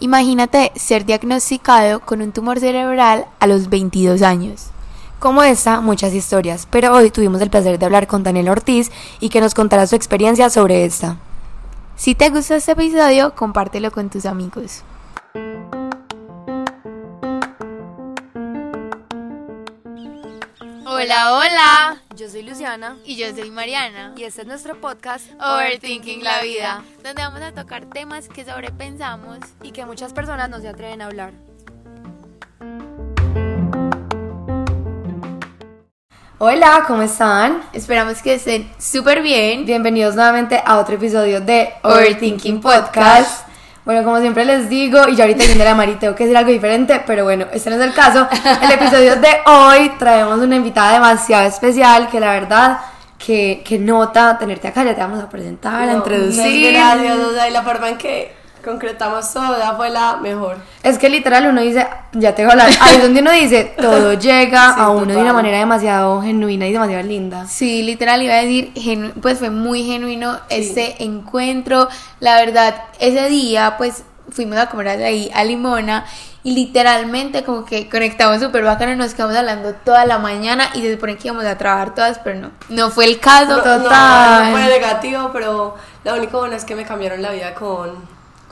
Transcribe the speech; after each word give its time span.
Imagínate 0.00 0.72
ser 0.74 1.04
diagnosticado 1.04 2.00
con 2.00 2.20
un 2.20 2.32
tumor 2.32 2.58
cerebral 2.58 3.26
a 3.38 3.46
los 3.46 3.68
22 3.68 4.22
años. 4.22 4.66
Como 5.20 5.42
esta, 5.42 5.80
muchas 5.80 6.12
historias, 6.12 6.66
pero 6.70 6.92
hoy 6.92 7.10
tuvimos 7.10 7.40
el 7.40 7.50
placer 7.50 7.78
de 7.78 7.86
hablar 7.86 8.06
con 8.06 8.22
Daniel 8.22 8.48
Ortiz 8.48 8.90
y 9.20 9.28
que 9.28 9.40
nos 9.40 9.54
contará 9.54 9.86
su 9.86 9.96
experiencia 9.96 10.50
sobre 10.50 10.84
esta. 10.84 11.16
Si 11.96 12.14
te 12.14 12.28
gusta 12.30 12.56
este 12.56 12.72
episodio, 12.72 13.34
compártelo 13.34 13.92
con 13.92 14.10
tus 14.10 14.26
amigos. 14.26 14.82
Hola, 21.04 21.34
hola. 21.34 21.96
Yo 22.16 22.30
soy 22.30 22.42
Luciana 22.44 22.96
Y 23.04 23.16
yo 23.16 23.26
soy 23.36 23.50
Mariana. 23.50 24.14
y 24.16 24.22
este 24.24 24.40
es 24.40 24.46
nuestro 24.46 24.80
podcast 24.80 25.26
Overthinking 25.38 26.24
la 26.24 26.40
vida, 26.40 26.82
donde 27.02 27.20
vamos 27.20 27.42
a 27.42 27.52
tocar 27.52 27.84
temas 27.84 28.26
que 28.26 28.42
sobrepensamos. 28.42 29.40
y 29.62 29.72
que 29.72 29.84
muchas 29.84 30.14
personas 30.14 30.48
no 30.48 30.60
se 30.60 30.68
atreven 30.70 31.02
a 31.02 31.06
hablar. 31.08 31.34
Hola, 36.38 36.84
¿cómo 36.86 37.02
están? 37.02 37.62
Esperamos 37.74 38.22
que 38.22 38.36
estén 38.36 38.72
súper 38.78 39.20
bien. 39.20 39.66
Bienvenidos 39.66 40.14
nuevamente 40.14 40.62
a 40.64 40.78
otro 40.78 40.94
episodio 40.94 41.42
de 41.42 41.74
Overthinking 41.82 42.62
Podcast. 42.62 43.46
Bueno, 43.84 44.02
como 44.02 44.18
siempre 44.18 44.46
les 44.46 44.70
digo, 44.70 45.08
y 45.08 45.14
yo 45.14 45.24
ahorita 45.24 45.44
viendo 45.44 45.62
la 45.62 45.74
Mari 45.74 45.96
tengo 45.96 46.14
que 46.14 46.24
decir 46.24 46.36
algo 46.36 46.50
diferente, 46.50 47.02
pero 47.06 47.24
bueno, 47.24 47.46
este 47.52 47.68
no 47.68 47.76
es 47.76 47.82
el 47.82 47.92
caso. 47.92 48.26
El 48.62 48.72
episodio 48.72 49.16
de 49.16 49.28
hoy 49.44 49.92
traemos 49.98 50.38
una 50.38 50.56
invitada 50.56 50.94
demasiado 50.94 51.46
especial 51.46 52.08
que 52.08 52.18
la 52.18 52.32
verdad 52.32 52.78
que, 53.18 53.62
que 53.62 53.78
nota 53.78 54.38
tenerte 54.38 54.68
acá, 54.68 54.84
ya 54.84 54.94
te 54.94 55.00
vamos 55.02 55.22
a 55.22 55.28
presentar, 55.28 55.86
a 55.86 55.92
introducir. 55.92 56.72
Gracias, 56.72 57.18
o 57.18 57.34
sea, 57.34 57.48
y 57.48 57.52
la 57.52 57.62
forma 57.62 57.90
en 57.90 57.98
que 57.98 58.43
concretamos 58.64 59.32
todo 59.32 59.76
fue 59.76 59.90
la 59.90 60.16
mejor. 60.16 60.56
Es 60.82 60.98
que 60.98 61.08
literal 61.08 61.46
uno 61.46 61.60
dice, 61.60 61.86
ya 62.12 62.34
te 62.34 62.42
voy 62.44 62.50
a 62.50 62.52
hablar, 62.52 62.70
ahí 62.80 62.96
es 62.96 63.02
donde 63.02 63.20
uno 63.20 63.30
dice, 63.32 63.74
todo 63.78 64.14
llega 64.14 64.74
Sí, 64.74 64.80
a 64.80 64.88
uno 64.88 65.06
de 65.06 65.12
una 65.12 65.20
total. 65.20 65.34
manera 65.34 65.58
demasiado 65.58 66.22
genuina 66.22 66.66
y 66.66 66.72
demasiado 66.72 67.02
linda. 67.02 67.46
Sí, 67.46 67.82
literal 67.82 68.22
iba 68.22 68.34
a 68.34 68.38
decir, 68.42 68.72
pues 69.20 69.38
fue 69.38 69.50
muy 69.50 69.84
genuino 69.84 70.38
este 70.48 71.02
encuentro. 71.04 71.88
La 72.20 72.36
verdad, 72.36 72.74
ese 72.98 73.28
día 73.28 73.74
pues 73.78 74.02
fuimos 74.30 74.58
a 74.58 74.68
comer 74.68 74.88
ahí 74.88 75.30
a 75.34 75.44
Limona 75.44 76.04
y 76.42 76.54
literalmente 76.54 77.42
como 77.42 77.64
que 77.64 77.88
conectamos 77.88 78.40
súper 78.40 78.64
bacano, 78.64 78.94
nos 78.96 79.14
quedamos 79.14 79.34
hablando 79.36 79.72
toda 79.74 80.04
la 80.04 80.18
mañana 80.18 80.64
y 80.74 80.82
se 80.82 80.92
supone 80.94 81.16
que 81.16 81.28
íbamos 81.28 81.46
a 81.46 81.56
trabajar 81.56 81.94
todas, 81.94 82.18
pero 82.18 82.38
no, 82.38 82.50
no 82.68 82.90
fue 82.90 83.06
el 83.06 83.18
caso. 83.18 83.56
No, 83.56 83.62
Total. 83.62 84.44
no, 84.44 84.44
no 84.44 84.50
fue 84.52 84.66
negativo, 84.68 85.30
pero 85.32 85.74
lo 86.04 86.14
único 86.14 86.38
bueno 86.40 86.54
es 86.54 86.64
que 86.66 86.74
me 86.74 86.84
cambiaron 86.84 87.22
la 87.22 87.30
vida 87.30 87.54
con, 87.54 87.92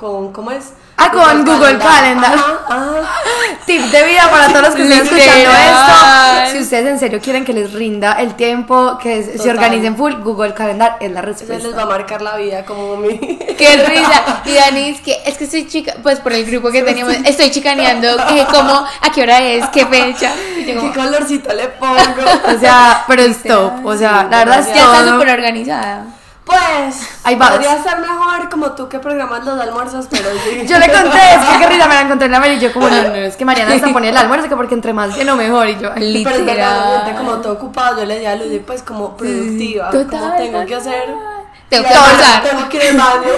con 0.02 0.32
¿cómo 0.32 0.50
es? 0.50 0.72
Ah, 0.96 1.10
con 1.10 1.44
Google 1.44 1.78
Calendar. 1.78 2.34
Ajá, 2.34 2.60
ajá. 2.68 2.92
Tip 3.66 3.80
de 3.82 4.02
vida 4.02 4.28
para 4.30 4.48
todos 4.48 4.62
los 4.62 4.74
que 4.74 4.82
están 4.82 5.06
escuchando 5.06 5.50
esto. 5.50 6.50
Si 6.52 6.58
ustedes 6.60 6.86
en 6.88 6.98
serio 6.98 7.20
quieren 7.22 7.44
que 7.44 7.52
les 7.52 7.72
rinda 7.72 8.14
el 8.14 8.34
tiempo, 8.34 8.98
que 9.00 9.22
se 9.22 9.38
Total. 9.38 9.50
organicen 9.56 9.96
full, 9.96 10.14
Google 10.14 10.54
Calendar 10.54 10.96
es 11.00 11.12
la 11.12 11.20
Eso 11.20 11.28
les 11.30 11.48
va 11.48 11.54
respuesta. 11.54 11.82
a 11.82 11.86
marcar 11.86 12.22
la 12.22 12.36
vida 12.36 12.64
como 12.64 12.96
mi... 12.96 13.16
Qué 13.58 13.76
risa. 13.86 14.42
Y 14.44 14.54
Dani 14.54 14.88
es 14.90 15.00
que 15.00 15.22
es 15.24 15.38
que 15.38 15.44
estoy 15.44 15.68
chica, 15.68 15.94
pues 16.02 16.18
por 16.18 16.32
el 16.32 16.44
grupo 16.44 16.70
que 16.70 16.82
teníamos, 16.82 17.14
estoy 17.24 17.50
chicaneando 17.52 18.08
que 18.28 18.44
como 18.46 18.84
a 19.00 19.12
qué 19.14 19.22
hora 19.22 19.40
es, 19.40 19.68
qué 19.68 19.86
fecha. 19.86 20.32
Yo 20.66 20.80
¿Qué 20.80 20.92
colorcito 20.92 21.54
le 21.54 21.68
pongo? 21.68 21.94
O 21.94 22.58
sea, 22.60 23.04
pero 23.06 23.22
es 23.22 23.40
top. 23.42 23.86
O 23.86 23.96
sea, 23.96 24.26
la 24.28 24.38
verdad 24.38 24.60
es 24.60 24.66
ya 24.74 24.84
está 24.84 25.08
súper 25.08 25.30
organizada. 25.30 26.06
Pues, 26.52 27.08
Ahí 27.24 27.36
podría 27.36 27.82
ser 27.82 27.98
mejor 27.98 28.48
como 28.50 28.72
tú 28.72 28.88
que 28.88 28.98
programas 28.98 29.44
los 29.44 29.60
almuerzos, 29.60 30.06
pero 30.10 30.28
sí. 30.44 30.66
Yo 30.66 30.78
le 30.78 30.90
conté, 30.90 31.18
es 31.34 31.44
que 31.46 31.58
qué 31.60 31.66
risa 31.68 31.88
me 31.88 31.94
la 31.94 32.00
encontré 32.02 32.26
en 32.26 32.32
la 32.32 32.40
mail 32.40 32.58
y 32.58 32.60
yo 32.60 32.72
como, 32.72 32.88
no, 32.88 33.02
no, 33.02 33.14
es 33.14 33.36
que 33.36 33.44
Mariana 33.44 33.74
está 33.74 33.88
poniendo 33.92 34.18
el 34.18 34.24
almuerzo 34.24 34.48
que 34.48 34.56
porque 34.56 34.74
entre 34.74 34.92
más 34.92 35.16
lleno 35.16 35.36
mejor 35.36 35.68
y 35.68 35.78
yo, 35.78 35.90
ay, 35.94 36.22
Pero 36.24 36.36
es 36.36 36.44
verdad, 36.46 36.74
Literal. 36.74 37.02
siento 37.04 37.20
como 37.22 37.36
todo 37.40 37.52
ocupado, 37.54 38.00
yo 38.00 38.04
le 38.06 38.18
di 38.18 38.26
a 38.26 38.36
Lucy 38.36 38.58
pues 38.60 38.82
como 38.82 39.16
productiva, 39.16 39.90
Total, 39.90 40.20
como 40.20 40.36
tengo 40.36 40.66
que 40.66 40.74
hacer... 40.74 41.41
Tengo 41.76 41.88
que 41.88 41.94
almorzar. 41.94 42.42
Tengo 42.42 42.68
que 42.68 42.76
ir 42.76 42.82
al 42.82 42.96
baño. 42.96 43.32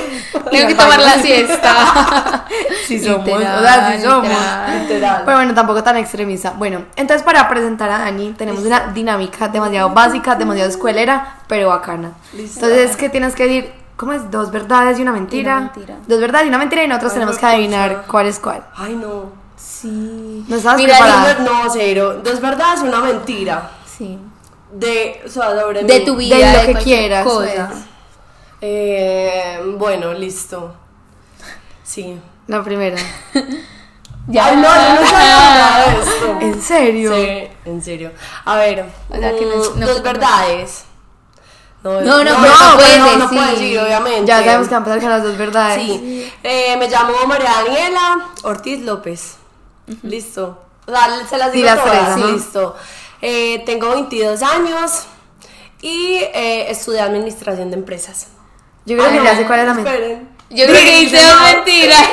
Tengo 0.50 0.69
que 0.69 0.75
tomar 0.75 1.00
la 1.00 1.15
siesta. 1.22 2.45
sí 2.87 2.99
somos, 3.03 3.27
Literal, 3.27 3.59
o 3.59 3.62
sea, 3.62 3.93
sí 3.97 4.03
somos. 4.03 4.22
literal. 4.28 4.81
Literal. 4.83 5.22
Pero 5.25 5.37
bueno, 5.39 5.55
tampoco 5.55 5.83
tan 5.83 5.97
extremista. 5.97 6.50
Bueno, 6.56 6.84
entonces 6.97 7.23
para 7.25 7.49
presentar 7.49 7.91
a 7.91 7.99
Dani 7.99 8.33
tenemos 8.37 8.62
una 8.65 8.89
dinámica 8.89 9.49
demasiado 9.49 9.91
básica, 9.91 10.34
demasiado 10.34 10.69
escuelera, 10.71 11.39
pero 11.47 11.69
bacana. 11.69 12.12
Listo. 12.33 12.67
Entonces, 12.67 12.97
¿qué 12.97 13.09
tienes 13.09 13.34
que 13.34 13.44
decir? 13.44 13.73
¿Cómo 13.97 14.12
es? 14.12 14.28
Dos 14.31 14.50
verdades 14.50 14.99
y 14.99 15.03
una 15.03 15.12
mentira. 15.12 15.53
Y 15.53 15.56
una 15.56 15.61
mentira. 15.73 15.94
Dos 16.06 16.21
verdades 16.21 16.47
y 16.47 16.49
una 16.49 16.59
mentira 16.59 16.83
y 16.83 16.89
nosotros 16.89 17.12
Ay, 17.12 17.15
tenemos 17.17 17.39
que 17.39 17.47
adivinar 17.47 18.05
cuál 18.11 18.27
es 18.27 18.39
cuál. 18.41 18.65
Ay, 18.77 18.97
no. 18.97 19.27
Sí. 19.56 20.44
¿No 20.49 20.56
estabas 20.56 20.78
Mira, 20.78 20.99
preparada? 20.99 21.34
No, 21.41 21.71
cero. 21.73 22.21
Dos 22.25 22.41
verdades 22.41 22.81
y 22.83 22.89
una 22.89 23.00
mentira. 23.00 23.71
Sí. 23.87 24.19
De, 24.73 25.23
o 25.25 25.28
sea, 25.28 25.59
sobre 25.59 25.84
De 25.84 25.99
mí. 26.00 26.05
tu 26.05 26.17
vida, 26.17 26.37
De 26.37 26.53
lo 26.53 26.61
de 26.61 26.67
que 26.67 26.75
quieras, 26.83 27.25
cosa. 27.25 27.71
Pues. 28.64 28.72
Eh, 28.72 29.60
bueno, 29.78 30.12
listo. 30.14 30.75
Sí. 31.82 32.19
La 32.47 32.62
primera. 32.62 32.97
Ya. 34.26 34.47
Ay, 34.47 34.56
no, 34.56 34.62
yo 34.62 35.02
no 35.02 35.06
sabía 35.10 35.36
nada 35.36 35.84
de 35.86 36.00
esto. 36.00 36.38
¿En 36.41 36.62
serio? 36.62 37.14
Sí, 37.14 37.48
en 37.66 37.82
serio. 37.82 38.10
A 38.47 38.56
ver, 38.56 38.86
O 39.10 39.16
sea, 39.16 39.36
que 39.36 39.44
no 39.44 39.62
es- 39.62 39.70
mm, 39.76 39.80
no 39.80 39.86
dos 39.86 40.02
verdades. 40.02 40.84
No, 41.82 42.00
no, 42.00 42.25
no, 42.25 42.30
pero 42.30 42.30
no, 42.30 42.38
no 42.38 42.38
no 42.38 43.14
decir. 43.19 43.28
puedo 43.28 43.50
decir, 43.50 43.78
obviamente. 43.80 44.26
Ya 44.26 44.42
sabemos 44.42 44.69
que 44.69 44.75
va 44.75 44.76
a 44.76 44.78
empezar 44.81 45.00
con 45.02 45.10
las 45.10 45.22
dos 45.22 45.36
verdades. 45.36 45.82
Sí. 45.84 46.32
Eh, 46.42 46.76
me 46.78 46.88
llamo 46.88 47.12
María 47.26 47.50
Daniela 47.66 48.28
Ortiz 48.44 48.81
López. 48.81 49.36
Listo. 50.02 50.62
O 50.86 50.91
sea, 50.91 51.26
se 51.28 51.36
las 51.36 51.50
Sí, 51.52 51.58
digo 51.58 51.66
las 51.66 51.84
todas. 51.84 52.14
tres. 52.14 52.26
Listo. 52.32 52.76
Eh, 53.20 53.62
tengo 53.66 53.91
22 53.91 54.42
años 54.42 55.04
y 55.82 56.14
eh, 56.16 56.70
estudié 56.70 57.00
administración 57.02 57.70
de 57.70 57.76
empresas. 57.76 58.28
Yo 58.87 58.97
creo 58.99 59.11
que 59.11 59.25
ya 59.25 59.37
sé 59.37 59.45
cuál 59.45 59.61
es 59.61 59.67
la 59.67 59.75
mentira. 59.75 59.95
Esperen. 59.97 60.28
Yo 60.50 60.67
creo 60.67 60.77
que 60.83 61.00
hice 61.03 61.17
no. 61.27 61.41
mentiras. 61.43 62.05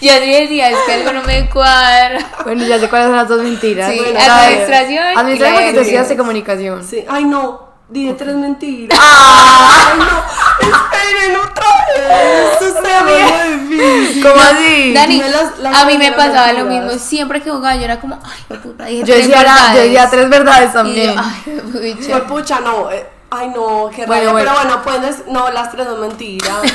Yo 0.00 0.12
sí 0.12 0.30
decía, 0.32 0.70
es 0.70 0.76
que 0.86 0.92
algo 0.92 1.12
no 1.12 1.22
me 1.24 1.48
cuadra. 1.50 2.18
Bueno, 2.44 2.64
ya 2.64 2.78
sé 2.78 2.88
cuáles 2.88 3.08
son 3.08 3.16
las 3.16 3.28
dos 3.28 3.42
mentiras. 3.42 3.90
Sí, 3.90 3.98
Bueno, 3.98 4.18
administración. 4.20 5.04
y 5.14 5.18
Administración 5.18 5.54
porque 5.54 5.70
tú 5.70 5.74
de- 5.76 5.80
estudiaste 5.82 6.16
comunicación. 6.16 6.84
Sí. 6.84 7.04
Ay, 7.08 7.24
no. 7.24 7.66
Dije 7.88 8.12
tres 8.14 8.34
mentiras. 8.36 8.98
Ah. 9.02 9.92
Ay, 9.92 9.98
no. 9.98 10.68
Esperen 10.76 11.36
otra 11.36 11.66
vez. 11.88 12.52
Esto 12.52 12.66
está 12.68 13.04
muy 13.04 13.76
difícil. 13.76 14.22
¿Cómo 14.22 14.40
así? 14.42 14.92
Dani, 14.92 15.18
las- 15.22 15.58
las 15.58 15.82
a 15.82 15.84
mí 15.86 15.98
me 15.98 16.12
pasaba 16.12 16.52
lo 16.52 16.64
mismo. 16.66 16.90
Siempre 16.98 17.40
que 17.42 17.50
jugaba, 17.50 17.74
yo 17.76 17.84
era 17.84 17.98
como, 17.98 18.18
ay, 18.22 18.58
puta, 18.58 18.84
dije 18.84 18.98
Yo 19.04 19.14
tres 19.14 19.26
decía, 19.28 19.74
yo 19.74 19.80
decía 19.80 20.10
tres 20.10 20.28
verdades 20.30 20.70
Y 20.70 20.72
también. 20.74 21.14
yo, 21.14 21.20
ay, 21.20 21.60
pucha. 21.96 22.10
Fue 22.10 22.20
pucha, 22.26 22.60
no. 22.60 22.90
eh, 22.92 23.06
ay, 23.30 23.48
no, 23.48 23.90
qué 23.94 24.06
Bueno, 24.06 24.32
rabia. 24.32 24.32
bueno. 24.32 24.38
Pero 24.38 24.52
bueno, 24.54 24.82
puedes. 24.82 25.26
No, 25.28 25.50
las 25.50 25.70
tres 25.70 25.86
son 25.86 26.00
mentiras. 26.00 26.58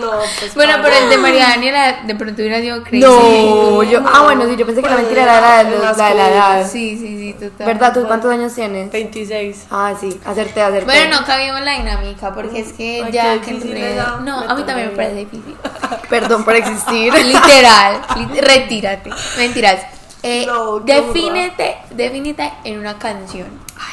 No, 0.00 0.12
pues. 0.40 0.54
Bueno, 0.54 0.74
pero 0.82 0.96
el 0.96 1.10
de 1.10 1.18
María 1.18 1.48
Daniela 1.48 2.00
de 2.04 2.14
pronto 2.14 2.40
hubiera 2.40 2.58
sido 2.58 2.82
crazy. 2.82 3.00
No, 3.00 3.82
yo. 3.82 4.00
no. 4.00 4.08
Ah, 4.12 4.22
bueno, 4.22 4.46
sí, 4.46 4.56
yo 4.56 4.64
pensé 4.64 4.80
que 4.82 4.88
la 4.88 4.96
mentira 4.96 5.24
era 5.24 5.40
la 5.40 5.64
de, 5.64 5.70
los- 5.72 5.80
las 5.82 5.98
la 5.98 6.08
de 6.08 6.14
la 6.14 6.28
edad. 6.30 6.66
Sí, 6.70 6.96
sí, 6.96 7.06
sí, 7.18 7.32
total. 7.38 7.66
¿Verdad? 7.66 7.92
¿Tú 7.92 8.06
cuántos 8.06 8.30
años 8.32 8.54
tienes? 8.54 8.90
26. 8.90 9.66
Ah, 9.70 9.92
sí, 10.00 10.18
acerté, 10.24 10.62
acerté. 10.62 10.84
Bueno, 10.86 11.20
no 11.20 11.26
cabíamos 11.26 11.60
la 11.62 11.72
dinámica 11.72 12.32
porque 12.32 12.60
es 12.60 12.72
que 12.72 13.02
Ay, 13.04 13.12
ya 13.12 13.40
que 13.42 13.92
era. 13.92 14.16
No, 14.22 14.40
Me 14.40 14.46
a 14.46 14.54
mí 14.54 14.62
también 14.62 14.88
me 14.90 14.96
parece 14.96 15.16
difícil. 15.16 15.54
Perdón 16.08 16.44
por 16.44 16.54
existir. 16.56 17.12
Literal, 17.12 18.00
lit- 18.16 18.40
retírate. 18.40 19.10
Mentiras. 19.36 19.80
Eh, 20.26 20.46
No, 20.46 20.80
defínete, 20.80 21.76
defínete 21.90 22.50
en 22.64 22.78
una 22.78 22.98
canción. 22.98 23.46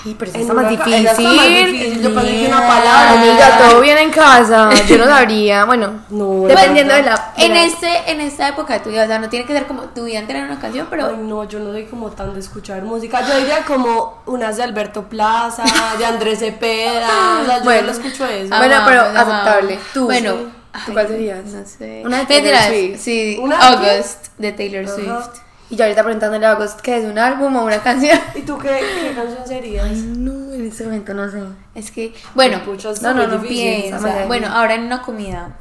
Ay, 0.05 0.15
pero 0.17 0.31
eso 0.31 0.39
está 0.39 0.53
más 0.53 0.69
difícil. 0.69 1.05
está 1.05 1.21
más 1.21 1.47
difícil. 1.47 2.01
Yo 2.01 2.15
pensé 2.15 2.31
que 2.31 2.47
una 2.47 2.61
palabra. 2.67 3.11
Amiga, 3.13 3.57
todo 3.57 3.81
bien 3.81 3.97
en 3.97 4.11
casa. 4.11 4.69
Yo 4.87 4.97
no 4.97 5.05
sabría. 5.05 5.65
Bueno, 5.65 6.03
No, 6.09 6.47
dependiendo 6.47 6.93
de 6.93 7.01
la. 7.03 7.33
En 7.35 7.53
la- 7.53 7.63
este, 7.65 8.11
en 8.11 8.21
esta 8.21 8.47
época 8.47 8.75
de 8.75 8.79
tu 8.79 8.89
vida, 8.91 9.03
o 9.03 9.07
sea, 9.07 9.19
no 9.19 9.27
tiene 9.27 9.45
que 9.45 9.51
ser 9.53 9.67
como 9.67 9.81
tu 9.85 10.05
vida 10.05 10.19
entera 10.19 10.39
en 10.39 10.45
una 10.45 10.59
canción, 10.59 10.87
pero 10.89 11.07
Ay, 11.07 11.17
no, 11.19 11.43
yo 11.43 11.59
no 11.59 11.71
soy 11.71 11.85
como 11.87 12.11
tan 12.11 12.33
de 12.33 12.39
escuchar 12.39 12.81
música. 12.83 13.27
Yo 13.27 13.37
diría 13.37 13.65
como 13.65 14.21
unas 14.27 14.55
de 14.55 14.63
Alberto 14.63 15.03
Plaza, 15.09 15.63
de 15.97 16.05
Andrés 16.05 16.39
Cepeda. 16.39 17.41
O 17.41 17.45
sea, 17.45 17.57
yo 17.57 17.63
Bueno. 17.65 17.87
no 17.87 17.91
escucho 17.91 18.25
eso. 18.25 18.53
Ah, 18.53 18.57
Bueno, 18.59 18.75
pero 18.85 19.01
amamos. 19.01 19.33
aceptable. 19.33 19.79
Tú. 19.93 20.05
Bueno, 20.05 20.33
¿Tú 20.33 20.47
ay, 20.87 20.93
cuál 20.93 21.07
serías? 21.09 21.43
No 21.45 21.65
sé. 21.65 22.03
Una 22.05 22.19
de 22.19 22.25
Taylor 22.27 22.57
Swift. 22.69 22.99
Sí, 23.01 23.37
¿Una 23.41 23.57
de 23.57 23.63
August 23.97 24.27
de 24.37 24.51
Taylor. 24.53 24.87
Swift. 24.87 25.41
Y 25.71 25.77
yo 25.77 25.85
ahorita 25.85 26.03
preguntándole 26.03 26.45
a 26.45 26.51
August 26.51 26.81
que 26.81 26.97
es 26.97 27.05
un 27.05 27.17
álbum 27.17 27.55
o 27.55 27.63
una 27.65 27.81
canción. 27.81 28.19
¿Y 28.35 28.41
tú 28.41 28.57
qué, 28.57 28.67
qué 28.69 29.13
canción 29.15 29.47
serías? 29.47 29.87
No, 29.97 30.53
en 30.53 30.67
este 30.67 30.83
momento 30.83 31.13
no 31.13 31.31
sé. 31.31 31.39
Es 31.73 31.89
que, 31.91 32.13
bueno, 32.35 32.61
Pucha, 32.63 32.89
no, 33.01 33.13
no, 33.13 33.27
no 33.27 33.41
piensa. 33.41 34.25
Bueno, 34.27 34.47
ahora 34.47 34.75
en 34.75 34.83
una 34.83 35.01
comida. 35.01 35.57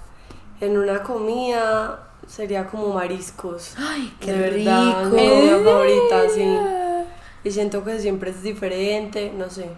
En 0.61 0.77
una 0.77 1.03
comida 1.03 2.01
sería 2.27 2.67
como 2.67 2.93
mariscos. 2.93 3.75
Ay, 3.79 4.13
qué 4.21 4.33
de 4.33 4.39
verdad, 4.51 5.05
rico. 5.05 5.15
mi 5.17 5.29
comida 5.29 5.59
favorita, 5.65 6.23
sí. 6.35 6.59
Y 7.45 7.51
siento 7.53 7.85
que 7.85 7.99
siempre 8.01 8.31
es 8.31 8.43
diferente, 8.43 9.33
no 9.35 9.49
sé. 9.49 9.71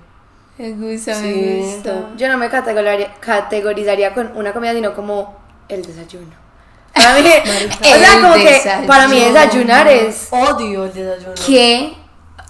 Me 0.58 0.72
gusta, 0.72 1.14
Sí. 1.14 1.26
me 1.26 1.56
gusta. 1.62 2.10
Yo 2.16 2.28
no 2.28 2.38
me 2.38 2.48
categorizaría, 2.48 3.14
categorizaría 3.20 4.14
con 4.14 4.34
una 4.36 4.52
comida, 4.52 4.72
sino 4.72 4.94
como 4.94 5.36
el 5.68 5.82
desayuno. 5.84 6.41
Para 6.94 7.14
mí, 7.14 7.20
o 7.80 7.84
sea, 7.98 8.20
como 8.20 8.34
que 8.34 8.60
para 8.86 9.08
mí 9.08 9.20
desayunar 9.20 9.88
es 9.88 10.28
Odio 10.30 10.84
el 10.84 10.92
desayuno. 10.92 11.34
que 11.46 11.94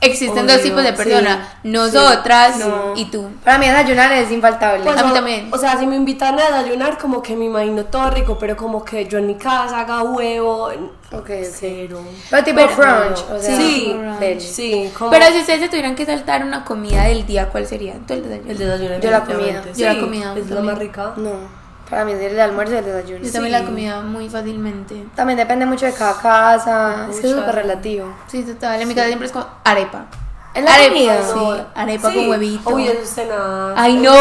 existen 0.00 0.48
dos 0.48 0.60
tipos 0.60 0.82
de 0.82 0.90
sí, 0.90 0.96
personas, 0.96 1.38
sí. 1.62 1.68
nosotras 1.68 2.56
No. 2.56 2.92
y 2.96 3.04
tú. 3.04 3.28
Para 3.44 3.58
mí 3.58 3.66
desayunar 3.68 4.10
es 4.12 4.32
infaltable. 4.32 4.82
Pues, 4.82 4.98
A 4.98 5.04
mí 5.04 5.10
o- 5.10 5.14
también. 5.14 5.48
O 5.52 5.58
sea, 5.58 5.78
si 5.78 5.86
me 5.86 5.94
invitan 5.94 6.36
a 6.40 6.42
desayunar, 6.42 6.98
como 6.98 7.22
que 7.22 7.36
me 7.36 7.44
imagino 7.44 7.84
todo 7.84 8.10
rico, 8.10 8.36
pero 8.36 8.56
como 8.56 8.84
que 8.84 9.06
yo 9.06 9.18
en 9.18 9.28
mi 9.28 9.36
casa 9.36 9.78
haga 9.80 10.02
huevo. 10.02 10.70
ok. 11.12 11.30
Cero. 11.52 12.00
Pero 12.30 12.42
tipo 12.44 12.60
brunch, 12.66 13.28
no. 13.28 13.36
o 13.36 13.40
sea, 13.40 13.56
sí, 13.56 13.96
deli. 14.18 14.40
sí, 14.40 14.90
como 14.98 15.10
Pero 15.12 15.26
si 15.26 15.38
ustedes 15.38 15.60
se 15.60 15.68
tuvieran 15.68 15.94
que 15.94 16.04
saltar 16.04 16.42
una 16.44 16.64
comida 16.64 17.04
del 17.04 17.24
día, 17.26 17.48
¿cuál 17.48 17.66
sería? 17.68 17.94
¿Tú 18.06 18.14
el 18.14 18.22
desayuno? 18.24 18.50
el 18.50 18.58
desayuno. 18.58 18.98
Yo 18.98 19.10
la 19.12 19.20
comida. 19.20 19.62
Yo 19.76 19.86
la 19.86 19.94
Sí, 19.94 20.00
comida 20.00 20.34
Es 20.36 20.50
la 20.50 20.60
más 20.62 20.78
rica. 20.78 21.12
No, 21.16 21.61
para 21.92 22.06
mí 22.06 22.12
es 22.12 22.20
el 22.22 22.40
almuerzo 22.40 22.72
y 22.72 22.78
el 22.78 22.86
desayuno. 22.86 23.22
Yo 23.22 23.30
también 23.30 23.54
Sí. 23.54 23.60
la 23.60 23.66
comida 23.66 24.00
muy 24.00 24.26
fácilmente. 24.30 25.04
También 25.14 25.36
depende 25.36 25.66
mucho 25.66 25.84
de 25.84 25.92
cada 25.92 26.14
casa, 26.18 27.06
es 27.10 27.18
que 27.20 27.26
es 27.26 27.32
Pucha. 27.34 27.44
súper 27.44 27.54
relativo. 27.54 28.06
Sí, 28.28 28.42
total. 28.44 28.80
En 28.80 28.88
mi 28.88 28.94
casa 28.94 29.08
siempre 29.08 29.26
es 29.26 29.32
como 29.32 29.44
arepa. 29.62 30.06
¿En 30.54 30.64
la 30.66 30.74
arepa, 30.74 30.92
comida? 30.92 31.16
Sí, 31.32 31.62
arepa 31.74 32.10
Sí. 32.10 32.14
con 32.16 32.28
huevito. 32.28 32.70
Uy, 32.70 32.86
eso 32.88 33.20
es 33.22 33.28
nada. 33.28 33.74
Ay, 33.76 33.94
no, 33.94 34.12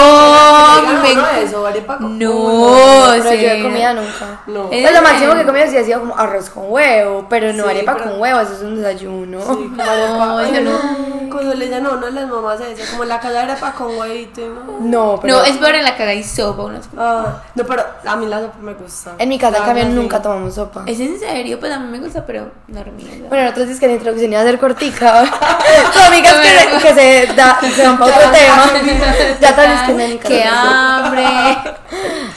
me 0.88 0.94
me 1.02 1.14
enc- 1.16 1.38
eso, 1.44 1.66
arepa 1.68 1.98
con 1.98 2.18
No, 2.18 2.32
Uy, 2.32 3.20
Pero 3.22 3.36
yo 3.36 3.48
he 3.50 3.56
sí. 3.58 3.64
comido 3.64 3.94
nunca. 3.94 4.42
No. 4.48 4.66
Eh, 4.72 4.82
Pues 4.82 4.94
lo 4.94 5.02
máximo 5.02 5.34
que 5.36 5.42
he 5.42 5.46
comido 5.46 5.68
sí 5.68 5.78
ha 5.78 5.84
sido 5.84 6.00
como 6.00 6.18
arroz 6.18 6.50
con 6.50 6.64
huevo, 6.72 7.26
pero 7.30 7.52
no 7.54 7.64
Sí, 7.66 7.70
arepa 7.70 7.94
pero- 7.98 8.12
con 8.12 8.22
huevo, 8.22 8.40
eso 8.40 8.54
es 8.54 8.62
un 8.62 8.78
desayuno. 8.78 9.40
Sí, 9.42 9.46
como 9.70 9.82
arepa. 9.84 10.38
Ay, 10.40 10.52
yo 10.56 10.62
no. 10.62 11.12
Cuando 11.32 11.54
le 11.54 11.66
dicen 11.66 11.84
no, 11.84 11.96
no 11.96 12.10
las 12.10 12.28
mamás 12.28 12.60
se 12.60 12.70
dice 12.76 12.84
como 12.92 13.06
la 13.06 13.18
casa 13.18 13.32
de 13.32 13.40
arepa 13.40 13.72
con 13.74 13.98
huevito 13.98 14.42
y 14.42 14.46
no. 14.50 15.14
No, 15.14 15.20
pero 15.22 15.36
No, 15.38 15.44
es 15.44 15.58
peor 15.58 15.76
en 15.76 15.84
la 15.86 15.96
que 15.96 16.04
hagáis 16.04 16.30
sopa. 16.30 16.64
Unas... 16.64 16.90
Ah, 16.98 17.42
no, 17.56 17.64
pero 17.64 17.84
a 18.06 18.16
mí 18.18 18.26
la 18.26 18.40
sopa 18.42 18.58
me 18.62 18.74
gusta. 18.74 19.12
en 19.18 19.30
mi 19.30 19.38
casa 19.40 19.58
en 19.60 19.64
cambio 19.64 19.84
sí. 19.86 19.90
nunca 19.92 20.22
tomamos 20.22 20.56
sopa. 20.56 20.84
¿Es 20.88 21.00
en 21.00 21.18
serio? 21.20 21.58
Pues 21.60 21.72
a 21.72 21.80
mí 21.80 21.88
me 21.90 22.00
gusta, 22.04 22.26
pero 22.26 22.52
dormida. 22.68 23.12
Bueno, 23.30 23.44
nosotros 23.46 23.70
es 23.70 23.80
que 23.80 23.88
la 23.88 23.94
introducción 23.94 24.32
iba 24.32 24.42
a 24.42 24.44
ser 24.46 24.60
cortica. 24.60 25.24
Amigas 26.30 26.68
que, 26.68 26.80
se, 26.80 26.94
que 26.94 27.28
se, 27.28 27.34
da, 27.34 27.60
se 27.76 27.88
van 27.88 27.98
para 27.98 28.16
otro 28.16 28.32
tema. 28.32 28.72
Ya 29.42 29.88
ni 29.94 30.18
¡Qué 30.20 30.44
hambre! 30.44 31.26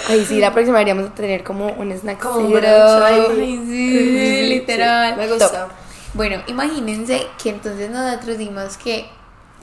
Ay, 0.08 0.25
sí, 0.26 0.40
la 0.40 0.52
próxima 0.52 0.78
deberíamos 0.78 1.14
tener 1.14 1.42
como 1.44 1.69
un 1.69 1.92
snack. 1.92 2.19
Como 2.19 2.48
un. 2.48 2.64
Ay, 2.64 3.62
sí, 3.66 4.42
literal. 4.48 5.16
Me 5.16 5.28
gusta. 5.28 5.69
Bueno, 6.14 6.42
imagínense 6.46 7.26
que 7.42 7.50
entonces 7.50 7.90
nosotros 7.90 8.38
dimos 8.38 8.76
que 8.76 9.06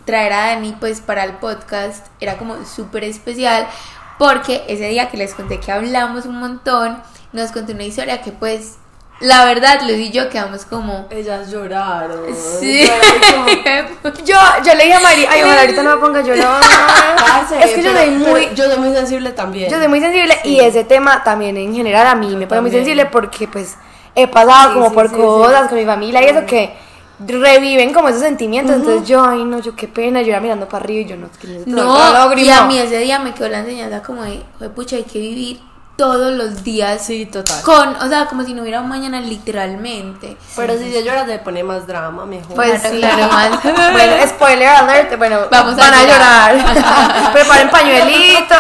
traer 0.05 0.33
a 0.33 0.47
Dani 0.47 0.75
pues 0.79 0.99
para 0.99 1.23
el 1.23 1.33
podcast 1.33 2.07
era 2.19 2.37
como 2.37 2.65
súper 2.65 3.03
especial 3.03 3.67
porque 4.17 4.63
ese 4.67 4.87
día 4.89 5.09
que 5.09 5.17
les 5.17 5.33
conté 5.33 5.59
que 5.59 5.71
hablamos 5.71 6.25
un 6.25 6.39
montón, 6.39 7.01
nos 7.33 7.51
contó 7.51 7.71
una 7.71 7.85
historia 7.85 8.21
que 8.21 8.31
pues 8.31 8.77
la 9.21 9.45
verdad 9.45 9.81
Luz 9.81 9.97
y 9.97 10.11
yo 10.11 10.29
quedamos 10.29 10.65
como... 10.65 11.07
Ellas 11.09 11.49
lloraron. 11.51 12.25
Sí. 12.59 12.81
Yo, 14.25 14.35
yo 14.65 14.73
le 14.75 14.83
dije 14.85 14.93
a 14.95 14.99
Mari, 14.99 15.25
ay, 15.29 15.41
ojalá 15.43 15.61
ahorita 15.61 15.83
no 15.83 15.95
me 15.95 16.01
ponga 16.01 16.19
a 16.19 16.23
llorar. 16.23 16.61
Es 17.61 17.71
que 17.71 17.83
yo 17.83 17.91
soy 17.95 18.09
muy, 18.11 18.49
Yo 18.55 18.65
soy 18.69 18.77
muy 18.79 18.93
sensible 18.95 19.31
también. 19.31 19.69
yo 19.71 19.77
soy 19.77 19.87
muy 19.87 19.99
sensible 19.99 20.37
y 20.43 20.59
ese 20.59 20.83
tema 20.83 21.23
también 21.23 21.57
en 21.57 21.73
general 21.75 22.07
a 22.07 22.15
mí 22.15 22.35
me 22.35 22.47
pone 22.47 22.61
muy 22.61 22.71
sensible 22.71 23.05
porque 23.05 23.47
pues 23.47 23.75
he 24.15 24.27
pasado 24.27 24.69
Sí, 24.69 24.73
como 24.75 24.89
sí, 24.89 24.95
por 24.95 25.09
sí, 25.09 25.15
cosas 25.15 25.67
con 25.69 25.77
mi 25.77 25.85
familia 25.85 26.21
y 26.21 26.25
eso 26.25 26.45
que 26.45 26.73
reviven 27.25 27.93
como 27.93 28.09
esos 28.09 28.21
sentimientos. 28.21 28.75
Entonces 28.75 29.07
yo, 29.07 29.23
ay, 29.23 29.43
no, 29.43 29.59
yo 29.59 29.75
qué 29.75 29.87
pena, 29.87 30.21
yo 30.21 30.29
iba 30.29 30.39
mirando 30.39 30.67
para 30.67 30.83
arriba 30.83 31.01
y 31.01 31.05
yo 31.05 31.17
no, 31.17 31.27
es 31.27 31.37
que 31.37 31.47
no 31.65 32.35
y 32.35 32.49
a 32.49 32.63
mí 32.65 32.77
ese 32.79 32.97
día 32.99 33.19
me 33.19 33.33
quedó 33.33 33.49
la 33.49 33.59
enseñanza 33.59 34.01
como 34.01 34.23
de, 34.23 34.41
"Jue 34.57 34.69
pucha, 34.69 34.95
hay 34.95 35.03
que 35.03 35.19
vivir 35.19 35.61
todos 35.97 36.33
los 36.33 36.63
días 36.63 37.05
Sí, 37.05 37.25
total. 37.27 37.61
con, 37.63 37.95
o 37.95 38.07
sea, 38.09 38.25
como 38.25 38.43
si 38.43 38.53
no 38.53 38.61
hubiera 38.63 38.81
un 38.81 38.89
mañana 38.89 39.19
literalmente. 39.21 40.35
Pero 40.55 40.77
si 40.77 40.91
ya 40.91 41.01
lloras, 41.01 41.27
le 41.27 41.39
pone 41.39 41.63
más 41.63 41.85
drama, 41.85 42.25
mejor. 42.25 42.55
Pues 42.55 42.79
Claro, 42.81 42.95
sí. 42.95 43.01
claro, 43.01 43.27
más. 43.31 43.49
Bueno, 43.91 44.27
spoiler 44.27 44.67
alert, 44.69 45.17
bueno, 45.17 45.39
Vamos 45.51 45.73
a 45.73 45.77
van 45.77 45.93
a 45.93 46.03
llorar. 46.03 46.55
llorar. 46.55 47.31
Preparen 47.33 47.69
pañuelito. 47.69 48.55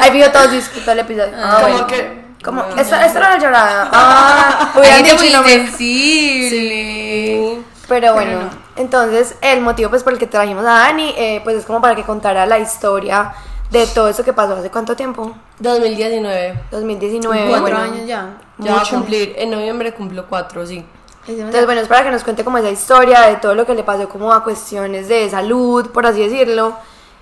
Ahí 0.00 0.10
vio 0.10 0.30
todos 0.32 0.50
disfrutó 0.50 0.92
el 0.92 0.98
episodio. 1.00 1.32
Ah, 1.36 1.58
Como 1.60 1.68
bueno. 1.72 1.86
que- 1.86 2.22
Como, 2.42 2.62
No. 2.62 2.76
esta, 2.76 3.06
esta 3.06 3.18
era 3.20 3.30
la 3.34 3.38
llorada. 3.38 3.88
Ah, 3.92 4.72
hubieran 4.76 5.04
dicho 5.04 5.14
muy 5.16 5.28
y 5.28 5.32
no 5.32 5.42
me- 5.42 5.48
sensible. 5.50 6.48
Sí. 6.50 7.64
Pero 7.88 8.14
bueno, 8.14 8.38
entonces 8.76 9.34
el 9.42 9.60
motivo 9.60 9.90
pues 9.90 10.02
por 10.02 10.12
el 10.14 10.18
que 10.18 10.26
trajimos 10.26 10.64
a 10.64 10.70
Dani, 10.70 11.14
eh, 11.16 11.40
pues 11.44 11.56
es 11.56 11.64
como 11.64 11.80
para 11.80 11.94
que 11.94 12.02
contara 12.04 12.46
la 12.46 12.58
historia 12.58 13.32
de 13.72 13.86
todo 13.86 14.08
eso 14.08 14.22
que 14.22 14.32
pasó 14.32 14.54
hace 14.54 14.70
cuánto 14.70 14.94
tiempo, 14.94 15.34
2019. 15.58 16.60
2019. 16.70 17.48
Cuatro 17.48 17.62
bueno. 17.62 17.78
años 17.78 18.06
ya. 18.06 18.36
Ya 18.58 18.74
va 18.74 18.82
a 18.82 18.88
cumplir. 18.88 19.34
En 19.36 19.50
noviembre 19.50 19.92
cumplo 19.94 20.26
cuatro, 20.28 20.66
sí. 20.66 20.84
Entonces 21.26 21.64
bueno, 21.66 21.80
es 21.80 21.88
para 21.88 22.04
que 22.04 22.10
nos 22.10 22.24
cuente 22.24 22.44
como 22.44 22.58
esa 22.58 22.70
historia 22.70 23.22
de 23.22 23.36
todo 23.36 23.54
lo 23.54 23.64
que 23.64 23.74
le 23.74 23.82
pasó 23.84 24.08
como 24.08 24.32
a 24.32 24.42
cuestiones 24.44 25.08
de 25.08 25.30
salud, 25.30 25.90
por 25.90 26.04
así 26.06 26.20
decirlo. 26.28 26.76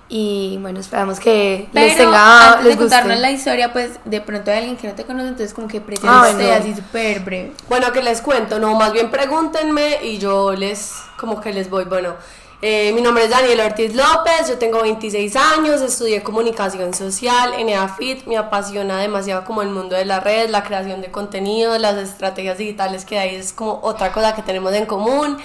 Y 0.09 0.57
bueno, 0.61 0.81
esperamos 0.81 1.21
que 1.21 1.69
les 1.71 1.95
tenga, 1.95 2.49
antes 2.49 2.65
les 2.65 2.73
de 2.73 2.79
contarnos 2.79 3.11
guste. 3.13 3.21
la 3.21 3.31
historia, 3.31 3.71
pues 3.71 3.91
de 4.03 4.19
pronto 4.19 4.51
hay 4.51 4.57
alguien 4.57 4.75
que 4.75 4.87
no 4.89 4.93
te 4.93 5.05
conoce, 5.05 5.29
entonces 5.29 5.53
como 5.53 5.69
que 5.69 5.77
Ah, 5.77 5.81
presente 5.85 6.43
bueno. 6.47 6.53
así 6.59 6.75
súper 6.75 7.21
breve. 7.21 7.53
Bueno, 7.69 7.93
que 7.93 8.03
les 8.03 8.21
cuento, 8.21 8.59
no, 8.59 8.75
más 8.75 8.91
bien 8.91 9.09
pregúntenme 9.09 10.03
y 10.03 10.17
yo 10.17 10.51
les, 10.51 10.95
como 11.17 11.39
que 11.39 11.53
les 11.53 11.69
voy, 11.69 11.85
bueno, 11.85 12.15
eh, 12.61 12.91
mi 12.93 13.01
nombre 13.01 13.23
es 13.23 13.31
Daniel 13.31 13.59
Ortiz 13.61 13.95
López, 13.95 14.47
yo 14.47 14.57
tengo 14.59 14.81
26 14.81 15.35
años, 15.35 15.81
estudié 15.81 16.21
comunicación 16.21 16.93
social 16.93 17.53
en 17.55 17.69
EAFIT, 17.69 18.25
me 18.27 18.37
apasiona 18.37 18.99
demasiado 18.99 19.45
como 19.45 19.63
el 19.63 19.69
mundo 19.69 19.95
de 19.95 20.05
las 20.05 20.23
redes, 20.23 20.51
la 20.51 20.63
creación 20.63 21.01
de 21.01 21.09
contenido, 21.09 21.77
las 21.79 21.97
estrategias 21.97 22.59
digitales 22.59 23.03
que 23.03 23.17
ahí 23.17 23.35
es 23.35 23.51
como 23.51 23.79
otra 23.81 24.11
cosa 24.11 24.35
que 24.35 24.43
tenemos 24.43 24.73
en 24.73 24.85
común. 24.85 25.37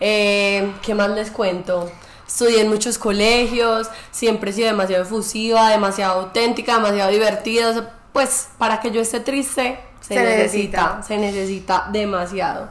Eh, 0.00 0.72
¿Qué 0.82 0.94
más 0.94 1.10
les 1.10 1.30
cuento? 1.30 1.90
Estudié 2.26 2.62
en 2.62 2.68
muchos 2.68 2.98
colegios, 2.98 3.88
siempre 4.10 4.50
he 4.50 4.54
sido 4.54 4.66
demasiado 4.66 5.04
efusiva, 5.04 5.70
demasiado 5.70 6.22
auténtica, 6.22 6.74
demasiado 6.74 7.12
divertida. 7.12 7.70
o 7.70 7.72
sea, 7.72 7.92
pues 8.12 8.48
para 8.58 8.80
que 8.80 8.90
yo 8.90 9.00
esté 9.00 9.20
triste, 9.20 9.78
se, 10.00 10.14
Se 10.14 10.20
necesita, 10.20 10.96
necesita. 10.96 11.02
se 11.02 11.18
necesita 11.18 11.88
demasiado. 11.92 12.70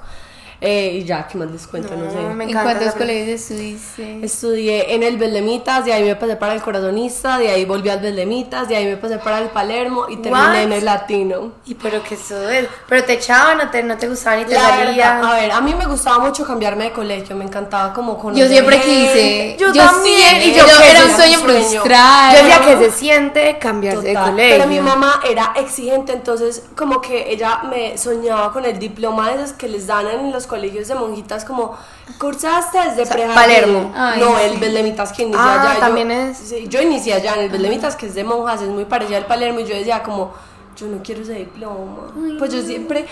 Eh, 0.65 0.99
y 1.01 1.03
ya, 1.03 1.27
¿qué 1.27 1.37
más 1.37 1.51
les 1.51 1.67
cuento? 1.67 1.93
No, 1.93 2.05
No, 2.05 2.11
sé. 2.11 2.17
me 2.35 2.45
¿En 2.45 2.53
cuántos 2.53 2.93
colegios 2.93 3.41
estuviste? 3.41 4.23
Estudié 4.23 4.93
en 4.95 5.03
el 5.03 5.17
Beldemitas, 5.17 5.83
de 5.83 5.91
ahí 5.91 6.05
me 6.05 6.15
pasé 6.15 6.37
para 6.37 6.53
el 6.53 6.61
Corazonista, 6.61 7.37
de 7.37 7.49
ahí 7.49 7.65
volví 7.65 7.89
al 7.89 7.99
Beldemitas, 7.99 8.69
de 8.69 8.77
ahí 8.77 8.85
me 8.85 8.95
pasé 8.95 9.17
para 9.17 9.39
el 9.39 9.49
Palermo 9.49 10.05
y 10.07 10.15
terminé 10.15 10.31
What? 10.47 10.55
en 10.61 10.71
el 10.71 10.85
Latino. 10.85 11.51
Y 11.65 11.73
pero 11.75 12.01
que 12.01 12.15
eso 12.15 12.49
es, 12.49 12.65
pero 12.87 13.03
te 13.03 13.11
echaban, 13.13 13.57
no 13.57 13.69
te, 13.71 13.83
no 13.83 13.97
te 13.97 14.07
gustaban 14.07 14.39
y 14.39 14.45
te 14.45 14.51
verdad, 14.51 15.21
a 15.25 15.33
ver, 15.35 15.51
a 15.51 15.59
mí 15.59 15.75
me 15.75 15.85
gustaba 15.85 16.19
mucho 16.19 16.45
cambiarme 16.45 16.85
de 16.85 16.91
colegio, 16.93 17.35
me 17.35 17.43
encantaba 17.43 17.91
como 17.93 18.17
conocer 18.17 18.45
Yo 18.45 18.49
siempre 18.49 18.79
quise. 18.79 19.57
Yo 19.59 19.73
también, 19.73 20.15
siempre- 20.17 20.45
y 20.47 20.51
yo 20.53 20.65
yo 20.65 20.77
qué 20.81 20.91
era 20.91 21.03
un 21.03 21.11
sueño 21.11 21.39
frustrado. 21.39 22.37
Yo 22.37 22.43
decía 22.43 22.61
que 22.61 22.77
se 22.85 22.91
siente 22.91 23.57
cambiarse 23.59 24.01
de 24.01 24.13
Total, 24.13 24.29
colegio. 24.31 24.57
Pero 24.57 24.69
mi 24.69 24.79
mamá 24.79 25.19
era 25.29 25.51
exigente, 25.57 26.13
entonces 26.13 26.63
como 26.77 27.01
que 27.01 27.31
ella 27.33 27.63
me 27.69 27.97
soñaba 27.97 28.53
con 28.53 28.63
el 28.63 28.79
diploma 28.79 29.29
de 29.31 29.43
esos 29.43 29.51
que 29.53 29.67
les 29.67 29.87
dan 29.87 30.07
en 30.07 30.31
los 30.31 30.47
colegios 30.53 30.87
de 30.87 30.95
monjitas 30.95 31.43
como 31.45 31.75
cursaste 32.19 32.77
desde 32.79 33.05
sea, 33.05 33.13
prejardín". 33.15 33.35
Palermo. 33.35 33.91
Ay, 33.95 34.19
no, 34.19 34.37
sí. 34.37 34.43
el 34.45 34.57
Beldemitas 34.59 35.11
que 35.13 35.23
inicia 35.23 35.41
Ah, 35.43 35.61
allá. 35.61 35.73
yo- 35.75 35.79
también 35.79 36.11
es. 36.11 36.37
sí, 36.37 36.67
yo 36.67 36.81
inicié 36.81 37.13
allá 37.13 37.33
en 37.35 37.41
el 37.45 37.49
Beldemitas 37.49 37.95
que 37.95 38.05
es 38.07 38.15
de 38.15 38.23
monjas, 38.23 38.61
es 38.61 38.69
muy 38.69 38.85
parecido 38.85 39.17
al 39.17 39.25
Palermo 39.25 39.59
y 39.59 39.65
yo 39.65 39.75
decía 39.75 40.03
como 40.03 40.33
yo 40.77 40.87
no 40.87 41.01
quiero 41.03 41.21
ese 41.21 41.33
diploma. 41.33 42.13
pues 42.39 42.53
yo 42.53 42.61
siempre 42.61 43.05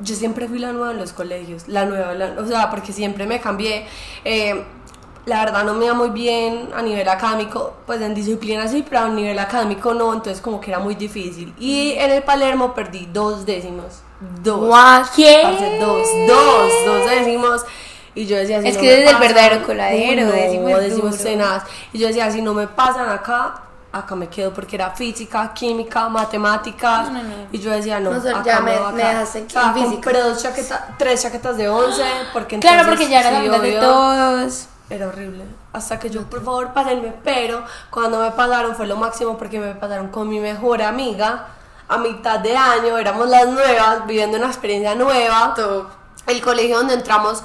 yo 0.00 0.14
siempre 0.14 0.46
fui 0.46 0.58
la 0.58 0.72
nueva 0.72 0.90
en 0.92 0.98
los 0.98 1.12
colegios, 1.12 1.68
la 1.68 1.84
nueva, 1.86 2.12
la- 2.14 2.34
o 2.40 2.46
sea, 2.46 2.70
porque 2.70 2.92
siempre 2.92 3.26
me 3.26 3.40
cambié. 3.40 3.86
eh, 4.24 4.64
la 5.26 5.40
verdad 5.44 5.64
no 5.64 5.74
me 5.74 5.86
iba 5.86 5.94
muy 5.94 6.10
bien 6.10 6.68
a 6.72 6.82
nivel 6.82 7.08
académico, 7.08 7.72
pues 7.84 8.00
en 8.00 8.14
disciplina 8.14 8.68
sí, 8.68 8.84
pero 8.88 9.00
a 9.06 9.08
nivel 9.08 9.36
académico 9.40 9.92
no, 9.92 10.12
entonces 10.12 10.40
como 10.40 10.60
que 10.60 10.70
era 10.70 10.78
muy 10.78 10.94
difícil. 10.94 11.52
Y 11.58 11.92
en 11.98 12.12
el 12.12 12.22
Palermo 12.22 12.74
perdí 12.74 13.08
dos 13.12 13.44
décimos. 13.44 14.02
Dos. 14.20 15.10
¿Qué? 15.14 15.40
Parce, 15.42 15.78
dos, 15.78 16.08
dos, 16.26 16.72
dos 16.86 17.10
décimos. 17.10 17.64
Y 18.14 18.26
yo 18.26 18.36
decía, 18.36 18.62
si 18.62 18.68
Es 18.68 18.74
no 18.76 18.80
que 18.80 18.90
desde 18.90 19.10
el 19.10 19.16
verdadero 19.18 19.66
coladero, 19.66 20.22
Uy, 20.22 20.28
no, 20.28 20.32
décimo 20.32 20.68
es 20.70 20.84
décimos 20.84 21.10
duro. 21.18 21.22
tenaz. 21.22 21.64
Y 21.92 21.98
yo 21.98 22.06
decía, 22.06 22.30
si 22.30 22.40
no 22.40 22.54
me 22.54 22.66
pasan 22.66 23.10
acá, 23.10 23.60
acá 23.92 24.16
me 24.16 24.28
quedo 24.28 24.54
porque 24.54 24.76
era 24.76 24.90
física, 24.90 25.52
química, 25.52 26.08
matemáticas. 26.08 27.10
No, 27.12 27.22
no, 27.22 27.28
no. 27.28 27.34
Y 27.52 27.58
yo 27.58 27.70
decía, 27.72 28.00
no, 28.00 28.10
acá 28.12 28.42
ya 28.42 28.60
me, 28.60 28.78
voy 28.78 28.92
me 28.94 29.02
acá. 29.02 29.10
dejaste 29.10 29.44
O 29.46 29.50
sea, 29.50 29.72
compré 29.74 30.20
dos 30.20 30.42
chaquetas, 30.42 30.80
tres 30.98 31.22
chaquetas 31.22 31.56
de 31.58 31.68
11, 31.68 32.02
porque 32.32 32.58
Claro, 32.58 32.80
entonces, 32.80 33.06
porque 33.06 33.12
ya 33.12 33.20
era 33.20 33.30
la 33.32 33.38
sí, 33.40 33.44
mitad 33.48 33.60
de 33.60 33.72
todos. 33.80 34.66
Era 34.88 35.08
horrible. 35.08 35.44
Hasta 35.72 35.98
que 35.98 36.08
yo, 36.10 36.22
por 36.30 36.42
favor, 36.44 36.72
pásenme. 36.72 37.12
Pero 37.24 37.64
cuando 37.90 38.20
me 38.20 38.30
pasaron 38.30 38.74
fue 38.76 38.86
lo 38.86 38.96
máximo 38.96 39.36
porque 39.36 39.58
me 39.58 39.74
pasaron 39.74 40.08
con 40.08 40.28
mi 40.28 40.40
mejor 40.40 40.80
amiga. 40.80 41.48
A 41.88 41.98
mitad 41.98 42.40
de 42.40 42.56
año, 42.56 42.98
éramos 42.98 43.28
las 43.28 43.46
nuevas, 43.48 44.06
viviendo 44.06 44.36
una 44.38 44.46
experiencia 44.46 44.94
nueva. 44.94 45.54
El 46.26 46.42
colegio 46.42 46.78
donde 46.78 46.94
entramos 46.94 47.42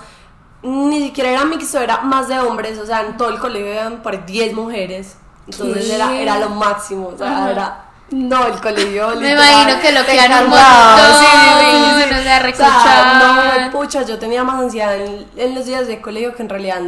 ni 0.63 1.01
siquiera 1.01 1.31
era 1.31 1.45
mixto, 1.45 1.79
era 1.79 2.01
más 2.01 2.27
de 2.27 2.39
hombres. 2.39 2.79
O 2.79 2.85
sea, 2.85 3.01
en 3.01 3.17
todo 3.17 3.29
el 3.29 3.39
colegio 3.39 3.67
eran 3.67 4.01
por 4.01 4.25
10 4.25 4.53
mujeres. 4.53 5.17
Entonces 5.47 5.85
¿Qué? 5.85 5.95
era, 5.95 6.15
era 6.15 6.39
lo 6.39 6.49
máximo. 6.49 7.09
O 7.09 7.17
sea, 7.17 7.31
Ajá. 7.31 7.51
era 7.51 7.85
No, 8.11 8.45
el 8.45 8.59
colegio. 8.59 9.07
Me 9.15 9.15
literal, 9.29 9.49
imagino 9.63 9.79
que 9.81 9.91
lo 9.93 10.03
te 10.03 10.11
quedan 10.11 10.43
un 10.43 10.49
montón, 10.49 11.17
sí, 11.17 11.25
sí, 11.25 11.47
sí, 11.61 12.03
sí. 12.03 12.09
no 12.11 12.17
se 12.23 12.51
O 12.51 12.55
sea, 12.81 13.61
no, 13.65 13.71
pucha, 13.71 14.01
yo 14.03 14.19
tenía 14.19 14.43
más 14.43 14.59
ansiedad 14.59 14.95
en, 14.97 15.25
en 15.37 15.55
los 15.55 15.65
días 15.65 15.87
de 15.87 16.01
colegio 16.01 16.35
que 16.35 16.43
en 16.43 16.49
realidad, 16.49 16.81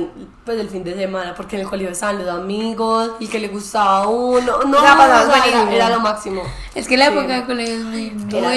pues, 0.45 0.59
el 0.59 0.67
fin 0.69 0.83
de 0.83 0.93
semana, 0.95 1.33
porque 1.33 1.55
en 1.55 1.61
el 1.61 1.69
colegio 1.69 1.91
estaban 1.93 2.19
los 2.19 2.27
amigos, 2.27 3.11
y 3.19 3.27
que 3.27 3.39
le 3.39 3.47
gustaba 3.47 3.99
a 4.03 4.07
uno. 4.07 4.59
No, 4.65 4.77
O 4.77 4.81
sea, 4.81 4.97
pasabas 4.97 5.27
o 5.27 5.31
sea, 5.33 5.45
era, 5.45 5.71
era 5.73 5.89
lo 5.89 6.01
máximo. 6.01 6.43
Es 6.75 6.87
que 6.89 6.97
la 6.97 7.05
Sí. 7.07 7.13
época 7.13 7.33
de 7.35 7.43
colegio 7.45 7.75
es 7.75 7.83
muy 7.83 8.09
buena. 8.09 8.51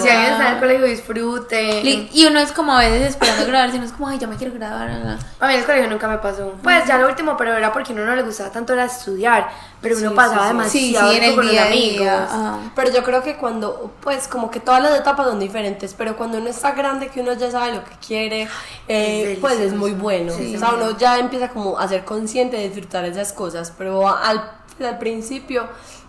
si 0.00 0.08
alguien 0.08 0.32
está 0.32 0.48
en 0.48 0.54
el 0.54 0.60
colegio, 0.60 0.86
disfrute. 0.86 1.80
Y 2.12 2.26
uno 2.26 2.40
es 2.40 2.52
como 2.52 2.72
a 2.72 2.78
veces 2.80 3.10
esperando 3.10 3.44
graduarse, 3.46 3.76
uno 3.76 3.86
es 3.86 3.92
como, 3.92 4.08
ay, 4.08 4.18
ya 4.18 4.26
me 4.26 4.36
quiero 4.36 4.54
graduar. 4.54 4.88
ah". 4.90 5.18
A 5.40 5.48
mí 5.48 5.54
el 5.54 5.64
colegio 5.64 5.90
nunca 5.90 6.08
me 6.08 6.18
pasó. 6.18 6.54
Pues 6.62 6.86
ya 6.86 6.96
lo 6.98 7.08
último, 7.08 7.36
pero 7.36 7.54
era 7.56 7.72
porque 7.72 7.92
a 7.92 7.96
uno 7.96 8.06
no 8.06 8.14
le 8.16 8.22
gustaba 8.22 8.50
tanto 8.50 8.72
era 8.72 8.84
estudiar. 8.86 9.48
Pero 9.82 9.96
uno 9.96 10.10
Sí, 10.10 10.14
pasaba 10.16 10.42
sí, 10.42 10.48
sí. 10.68 10.92
demasiado 10.92 11.09
Sí, 11.10 11.16
en 11.18 11.24
el 11.24 11.34
con 11.34 11.44
los 11.44 11.52
día 11.52 11.62
a 11.62 11.66
amigos. 11.66 11.98
día. 11.98 12.24
ajá. 12.24 12.58
Pero 12.74 12.90
yo 12.92 13.02
creo 13.02 13.22
que 13.22 13.36
cuando, 13.36 13.92
pues 14.00 14.28
como 14.28 14.50
que 14.50 14.60
todas 14.60 14.82
las 14.82 14.98
etapas 14.98 15.26
son 15.26 15.38
diferentes, 15.40 15.94
pero 15.94 16.16
cuando 16.16 16.38
uno 16.38 16.48
está 16.50 16.72
grande, 16.72 17.08
que 17.08 17.20
uno 17.20 17.32
ya 17.34 17.50
sabe 17.50 17.72
lo 17.74 17.84
que 17.84 17.92
quiere, 18.06 18.48
eh, 18.88 19.32
Es 19.34 19.38
pues 19.38 19.58
es 19.60 19.72
muy 19.72 19.92
bueno. 19.92 20.32
Sí. 20.32 20.56
O 20.56 20.58
sea, 20.58 20.70
uno 20.74 20.96
ya 20.96 21.18
empieza 21.18 21.48
como 21.48 21.78
a 21.78 21.86
ser 21.88 22.04
consciente 22.04 22.56
de 22.56 22.64
disfrutar 22.68 23.04
esas 23.04 23.32
cosas, 23.32 23.72
pero 23.76 24.08
al, 24.08 24.50
al 24.84 24.98
principio, 24.98 25.66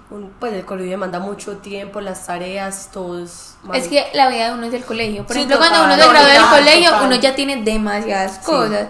un- 0.10 0.30
pues 0.40 0.54
el 0.54 0.66
colegio 0.66 0.92
demanda 0.92 1.20
mucho 1.20 1.58
tiempo, 1.58 2.02
las 2.02 2.26
tareas, 2.26 2.90
todos... 2.92 3.56
Es 3.74 3.88
que 3.88 4.08
la 4.14 4.28
vida 4.30 4.48
de 4.48 4.54
uno 4.54 4.66
es 4.68 4.74
el 4.74 4.84
colegio. 4.84 5.26
Por 5.26 5.34
Sí, 5.36 5.44
ejemplo, 5.44 5.58
cuando 5.60 5.84
uno 5.86 5.96
se 5.96 6.10
gradúa 6.10 6.28
del 6.34 6.46
colegio, 6.50 6.90
total. 6.90 7.06
uno 7.08 7.16
ya 7.16 7.36
tiene 7.36 7.64
demasiadas 7.64 8.40
cosas. 8.40 8.88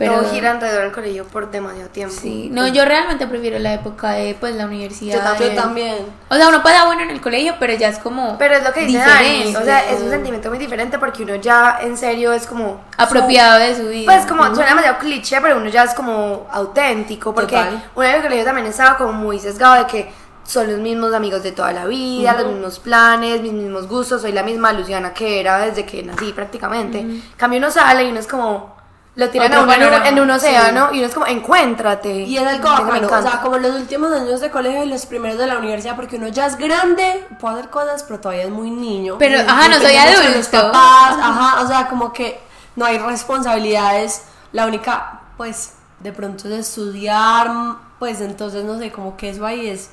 Pero 0.00 0.14
Todo 0.14 0.30
gira 0.30 0.52
alrededor 0.52 0.84
del 0.84 0.92
colegio 0.92 1.26
por 1.26 1.50
demasiado 1.50 1.90
tiempo. 1.90 2.14
sí, 2.18 2.48
no, 2.50 2.66
yo 2.66 2.86
realmente 2.86 3.26
prefiero 3.26 3.58
la 3.58 3.74
época 3.74 4.12
de 4.12 4.34
pues 4.40 4.56
la 4.56 4.64
universidad. 4.64 5.18
Yo 5.18 5.22
también. 5.22 5.54
Yo 5.54 5.62
también. 5.62 5.96
O 6.30 6.34
sea, 6.36 6.48
uno 6.48 6.62
pasa 6.62 6.86
bueno 6.86 7.02
en 7.02 7.10
el 7.10 7.20
colegio, 7.20 7.56
pero 7.60 7.74
ya 7.74 7.88
es 7.88 7.98
como 7.98 8.38
Pero 8.38 8.54
es 8.54 8.64
lo 8.64 8.72
que 8.72 8.86
dice 8.86 8.96
Dani, 8.96 9.54
o 9.54 9.62
sea, 9.62 9.90
es 9.90 10.00
un 10.00 10.08
sentimiento 10.08 10.48
muy 10.48 10.56
diferente 10.56 10.98
porque 10.98 11.22
uno 11.22 11.34
ya 11.34 11.80
en 11.82 11.98
serio 11.98 12.32
es 12.32 12.46
como 12.46 12.80
apropiado 12.96 13.58
de 13.58 13.76
su 13.76 13.88
vida. 13.88 14.10
Pues 14.10 14.24
como 14.24 14.42
suena 14.54 14.70
demasiado 14.70 14.98
cliché, 15.00 15.38
pero 15.42 15.58
uno 15.58 15.68
ya 15.68 15.84
es 15.84 15.92
como 15.92 16.46
auténtico, 16.50 17.34
porque 17.34 17.56
Total. 17.56 17.90
uno 17.94 18.06
en 18.06 18.14
el 18.14 18.22
colegio 18.22 18.44
también 18.46 18.68
estaba 18.68 18.96
como 18.96 19.12
muy 19.12 19.38
sesgado 19.38 19.74
de 19.74 19.86
que 19.86 20.10
son 20.44 20.66
los 20.66 20.80
mismos 20.80 21.12
amigos 21.12 21.42
de 21.42 21.52
toda 21.52 21.72
la 21.74 21.84
vida, 21.84 22.32
los 22.40 22.52
mismos 22.52 22.78
planes, 22.78 23.42
mis 23.42 23.52
mismos 23.52 23.86
gustos, 23.86 24.22
soy 24.22 24.32
la 24.32 24.42
misma 24.42 24.72
Luciana 24.72 25.12
que 25.12 25.40
era 25.40 25.58
desde 25.58 25.84
que 25.84 26.02
nací 26.02 26.32
prácticamente. 26.32 27.06
Cambio 27.36 27.58
uno 27.58 27.70
sale 27.70 28.04
y 28.04 28.10
uno 28.10 28.18
es 28.18 28.26
como, 28.26 28.79
lo 29.16 29.28
tiran 29.28 29.52
a 29.52 29.60
uno 29.62 29.72
en 29.72 29.78
un, 29.80 29.84
panorama, 29.88 30.08
en 30.08 30.20
un 30.20 30.30
océano 30.30 30.88
y 30.92 30.98
uno 30.98 31.06
es 31.06 31.14
como, 31.14 31.26
encuéntrate. 31.26 32.20
Y 32.22 32.36
es 32.38 32.46
algo 32.46 32.68
bacano, 32.70 33.06
o 33.08 33.22
sea, 33.22 33.40
como 33.42 33.58
los 33.58 33.74
últimos 33.74 34.12
años 34.12 34.40
de 34.40 34.50
colegio 34.50 34.84
y 34.84 34.88
los 34.88 35.04
primeros 35.06 35.36
de 35.38 35.46
la 35.46 35.58
universidad, 35.58 35.96
porque 35.96 36.16
uno 36.16 36.28
ya 36.28 36.46
es 36.46 36.56
grande, 36.56 37.26
puede 37.40 37.56
hacer 37.58 37.70
cosas, 37.70 38.02
pero 38.04 38.20
todavía 38.20 38.44
es 38.44 38.50
muy 38.50 38.70
niño. 38.70 39.16
Pero, 39.18 39.38
Y- 39.38 39.40
ajá, 39.40 39.66
y 39.66 39.68
no 39.70 39.74
soy 39.76 39.92
de 39.92 40.12
los 40.36 40.48
adulto. 40.48 40.72
papás, 40.72 41.16
ajá, 41.20 41.60
o 41.62 41.66
sea, 41.66 41.88
como 41.88 42.12
que 42.12 42.40
no 42.76 42.84
hay 42.86 42.98
responsabilidades, 42.98 44.22
la 44.52 44.66
única, 44.66 45.20
pues, 45.36 45.72
de 45.98 46.12
pronto 46.12 46.48
es 46.48 46.54
estudiar, 46.68 47.50
pues, 47.98 48.20
entonces, 48.20 48.64
no 48.64 48.78
sé, 48.78 48.90
como 48.92 49.16
que 49.16 49.30
eso 49.30 49.44
ahí 49.44 49.68
es, 49.68 49.90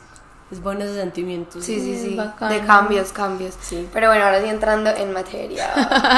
es 0.49 0.61
bueno 0.61 0.83
ese 0.85 0.95
sentimiento. 0.95 1.61
Sí, 1.61 1.79
sí, 1.79 1.99
sí, 2.01 2.19
de 2.47 2.61
cambios, 2.65 3.11
cambios. 3.11 3.55
Sí. 3.61 3.89
Pero 3.91 4.07
bueno, 4.07 4.23
ahora 4.25 4.41
sí 4.41 4.47
entrando 4.47 4.89
en 4.91 5.11
materia. 5.13 5.69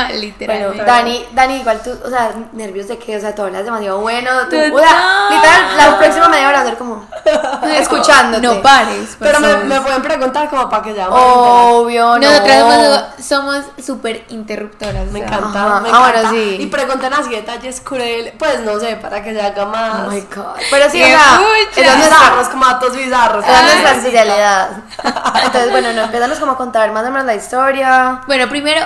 Bueno, 0.09 0.19
Literalmente. 0.21 0.83
Dani, 0.85 1.25
Dani, 1.33 1.55
igual 1.57 1.81
tú, 1.83 1.91
o 2.05 2.09
sea, 2.09 2.31
nervios 2.53 2.87
de 2.87 2.97
qué, 2.97 3.17
o 3.17 3.19
sea, 3.19 3.33
tú 3.35 3.41
hablas 3.43 3.63
demasiado 3.65 3.99
bueno, 3.99 4.29
tú, 4.49 4.55
o 4.57 4.69
Total. 4.71 4.83
sea, 4.87 5.27
literal, 5.29 5.77
la 5.77 5.97
próxima 5.97 6.29
media 6.29 6.47
hora 6.49 6.61
a 6.61 6.65
ser 6.65 6.77
como 6.77 7.05
escuchándote. 7.77 8.45
No 8.45 8.61
pares. 8.61 9.15
Pero 9.19 9.39
me, 9.39 9.55
me 9.57 9.81
pueden 9.81 10.01
preguntar 10.01 10.49
como 10.49 10.69
para 10.69 10.83
que 10.83 10.93
más 10.93 11.07
Obvio, 11.09 12.05
no. 12.05 12.19
Nosotras 12.19 13.05
somos- 13.21 13.65
súper 13.83 14.25
interruptoras. 14.29 15.11
Me 15.11 15.19
encanta, 15.19 15.47
Ajá, 15.65 15.79
me 15.81 15.89
ahora 15.89 16.19
encanta. 16.19 16.29
sí. 16.31 16.57
Y 16.59 16.65
preguntan 16.67 17.13
así 17.13 17.29
detalles 17.31 17.81
cruel, 17.81 18.33
pues 18.37 18.61
no 18.61 18.79
sé, 18.79 18.95
para 18.97 19.23
que 19.23 19.33
se 19.33 19.41
haga 19.41 19.65
más. 19.65 20.07
Oh 20.07 20.11
my 20.11 20.21
god. 20.35 20.55
Pero 20.69 20.89
sí, 20.89 21.01
o 21.01 21.05
¡Qué 21.05 21.11
sea, 21.11 21.37
pucha! 21.39 21.81
esa 21.81 21.91
es 21.91 21.97
nuestra, 21.97 22.17
bizarros, 22.19 22.49
como 22.49 22.65
datos 22.65 22.95
bizarros. 22.95 23.45
esa 23.45 23.95
especialidad. 24.21 24.83
Entonces, 25.45 25.71
bueno, 25.71 25.93
no, 25.93 26.03
empezamos 26.03 26.39
como 26.39 26.53
a 26.53 26.57
contar 26.57 26.91
más 26.91 27.03
o 27.05 27.11
menos 27.11 27.25
la 27.25 27.35
historia. 27.35 28.21
Bueno, 28.27 28.47
primero, 28.49 28.85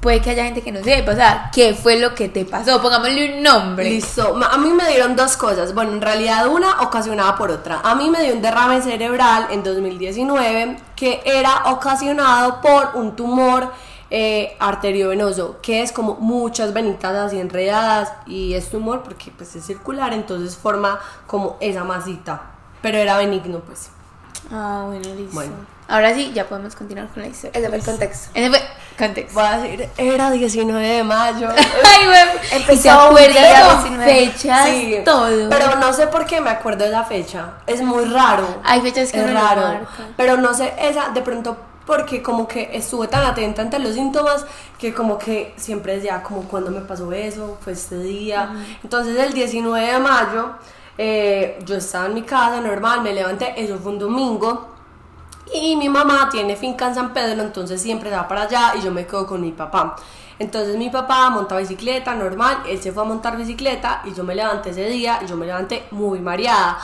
puede 0.00 0.20
que 0.20 0.30
haya 0.30 0.44
gente 0.44 0.62
que 0.62 0.72
no 0.72 0.82
sepa, 0.82 1.12
o 1.12 1.14
sea, 1.14 1.50
¿qué 1.52 1.74
fue 1.74 1.98
lo 1.98 2.14
que 2.14 2.28
te 2.28 2.44
pasó? 2.44 2.80
Pongámosle 2.80 3.36
un 3.36 3.42
nombre. 3.42 3.84
Listo. 3.84 4.38
A 4.50 4.58
mí 4.58 4.70
me 4.70 4.88
dieron 4.88 5.14
dos 5.14 5.36
cosas. 5.36 5.74
Bueno, 5.74 5.92
en 5.92 6.00
realidad 6.00 6.46
una 6.48 6.80
ocasionada 6.80 7.36
por 7.36 7.50
otra. 7.50 7.80
A 7.84 7.94
mí 7.94 8.08
me 8.08 8.22
dio 8.22 8.34
un 8.34 8.42
derrame 8.42 8.80
cerebral 8.82 9.48
en 9.50 9.62
2019 9.62 10.78
que 10.96 11.22
era 11.24 11.64
ocasionado 11.66 12.60
por 12.60 12.90
un 12.94 13.14
tumor 13.14 13.72
eh, 14.10 14.56
arteriovenoso, 14.58 15.58
que 15.62 15.82
es 15.82 15.92
como 15.92 16.16
muchas 16.16 16.72
venitas 16.72 17.14
así 17.14 17.38
enredadas 17.38 18.12
y 18.26 18.54
es 18.54 18.68
tumor 18.68 19.02
porque 19.02 19.30
pues 19.30 19.54
es 19.54 19.64
circular, 19.64 20.12
entonces 20.12 20.56
forma 20.56 20.98
como 21.26 21.56
esa 21.60 21.84
masita. 21.84 22.42
Pero 22.82 22.98
era 22.98 23.18
benigno, 23.18 23.60
pues. 23.60 23.90
Ah, 24.50 24.84
bueno, 24.86 25.14
listo. 25.14 25.32
Bueno. 25.34 25.52
Ahora 25.88 26.14
sí, 26.14 26.30
ya 26.32 26.48
podemos 26.48 26.76
continuar 26.76 27.08
con 27.08 27.22
la 27.22 27.28
historia. 27.28 27.58
Ese 27.58 27.68
fue 27.68 27.78
el 27.78 27.84
contexto. 27.84 28.30
Ese 28.32 28.48
fue 28.48 28.60
contexto. 28.96 29.34
Voy 29.34 29.48
a 29.48 29.58
decir, 29.58 29.88
era 29.96 30.30
19 30.30 30.86
de 30.88 31.02
mayo. 31.02 31.48
Ay, 31.50 32.06
güey. 32.06 32.20
Empezó 32.52 32.72
¿Y 32.72 32.76
se 32.76 32.88
un 32.90 32.94
acuerdas 32.96 33.34
día 33.34 33.66
con 33.66 33.82
19? 33.98 34.12
fechas? 34.12 34.68
Sí, 34.68 34.96
todo. 35.04 35.48
Pero 35.48 35.76
no 35.76 35.92
sé 35.92 36.06
por 36.06 36.26
qué 36.26 36.40
me 36.40 36.50
acuerdo 36.50 36.84
de 36.84 36.90
esa 36.90 37.04
fecha. 37.04 37.54
Es 37.66 37.82
muy 37.82 38.04
raro. 38.04 38.46
Hay 38.62 38.80
fechas 38.80 39.10
que 39.10 39.20
es 39.20 39.26
lo 39.26 39.32
raro. 39.32 39.62
marca. 39.62 39.86
Pero 40.16 40.36
no 40.36 40.54
sé, 40.54 40.72
esa 40.80 41.08
de 41.08 41.22
pronto 41.22 41.56
porque 41.86 42.22
como 42.22 42.46
que 42.46 42.70
estuve 42.72 43.08
tan 43.08 43.24
atenta 43.26 43.62
ante 43.62 43.80
los 43.80 43.94
síntomas 43.94 44.46
que 44.78 44.94
como 44.94 45.18
que 45.18 45.54
siempre 45.56 45.96
decía 45.96 46.22
como 46.22 46.42
cuando 46.42 46.70
me 46.70 46.82
pasó 46.82 47.10
eso, 47.12 47.58
fue 47.60 47.72
este 47.72 47.98
día. 47.98 48.48
Entonces 48.84 49.18
el 49.18 49.32
19 49.32 49.92
de 49.92 49.98
mayo 49.98 50.54
eh, 51.02 51.58
yo 51.64 51.76
estaba 51.76 52.06
en 52.06 52.14
mi 52.14 52.22
casa 52.22 52.60
normal, 52.60 53.00
me 53.02 53.12
levanté, 53.14 53.54
eso 53.62 53.78
fue 53.78 53.92
un 53.92 53.98
domingo. 53.98 54.68
Y 55.52 55.74
mi 55.76 55.88
mamá 55.88 56.28
tiene 56.30 56.54
finca 56.56 56.86
en 56.88 56.94
San 56.94 57.12
Pedro, 57.12 57.42
entonces 57.42 57.80
siempre 57.82 58.10
va 58.10 58.28
para 58.28 58.42
allá 58.42 58.72
y 58.76 58.82
yo 58.82 58.92
me 58.92 59.06
quedo 59.06 59.26
con 59.26 59.40
mi 59.40 59.50
papá. 59.52 59.96
Entonces 60.38 60.76
mi 60.76 60.90
papá 60.90 61.28
monta 61.30 61.56
bicicleta 61.56 62.14
normal, 62.14 62.62
él 62.68 62.80
se 62.80 62.92
fue 62.92 63.02
a 63.02 63.06
montar 63.06 63.36
bicicleta 63.36 64.02
y 64.04 64.14
yo 64.14 64.22
me 64.24 64.34
levanté 64.34 64.70
ese 64.70 64.84
día 64.86 65.18
y 65.22 65.26
yo 65.26 65.36
me 65.36 65.46
levanté 65.46 65.86
muy 65.90 66.20
mareada. 66.20 66.78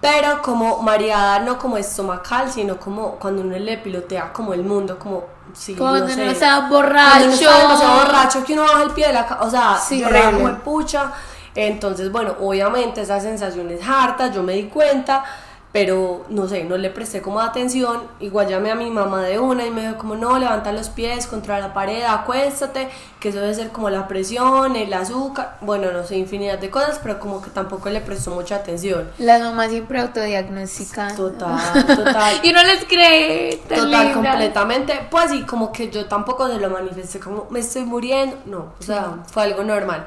Pero 0.00 0.40
como 0.42 0.82
mareada 0.82 1.40
no 1.40 1.58
como 1.58 1.76
estomacal, 1.76 2.50
sino 2.50 2.78
como 2.78 3.12
cuando 3.16 3.42
uno 3.42 3.56
le 3.58 3.78
pilotea 3.78 4.32
como 4.32 4.54
el 4.54 4.64
mundo, 4.64 4.98
como 4.98 5.24
sí, 5.52 5.74
Como 5.74 5.90
no 5.90 5.98
cuando 5.98 6.14
sé. 6.14 6.22
uno 6.22 6.30
está 6.30 6.48
Cuando 6.68 6.76
borracho. 6.76 7.30
está 7.30 7.58
demasiado 7.58 7.94
borracho 8.04 8.44
que 8.44 8.52
uno 8.54 8.62
baja 8.62 8.82
el 8.82 8.90
pie 8.90 9.06
de 9.08 9.12
la 9.12 9.38
o 9.42 9.50
sea, 9.50 9.76
Sí, 9.76 10.00
yo 10.00 10.08
como 10.32 10.54
pucha. 10.60 11.12
Entonces, 11.54 12.12
bueno, 12.12 12.36
obviamente 12.40 13.00
esas 13.00 13.22
sensaciones 13.22 13.80
hartas, 13.86 14.34
yo 14.34 14.42
me 14.42 14.54
di 14.54 14.64
cuenta, 14.64 15.24
pero 15.72 16.24
no 16.30 16.48
sé, 16.48 16.64
no 16.64 16.76
le 16.76 16.90
presté 16.90 17.22
como 17.22 17.40
atención. 17.40 18.02
Igual 18.18 18.48
llamé 18.48 18.72
a 18.72 18.74
mi 18.74 18.90
mamá 18.90 19.22
de 19.22 19.38
una 19.38 19.64
y 19.64 19.70
me 19.70 19.82
dijo 19.82 19.98
como 19.98 20.16
no, 20.16 20.36
levanta 20.38 20.72
los 20.72 20.88
pies 20.88 21.28
contra 21.28 21.60
la 21.60 21.72
pared, 21.72 22.02
acuéstate, 22.02 22.88
que 23.20 23.28
eso 23.28 23.38
debe 23.40 23.54
ser 23.54 23.70
como 23.70 23.88
la 23.88 24.08
presión, 24.08 24.74
el 24.74 24.92
azúcar, 24.92 25.58
bueno, 25.60 25.92
no 25.92 26.04
sé, 26.04 26.16
infinidad 26.16 26.58
de 26.58 26.70
cosas, 26.70 26.98
pero 27.00 27.20
como 27.20 27.40
que 27.40 27.50
tampoco 27.50 27.88
le 27.88 28.00
prestó 28.00 28.32
mucha 28.32 28.56
atención. 28.56 29.08
Las 29.18 29.40
mamás 29.42 29.70
siempre 29.70 30.00
autodiagnostican. 30.00 31.14
Total, 31.14 31.86
total. 31.96 32.40
y 32.42 32.52
no 32.52 32.64
les 32.64 32.84
cree. 32.86 33.56
Total, 33.68 33.90
linda. 33.90 34.12
completamente. 34.12 35.06
Pues 35.08 35.30
sí, 35.30 35.42
como 35.42 35.70
que 35.70 35.88
yo 35.88 36.06
tampoco 36.06 36.48
se 36.48 36.58
lo 36.58 36.68
manifesté 36.68 37.20
como 37.20 37.46
me 37.50 37.60
estoy 37.60 37.84
muriendo. 37.84 38.36
No, 38.46 38.72
o 38.78 38.82
sea, 38.82 39.18
fue 39.30 39.44
algo 39.44 39.62
normal. 39.62 40.06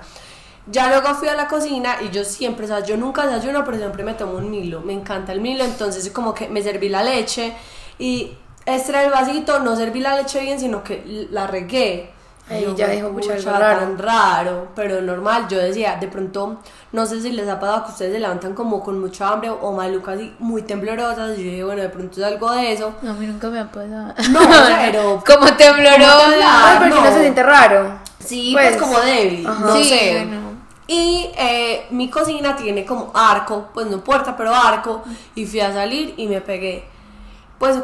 Ya 0.67 0.88
luego 0.88 1.13
fui 1.15 1.27
a 1.27 1.36
la 1.36 1.48
cocina 1.48 1.98
y 2.01 2.10
yo 2.10 2.24
siempre, 2.24 2.65
o 2.65 2.67
sea, 2.67 2.79
yo 2.79 2.96
nunca 2.96 3.25
desayuno, 3.27 3.65
pero 3.65 3.77
siempre 3.77 4.03
me 4.03 4.13
tomo 4.13 4.34
un 4.38 4.50
Milo. 4.50 4.82
Me 4.82 4.93
encanta 4.93 5.34
el 5.34 5.41
Milo, 5.41 5.63
entonces 5.65 6.10
como 6.12 6.34
que 6.34 6.48
me 6.48 6.62
serví 6.62 6.88
la 6.89 7.03
leche 7.03 7.53
y 8.00 8.32
este 8.65 8.91
era 8.91 9.03
el 9.03 9.12
vasito, 9.12 9.60
no 9.60 9.75
serví 9.75 10.00
la 10.00 10.15
leche 10.15 10.39
bien, 10.39 10.60
sino 10.60 10.84
que 10.84 11.27
la 11.32 11.48
regué. 11.48 12.12
Yo, 12.62 12.75
ya 12.75 12.88
dijo, 12.89 13.08
"Pucha, 13.10 13.36
pucha, 13.36 13.50
algo 13.51 13.60
raro". 13.62 13.79
tan 13.79 13.98
raro, 13.98 14.67
pero 14.75 15.01
normal. 15.01 15.48
Yo 15.50 15.58
decía, 15.58 15.96
de 16.00 16.08
pronto, 16.10 16.60
no 16.91 17.05
sé 17.05 17.22
si 17.22 17.32
les 17.32 17.48
ha 17.48 17.58
pasado 17.58 17.86
que 17.86 17.91
ustedes 17.91 18.13
se 18.13 18.20
levantan 18.20 18.53
como 18.53 18.84
con 18.84 19.00
mucha 19.00 19.29
hambre 19.29 19.50
o 19.50 19.72
malucas 19.72 20.20
y 20.20 20.34
muy 20.39 20.62
temblorosas. 20.62 21.38
Y 21.39 21.43
yo 21.43 21.50
dije, 21.51 21.63
bueno, 21.63 21.82
de 21.82 21.89
pronto 21.89 22.20
es 22.20 22.25
algo 22.27 22.51
de 22.51 22.74
eso. 22.74 22.93
No, 23.01 23.12
a 23.12 23.13
mí 23.13 23.25
nunca 23.27 23.48
me 23.50 23.60
ha 23.60 23.72
pasado. 23.72 24.13
No, 24.29 24.39
pero 24.82 25.24
Como 25.25 25.53
temblorosa. 25.55 26.17
Como 26.17 26.29
temblar. 26.32 26.41
Ay, 26.43 26.77
porque 26.79 26.96
no. 26.96 27.01
no 27.05 27.13
se 27.13 27.22
siente 27.22 27.43
raro. 27.43 28.00
Sí, 28.20 28.50
pues, 28.53 28.75
como 28.77 29.00
débil, 29.00 29.48
Ajá. 29.48 29.60
no 29.65 29.75
Sí, 29.77 29.84
sé. 29.86 30.12
bueno. 30.25 30.43
Y 30.88 31.30
eh, 31.38 31.86
mi 31.92 32.10
cocina 32.10 32.56
tiene 32.56 32.86
como 32.86 33.12
arco, 33.13 33.70
pues 33.74 33.88
no 33.88 34.04
puerta, 34.04 34.36
pero 34.36 34.54
arco. 34.54 35.04
Y 35.36 35.46
fui 35.46 35.60
a 35.62 35.72
salir 35.72 36.13
y 36.18 36.28
me 36.28 36.42
pegué. 36.42 36.84
Pues, 37.58 37.78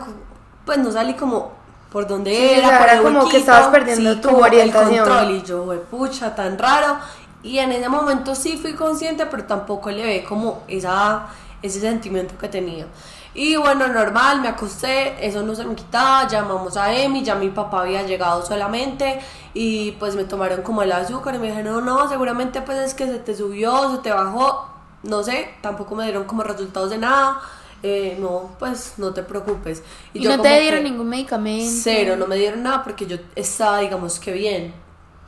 pues 0.65 0.77
no 0.79 0.91
salí 0.91 1.13
como 1.13 1.51
por 1.91 2.07
donde 2.07 2.31
Sí, 2.35 2.59
era. 2.59 2.77
por 2.77 2.87
era 2.87 2.93
el 2.97 3.03
como 3.03 3.29
que 3.29 3.37
estabas 3.37 3.67
perdiendo 3.69 4.19
tu 4.19 4.29
como 4.29 4.41
orientación. 4.43 4.93
El 4.93 4.99
control 4.99 5.31
y 5.35 5.41
yo, 5.43 5.83
pucha, 5.89 6.35
tan 6.35 6.57
raro. 6.57 6.97
Y 7.41 7.59
en 7.59 7.71
ese 7.71 7.87
momento 7.87 8.35
sí 8.35 8.57
fui 8.57 8.73
consciente, 8.73 9.25
pero 9.25 9.45
tampoco 9.45 9.89
le 9.89 10.03
ve 10.03 10.23
como 10.27 10.63
esa, 10.67 11.27
ese 11.61 11.79
sentimiento 11.79 12.37
que 12.37 12.49
tenía. 12.49 12.85
Y 13.39 13.55
bueno, 13.55 13.87
normal, 13.87 14.41
me 14.41 14.49
acosté, 14.49 15.25
eso 15.25 15.41
no 15.43 15.55
se 15.55 15.63
me 15.63 15.73
quitaba, 15.73 16.27
llamamos 16.27 16.75
a 16.75 16.93
Emi, 16.93 17.23
ya 17.23 17.35
mi 17.35 17.47
papá 17.47 17.83
había 17.83 18.03
llegado 18.03 18.45
solamente 18.45 19.21
y 19.53 19.91
pues 19.91 20.17
me 20.17 20.25
tomaron 20.25 20.61
como 20.61 20.83
el 20.83 20.91
azúcar 20.91 21.35
y 21.35 21.37
me 21.37 21.47
dijeron, 21.47 21.85
no, 21.85 21.99
no, 21.99 22.09
seguramente 22.09 22.61
pues 22.61 22.79
es 22.79 22.93
que 22.93 23.07
se 23.07 23.17
te 23.19 23.33
subió, 23.33 23.95
se 23.95 23.99
te 23.99 24.11
bajó, 24.11 24.67
no 25.03 25.23
sé, 25.23 25.51
tampoco 25.61 25.95
me 25.95 26.03
dieron 26.03 26.25
como 26.25 26.43
resultados 26.43 26.89
de 26.89 26.97
nada. 26.97 27.39
Eh, 27.81 28.17
no, 28.19 28.57
pues 28.59 28.95
no 28.97 29.13
te 29.13 29.23
preocupes. 29.23 29.83
¿Y, 30.13 30.19
no 30.19 30.41
te 30.41 30.59
dieron 30.59 30.83
ningún 30.83 31.07
medicamento? 31.07 31.71
Cero, 31.81 32.17
no 32.17 32.27
me 32.27 32.35
dieron 32.35 32.61
nada 32.61 32.83
porque 32.83 33.05
yo 33.05 33.15
estaba, 33.37 33.79
digamos 33.79 34.19
que 34.19 34.33
bien. 34.33 34.73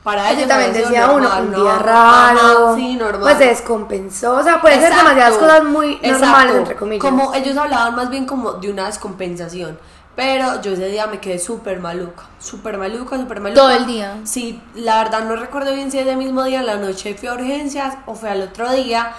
Para 0.02 0.32
ellos 0.32 0.48
también 0.48 0.70
había 0.70 0.80
sido 0.80 0.90
decía 0.90 1.10
uno, 1.12 1.28
normal, 1.28 1.44
un 1.44 1.54
día 1.54 1.74
Ajá, 1.76 2.32
raro, 2.34 2.74
sí, 2.74 2.96
normal. 2.96 3.20
pues 3.20 3.38
se 3.38 3.44
descompensó, 3.46 4.34
o 4.34 4.42
sea, 4.42 4.60
puede 4.60 4.80
ser 4.80 4.94
demasiadas 4.94 5.34
cosas 5.34 5.62
muy 5.62 5.94
normales, 6.02 6.22
exacto. 6.22 6.56
entre 6.56 6.76
comillas. 6.76 7.04
Como 7.04 7.34
ellos 7.34 7.56
hablaban 7.56 7.94
más 7.94 8.10
bien 8.10 8.26
como 8.26 8.54
de 8.54 8.70
una 8.70 8.86
descompensación. 8.86 9.78
Pero 10.14 10.60
yo 10.60 10.72
ese 10.72 10.88
día 10.88 11.06
me 11.06 11.20
quedé 11.20 11.38
súper 11.38 11.80
maluca, 11.80 12.24
súper 12.38 12.76
maluca, 12.76 13.16
súper 13.16 13.40
maluca. 13.40 13.60
Todo 13.60 13.70
el 13.70 13.86
día. 13.86 14.18
Sí, 14.24 14.60
la 14.74 15.02
verdad 15.02 15.24
no 15.24 15.36
recuerdo 15.36 15.72
bien 15.72 15.90
si 15.90 15.98
ese 15.98 16.16
mismo 16.16 16.44
día, 16.44 16.60
en 16.60 16.66
la 16.66 16.76
noche 16.76 17.14
fui 17.14 17.28
a 17.28 17.34
urgencias 17.34 17.96
o 18.04 18.14
fue 18.14 18.28
al 18.28 18.42
otro 18.42 18.70
día, 18.72 19.14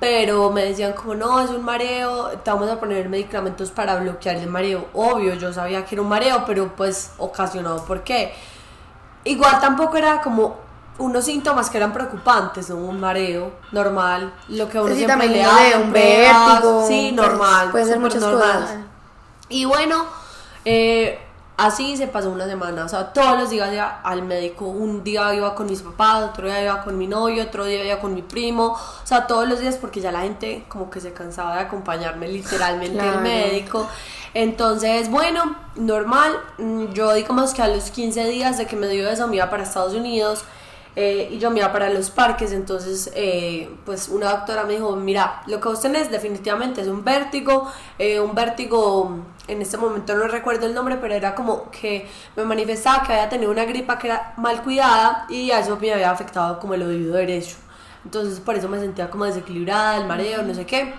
pero 0.00 0.50
me 0.50 0.64
decían 0.64 0.94
como 0.94 1.16
no, 1.16 1.40
es 1.40 1.50
un 1.50 1.62
mareo, 1.64 2.28
te 2.42 2.50
vamos 2.50 2.70
a 2.70 2.80
poner 2.80 3.10
medicamentos 3.10 3.70
para 3.70 3.96
bloquear 3.96 4.36
el 4.36 4.46
mareo. 4.46 4.86
Obvio, 4.94 5.34
yo 5.34 5.52
sabía 5.52 5.84
que 5.84 5.96
era 5.96 6.02
un 6.02 6.08
mareo, 6.08 6.44
pero 6.46 6.74
pues 6.74 7.10
ocasionado 7.18 7.84
por 7.84 8.02
qué. 8.02 8.32
Igual 9.24 9.60
tampoco 9.60 9.96
era 9.96 10.20
como 10.20 10.56
unos 10.98 11.24
síntomas 11.24 11.70
que 11.70 11.76
eran 11.76 11.92
preocupantes, 11.92 12.70
¿no? 12.70 12.76
Un 12.76 12.98
mareo 13.00 13.52
normal, 13.72 14.32
lo 14.48 14.68
que 14.68 14.80
uno 14.80 14.88
Sí, 14.94 15.04
siempre 15.04 15.28
le 15.28 15.42
da, 15.42 15.78
un 15.80 15.92
vértigo, 15.92 16.84
sí, 16.88 17.12
pues, 17.14 17.28
normal, 17.28 17.70
puede 17.70 17.84
ser 17.84 17.98
muchas 18.00 18.20
normal. 18.20 18.60
cosas. 18.62 18.76
Y 19.48 19.64
bueno, 19.64 20.04
eh, 20.64 21.20
así 21.58 21.96
se 21.96 22.06
pasó 22.06 22.30
una 22.30 22.46
semana, 22.46 22.84
o 22.84 22.88
sea, 22.88 23.12
todos 23.12 23.36
los 23.36 23.50
días 23.50 23.72
iba 23.72 24.00
al 24.04 24.22
médico, 24.22 24.66
un 24.66 25.02
día 25.02 25.34
iba 25.34 25.56
con 25.56 25.66
mis 25.66 25.82
papás, 25.82 26.30
otro 26.30 26.46
día 26.46 26.62
iba 26.62 26.84
con 26.84 26.96
mi 26.96 27.08
novio, 27.08 27.42
otro 27.42 27.64
día 27.64 27.84
iba 27.84 27.98
con 27.98 28.14
mi 28.14 28.22
primo, 28.22 28.68
o 28.68 29.06
sea, 29.06 29.26
todos 29.26 29.48
los 29.48 29.58
días 29.58 29.76
porque 29.76 30.00
ya 30.00 30.12
la 30.12 30.20
gente 30.20 30.64
como 30.68 30.88
que 30.88 31.00
se 31.00 31.12
cansaba 31.12 31.56
de 31.56 31.62
acompañarme 31.62 32.28
literalmente 32.28 33.00
al 33.00 33.22
médico. 33.22 33.88
Entonces, 34.34 35.10
bueno, 35.10 35.56
normal, 35.74 36.38
mm, 36.58 36.92
yo 36.92 37.12
digamos 37.12 37.52
que 37.54 37.62
a 37.62 37.68
los 37.68 37.90
15 37.90 38.28
días 38.28 38.56
de 38.56 38.66
que 38.66 38.76
me 38.76 38.86
dio 38.86 39.08
eso 39.10 39.26
me 39.26 39.36
iba 39.36 39.50
para 39.50 39.64
Estados 39.64 39.94
Unidos. 39.94 40.44
eh, 40.96 41.28
y 41.30 41.38
yo 41.38 41.50
me 41.50 41.58
iba 41.60 41.72
para 41.72 41.90
los 41.90 42.10
parques, 42.10 42.50
entonces 42.52 43.10
eh, 43.14 43.70
pues 43.84 44.08
una 44.08 44.30
doctora 44.30 44.64
me 44.64 44.72
dijo, 44.74 44.96
mira, 44.96 45.42
lo 45.46 45.60
que 45.60 45.68
vos 45.68 45.80
tenés 45.80 46.10
definitivamente 46.10 46.80
es 46.80 46.88
un 46.88 47.04
vértigo, 47.04 47.70
eh, 47.98 48.18
un 48.18 48.34
vértigo, 48.34 49.18
en 49.48 49.62
este 49.62 49.76
momento 49.76 50.14
no 50.14 50.28
recuerdo 50.28 50.66
el 50.66 50.74
nombre, 50.74 50.96
pero 51.00 51.14
era 51.14 51.34
como 51.34 51.70
que 51.70 52.08
me 52.36 52.44
manifestaba 52.44 53.02
que 53.02 53.12
había 53.14 53.28
tenido 53.28 53.50
una 53.50 53.64
gripa 53.64 53.98
que 53.98 54.08
era 54.08 54.34
mal 54.36 54.62
cuidada 54.62 55.26
y 55.28 55.50
a 55.50 55.60
eso 55.60 55.76
me 55.80 55.92
había 55.92 56.10
afectado 56.10 56.60
como 56.60 56.74
el 56.74 56.82
oído 56.82 57.14
derecho. 57.14 57.56
Entonces 58.04 58.40
por 58.40 58.54
eso 58.54 58.68
me 58.68 58.78
sentía 58.78 59.10
como 59.10 59.24
desequilibrada, 59.24 59.96
el 59.96 60.06
mareo, 60.06 60.42
no 60.42 60.54
sé 60.54 60.66
qué. 60.66 60.94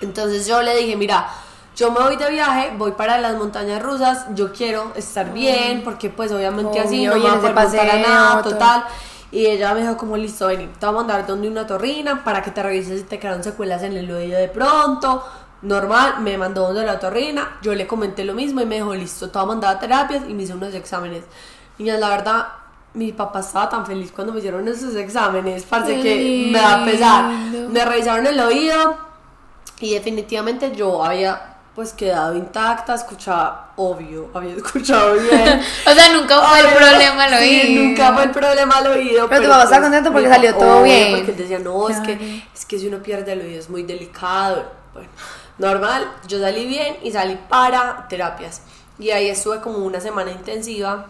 Entonces 0.00 0.46
yo 0.46 0.62
le 0.62 0.76
dije, 0.76 0.96
mira, 0.96 1.28
yo 1.76 1.90
me 1.90 2.00
voy 2.00 2.16
de 2.16 2.30
viaje, 2.30 2.72
voy 2.76 2.92
para 2.92 3.18
las 3.18 3.36
montañas 3.36 3.82
rusas, 3.82 4.26
yo 4.34 4.52
quiero 4.52 4.92
estar 4.96 5.32
bien, 5.32 5.82
porque 5.82 6.10
pues 6.10 6.30
obviamente 6.32 6.78
así 6.78 7.06
no 7.06 7.14
me 7.14 7.22
va 7.22 7.30
a 7.30 7.32
montar 7.36 7.52
a 7.52 7.54
paseo, 7.54 7.84
nada, 7.84 8.42
todo. 8.42 8.52
total. 8.52 8.84
Y 9.32 9.46
ella 9.46 9.72
me 9.74 9.82
dijo 9.82 9.96
como 9.96 10.16
listo, 10.16 10.48
vení, 10.48 10.66
te 10.66 10.86
vamos 10.86 11.04
a 11.04 11.06
mandar 11.06 11.26
donde 11.26 11.48
una 11.48 11.66
torrina 11.66 12.24
para 12.24 12.42
que 12.42 12.50
te 12.50 12.62
revises 12.62 13.00
si 13.00 13.06
te 13.06 13.18
quedaron 13.18 13.44
secuelas 13.44 13.82
en 13.84 13.96
el 13.96 14.10
oído 14.10 14.38
de 14.38 14.48
pronto. 14.48 15.24
Normal, 15.62 16.20
me 16.20 16.38
mandó 16.38 16.62
donde 16.62 16.84
la 16.84 16.98
torrina, 16.98 17.58
yo 17.60 17.74
le 17.74 17.86
comenté 17.86 18.24
lo 18.24 18.34
mismo 18.34 18.62
y 18.62 18.66
me 18.66 18.76
dijo 18.76 18.94
listo, 18.94 19.30
te 19.30 19.38
voy 19.38 19.58
a 19.62 19.78
terapias 19.78 20.22
y 20.28 20.32
me 20.32 20.44
hizo 20.44 20.54
unos 20.54 20.74
exámenes. 20.74 21.24
Niñas, 21.78 22.00
la 22.00 22.08
verdad, 22.08 22.46
mi 22.94 23.12
papá 23.12 23.40
estaba 23.40 23.68
tan 23.68 23.86
feliz 23.86 24.10
cuando 24.10 24.32
me 24.32 24.38
hicieron 24.38 24.66
esos 24.66 24.94
exámenes, 24.96 25.64
parce 25.64 25.94
Qué 25.96 26.02
que 26.02 26.50
me 26.52 26.58
da 26.58 26.84
pesar. 26.84 27.24
Me 27.70 27.84
revisaron 27.84 28.26
el 28.26 28.40
oído 28.40 28.98
y 29.80 29.94
definitivamente 29.94 30.74
yo 30.74 31.04
había 31.04 31.50
pues 31.74 31.92
quedado 31.92 32.34
intacta, 32.34 32.94
escuchaba, 32.94 33.72
obvio, 33.76 34.30
había 34.34 34.54
escuchado 34.56 35.14
bien. 35.14 35.62
O 35.86 35.94
sea, 35.94 36.12
nunca 36.12 36.40
fue 36.40 36.60
el 36.60 36.74
problema 36.74 37.24
al 37.24 37.38
sí, 37.38 37.60
oído. 37.60 37.82
nunca 37.84 38.12
fue 38.12 38.22
el 38.24 38.30
problema 38.30 38.74
al 38.76 38.86
oído. 38.88 39.28
Pero 39.28 39.42
tu 39.42 39.48
papá 39.48 39.64
estaba 39.64 39.82
contento 39.82 40.12
porque 40.12 40.28
salió 40.28 40.54
todo 40.56 40.82
bien. 40.82 41.16
Porque 41.16 41.30
él 41.30 41.36
decía, 41.36 41.58
no, 41.58 41.88
es, 41.88 42.00
que, 42.00 42.44
es 42.54 42.64
que 42.64 42.78
si 42.78 42.88
uno 42.88 42.98
pierde 43.02 43.32
el 43.32 43.40
oído 43.40 43.60
es 43.60 43.70
muy 43.70 43.84
delicado. 43.84 44.70
Bueno, 44.92 45.08
normal, 45.60 46.10
yo 46.26 46.40
salí 46.40 46.66
bien 46.66 46.96
y 47.02 47.12
salí 47.12 47.38
para 47.48 48.08
terapias. 48.08 48.62
Y 48.98 49.10
ahí 49.10 49.28
estuve 49.28 49.60
como 49.60 49.78
una 49.78 50.00
semana 50.00 50.30
intensiva. 50.32 51.06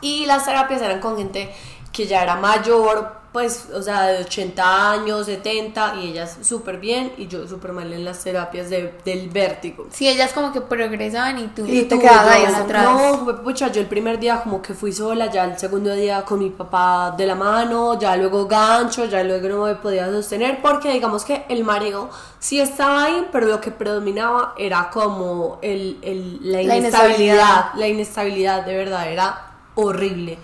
Y 0.00 0.26
las 0.26 0.44
terapias 0.44 0.82
eran 0.82 1.00
con 1.00 1.16
gente 1.16 1.52
que 1.92 2.06
ya 2.06 2.22
era 2.22 2.36
mayor, 2.36 3.23
pues, 3.34 3.66
o 3.74 3.82
sea, 3.82 4.06
de 4.06 4.20
80 4.22 4.92
años, 4.92 5.26
70, 5.26 5.96
y 6.00 6.10
ellas 6.10 6.38
súper 6.42 6.78
bien, 6.78 7.12
y 7.18 7.26
yo 7.26 7.46
súper 7.48 7.72
mal 7.72 7.92
en 7.92 8.04
las 8.04 8.22
terapias 8.22 8.70
de- 8.70 8.94
del 9.04 9.28
vértigo. 9.28 9.88
Sí, 9.90 10.08
ellas 10.08 10.32
como 10.32 10.52
que 10.52 10.60
progresaban 10.60 11.40
y 11.40 11.48
tú. 11.48 11.66
Y 11.66 11.82
te 11.82 11.96
tú, 11.96 12.00
quedabas 12.00 12.26
yo, 12.38 12.46
ahí 12.46 12.54
atrás. 12.54 12.84
No, 12.84 13.42
pucha, 13.42 13.72
yo 13.72 13.80
el 13.80 13.88
primer 13.88 14.20
día 14.20 14.40
como 14.40 14.62
que 14.62 14.72
fui 14.72 14.92
sola, 14.92 15.30
ya 15.32 15.44
el 15.46 15.58
segundo 15.58 15.92
día 15.92 16.22
con 16.24 16.38
mi 16.38 16.50
papá 16.50 17.12
de 17.18 17.26
la 17.26 17.34
mano, 17.34 17.98
ya 17.98 18.14
luego 18.16 18.46
gancho, 18.46 19.04
ya 19.06 19.24
luego 19.24 19.48
no 19.48 19.64
me 19.64 19.74
podía 19.74 20.06
sostener 20.10 20.62
porque 20.62 20.92
digamos 20.92 21.24
que 21.24 21.44
el 21.48 21.64
mareo 21.64 22.10
sí 22.38 22.60
estaba 22.60 23.02
ahí, 23.04 23.26
pero 23.32 23.48
lo 23.48 23.60
que 23.60 23.72
predominaba 23.72 24.54
era 24.56 24.90
como 24.90 25.58
el, 25.60 25.98
el- 26.02 26.38
la 26.52 26.62
La 26.62 26.76
inestabilidad, 26.76 27.34
inestabilidad. 27.34 27.74
la 27.74 27.88
inestabilidad 27.88 28.64
de 28.64 28.76
verdad 28.76 29.10
era 29.10 29.46
horrible. 29.74 30.38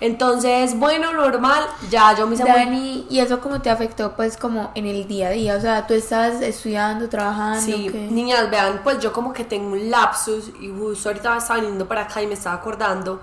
Entonces, 0.00 0.78
bueno, 0.78 1.12
normal, 1.12 1.64
ya 1.90 2.14
yo 2.16 2.26
me 2.26 2.34
hice 2.36 2.44
muy- 2.44 2.52
Dani, 2.52 3.06
¿y 3.10 3.18
eso 3.18 3.40
cómo 3.40 3.60
te 3.60 3.68
afectó 3.68 4.12
pues 4.14 4.36
como 4.36 4.70
en 4.76 4.86
el 4.86 5.08
día 5.08 5.28
a 5.28 5.30
día? 5.30 5.56
O 5.56 5.60
sea, 5.60 5.86
tú 5.88 5.94
estás 5.94 6.40
estudiando, 6.40 7.08
trabajando, 7.08 7.60
Sí, 7.60 7.88
¿qué? 7.90 8.06
niñas, 8.08 8.48
vean, 8.48 8.80
pues 8.84 9.00
yo 9.00 9.12
como 9.12 9.32
que 9.32 9.44
tengo 9.44 9.72
un 9.72 9.90
lapsus 9.90 10.50
y 10.60 10.68
justo 10.70 11.08
ahorita 11.08 11.36
estaba 11.36 11.58
viniendo 11.60 11.88
para 11.88 12.02
acá 12.02 12.22
y 12.22 12.28
me 12.28 12.34
estaba 12.34 12.54
acordando. 12.56 13.20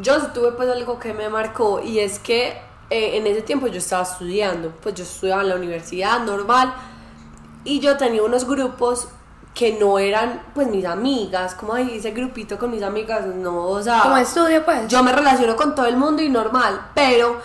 Yo 0.00 0.20
tuve 0.28 0.52
pues 0.52 0.68
algo 0.70 0.98
que 0.98 1.12
me 1.14 1.28
marcó 1.28 1.80
y 1.80 2.00
es 2.00 2.18
que 2.18 2.48
eh, 2.90 3.16
en 3.16 3.26
ese 3.28 3.42
tiempo 3.42 3.68
yo 3.68 3.78
estaba 3.78 4.02
estudiando, 4.02 4.72
pues 4.82 4.94
yo 4.96 5.04
estudiaba 5.04 5.42
en 5.42 5.50
la 5.50 5.54
universidad 5.54 6.20
normal 6.24 6.74
y 7.64 7.78
yo 7.78 7.96
tenía 7.96 8.22
unos 8.24 8.44
grupos 8.46 9.06
que 9.54 9.78
no 9.78 9.98
eran 9.98 10.42
pues 10.54 10.66
mis 10.68 10.84
amigas, 10.84 11.54
como 11.54 11.74
ahí 11.74 11.96
ese 11.96 12.12
grupito 12.12 12.58
con 12.58 12.70
mis 12.70 12.82
amigas, 12.82 13.26
no, 13.26 13.66
o 13.66 13.82
sea, 13.82 14.00
Como 14.02 14.16
estudio, 14.16 14.64
pues. 14.64 14.88
yo 14.88 15.02
me 15.02 15.12
relaciono 15.12 15.56
con 15.56 15.74
todo 15.74 15.86
el 15.86 15.96
mundo 15.96 16.22
y 16.22 16.30
normal, 16.30 16.88
pero 16.94 17.36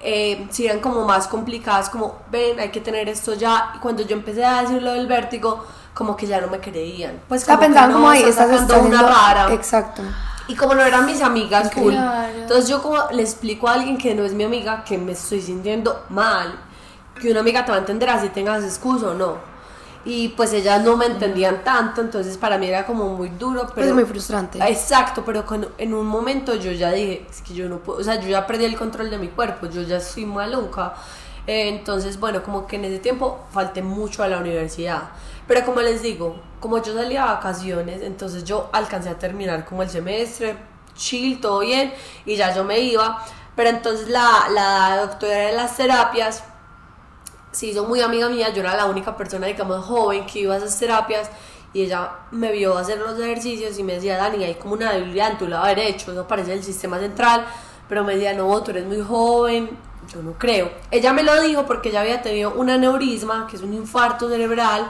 eh, 0.00 0.48
si 0.50 0.66
eran 0.66 0.80
como 0.80 1.04
más 1.04 1.28
complicadas, 1.28 1.88
como 1.88 2.16
ven, 2.30 2.58
hay 2.58 2.70
que 2.70 2.80
tener 2.80 3.08
esto 3.08 3.34
ya. 3.34 3.72
Y 3.76 3.78
cuando 3.78 4.02
yo 4.02 4.16
empecé 4.16 4.44
a 4.44 4.62
decir 4.62 4.82
lo 4.82 4.92
del 4.92 5.06
vértigo, 5.06 5.64
como 5.94 6.16
que 6.16 6.26
ya 6.26 6.40
no 6.40 6.48
me 6.48 6.58
creían. 6.58 7.20
Pues 7.28 7.44
como 7.44 7.60
pensando 7.60 7.88
no, 7.88 7.94
como 7.94 8.10
ahí, 8.10 8.22
estás 8.22 8.50
sacando 8.50 8.80
una 8.80 9.02
rara. 9.02 9.52
Exacto. 9.52 10.02
Y 10.48 10.56
como 10.56 10.74
no 10.74 10.82
eran 10.82 11.06
mis 11.06 11.22
amigas, 11.22 11.72
full. 11.72 11.92
Claro. 11.92 12.32
Entonces 12.36 12.68
yo 12.68 12.82
como 12.82 12.98
le 13.12 13.22
explico 13.22 13.68
a 13.68 13.74
alguien 13.74 13.96
que 13.96 14.12
no 14.14 14.24
es 14.24 14.32
mi 14.32 14.42
amiga 14.42 14.82
que 14.82 14.98
me 14.98 15.12
estoy 15.12 15.40
sintiendo 15.40 16.04
mal, 16.08 16.58
que 17.20 17.30
una 17.30 17.40
amiga 17.40 17.64
te 17.64 17.70
va 17.70 17.76
a 17.76 17.80
entender 17.80 18.10
así 18.10 18.28
tengas 18.30 18.64
excusa 18.64 19.10
o 19.10 19.14
no. 19.14 19.51
Y 20.04 20.30
pues 20.30 20.52
ellas 20.52 20.82
no 20.82 20.96
me 20.96 21.06
entendían 21.06 21.62
tanto, 21.62 22.00
entonces 22.00 22.36
para 22.36 22.58
mí 22.58 22.66
era 22.66 22.84
como 22.84 23.10
muy 23.16 23.28
duro, 23.28 23.60
pero... 23.74 23.74
Pues 23.74 23.92
muy 23.92 24.04
frustrante. 24.04 24.58
Exacto, 24.66 25.22
pero 25.24 25.46
con- 25.46 25.68
en 25.78 25.94
un 25.94 26.06
momento 26.06 26.56
yo 26.56 26.72
ya 26.72 26.90
dije, 26.90 27.24
es 27.30 27.40
que 27.42 27.54
yo 27.54 27.68
no 27.68 27.78
puedo, 27.78 28.00
o 28.00 28.04
sea, 28.04 28.18
yo 28.20 28.28
ya 28.28 28.44
perdí 28.46 28.64
el 28.64 28.76
control 28.76 29.10
de 29.10 29.18
mi 29.18 29.28
cuerpo, 29.28 29.66
yo 29.68 29.82
ya 29.82 29.98
estoy 29.98 30.26
maluca. 30.26 30.94
Eh, 31.46 31.68
entonces, 31.68 32.18
bueno, 32.18 32.42
como 32.42 32.66
que 32.66 32.76
en 32.76 32.84
ese 32.84 32.98
tiempo 32.98 33.40
falté 33.52 33.82
mucho 33.82 34.22
a 34.24 34.28
la 34.28 34.38
universidad. 34.38 35.02
Pero 35.46 35.64
como 35.64 35.80
les 35.80 36.02
digo, 36.02 36.36
como 36.60 36.82
yo 36.82 36.94
salía 36.94 37.22
a 37.24 37.34
vacaciones, 37.34 38.02
entonces 38.02 38.44
yo 38.44 38.70
alcancé 38.72 39.08
a 39.08 39.18
terminar 39.18 39.64
como 39.64 39.82
el 39.82 39.90
semestre, 39.90 40.56
chill, 40.96 41.40
todo 41.40 41.60
bien, 41.60 41.92
y 42.26 42.36
ya 42.36 42.54
yo 42.54 42.64
me 42.64 42.78
iba. 42.80 43.24
Pero 43.54 43.70
entonces 43.70 44.08
la, 44.08 44.48
la 44.52 44.96
doctora 45.00 45.36
de 45.36 45.52
las 45.52 45.76
terapias 45.76 46.42
se 47.52 47.66
hizo 47.66 47.84
muy 47.84 48.00
amiga 48.00 48.28
mía, 48.28 48.50
yo 48.52 48.60
era 48.60 48.74
la 48.74 48.86
única 48.86 49.16
persona, 49.16 49.46
digamos, 49.46 49.84
joven 49.84 50.26
que 50.26 50.40
iba 50.40 50.54
a 50.54 50.56
esas 50.58 50.78
terapias 50.78 51.30
y 51.74 51.82
ella 51.82 52.10
me 52.30 52.52
vio 52.52 52.76
hacer 52.76 52.98
los 52.98 53.18
ejercicios 53.18 53.78
y 53.78 53.82
me 53.82 53.94
decía, 53.94 54.16
Dani, 54.16 54.44
hay 54.44 54.54
como 54.54 54.74
una 54.74 54.92
debilidad 54.92 55.30
en 55.30 55.38
tu 55.38 55.48
lado 55.48 55.66
derecho, 55.66 56.12
eso 56.12 56.26
parece 56.26 56.52
el 56.52 56.62
sistema 56.62 56.98
central, 56.98 57.46
pero 57.88 58.04
me 58.04 58.14
decía, 58.14 58.34
no, 58.34 58.62
tú 58.62 58.70
eres 58.72 58.86
muy 58.86 59.00
joven, 59.00 59.70
yo 60.12 60.22
no 60.22 60.32
creo. 60.32 60.70
Ella 60.90 61.12
me 61.12 61.22
lo 61.22 61.40
dijo 61.42 61.64
porque 61.64 61.90
ella 61.90 62.00
había 62.00 62.20
tenido 62.22 62.52
un 62.54 62.68
aneurisma, 62.68 63.46
que 63.46 63.56
es 63.56 63.62
un 63.62 63.72
infarto 63.72 64.28
cerebral, 64.28 64.88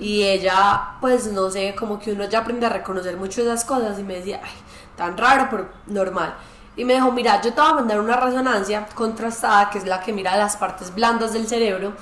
y 0.00 0.22
ella, 0.22 0.96
pues 1.00 1.26
no 1.32 1.50
sé, 1.50 1.74
como 1.74 1.98
que 1.98 2.12
uno 2.12 2.24
ya 2.28 2.40
aprende 2.40 2.66
a 2.66 2.70
reconocer 2.70 3.16
mucho 3.16 3.42
esas 3.42 3.64
cosas 3.64 3.98
y 3.98 4.02
me 4.02 4.16
decía, 4.16 4.40
ay, 4.42 4.52
tan 4.96 5.16
raro, 5.16 5.48
pero 5.50 5.68
normal. 5.86 6.34
Y 6.76 6.84
me 6.84 6.94
dijo, 6.94 7.12
mira, 7.12 7.40
yo 7.42 7.52
te 7.52 7.60
voy 7.60 7.70
a 7.70 7.74
mandar 7.74 8.00
una 8.00 8.16
resonancia 8.16 8.86
contrastada, 8.94 9.68
que 9.70 9.78
es 9.78 9.84
la 9.86 10.00
que 10.00 10.12
mira 10.12 10.36
las 10.36 10.56
partes 10.56 10.94
blandas 10.94 11.32
del 11.34 11.46
cerebro, 11.46 11.92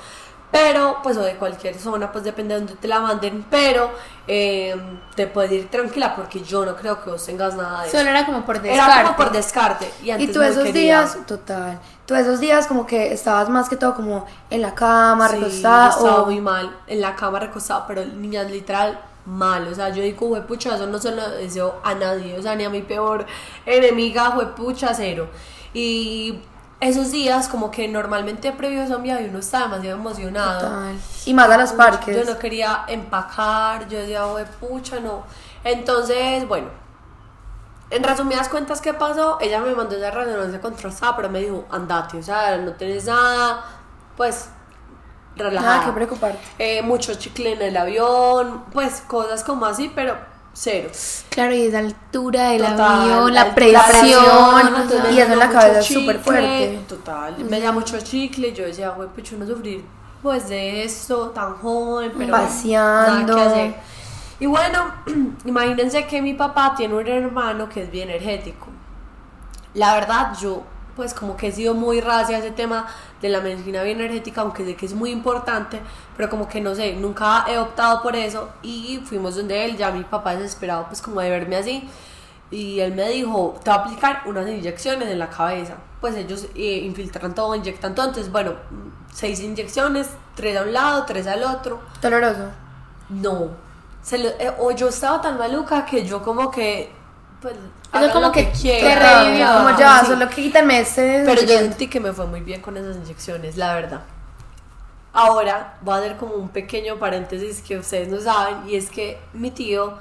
pero 0.53 0.99
pues 1.03 1.17
o 1.17 1.23
de 1.23 1.37
cualquier 1.37 1.79
zona, 1.79 2.11
pues 2.11 2.25
depende 2.25 2.55
de 2.55 2.61
donde 2.61 2.75
te 2.77 2.89
la 2.89 3.01
manden, 3.01 3.45
pero 3.51 3.91
eh, 4.27 4.75
te 5.15 5.27
puedes 5.29 5.53
ir 5.53 5.71
tranquila 5.71 6.15
porque 6.17 6.43
yo 6.43 6.65
no 6.67 6.75
creo 6.77 7.03
que 7.03 7.11
vos 7.11 7.25
tengas 7.25 7.55
nada 7.55 7.83
de 7.83 7.89
eso. 7.89 7.99
Solo 7.99 8.11
era 8.11 8.27
como 8.27 8.45
por 8.45 8.57
Era 8.57 8.63
descarte. 8.67 9.03
como 9.05 9.17
por 9.17 9.31
descarte. 9.33 9.95
Y, 10.03 10.07
Y 10.07 10.11
antes 10.11 10.33
tú 10.33 10.39
no 10.41 10.45
esos 10.45 10.65
quería. 10.65 11.01
días, 11.03 11.19
total, 11.27 11.81
tú 12.07 12.15
esos 12.17 12.41
días 12.41 12.67
como 12.67 12.85
que 12.87 13.13
estabas 13.13 13.49
más 13.49 13.69
que 13.69 13.77
todo 13.77 13.95
como 13.95 14.27
en 14.51 14.63
la 14.63 14.75
cama, 14.75 15.29
Sí, 15.29 15.37
recostada 15.37 15.91
yo 15.91 15.97
estaba 15.99 16.23
o... 16.23 16.27
muy 16.27 16.41
mal, 16.41 16.77
en 16.89 17.01
la 17.01 17.15
cama 17.15 17.39
recostada, 17.39 17.87
pero 17.87 18.05
niñas 18.05 18.51
literal 18.51 19.01
mal, 19.27 19.69
o 19.69 19.75
sea, 19.75 19.91
yo 19.91 20.03
digo, 20.03 20.27
huepucha, 20.27 20.75
eso 20.75 20.87
no 20.87 20.99
se 20.99 21.15
lo 21.15 21.29
deseo 21.31 21.81
a 21.85 21.95
nadie, 21.95 22.39
o 22.39 22.43
sea, 22.43 22.55
ni 22.55 22.65
a 22.65 22.71
mi 22.71 22.83
peor 22.83 23.27
enemiga, 23.67 24.31
huepucha, 24.31 24.95
cero. 24.95 25.29
Y 25.73 26.41
esos 26.81 27.11
días, 27.11 27.49
como 27.49 27.71
que 27.71 27.87
normalmente 27.89 28.53
previo 28.53 28.83
a 28.83 28.99
viaje 28.99 29.29
uno 29.29 29.39
está 29.39 29.63
demasiado 29.63 29.99
emocionado. 29.99 30.61
Total. 30.61 30.97
Y 31.27 31.35
más 31.35 31.51
a 31.51 31.59
los 31.59 31.73
parques. 31.73 32.17
Yo 32.17 32.33
no 32.33 32.39
quería 32.39 32.85
empacar, 32.89 33.87
yo 33.89 33.99
decía, 33.99 34.27
huepucha, 34.27 34.99
no. 35.01 35.25
Entonces, 35.63 36.49
bueno, 36.49 36.69
en 37.91 38.03
resumidas 38.03 38.49
cuentas, 38.49 38.81
¿qué 38.81 38.95
pasó? 38.95 39.39
Ella 39.41 39.61
me 39.61 39.75
mandó 39.75 39.97
esa 39.97 40.11
resonancia 40.11 40.61
contrastada, 40.61 41.17
pero 41.17 41.29
me 41.29 41.41
dijo, 41.41 41.67
andate, 41.71 42.19
o 42.19 42.23
sea, 42.23 42.57
no 42.57 42.73
tienes 42.73 43.05
nada, 43.05 43.65
pues, 44.17 44.49
relajada. 45.41 45.77
Nada 45.77 45.87
que 45.87 45.93
preocuparte. 45.93 46.39
Eh, 46.59 46.83
mucho 46.83 47.15
chicle 47.15 47.53
en 47.53 47.63
el 47.63 47.77
avión, 47.77 48.65
pues, 48.73 49.03
cosas 49.07 49.43
como 49.45 49.67
así, 49.67 49.91
pero 49.95 50.17
cero. 50.53 50.91
Claro, 51.29 51.55
y 51.55 51.63
esa 51.63 51.79
altura 51.79 52.51
del 52.51 52.63
Total, 52.63 53.01
avión, 53.03 53.35
la 53.35 53.45
la 53.45 53.55
presión. 53.55 53.83
presión, 53.89 54.23
ajá. 54.27 54.71
me 55.05 55.13
y 55.15 55.21
eso 55.21 55.33
en 55.33 55.39
la 55.39 55.49
cabeza 55.51 55.83
súper 55.83 56.19
fuerte. 56.21 56.81
Total, 56.89 57.37
me 57.45 57.61
da 57.61 57.73
mucho 57.73 57.99
chicle. 58.01 58.53
Yo 58.53 58.65
decía, 58.65 58.91
güey, 58.91 59.09
pues 59.15 59.31
yo 59.31 59.37
no 59.39 59.47
sufrir 59.47 59.85
pues 60.23 60.49
de 60.51 60.85
esto 60.85 61.31
tan 61.31 61.55
joven, 61.57 62.13
pero 62.19 62.33
Paseando. 62.33 63.35
nada 63.37 63.49
que 63.49 63.51
hacer. 63.51 63.75
Y 64.39 64.47
bueno, 64.47 64.93
imagínense 65.45 66.07
que 66.07 66.21
mi 66.21 66.35
papá 66.35 66.75
tiene 66.77 66.95
un 66.95 67.07
hermano 67.07 67.69
que 67.69 67.83
es 67.85 67.91
bioenergético. 67.91 68.67
La 69.75 69.95
verdad, 69.95 70.37
yo 70.41 70.63
pues 71.01 71.15
como 71.15 71.35
que 71.35 71.47
he 71.49 71.53
sido 71.53 71.73
muy 71.73 72.03
racia 72.03 72.37
ese 72.37 72.51
tema 72.51 72.87
de 73.23 73.31
la 73.31 73.41
medicina 73.41 73.83
bioenergética, 73.83 74.43
aunque 74.43 74.67
sé 74.67 74.77
que 74.77 74.85
es 74.85 74.93
muy 74.93 75.11
importante, 75.11 75.81
pero 76.15 76.29
como 76.29 76.47
que 76.47 76.61
no 76.61 76.75
sé, 76.75 76.93
nunca 76.93 77.47
he 77.49 77.57
optado 77.59 78.03
por 78.03 78.15
eso 78.15 78.51
y 78.63 79.01
fuimos 79.03 79.35
donde 79.35 79.65
él, 79.65 79.79
ya 79.79 79.91
mi 79.91 80.05
papá 80.05 80.37
desesperado 80.37 80.85
pues 80.89 81.01
como 81.01 81.23
de 81.23 81.31
verme 81.31 81.57
así 81.57 81.89
y 82.51 82.81
él 82.81 82.93
me 82.95 83.09
dijo, 83.09 83.59
te 83.65 83.71
va 83.71 83.77
a 83.77 83.79
aplicar 83.81 84.23
unas 84.27 84.47
inyecciones 84.47 85.09
en 85.09 85.19
la 85.19 85.31
cabeza. 85.31 85.77
Pues 86.03 86.17
ellos 86.17 86.47
eh, 86.55 86.81
infiltran 86.85 87.35
todo, 87.35 87.55
inyectan 87.55 87.95
todo, 87.95 88.07
entonces 88.09 88.31
bueno, 88.31 88.53
seis 89.11 89.41
inyecciones, 89.41 90.09
tres 90.35 90.59
a 90.59 90.63
un 90.65 90.73
lado, 90.75 91.05
tres 91.07 91.27
al 91.27 91.43
otro. 91.45 91.81
Doloroso. 92.03 92.49
No. 93.09 93.49
Se 94.03 94.19
lo- 94.19 94.29
eh, 94.39 94.53
o 94.59 94.71
yo 94.73 94.89
estaba 94.89 95.21
tan 95.23 95.39
maluca 95.39 95.87
que 95.87 96.05
yo 96.05 96.23
como 96.23 96.51
que... 96.51 96.93
Pues, 97.41 97.55
Eso 97.95 98.13
como 98.13 98.27
lo 98.27 98.33
que 98.33 98.45
te 98.45 98.95
revivió. 98.95 99.47
Como 99.55 99.79
ya, 99.79 100.01
Sí. 100.01 100.07
solo 100.07 100.29
quítame 100.29 100.81
este... 100.81 101.23
Pero 101.25 101.41
yo 101.43 101.59
sentí 101.59 101.89
que 101.89 101.99
me 102.01 102.13
fue 102.13 102.27
muy 102.27 102.41
bien 102.41 102.61
con 102.61 102.77
esas 102.77 102.97
inyecciones, 102.97 103.57
la 103.57 103.75
verdad. 103.75 104.03
Ahora 105.13 105.75
voy 105.81 105.95
a 105.95 105.99
hacer 105.99 106.17
como 106.17 106.35
un 106.35 106.51
pequeño 106.51 106.97
paréntesis 106.99 107.63
que 107.63 107.79
ustedes 107.79 108.09
no 108.09 108.21
saben 108.21 108.69
y 108.69 108.77
es 108.77 108.91
que 108.91 109.19
mi 109.33 109.51
tío 109.51 109.95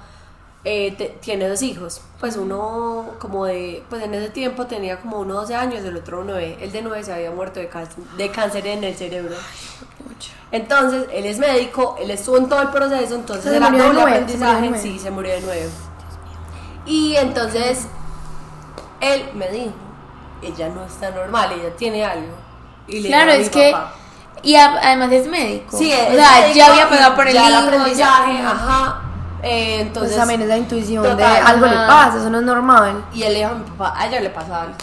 eh, 0.66 0.94
te- 0.98 1.18
tiene 1.22 1.48
dos 1.48 1.62
hijos. 1.64 2.02
Pues 2.20 2.36
uno 2.36 3.12
como 3.18 3.46
de, 3.46 3.84
pues 3.90 4.04
en 4.04 4.14
ese 4.14 4.30
tiempo 4.30 4.68
tenía 4.68 5.00
como 5.00 5.20
uno 5.20 5.34
12 5.36 5.56
años, 5.56 5.84
el 5.84 5.96
otro 5.98 6.24
9. 6.24 6.58
El 6.62 6.72
de 6.72 6.82
9 6.84 7.04
se 7.04 7.14
había 7.14 7.32
muerto 7.32 7.60
de 7.60 7.70
cáncer, 7.70 8.04
de 8.18 8.30
cáncer 8.30 8.68
en 8.68 8.84
el 8.84 8.94
cerebro. 8.96 9.36
Entonces, 10.52 11.06
él 11.14 11.26
es 11.26 11.40
médico, 11.40 11.96
él 12.00 12.12
estuvo 12.12 12.38
en 12.38 12.50
todo 12.50 12.62
el 12.62 12.70
proceso, 12.70 13.16
entonces 13.16 13.50
¿Se 13.52 13.58
era 13.58 13.70
de 13.70 13.82
aprendizaje. 14.02 14.80
Sí, 14.80 15.00
se 15.00 15.10
murió 15.12 15.34
de 15.34 15.42
nuevo. 15.42 15.70
Y 16.90 17.16
entonces, 17.16 17.88
él 19.00 19.30
me 19.36 19.48
dijo, 19.50 19.72
ella 20.42 20.70
no 20.70 20.84
está 20.86 21.12
normal, 21.12 21.52
ella 21.54 21.76
tiene 21.76 22.04
algo. 22.04 22.34
Y 22.88 23.02
le 23.02 23.10
Claro, 23.10 23.32
es 23.32 23.46
mi 23.56 23.62
que. 23.62 23.72
papá. 23.72 23.94
Y 24.42 24.56
a- 24.56 24.80
además 24.82 25.12
es 25.12 25.28
médico. 25.28 25.78
Sí, 25.78 25.92
o 25.92 25.96
es 25.96 26.16
sea, 26.16 26.32
médico 26.42 26.56
ya 26.58 26.66
había 26.72 26.82
y 26.84 26.90
pasado 26.90 27.16
por 27.16 27.28
el 27.28 27.34
ya 27.34 27.50
hijo. 27.50 27.60
aprendizaje, 27.60 28.34
ya- 28.34 28.50
ajá. 28.52 29.02
Eh, 29.44 29.82
entonces, 29.82 30.14
Entonces 30.14 30.18
también 30.18 30.42
esa 30.42 30.58
intuición 30.58 31.16
de 31.18 31.24
algo 31.24 31.66
le 31.68 31.76
pasa, 31.76 32.18
eso 32.18 32.30
no 32.30 32.40
es 32.40 32.44
normal. 32.44 33.06
Y 33.14 33.24
él 33.24 33.34
le 33.34 33.40
dijo 33.40 33.52
a 33.52 33.56
mi 33.56 33.64
papá, 33.70 33.94
a 33.96 34.08
ella 34.08 34.20
le 34.22 34.30
pasa 34.32 34.62
algo. 34.64 34.74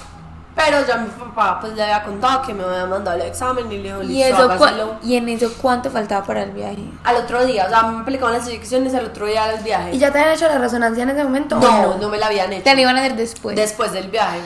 Pero 0.57 0.87
ya 0.87 0.97
mi 0.97 1.09
papá 1.11 1.59
pues 1.61 1.75
le 1.75 1.83
había 1.83 2.03
contado 2.03 2.41
que 2.41 2.55
me 2.55 2.65
había 2.65 2.87
mandado 2.87 3.19
el 3.19 3.27
examen 3.29 3.71
y 3.71 3.77
le 3.77 3.91
dijo, 3.91 4.03
Y, 4.03 4.07
listo, 4.07 4.35
eso, 4.35 4.51
hágaselo". 4.51 4.97
y 5.03 5.17
en 5.17 5.29
eso, 5.29 5.53
¿cuánto 5.61 5.91
faltaba 5.91 6.25
para 6.25 6.45
el 6.45 6.51
viaje? 6.53 6.79
Al 7.05 7.17
otro 7.17 7.45
día, 7.45 7.67
o 7.67 7.69
sea, 7.69 7.83
me 7.83 8.01
aplicaban 8.01 8.33
las 8.33 8.47
inyecciones 8.49 8.95
al 8.95 9.05
otro 9.05 9.27
día 9.27 9.47
del 9.49 9.63
viaje. 9.63 9.91
¿Y 9.95 9.99
ya 9.99 10.11
te 10.11 10.19
habían 10.19 10.35
hecho 10.35 10.49
la 10.49 10.57
resonancia 10.57 11.03
en 11.03 11.11
ese 11.11 11.23
momento? 11.23 11.57
no, 11.61 11.99
no 11.99 12.09
me 12.09 12.17
la 12.17 12.29
habían 12.29 12.51
hecho. 12.55 12.65
Te 12.65 12.75
lo 12.75 12.81
iban 12.81 12.97
a 12.97 13.01
hacer 13.01 13.17
después. 13.17 13.55
Después 13.55 13.93
del 13.93 14.09
viaje. 14.09 14.41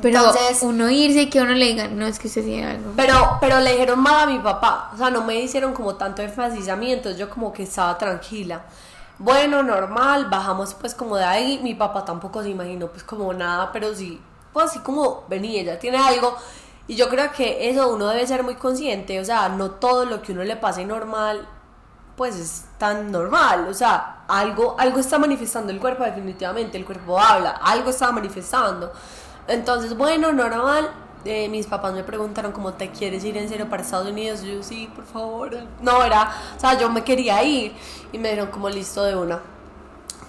pero 0.00 0.16
entonces- 0.18 0.62
uno 0.62 0.88
irse 0.88 1.22
y 1.22 1.28
que 1.30 1.42
uno 1.42 1.52
le 1.52 1.66
diga, 1.66 1.88
no, 1.88 2.06
es 2.06 2.18
que 2.18 2.28
usted 2.28 2.42
tiene 2.42 2.70
algo. 2.70 2.92
Pero, 2.96 3.36
pero 3.38 3.60
le 3.60 3.72
dijeron 3.72 4.00
mal 4.00 4.18
a 4.20 4.26
mi 4.26 4.38
papá. 4.38 4.90
O 4.94 4.96
sea, 4.96 5.10
no 5.10 5.22
me 5.22 5.34
hicieron 5.38 5.74
como 5.74 5.96
tanto 5.96 6.22
énfasis 6.22 6.70
a 6.70 6.76
mí, 6.76 6.90
entonces 6.90 7.18
yo 7.20 7.28
como 7.28 7.52
que 7.52 7.64
estaba 7.64 7.98
tranquila. 7.98 8.62
Bueno, 9.18 9.62
normal, 9.62 10.28
bajamos 10.30 10.72
pues 10.72 10.94
como 10.94 11.16
de 11.18 11.24
ahí. 11.24 11.60
Mi 11.62 11.74
papá 11.74 12.02
tampoco 12.06 12.42
se 12.42 12.48
imaginó 12.48 12.86
pues 12.86 13.04
como 13.04 13.32
nada, 13.34 13.70
pero 13.70 13.94
sí, 13.94 14.18
pues 14.52 14.66
así 14.66 14.80
como 14.80 15.24
venía, 15.28 15.60
ella 15.62 15.78
tiene 15.78 15.98
algo. 15.98 16.36
Y 16.88 16.96
yo 16.96 17.08
creo 17.08 17.30
que 17.32 17.70
eso 17.70 17.92
uno 17.94 18.08
debe 18.08 18.26
ser 18.26 18.42
muy 18.42 18.56
consciente. 18.56 19.20
O 19.20 19.24
sea, 19.24 19.48
no 19.48 19.72
todo 19.72 20.04
lo 20.04 20.22
que 20.22 20.32
uno 20.32 20.44
le 20.44 20.56
pase 20.56 20.84
normal, 20.84 21.48
pues 22.16 22.36
es 22.36 22.64
tan 22.78 23.10
normal. 23.10 23.68
O 23.68 23.74
sea, 23.74 24.24
algo, 24.28 24.76
algo 24.78 24.98
está 24.98 25.18
manifestando 25.18 25.72
el 25.72 25.80
cuerpo 25.80 26.04
definitivamente. 26.04 26.78
El 26.78 26.84
cuerpo 26.84 27.18
habla, 27.20 27.50
algo 27.62 27.90
está 27.90 28.12
manifestando. 28.12 28.92
Entonces, 29.48 29.96
bueno, 29.96 30.32
normal. 30.32 30.90
eh, 31.24 31.48
mis 31.48 31.66
papás 31.68 31.94
me 31.94 32.02
preguntaron 32.04 32.52
cómo 32.52 32.74
te 32.74 32.90
quieres 32.90 33.24
ir 33.24 33.36
en 33.36 33.48
serio 33.48 33.68
para 33.70 33.82
Estados 33.82 34.08
Unidos. 34.08 34.42
Yo, 34.42 34.62
sí, 34.62 34.90
por 34.94 35.04
favor. 35.06 35.56
No, 35.80 36.02
era, 36.04 36.32
o 36.56 36.60
sea, 36.60 36.78
yo 36.78 36.90
me 36.90 37.04
quería 37.04 37.42
ir. 37.44 37.74
Y 38.12 38.18
me 38.18 38.30
dijeron 38.30 38.50
como 38.50 38.68
listo 38.68 39.04
de 39.04 39.16
una. 39.16 39.40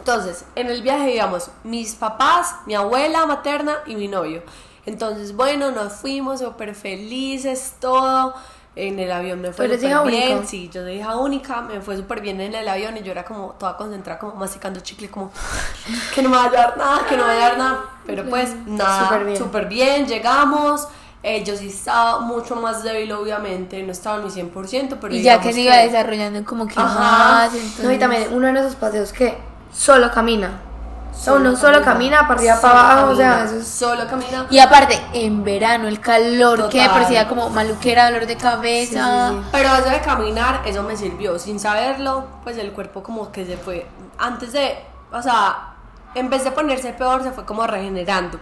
Entonces, 0.06 0.44
en 0.56 0.68
el 0.70 0.82
viaje 0.82 1.16
íbamos 1.16 1.50
mis 1.64 1.96
papás, 1.96 2.56
mi 2.66 2.76
abuela 2.76 3.26
materna 3.26 3.78
y 3.86 3.96
mi 3.96 4.10
novio. 4.10 4.44
Entonces, 4.86 5.34
bueno, 5.34 5.72
nos 5.72 5.94
fuimos 5.94 6.42
súper 6.42 6.76
felices, 6.76 7.76
todo. 7.80 8.34
En 8.76 9.00
el 9.00 9.10
avión 9.14 9.40
me 9.40 9.54
fue 9.54 9.68
¿Tú 9.68 9.74
eres 9.76 9.82
súper 9.82 10.12
bien. 10.12 10.32
única? 10.34 10.48
Sí, 10.48 10.70
yo 10.74 10.82
soy 10.82 10.96
hija 10.96 11.16
única, 11.16 11.62
me 11.62 11.80
fue 11.80 11.96
súper 11.96 12.20
bien 12.20 12.42
en 12.42 12.54
el 12.54 12.68
avión 12.68 12.98
y 12.98 13.02
yo 13.04 13.12
era 13.14 13.24
como 13.24 13.52
toda 13.58 13.78
concentrada, 13.78 14.20
como 14.20 14.36
masticando 14.36 14.82
chicle, 14.82 15.10
como 15.10 15.32
que 16.14 16.22
no 16.22 16.28
me 16.28 16.36
va 16.36 16.46
a 16.46 16.50
dar 16.50 16.78
nada, 16.78 17.06
que 17.08 17.16
no 17.16 17.26
me 17.26 17.34
va 17.34 17.38
a 17.46 17.50
dar 17.50 17.58
nada. 17.58 17.80
Pero 18.06 18.26
pues 18.30 18.54
nada, 18.66 19.04
Súper 19.08 19.24
bien. 19.26 19.38
súper 19.38 19.68
bien, 19.68 20.06
llegamos. 20.06 20.86
Eh, 21.22 21.46
yo 21.46 21.56
sí 21.56 21.68
estaba 21.70 22.20
mucho 22.20 22.58
más 22.58 22.84
débil, 22.84 23.10
obviamente, 23.14 23.82
no 23.84 23.94
estaba 23.94 24.18
ni 24.22 24.30
100%, 24.30 24.98
pero 25.00 25.14
y 25.16 25.22
ya 25.22 25.38
digamos 25.38 25.48
que 25.48 25.54
se 25.54 25.62
iba 25.62 25.78
desarrollando 25.78 26.44
como 26.44 26.68
que 26.68 26.74
Ajá. 26.78 27.00
más. 27.00 27.54
Entonces... 27.54 27.86
No, 27.86 27.92
y 27.94 27.98
también 28.00 28.28
uno 28.34 28.52
de 28.52 28.60
esos 28.60 28.76
paseos 28.76 29.14
que 29.14 29.38
solo 29.74 30.12
camina. 30.12 30.48
Uno 30.48 31.22
Solo 31.24 31.56
solo 31.56 31.82
camina. 31.84 31.84
camina 31.84 32.28
para 32.28 32.40
arriba, 32.40 32.56
Solo 32.58 32.74
para 32.74 32.92
abajo, 32.92 33.12
o 33.12 33.16
sea, 33.16 33.30
camina, 33.30 33.46
eso 33.46 33.56
es... 33.60 33.68
Solo 33.68 34.08
camina. 34.08 34.48
Y 34.50 34.60
aparte, 34.60 35.00
en 35.14 35.44
verano, 35.44 35.88
el 35.88 36.00
calor 36.00 36.70
que 36.70 36.82
Total. 36.84 37.06
sí 37.08 37.14
da 37.14 37.28
como 37.28 37.50
maluquera, 37.50 38.06
dolor 38.10 38.26
de 38.26 38.36
cabeza. 38.36 39.30
Sí, 39.30 39.36
sí, 39.36 39.42
sí. 39.44 39.50
Pero 39.52 39.76
eso 39.76 39.90
de 39.90 40.02
caminar, 40.02 40.62
eso 40.66 40.84
me 40.84 40.98
sirvió. 40.98 41.38
Sin 41.38 41.60
saberlo, 41.60 42.26
pues 42.44 42.58
el 42.58 42.72
cuerpo 42.72 43.04
como 43.04 43.32
que 43.32 43.46
se 43.46 43.58
fue. 43.58 43.86
Antes 44.18 44.54
de, 44.54 44.78
o 45.12 45.22
sea, 45.22 45.76
en 46.16 46.30
vez 46.30 46.44
de 46.44 46.52
ponerse 46.52 46.94
peor, 46.94 47.24
se 47.24 47.32
fue 47.32 47.46
como 47.46 47.66
regenerando. 47.68 48.40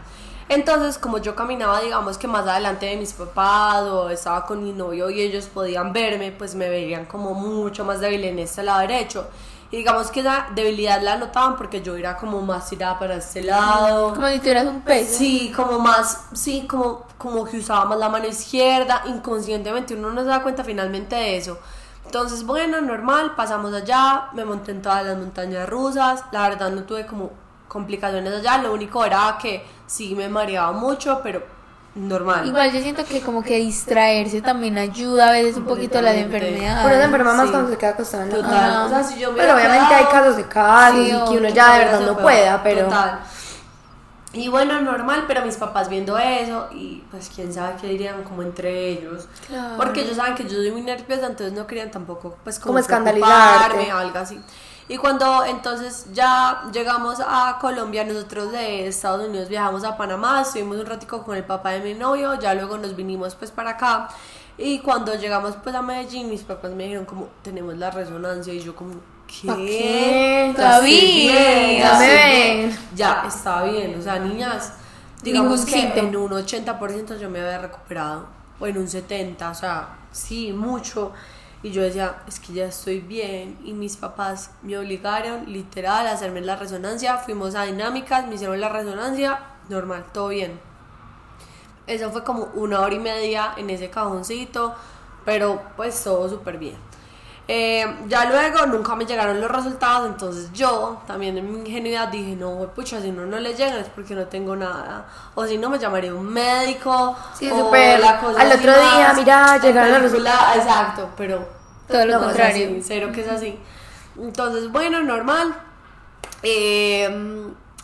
Entonces, 0.47 0.97
como 0.97 1.17
yo 1.19 1.35
caminaba, 1.35 1.81
digamos 1.81 2.17
que 2.17 2.27
más 2.27 2.47
adelante 2.47 2.85
de 2.85 2.97
mis 2.97 3.13
papás 3.13 3.83
o 3.83 4.09
estaba 4.09 4.45
con 4.45 4.63
mi 4.63 4.73
novio 4.73 5.09
y 5.09 5.21
ellos 5.21 5.45
podían 5.45 5.93
verme, 5.93 6.31
pues 6.31 6.55
me 6.55 6.67
veían 6.69 7.05
como 7.05 7.33
mucho 7.33 7.85
más 7.85 7.99
débil 7.99 8.23
en 8.25 8.39
este 8.39 8.63
lado 8.63 8.79
derecho. 8.79 9.27
Y 9.71 9.77
digamos 9.77 10.11
que 10.11 10.19
esa 10.19 10.47
debilidad 10.53 11.01
la 11.01 11.15
notaban 11.15 11.55
porque 11.55 11.81
yo 11.81 11.95
era 11.95 12.17
como 12.17 12.41
más 12.41 12.69
tirada 12.69 12.99
para 12.99 13.15
este 13.15 13.41
lado. 13.41 14.13
Como 14.13 14.27
si 14.27 14.39
tuvieras 14.39 14.65
un 14.65 14.81
peso. 14.81 15.17
Sí, 15.17 15.51
como 15.55 15.79
más, 15.79 16.25
sí, 16.33 16.67
como, 16.67 17.05
como 17.17 17.45
que 17.45 17.57
usaba 17.57 17.85
más 17.85 17.97
la 17.97 18.09
mano 18.09 18.27
izquierda, 18.27 19.03
inconscientemente 19.05 19.95
uno 19.95 20.11
no 20.11 20.21
se 20.21 20.27
da 20.27 20.43
cuenta 20.43 20.65
finalmente 20.65 21.15
de 21.15 21.37
eso. 21.37 21.57
Entonces, 22.05 22.45
bueno, 22.45 22.81
normal, 22.81 23.35
pasamos 23.37 23.73
allá, 23.73 24.27
me 24.33 24.43
monté 24.43 24.71
en 24.71 24.81
todas 24.81 25.05
las 25.05 25.17
montañas 25.17 25.69
rusas, 25.69 26.25
la 26.33 26.49
verdad 26.49 26.69
no 26.71 26.83
tuve 26.83 27.05
como 27.05 27.29
complicaciones 27.69 28.33
allá, 28.33 28.57
lo 28.57 28.73
único 28.73 29.05
era 29.05 29.37
que 29.41 29.65
sí 29.87 30.13
me 30.15 30.27
mareaba 30.27 30.73
mucho, 30.73 31.21
pero 31.23 31.41
normal. 31.95 32.47
Igual 32.47 32.71
yo 32.71 32.79
siento 32.81 33.03
que 33.05 33.21
como 33.21 33.43
que 33.43 33.57
distraerse 33.57 34.41
también 34.41 34.77
ayuda 34.77 35.29
a 35.29 35.31
veces 35.31 35.57
un 35.57 35.65
poquito 35.65 35.99
a 35.99 36.01
las 36.01 36.15
enfermedades. 36.15 36.83
Por 36.83 36.91
eso 36.93 37.01
enferma 37.03 37.33
más 37.33 37.45
Sí. 37.47 37.51
cuando 37.51 37.69
se 37.71 37.77
queda 37.77 37.89
acostada 37.91 38.23
en 38.23 38.29
la 38.29 38.35
Total, 38.37 38.51
cama. 38.51 38.85
o 38.85 38.89
sea, 38.89 39.03
si 39.03 39.19
yo 39.19 39.31
me 39.31 39.37
Pero 39.39 39.53
obviamente 39.55 39.93
hay 39.93 40.05
quedado- 40.05 40.11
casos 40.11 40.37
de 40.37 40.43
casos 40.47 40.95
Sí, 41.05 41.07
y 41.11 41.29
que 41.31 41.37
uno 41.37 41.49
ya 41.49 41.73
de 41.73 41.79
verdad 41.85 41.99
no 41.99 42.05
peor. 42.07 42.21
pueda, 42.21 42.63
pero... 42.63 42.83
Total. 42.85 43.19
Y 44.33 44.47
bueno, 44.47 44.79
normal, 44.79 45.25
pero 45.27 45.45
mis 45.45 45.57
papás 45.57 45.89
viendo 45.89 46.17
eso 46.17 46.69
y 46.71 47.03
pues 47.11 47.29
quién 47.35 47.51
sabe 47.51 47.75
qué 47.81 47.87
dirían 47.87 48.23
como 48.23 48.43
entre 48.43 48.87
ellos. 48.91 49.27
Claro. 49.45 49.75
Porque 49.75 50.03
ellos 50.03 50.15
saben 50.15 50.35
que 50.35 50.43
yo 50.45 50.51
soy 50.51 50.71
muy 50.71 50.83
nerviosa, 50.83 51.25
entonces 51.27 51.51
no 51.51 51.67
querían 51.67 51.91
tampoco 51.91 52.37
pues 52.41 52.57
como, 52.57 52.67
Como 52.67 52.79
escandalizarte. 52.79 53.73
preocuparme, 53.75 53.91
algo 53.91 54.17
así. 54.19 54.39
Y 54.87 54.97
cuando 54.97 55.45
entonces 55.45 56.07
ya 56.11 56.63
llegamos 56.73 57.19
a 57.25 57.57
Colombia, 57.61 58.03
nosotros 58.03 58.51
de 58.51 58.87
Estados 58.87 59.27
Unidos 59.27 59.47
viajamos 59.47 59.83
a 59.83 59.95
Panamá, 59.95 60.41
estuvimos 60.41 60.77
un 60.77 60.85
ratico 60.85 61.23
con 61.23 61.37
el 61.37 61.45
papá 61.45 61.71
de 61.71 61.79
mi 61.79 61.93
novio, 61.93 62.37
ya 62.39 62.53
luego 62.53 62.77
nos 62.77 62.95
vinimos 62.95 63.35
pues 63.35 63.51
para 63.51 63.71
acá. 63.71 64.09
Y 64.57 64.79
cuando 64.79 65.15
llegamos 65.15 65.55
pues 65.63 65.73
a 65.75 65.81
Medellín, 65.81 66.29
mis 66.29 66.41
papás 66.41 66.71
me 66.71 66.83
dijeron 66.83 67.05
como 67.05 67.29
tenemos 67.41 67.77
la 67.77 67.89
resonancia 67.89 68.53
y 68.53 68.59
yo 68.59 68.75
como 68.75 68.95
¿qué? 69.27 69.47
¿Pa 69.47 69.55
qué? 69.55 69.61
Bien, 69.61 70.55
ya 70.55 70.73
estoy 70.75 70.91
me 70.91 71.31
bien". 71.31 72.69
ven. 72.69 72.79
Ya 72.95 73.23
está 73.27 73.63
bien, 73.63 73.97
o 73.97 74.01
sea, 74.01 74.19
niñas, 74.19 74.73
digamos 75.23 75.65
que 75.65 75.97
en 75.97 76.15
un 76.15 76.31
80% 76.31 77.17
yo 77.17 77.29
me 77.29 77.39
había 77.39 77.59
recuperado, 77.59 78.25
o 78.59 78.67
en 78.67 78.77
un 78.77 78.87
70%, 78.87 79.51
o 79.51 79.53
sea, 79.53 79.87
sí, 80.11 80.51
mucho. 80.51 81.13
Y 81.63 81.71
yo 81.71 81.83
decía, 81.83 82.23
es 82.27 82.39
que 82.39 82.53
ya 82.53 82.65
estoy 82.65 82.99
bien. 82.99 83.59
Y 83.63 83.73
mis 83.73 83.97
papás 83.97 84.51
me 84.63 84.77
obligaron, 84.77 85.51
literal, 85.51 86.07
a 86.07 86.13
hacerme 86.13 86.41
la 86.41 86.55
resonancia. 86.55 87.17
Fuimos 87.17 87.55
a 87.55 87.63
dinámicas, 87.63 88.27
me 88.27 88.35
hicieron 88.35 88.59
la 88.59 88.69
resonancia, 88.69 89.39
normal, 89.69 90.05
todo 90.13 90.29
bien. 90.29 90.59
Eso 91.87 92.09
fue 92.11 92.23
como 92.23 92.45
una 92.55 92.79
hora 92.79 92.95
y 92.95 92.99
media 92.99 93.53
en 93.57 93.69
ese 93.69 93.89
cajoncito, 93.89 94.75
pero 95.25 95.61
pues 95.75 96.03
todo 96.03 96.29
súper 96.29 96.57
bien. 96.57 96.90
Eh, 97.47 97.85
ya 98.07 98.25
luego 98.25 98.65
nunca 98.67 98.95
me 98.95 99.05
llegaron 99.05 99.41
los 99.41 99.51
resultados, 99.51 100.07
entonces 100.07 100.49
yo 100.53 101.01
también 101.05 101.37
en 101.37 101.51
mi 101.51 101.59
ingenuidad 101.59 102.07
dije, 102.07 102.35
no, 102.35 102.69
pucha, 102.73 103.01
si 103.01 103.11
no, 103.11 103.25
no 103.25 103.39
le 103.39 103.53
llegan 103.53 103.79
es 103.79 103.89
porque 103.89 104.15
no 104.15 104.25
tengo 104.27 104.55
nada. 104.55 105.05
O 105.35 105.45
si 105.45 105.57
no, 105.57 105.69
me 105.69 105.77
llamaría 105.77 106.13
un 106.13 106.27
médico. 106.27 107.15
Sí, 107.37 107.49
o 107.51 107.57
súper. 107.57 107.99
la 107.99 108.19
cosa 108.19 108.39
Al 108.41 108.47
otro 108.51 108.71
día, 108.71 109.07
más 109.07 109.17
mira, 109.17 109.57
llegaron 109.57 109.91
los 110.03 110.11
película, 110.11 110.53
Exacto, 110.55 111.09
pero 111.17 111.45
Todo 111.87 112.05
lo 112.05 112.13
no 112.13 112.19
es 112.19 112.25
contrario. 112.27 112.67
así, 112.67 112.81
cero 112.83 113.09
que 113.13 113.21
es 113.21 113.27
así. 113.27 113.59
Entonces, 114.17 114.71
bueno, 114.71 115.01
normal. 115.01 115.53
Eh, 116.43 117.05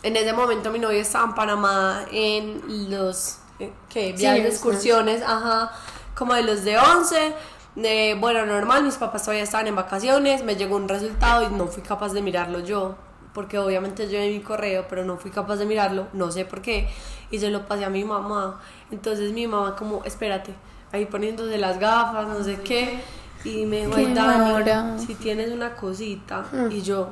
en 0.02 0.16
ese 0.16 0.32
momento 0.32 0.70
mi 0.70 0.78
novio 0.78 1.00
estaba 1.00 1.24
en 1.26 1.34
Panamá 1.34 2.04
en 2.10 2.90
los 2.90 3.38
eh, 3.58 3.72
¿qué? 3.88 4.12
viajes 4.12 4.44
los 4.44 4.52
excursiones, 4.54 5.22
ajá, 5.22 5.72
como 6.14 6.34
de 6.34 6.42
los 6.42 6.64
de 6.64 6.78
11. 6.78 7.34
Eh, 7.80 8.16
bueno, 8.18 8.44
normal, 8.44 8.82
mis 8.82 8.96
papás 8.96 9.22
todavía 9.22 9.44
estaban 9.44 9.66
en 9.68 9.76
vacaciones, 9.76 10.42
me 10.42 10.56
llegó 10.56 10.76
un 10.76 10.88
resultado 10.88 11.44
y 11.44 11.54
no 11.54 11.66
fui 11.68 11.82
capaz 11.82 12.12
de 12.12 12.22
mirarlo 12.22 12.58
yo, 12.60 12.96
porque 13.32 13.58
obviamente 13.58 14.08
yo 14.08 14.18
en 14.18 14.32
mi 14.32 14.40
correo, 14.40 14.86
pero 14.88 15.04
no 15.04 15.16
fui 15.16 15.30
capaz 15.30 15.56
de 15.56 15.66
mirarlo, 15.66 16.08
no 16.12 16.32
sé 16.32 16.44
por 16.44 16.60
qué, 16.60 16.88
y 17.30 17.38
se 17.38 17.50
lo 17.50 17.66
pasé 17.66 17.84
a 17.84 17.90
mi 17.90 18.04
mamá. 18.04 18.60
Entonces 18.90 19.32
mi 19.32 19.46
mamá 19.46 19.76
como, 19.76 20.02
espérate, 20.04 20.54
ahí 20.92 21.06
poniéndose 21.06 21.56
las 21.58 21.78
gafas, 21.78 22.26
no 22.26 22.42
sé 22.42 22.60
qué, 22.62 23.00
y 23.44 23.64
me 23.66 23.78
dijo, 23.86 23.92
"Ay, 23.94 24.06
Dani, 24.14 24.50
si 24.98 25.14
tienes 25.14 25.52
una 25.52 25.76
cosita, 25.76 26.44
y 26.72 26.82
yo, 26.82 27.10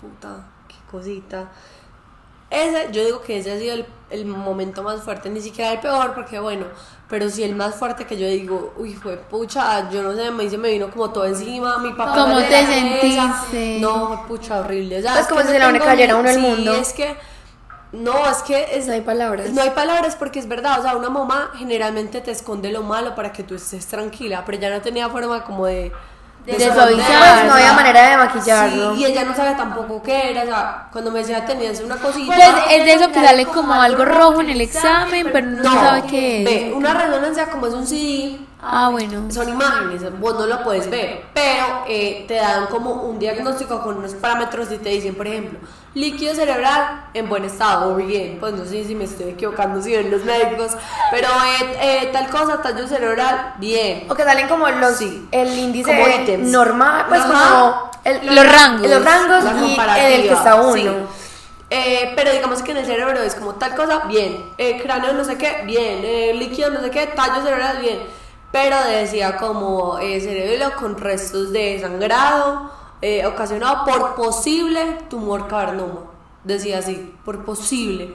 puta, 0.00 0.44
qué 0.68 0.76
cosita. 0.90 1.48
Ese, 2.52 2.88
yo 2.92 3.04
digo 3.04 3.22
que 3.22 3.38
ese 3.38 3.52
ha 3.52 3.58
sido 3.58 3.74
el, 3.74 3.86
el 4.10 4.26
momento 4.26 4.82
más 4.82 5.02
fuerte, 5.02 5.30
ni 5.30 5.40
siquiera 5.40 5.72
el 5.72 5.80
peor, 5.80 6.14
porque 6.14 6.38
bueno, 6.38 6.66
pero 7.08 7.28
sí 7.30 7.42
el 7.42 7.54
más 7.54 7.74
fuerte 7.74 8.04
que 8.06 8.16
yo 8.18 8.26
digo, 8.26 8.74
uy, 8.76 8.94
fue 8.94 9.16
pucha, 9.16 9.88
yo 9.90 10.02
no 10.02 10.14
sé, 10.14 10.30
me 10.30 10.48
se 10.50 10.58
me 10.58 10.70
vino 10.70 10.90
como 10.90 11.10
todo 11.10 11.24
encima, 11.24 11.78
mi 11.78 11.92
papá. 11.94 12.12
¿Cómo 12.14 12.36
te 12.36 12.50
la 12.50 12.60
cabeza. 12.60 12.72
sentiste? 12.72 13.80
No, 13.80 14.24
pucha, 14.28 14.60
horrible. 14.60 14.98
o 14.98 15.02
sea, 15.02 15.12
Pues 15.12 15.22
es 15.24 15.28
como 15.28 15.40
si 15.40 15.46
no 15.46 15.52
se 15.52 15.58
le 15.58 15.64
tengo 15.72 15.84
cayera 15.84 16.16
uno 16.16 16.28
el 16.28 16.34
sí, 16.36 16.40
mundo. 16.40 16.72
es 16.74 16.92
que, 16.92 17.16
no, 17.92 18.26
es 18.30 18.38
que 18.42 18.76
es, 18.76 18.86
No 18.86 18.92
hay 18.94 19.00
palabras. 19.02 19.50
no 19.50 19.62
hay 19.62 19.70
palabras 19.70 20.16
porque 20.16 20.38
es 20.38 20.48
verdad, 20.48 20.80
o 20.80 20.82
sea, 20.82 20.96
una 20.96 21.10
mamá 21.10 21.52
generalmente 21.56 22.20
te 22.20 22.30
esconde 22.30 22.70
lo 22.72 22.82
malo 22.82 23.14
para 23.14 23.32
que 23.32 23.42
tú 23.42 23.54
estés 23.54 23.86
tranquila, 23.86 24.44
pero 24.46 24.58
ella 24.58 24.70
no 24.70 24.80
tenía 24.82 25.08
forma 25.08 25.44
como 25.44 25.66
de... 25.66 25.92
De 26.44 26.52
esconder, 26.52 26.74
suavizar. 26.74 27.34
Pues 27.34 27.44
no 27.46 27.54
había 27.54 27.72
manera 27.72 28.10
de 28.10 28.16
maquillarlo. 28.16 28.94
Sí, 28.96 29.00
y 29.00 29.04
ella 29.06 29.24
no 29.24 29.34
sabía 29.34 29.56
tampoco 29.56 30.02
qué 30.02 30.30
era, 30.30 30.42
o 30.42 30.46
sea, 30.46 30.88
cuando 30.90 31.10
me 31.12 31.20
decía 31.20 31.44
tenías 31.46 31.80
una 31.80 31.96
cosita. 31.96 32.34
Pues 32.34 32.48
es 32.70 32.84
de 32.84 32.92
eso 32.94 33.08
que 33.12 33.24
sale 33.24 33.46
como 33.46 33.74
algo 33.74 34.04
rojo 34.04 34.40
en 34.40 34.50
el 34.50 34.60
examen, 34.60 35.28
pero 35.32 35.46
no, 35.46 35.72
sabe 35.72 36.02
qué 36.10 36.42
Ve, 36.44 36.68
es. 36.68 36.74
una 36.74 36.94
resonancia 36.94 37.46
como 37.46 37.68
es 37.68 37.74
un 37.74 37.86
CD, 37.86 38.38
Ah, 38.64 38.90
bueno. 38.90 39.24
son 39.32 39.48
imágenes, 39.48 40.02
vos 40.20 40.34
no 40.34 40.46
lo 40.46 40.62
puedes 40.62 40.88
ver, 40.88 41.24
pero 41.34 41.84
eh, 41.88 42.24
te 42.28 42.34
dan 42.34 42.66
como 42.66 42.92
un 42.92 43.18
diagnóstico 43.18 43.82
con 43.82 43.96
unos 43.96 44.12
parámetros 44.14 44.70
y 44.70 44.78
te 44.78 44.90
dicen, 44.90 45.16
por 45.16 45.26
ejemplo, 45.26 45.58
líquido 45.94 46.32
cerebral 46.34 47.06
en 47.12 47.28
buen 47.28 47.44
estado, 47.44 47.92
o 47.92 47.96
bien, 47.96 48.36
pues 48.38 48.52
no 48.54 48.64
sé 48.64 48.84
si 48.84 48.94
me 48.94 49.04
estoy 49.04 49.30
equivocando, 49.30 49.82
si 49.82 49.96
ven 49.96 50.12
los 50.12 50.24
médicos, 50.24 50.72
pero 51.10 51.26
eh, 51.28 51.76
eh, 52.04 52.10
tal 52.12 52.28
cosa, 52.30 52.62
tallo 52.62 52.86
cerebral, 52.86 53.54
bien. 53.58 54.06
O 54.08 54.14
que 54.14 54.22
salen 54.22 54.46
como 54.48 54.68
los 54.68 54.96
Sí. 54.96 55.26
el 55.32 55.58
índice 55.58 55.90
Como 55.90 56.48
normal, 56.50 57.06
pues 57.08 57.20
Ajá. 57.20 57.30
como 57.32 57.90
el- 58.04 58.34
Los 58.36 58.52
rangos. 58.52 58.88
los 58.88 59.04
rangos 59.04 59.44
y 59.66 59.80
el 60.14 60.22
que 60.28 60.32
está 60.32 60.54
uno. 60.54 60.74
sí. 60.74 60.88
Eh, 61.74 62.12
pero 62.14 62.30
digamos 62.30 62.62
que 62.62 62.72
en 62.72 62.76
el 62.76 62.84
cerebro 62.86 63.18
es 63.22 63.34
como 63.34 63.54
tal 63.54 63.74
cosa, 63.74 64.00
bien. 64.06 64.44
Eh, 64.58 64.78
cráneo 64.82 65.14
no 65.14 65.24
sé 65.24 65.36
qué, 65.38 65.62
bien. 65.64 66.00
Eh, 66.04 66.32
líquido 66.34 66.68
no 66.70 66.80
sé 66.82 66.90
qué, 66.90 67.06
tallo 67.06 67.42
cerebral, 67.42 67.78
bien. 67.80 67.98
Pero 68.52 68.76
decía 68.84 69.38
como 69.38 69.98
eh, 69.98 70.20
cerebelo 70.20 70.76
con 70.76 70.96
restos 70.98 71.52
de 71.52 71.80
sangrado 71.80 72.70
eh, 73.00 73.26
ocasionado 73.26 73.84
por 73.84 74.14
posible 74.14 74.98
tumor 75.10 75.48
cavernoso. 75.48 76.12
Decía 76.44 76.78
así, 76.78 77.14
por 77.24 77.44
posible. 77.44 78.14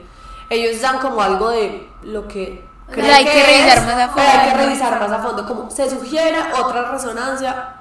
Ellos 0.49 0.79
dan 0.81 0.99
como 0.99 1.21
algo 1.21 1.49
de 1.49 1.89
lo 2.03 2.27
que... 2.27 2.65
Pero 2.89 3.05
hay 3.13 3.25
que 3.25 3.43
revisar 3.43 3.77
es, 3.79 3.85
más 3.85 4.09
a 4.09 4.13
pero 4.13 4.29
Hay 4.29 4.39
que 4.39 4.51
fondo. 4.51 4.65
revisar 4.65 4.99
más 4.99 5.11
a 5.11 5.19
fondo. 5.19 5.45
Como 5.45 5.69
se 5.69 5.89
sugiere 5.89 6.37
otra 6.53 6.91
resonancia. 6.91 7.73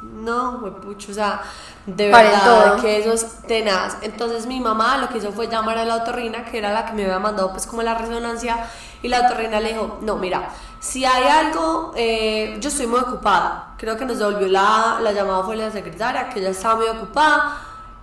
No, 0.00 0.60
pucho, 0.80 1.12
o 1.12 1.14
sea, 1.14 1.42
de 1.84 2.10
verdad 2.10 2.44
todo. 2.44 2.82
que 2.82 2.98
eso 2.98 3.12
es 3.12 3.42
tenaz. 3.42 3.98
Entonces 4.02 4.46
mi 4.46 4.60
mamá 4.60 4.98
lo 4.98 5.08
que 5.08 5.18
hizo 5.18 5.32
fue 5.32 5.48
llamar 5.48 5.78
a 5.78 5.84
la 5.84 5.96
otorrina, 5.96 6.44
que 6.44 6.58
era 6.58 6.72
la 6.72 6.86
que 6.86 6.92
me 6.92 7.04
había 7.04 7.18
mandado 7.18 7.50
pues 7.50 7.66
como 7.66 7.82
la 7.82 7.94
resonancia, 7.94 8.66
y 9.02 9.08
la 9.08 9.20
otorrina 9.20 9.60
le 9.60 9.72
dijo, 9.72 9.98
no, 10.02 10.16
mira, 10.16 10.50
si 10.86 11.04
hay 11.04 11.24
algo, 11.24 11.92
eh, 11.96 12.58
yo 12.60 12.68
estoy 12.68 12.86
muy 12.86 13.00
ocupada. 13.00 13.74
Creo 13.76 13.96
que 13.96 14.04
nos 14.04 14.18
devolvió 14.18 14.46
la, 14.46 14.98
la 15.02 15.10
llamada 15.10 15.42
fue 15.42 15.56
la 15.56 15.70
secretaria, 15.70 16.28
que 16.28 16.38
ella 16.38 16.50
estaba 16.50 16.76
muy 16.76 16.86
ocupada, 16.86 17.58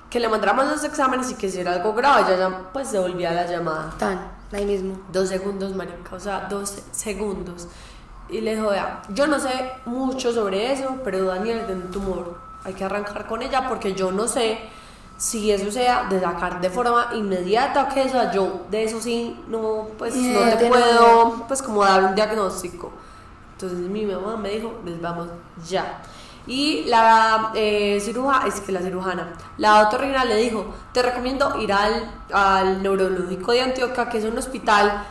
que 0.10 0.19
le 0.19 0.28
mandáramos 0.28 0.67
los 0.67 0.84
exámenes 0.84 1.32
y 1.32 1.36
que 1.36 1.50
si 1.50 1.62
era 1.62 1.72
algo 1.72 1.93
grave, 1.93 2.24
ella 2.28 2.38
ya 2.38 2.69
pues 2.74 2.91
devolvía 2.91 3.32
la 3.32 3.48
llamada. 3.48 3.93
Tan, 3.98 4.19
ahí 4.52 4.65
mismo. 4.65 4.98
Dos 5.13 5.30
segundos, 5.30 5.74
marica, 5.74 6.13
o 6.13 6.19
sea, 6.19 6.48
dos 6.50 6.78
segundos. 6.91 7.69
Y 8.30 8.41
le 8.41 8.56
dijo, 8.56 8.69
vea, 8.69 9.02
yo 9.10 9.28
no 9.28 9.39
sé 9.39 9.72
mucho 9.86 10.34
sobre 10.34 10.74
eso, 10.74 10.98
pero 11.06 11.24
Daniel 11.24 11.65
tiene 11.65 11.86
un 11.86 11.91
tumor. 11.91 12.38
Hay 12.65 12.74
que 12.74 12.84
arrancar 12.84 13.28
con 13.28 13.41
ella 13.41 13.69
porque 13.69 13.93
yo 13.93 14.12
no 14.12 14.28
sé 14.28 14.60
si 15.23 15.53
eso 15.53 15.71
sea 15.71 16.03
de 16.09 16.19
sacar 16.19 16.59
de 16.59 16.69
forma 16.69 17.12
inmediata 17.13 17.83
o 17.83 17.93
que 17.93 18.03
eso, 18.03 18.19
yo 18.33 18.65
de 18.69 18.83
eso 18.83 18.99
sí, 18.99 19.39
no, 19.47 19.88
pues 19.97 20.13
Ni 20.13 20.33
no 20.33 20.41
te 20.57 20.65
no 20.65 20.69
puedo, 20.69 21.45
pues 21.47 21.62
como 21.62 21.81
dar 21.86 22.03
un 22.03 22.13
diagnóstico. 22.13 22.91
Entonces 23.53 23.79
mi 23.79 24.05
mamá 24.05 24.36
me 24.36 24.49
dijo, 24.49 24.73
les 24.83 24.99
vamos 24.99 25.29
ya. 25.65 26.01
Y 26.45 26.83
la 26.88 27.51
eh, 27.55 28.01
cirujana, 28.01 28.47
es 28.47 28.59
que 28.59 28.73
la 28.73 28.81
cirujana, 28.81 29.33
la 29.57 29.88
otorrina 29.88 30.25
le 30.25 30.36
dijo, 30.36 30.65
te 30.91 31.01
recomiendo 31.01 31.57
ir 31.57 31.71
al, 31.71 32.12
al 32.33 32.83
neurológico 32.83 33.53
de 33.53 33.62
Antioquia, 33.62 34.09
que 34.09 34.17
es 34.17 34.25
un 34.25 34.38
hospital 34.38 35.05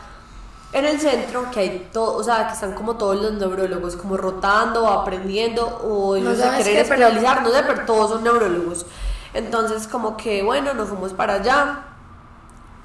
en 0.73 0.85
el 0.85 0.99
centro, 0.99 1.49
que 1.51 1.59
hay 1.59 1.89
todo, 1.91 2.17
o 2.17 2.23
sea, 2.23 2.45
que 2.45 2.53
están 2.53 2.73
como 2.73 2.97
todos 2.97 3.19
los 3.19 3.33
neurólogos, 3.33 3.95
como 3.95 4.15
rotando, 4.15 4.83
o 4.83 4.89
aprendiendo, 4.89 5.65
o 5.65 6.15
ellos 6.15 6.37
quieren 6.37 6.57
qué, 6.57 6.63
pero- 6.63 6.81
especializar, 7.07 7.41
no 7.41 7.49
sé, 7.49 7.63
pero 7.65 7.83
todos 7.87 8.11
son 8.11 8.23
neurólogos. 8.23 8.85
Entonces, 9.33 9.87
como 9.87 10.15
que, 10.17 10.43
bueno, 10.43 10.73
nos 10.73 10.89
fuimos 10.89 11.13
para 11.13 11.35
allá. 11.35 11.79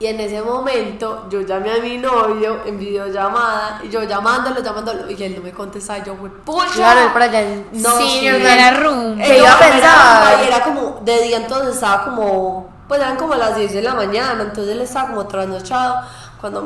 Y 0.00 0.06
en 0.06 0.20
ese 0.20 0.40
momento 0.42 1.26
yo 1.28 1.40
llamé 1.40 1.72
a 1.72 1.78
mi 1.78 1.98
novio 1.98 2.60
en 2.64 2.78
videollamada, 2.78 3.80
y 3.82 3.88
yo 3.88 4.04
llamándolo, 4.04 4.62
llamándolo, 4.62 5.10
y 5.10 5.20
él 5.20 5.34
no 5.36 5.42
me 5.42 5.50
contestaba, 5.50 6.04
yo, 6.04 6.16
güey, 6.16 6.30
pucha. 6.44 6.72
Claro, 6.72 7.00
él 7.00 7.12
por 7.12 7.22
allá 7.22 7.40
en- 7.42 7.66
Sí, 7.74 8.28
no 8.30 8.36
era 8.36 8.70
room. 8.80 9.18
¿Qué 9.18 9.38
iba 9.38 9.52
a 9.52 9.58
pensar? 9.58 10.38
y 10.40 10.46
Era 10.46 10.62
como, 10.62 11.00
de 11.04 11.22
día 11.22 11.38
entonces 11.38 11.74
estaba 11.74 12.04
como, 12.04 12.70
pues 12.86 13.00
eran 13.00 13.16
como 13.16 13.34
las 13.34 13.56
10 13.56 13.72
de 13.72 13.82
la 13.82 13.94
mañana, 13.94 14.40
entonces 14.40 14.68
él 14.68 14.80
estaba 14.82 15.08
como 15.08 15.26
trasnochado, 15.26 15.96
cuando 16.40 16.62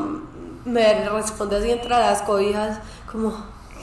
me 0.66 1.08
responde 1.08 1.56
así 1.56 1.70
entre 1.70 1.88
las 1.88 2.20
cobijas, 2.20 2.80
como, 3.10 3.32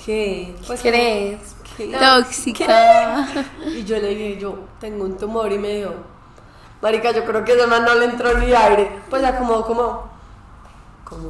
¿qué? 0.06 0.56
Pues, 0.68 0.80
¿Crees? 0.82 1.40
¿Qué? 1.88 1.98
Tóxica. 1.98 3.28
Y 3.66 3.84
yo 3.84 3.98
le 4.00 4.10
dije, 4.10 4.38
yo 4.40 4.56
tengo 4.80 5.06
un 5.06 5.18
tumor 5.18 5.52
y 5.52 5.58
me 5.58 5.70
dijo, 5.76 5.94
marica, 6.82 7.12
yo 7.12 7.24
creo 7.26 7.44
que 7.46 7.54
ese 7.54 7.68
man 7.68 7.84
no 7.86 7.96
le 7.96 8.06
entró 8.06 8.38
ni 8.38 8.52
aire. 8.54 8.90
Pues 9.10 9.22
ya 9.22 9.38
como, 9.38 9.62
como, 9.64 10.04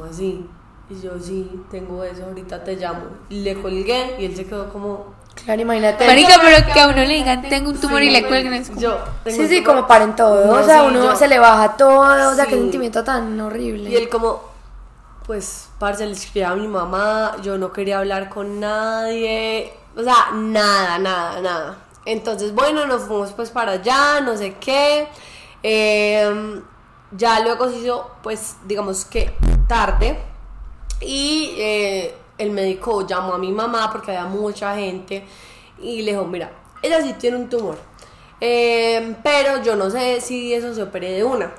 así. 0.08 0.46
Y 0.88 1.00
yo, 1.00 1.12
sí, 1.20 1.62
tengo 1.70 2.02
eso, 2.02 2.24
ahorita 2.24 2.64
te 2.64 2.74
llamo. 2.76 3.02
Y 3.28 3.42
le 3.42 3.60
colgué 3.60 4.16
y 4.18 4.24
él 4.24 4.34
se 4.36 4.44
quedó 4.46 4.72
como... 4.72 5.14
Claro, 5.44 5.62
imagínate. 5.62 6.04
Marica, 6.06 6.34
pero 6.42 6.72
que 6.72 6.80
a 6.80 6.88
uno 6.88 6.96
le 7.04 7.14
digan, 7.14 7.42
tengo 7.48 7.70
un 7.70 7.80
tumor 7.80 8.02
y 8.02 8.10
le 8.10 8.26
cuelguen. 8.26 8.52
Es 8.54 8.68
como- 8.68 8.80
Yo, 8.80 8.98
tengo 9.22 9.36
Sí, 9.36 9.42
un 9.44 9.48
sí, 9.48 9.62
como 9.62 9.86
paren 9.86 10.16
todo. 10.16 10.44
No, 10.46 10.52
o 10.60 10.64
sea, 10.64 10.80
sí, 10.80 10.86
uno 10.88 11.04
yo- 11.04 11.16
se 11.16 11.28
le 11.28 11.38
baja 11.38 11.76
todo. 11.76 12.32
O 12.32 12.34
sea, 12.34 12.44
qué 12.46 12.54
Sí. 12.56 12.58
sentimiento 12.60 13.04
tan 13.04 13.40
horrible. 13.40 13.88
Y 13.88 13.94
él 13.96 14.08
como, 14.08 14.42
pues, 15.26 15.68
parce, 15.78 16.04
le 16.04 16.12
escribí 16.12 16.42
a 16.44 16.54
mi 16.56 16.66
mamá, 16.66 17.36
yo 17.42 17.56
no 17.56 17.72
quería 17.72 17.98
hablar 18.00 18.28
con 18.28 18.58
nadie, 18.58 19.72
o 19.96 20.02
sea, 20.02 20.30
nada, 20.34 20.98
nada, 20.98 21.40
nada. 21.40 21.78
Entonces, 22.04 22.54
bueno, 22.54 22.86
nos 22.86 23.02
fuimos 23.02 23.32
pues 23.32 23.50
para 23.50 23.72
allá, 23.72 24.20
no 24.20 24.36
sé 24.36 24.56
qué. 24.60 25.08
Eh, 25.62 26.60
ya 27.12 27.40
luego 27.40 27.68
se 27.68 27.78
hizo, 27.78 28.10
pues, 28.22 28.56
digamos 28.64 29.04
que 29.04 29.34
tarde. 29.68 30.18
Y 31.00 31.54
eh, 31.56 32.14
el 32.38 32.50
médico 32.50 33.06
llamó 33.06 33.34
a 33.34 33.38
mi 33.38 33.52
mamá 33.52 33.90
porque 33.92 34.16
había 34.16 34.28
mucha 34.28 34.74
gente 34.76 35.24
y 35.78 36.02
le 36.02 36.12
dijo, 36.12 36.24
mira, 36.24 36.52
ella 36.82 37.02
sí 37.02 37.14
tiene 37.14 37.36
un 37.36 37.48
tumor, 37.48 37.78
eh, 38.40 39.14
pero 39.22 39.62
yo 39.62 39.76
no 39.76 39.90
sé 39.90 40.20
si 40.20 40.52
eso 40.52 40.74
se 40.74 40.82
opere 40.82 41.12
de 41.12 41.24
una. 41.24 41.52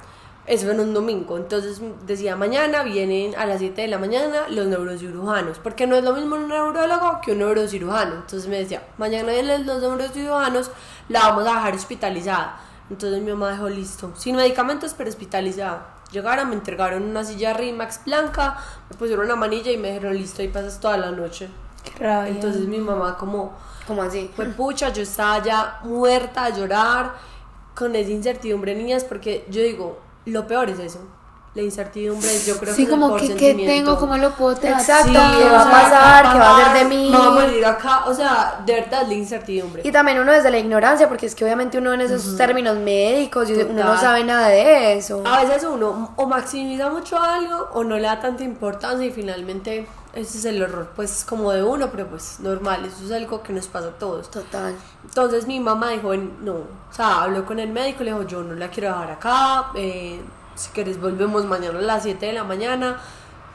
Eso 0.48 0.66
fue 0.66 0.74
en 0.74 0.80
un 0.80 0.94
domingo, 0.94 1.38
entonces 1.38 1.80
decía 2.08 2.36
mañana 2.36 2.82
vienen 2.82 3.36
a 3.36 3.46
las 3.46 3.60
7 3.60 3.80
de 3.80 3.88
la 3.88 4.00
mañana 4.00 4.48
los 4.50 4.66
neurocirujanos, 4.66 5.60
porque 5.60 5.86
no 5.86 5.96
es 5.96 6.04
lo 6.04 6.14
mismo 6.14 6.36
un 6.36 6.48
neurólogo 6.48 7.22
que 7.22 7.34
un 7.34 7.40
neurocirujano. 7.40 8.16
Entonces 8.16 8.48
me 8.48 8.58
decía, 8.58 8.84
mañana 8.98 9.32
vienen 9.32 9.68
los 9.68 9.82
neurocirujanos, 9.82 10.72
la 11.10 11.28
vamos 11.28 11.48
a 11.48 11.54
dejar 11.54 11.76
hospitalizada. 11.76 12.60
Entonces 12.90 13.22
mi 13.22 13.32
mamá 13.32 13.52
dijo, 13.52 13.70
listo, 13.70 14.12
sin 14.18 14.36
medicamentos, 14.36 14.96
pero 14.98 15.10
hospitalizada. 15.10 15.96
Llegaron, 16.12 16.50
me 16.50 16.56
entregaron 16.56 17.04
una 17.04 17.24
silla 17.24 17.54
Rimax 17.54 18.04
blanca, 18.04 18.58
me 18.90 18.98
pusieron 18.98 19.26
una 19.26 19.36
manilla 19.36 19.72
y 19.72 19.78
me 19.78 19.90
dijeron, 19.90 20.18
listo, 20.18 20.42
ahí 20.42 20.50
pasas 20.50 20.80
toda 20.80 20.98
la 20.98 21.12
noche. 21.12 21.50
Qué 21.84 22.04
rabia. 22.04 22.32
Entonces 22.32 22.68
mi 22.68 22.80
mamá 22.80 23.16
como, 23.16 23.54
¿Cómo 23.88 24.02
así? 24.02 24.30
fue 24.36 24.46
pucha, 24.48 24.90
yo 24.90 25.04
estaba 25.04 25.42
ya 25.44 25.80
muerta 25.84 26.46
a 26.46 26.50
llorar 26.50 27.14
con 27.76 27.96
esa 27.96 28.10
incertidumbre, 28.10 28.76
niñas, 28.76 29.06
porque 29.06 29.46
yo 29.50 29.62
digo, 29.62 30.00
lo 30.26 30.48
peor 30.48 30.70
es 30.70 30.80
eso, 30.80 31.00
la 31.54 31.64
incertidumbre, 31.64 32.30
yo 32.46 32.58
creo 32.58 32.74
Sí, 32.74 32.84
que 32.86 32.92
es 32.92 32.94
el 32.94 33.00
como 33.02 33.16
que, 33.18 33.22
¿qué 33.22 33.28
sentimiento. 33.28 33.74
tengo? 33.74 34.00
¿Cómo 34.00 34.16
lo 34.16 34.32
puedo 34.32 34.56
tratar? 34.56 34.80
Exacto, 34.80 35.08
Sí, 35.10 35.14
¿qué 35.38 35.50
va 35.50 35.62
a 35.64 35.72
pasar? 35.72 36.32
¿Qué 36.32 36.40
va 36.40 36.48
a 36.48 36.58
hacer 36.70 36.84
de 36.84 36.96
mí? 36.96 37.10
Me 37.12 37.18
voy 37.18 37.28
a 37.28 37.30
morir 37.32 37.66
acá, 37.66 38.04
o 38.08 38.14
sea, 38.14 38.62
de 38.66 38.74
verdad 38.74 39.04
la 39.06 39.14
incertidumbre. 39.14 39.82
Y 39.86 39.92
también 39.92 40.20
uno 40.20 40.32
desde 40.32 40.50
la 40.50 40.60
ignorancia, 40.60 41.10
porque 41.10 41.26
es 41.26 41.36
que 41.36 41.44
obviamente 41.44 41.78
uno 41.78 41.92
en 41.92 42.00
esos 42.02 42.38
términos 42.38 42.78
médicos 42.78 43.50
y 43.50 43.54
uno 43.54 43.64
no 43.74 43.82
Total. 43.82 44.00
sabe 44.00 44.24
nada 44.24 44.48
de 44.48 44.98
eso. 44.98 45.24
A 45.26 45.44
veces 45.44 45.66
uno 45.66 46.14
o 46.16 46.26
maximiza 46.26 46.90
mucho 46.90 47.20
algo 47.20 47.68
o 47.74 47.84
no 47.84 47.98
le 47.98 48.04
da 48.04 48.22
tanta 48.22 48.44
importancia 48.44 49.06
y 49.06 49.12
finalmente 49.12 49.86
ese 50.14 50.38
es 50.40 50.46
el 50.46 50.62
error, 50.62 50.92
pues 50.96 51.24
como 51.28 51.52
de 51.52 51.64
uno, 51.64 51.90
pero 51.92 52.08
pues 52.08 52.40
normal, 52.40 52.86
eso 52.86 53.06
es 53.06 53.12
algo 53.12 53.42
que 53.44 53.54
nos 53.54 53.68
pasa 53.68 53.88
a 53.88 53.92
todos. 53.92 54.30
Total. 54.30 54.76
Entonces 55.04 55.48
mi 55.48 55.60
mamá 55.60 55.90
dijo, 55.92 56.10
"Ven, 56.10 56.38
no, 56.44 56.54
o 56.54 56.68
sea, 56.92 57.24
habló 57.24 57.46
con 57.46 57.60
el 57.60 57.70
médico, 57.70 58.04
le 58.04 58.12
dijo, 58.12 58.24
yo 58.24 58.44
no 58.44 58.54
la 58.56 58.70
quiero 58.70 58.90
dejar 58.90 59.12
acá, 59.12 59.72
eh, 59.76 60.22
si 60.56 60.70
quieres 60.72 61.00
volvemos 61.00 61.46
mañana 61.46 61.80
a 61.80 61.82
las 61.82 62.04
7 62.04 62.26
de 62.28 62.34
la 62.34 62.44
mañana. 62.44 63.00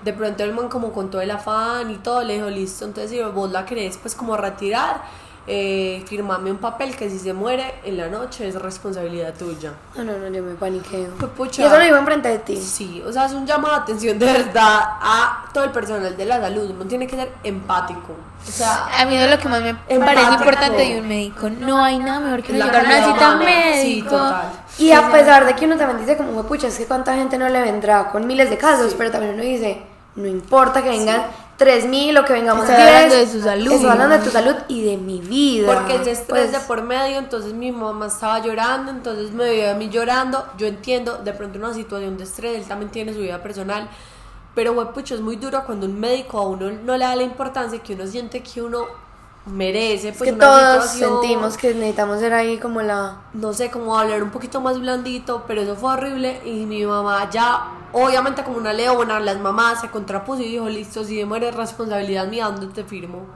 De 0.04 0.12
pronto 0.12 0.44
el 0.44 0.52
man 0.54 0.68
como 0.68 0.92
con 0.92 1.10
todo 1.10 1.20
el 1.22 1.30
afán 1.30 1.90
y 1.90 1.96
todo, 1.96 2.22
le 2.22 2.34
dijo, 2.34 2.48
listo, 2.50 2.84
entonces 2.84 3.10
si 3.10 3.22
vos 3.22 3.50
la 3.50 3.64
querés 3.66 3.98
pues 3.98 4.14
como 4.14 4.36
retirar, 4.36 5.02
eh, 5.48 6.02
firmame 6.06 6.50
un 6.50 6.58
papel 6.58 6.96
que 6.96 7.08
si 7.08 7.18
se 7.20 7.32
muere 7.32 7.76
en 7.84 7.96
la 7.96 8.08
noche 8.08 8.48
es 8.48 8.56
responsabilidad 8.56 9.32
tuya. 9.34 9.74
Ah, 9.92 9.98
oh, 10.00 10.04
no, 10.04 10.18
no, 10.18 10.28
yo 10.28 10.42
me 10.42 10.54
paniqueo. 10.54 11.10
Pues, 11.18 11.30
pucha, 11.32 11.62
y 11.62 11.66
eso 11.66 11.78
lo 11.78 11.84
digo 11.84 11.96
enfrente 11.96 12.28
de 12.28 12.38
ti. 12.40 12.56
Sí, 12.56 13.02
o 13.06 13.12
sea, 13.12 13.26
es 13.26 13.32
un 13.32 13.46
llamado 13.46 13.76
de 13.76 13.82
atención 13.82 14.18
de 14.18 14.26
verdad 14.26 14.80
a 15.00 15.44
todo 15.52 15.64
el 15.64 15.70
personal 15.70 16.16
de 16.16 16.24
la 16.24 16.40
salud. 16.40 16.70
Uno 16.70 16.84
tiene 16.86 17.06
que 17.06 17.14
ser 17.14 17.30
empático. 17.44 18.16
O 18.46 18.50
sea, 18.50 18.88
a 18.98 19.04
mí 19.06 19.16
es 19.16 19.30
lo 19.30 19.38
que 19.38 19.48
más 19.48 19.62
me 19.62 19.70
empático. 19.70 20.04
parece 20.04 20.32
importante 20.32 20.82
de 20.82 21.00
un 21.00 21.08
médico. 21.08 21.48
No 21.48 21.82
hay 21.82 21.98
nada 21.98 22.20
mejor 22.20 22.42
que 22.42 22.52
la 22.52 22.66
una 22.66 23.04
cita 23.04 23.36
médico. 23.36 23.82
Sí, 23.82 24.02
total. 24.02 24.52
Y 24.78 24.90
a 24.90 25.10
pesar 25.10 25.46
de 25.46 25.54
que 25.54 25.64
uno 25.64 25.76
también 25.76 26.00
dice 26.00 26.16
como, 26.16 26.42
pucha, 26.42 26.66
es 26.66 26.76
que 26.76 26.86
cuánta 26.86 27.14
gente 27.14 27.38
no 27.38 27.48
le 27.48 27.60
vendrá 27.62 28.10
con 28.10 28.26
miles 28.26 28.50
de 28.50 28.58
casos, 28.58 28.90
sí. 28.90 28.94
pero 28.98 29.10
también 29.10 29.34
uno 29.34 29.42
dice, 29.42 29.80
no 30.16 30.26
importa 30.26 30.82
que 30.82 30.90
vengan 30.90 31.22
sí 31.22 31.45
3.000 31.58 32.20
o 32.20 32.24
que 32.24 32.32
vengamos 32.34 32.68
a 32.68 32.76
10. 32.76 32.88
hablando 32.88 33.14
de 33.14 33.26
su 33.26 33.40
salud. 33.40 33.72
Estoy 33.72 33.90
hablando 33.90 34.18
de 34.18 34.24
tu 34.24 34.30
salud 34.30 34.54
y 34.68 34.84
de 34.84 34.96
mi 34.96 35.20
vida. 35.20 35.72
Porque 35.72 35.94
ese 35.96 36.10
estrés 36.12 36.48
pues 36.48 36.52
de 36.52 36.60
por 36.60 36.82
medio, 36.82 37.18
entonces 37.18 37.54
mi 37.54 37.72
mamá 37.72 38.06
estaba 38.06 38.40
llorando, 38.40 38.90
entonces 38.90 39.32
me 39.32 39.44
veía 39.44 39.72
a 39.72 39.74
mí 39.74 39.88
llorando. 39.88 40.44
Yo 40.58 40.66
entiendo, 40.66 41.18
de 41.18 41.32
pronto 41.32 41.58
una 41.58 41.72
situación 41.72 42.18
de 42.18 42.24
estrés, 42.24 42.58
él 42.58 42.64
también 42.64 42.90
tiene 42.90 43.14
su 43.14 43.20
vida 43.20 43.42
personal. 43.42 43.88
Pero, 44.54 44.74
güey, 44.74 44.86
es 45.10 45.20
muy 45.20 45.36
duro 45.36 45.64
cuando 45.64 45.86
un 45.86 45.98
médico 45.98 46.38
a 46.38 46.46
uno 46.46 46.70
no 46.70 46.96
le 46.96 47.04
da 47.04 47.16
la 47.16 47.22
importancia 47.22 47.78
que 47.78 47.94
uno 47.94 48.06
siente 48.06 48.42
que 48.42 48.62
uno 48.62 48.86
merece. 49.46 50.08
es 50.08 50.16
Pues, 50.16 50.30
que 50.30 50.34
una 50.34 50.44
todos 50.44 50.84
situación, 50.90 51.20
sentimos 51.20 51.56
que 51.56 51.74
necesitamos 51.74 52.20
ser 52.20 52.34
ahí 52.34 52.58
como 52.58 52.82
la... 52.82 53.18
no 53.32 53.52
sé, 53.52 53.70
como 53.70 53.98
hablar 53.98 54.22
un 54.22 54.30
poquito 54.30 54.60
más 54.60 54.78
blandito, 54.78 55.44
pero 55.46 55.62
eso 55.62 55.76
fue 55.76 55.92
horrible 55.92 56.42
y 56.44 56.66
mi 56.66 56.84
mamá 56.84 57.30
ya, 57.30 57.68
obviamente 57.92 58.42
como 58.42 58.58
una 58.58 58.72
leona, 58.72 59.20
las 59.20 59.38
mamás 59.38 59.80
se 59.80 59.90
contrapuso 59.90 60.42
y 60.42 60.48
dijo, 60.48 60.68
listo, 60.68 61.04
si 61.04 61.24
muere 61.24 61.50
responsabilidad 61.50 62.26
mía, 62.26 62.46
¿dónde 62.46 62.66
te 62.68 62.84
firmo? 62.84 63.26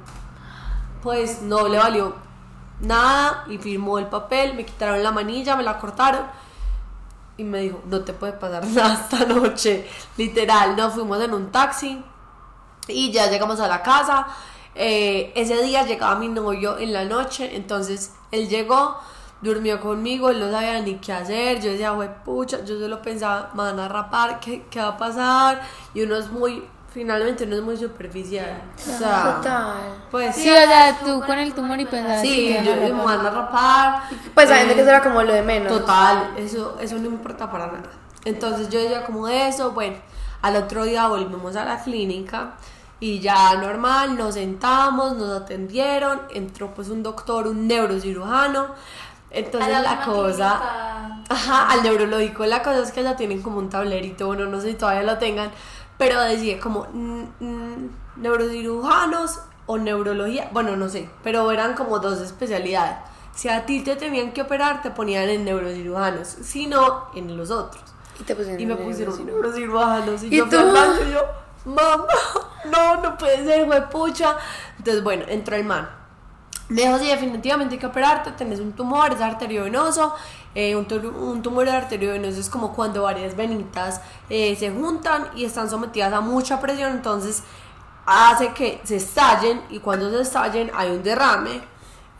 Pues 1.02 1.42
no 1.42 1.68
le 1.68 1.78
valió 1.78 2.14
nada 2.80 3.44
y 3.48 3.58
firmó 3.58 3.98
el 3.98 4.06
papel, 4.06 4.54
me 4.54 4.64
quitaron 4.64 5.02
la 5.02 5.12
manilla, 5.12 5.56
me 5.56 5.62
la 5.62 5.78
cortaron 5.78 6.22
y 7.36 7.44
me 7.44 7.60
dijo, 7.60 7.80
no 7.86 8.00
te 8.00 8.12
puede 8.12 8.32
pasar 8.32 8.66
nada 8.68 8.94
esta 8.94 9.24
noche, 9.26 9.88
literal, 10.16 10.76
nos 10.76 10.94
fuimos 10.94 11.22
en 11.22 11.32
un 11.32 11.52
taxi 11.52 12.02
y 12.88 13.12
ya 13.12 13.30
llegamos 13.30 13.60
a 13.60 13.68
la 13.68 13.82
casa. 13.82 14.26
Eh, 14.74 15.32
ese 15.34 15.62
día 15.62 15.84
llegaba 15.84 16.14
mi 16.16 16.28
novio 16.28 16.78
en 16.78 16.92
la 16.92 17.04
noche, 17.04 17.56
entonces 17.56 18.12
él 18.30 18.48
llegó, 18.48 18.96
durmió 19.42 19.80
conmigo, 19.80 20.30
él 20.30 20.38
no 20.40 20.50
sabía 20.50 20.80
ni 20.80 20.96
qué 20.96 21.12
hacer. 21.12 21.60
Yo 21.60 21.70
decía, 21.72 21.90
güey, 21.90 22.08
pucha, 22.24 22.64
yo 22.64 22.78
solo 22.78 23.02
pensaba, 23.02 23.50
me 23.54 23.62
van 23.64 23.78
a 23.80 23.88
rapar, 23.88 24.40
¿qué, 24.40 24.64
qué 24.70 24.80
va 24.80 24.88
a 24.88 24.96
pasar? 24.96 25.60
Y 25.94 26.02
uno 26.02 26.16
es 26.16 26.30
muy, 26.30 26.62
finalmente 26.92 27.44
uno 27.44 27.56
es 27.56 27.62
muy 27.62 27.76
superficial. 27.76 28.62
O 28.76 28.98
sea, 28.98 29.36
Total. 29.36 29.76
pues 30.10 30.36
Sí, 30.36 30.48
o 30.50 30.54
sea, 30.54 30.98
tú 31.04 31.20
con 31.26 31.38
el 31.38 31.52
tumor 31.52 31.80
y 31.80 31.86
pensabas 31.86 32.20
sí, 32.22 32.56
yo, 32.64 32.76
me 32.76 32.90
van 32.92 33.26
a 33.26 33.30
rapar. 33.30 34.02
Pues 34.34 34.48
sabiendo 34.48 34.72
Eh, 34.72 34.76
que 34.76 34.82
eso 34.82 34.90
era 34.90 35.02
como 35.02 35.22
lo 35.22 35.32
de 35.32 35.42
menos. 35.42 35.68
Total, 35.72 36.34
eso, 36.36 36.78
eso 36.80 36.96
no 36.98 37.06
importa 37.06 37.50
para 37.50 37.66
nada. 37.66 37.90
Entonces 38.24 38.68
yo 38.68 38.78
decía 38.78 39.04
como 39.04 39.26
eso, 39.28 39.72
bueno, 39.72 39.96
al 40.42 40.56
otro 40.56 40.84
día 40.84 41.08
volvimos 41.08 41.56
a 41.56 41.64
la 41.64 41.82
clínica 41.82 42.52
y 43.00 43.20
ya 43.20 43.54
normal, 43.56 44.16
nos 44.16 44.34
sentamos, 44.34 45.16
nos 45.16 45.40
atendieron, 45.42 46.20
entró 46.30 46.74
pues 46.74 46.88
un 46.90 47.02
doctor, 47.02 47.46
un 47.46 47.66
neurocirujano. 47.66 48.66
Entonces 49.30 49.80
la, 49.82 50.02
cosa, 50.04 51.22
ajá, 51.28 51.70
al 51.70 51.82
neurológico, 51.82 52.44
la 52.46 52.62
cosa 52.62 52.82
es 52.82 52.90
que 52.92 53.02
ya 53.02 53.16
tienen 53.16 53.42
como 53.42 53.58
un 53.58 53.70
tablerito, 53.70 54.26
bueno, 54.26 54.46
no 54.46 54.60
sé 54.60 54.70
si 54.70 54.74
todavía 54.74 55.04
lo 55.04 55.18
tengan, 55.18 55.50
pero 55.96 56.20
decía 56.20 56.58
como 56.58 56.86
neurocirujanos 58.16 59.38
o 59.66 59.78
neurología, 59.78 60.50
bueno, 60.52 60.76
no 60.76 60.88
sé, 60.88 61.08
pero 61.22 61.50
eran 61.52 61.74
como 61.74 61.98
dos 62.00 62.20
especialidades. 62.20 62.96
Si 63.34 63.48
a 63.48 63.64
ti 63.64 63.82
te 63.84 63.94
tenían 63.96 64.32
que 64.32 64.42
operar, 64.42 64.82
te 64.82 64.90
ponían 64.90 65.28
en 65.28 65.44
neurocirujanos, 65.44 66.26
si 66.26 66.66
no, 66.66 67.06
en 67.14 67.36
los 67.36 67.50
otros. 67.50 67.82
Y 68.20 68.24
te 68.24 68.34
pusieron 68.34 68.60
Y 68.60 68.66
me 68.66 68.74
pusieron 68.76 69.24
neurocirujano. 69.24 70.04
neurocirujanos. 70.04 70.22
Y, 70.24 70.26
¿Y 70.26 70.36
yo 70.38 70.46
fui 70.46 70.58
tú? 70.58 70.64
al 70.64 70.72
baño 70.72 71.08
y 71.08 71.12
yo, 71.12 71.20
mamá, 71.64 72.04
no, 72.70 72.96
no 73.02 73.18
puede 73.18 73.44
ser, 73.44 73.68
huepucha. 73.68 74.36
Entonces, 74.78 75.02
bueno, 75.02 75.24
entró 75.28 75.56
el 75.56 75.64
man. 75.64 75.88
Me 76.68 76.82
dijo, 76.82 76.98
sí, 76.98 77.06
definitivamente 77.08 77.74
hay 77.74 77.78
que 77.80 77.86
operarte, 77.86 78.30
tenés 78.32 78.60
un 78.60 78.72
tumor, 78.72 79.12
es 79.12 79.20
arteriovenoso. 79.20 80.14
Eh, 80.54 80.74
un, 80.76 80.86
tu- 80.86 80.96
un 81.08 81.42
tumor 81.42 81.68
arteriovenoso 81.68 82.38
es 82.40 82.48
como 82.50 82.72
cuando 82.72 83.02
varias 83.02 83.36
venitas 83.36 84.00
eh, 84.28 84.56
se 84.56 84.70
juntan 84.70 85.28
y 85.34 85.44
están 85.44 85.68
sometidas 85.70 86.12
a 86.12 86.20
mucha 86.20 86.60
presión, 86.60 86.90
entonces 86.92 87.42
hace 88.06 88.48
que 88.52 88.80
se 88.84 88.96
estallen 88.96 89.62
y 89.70 89.78
cuando 89.80 90.10
se 90.10 90.20
estallen 90.22 90.70
hay 90.74 90.90
un 90.90 91.02
derrame. 91.02 91.60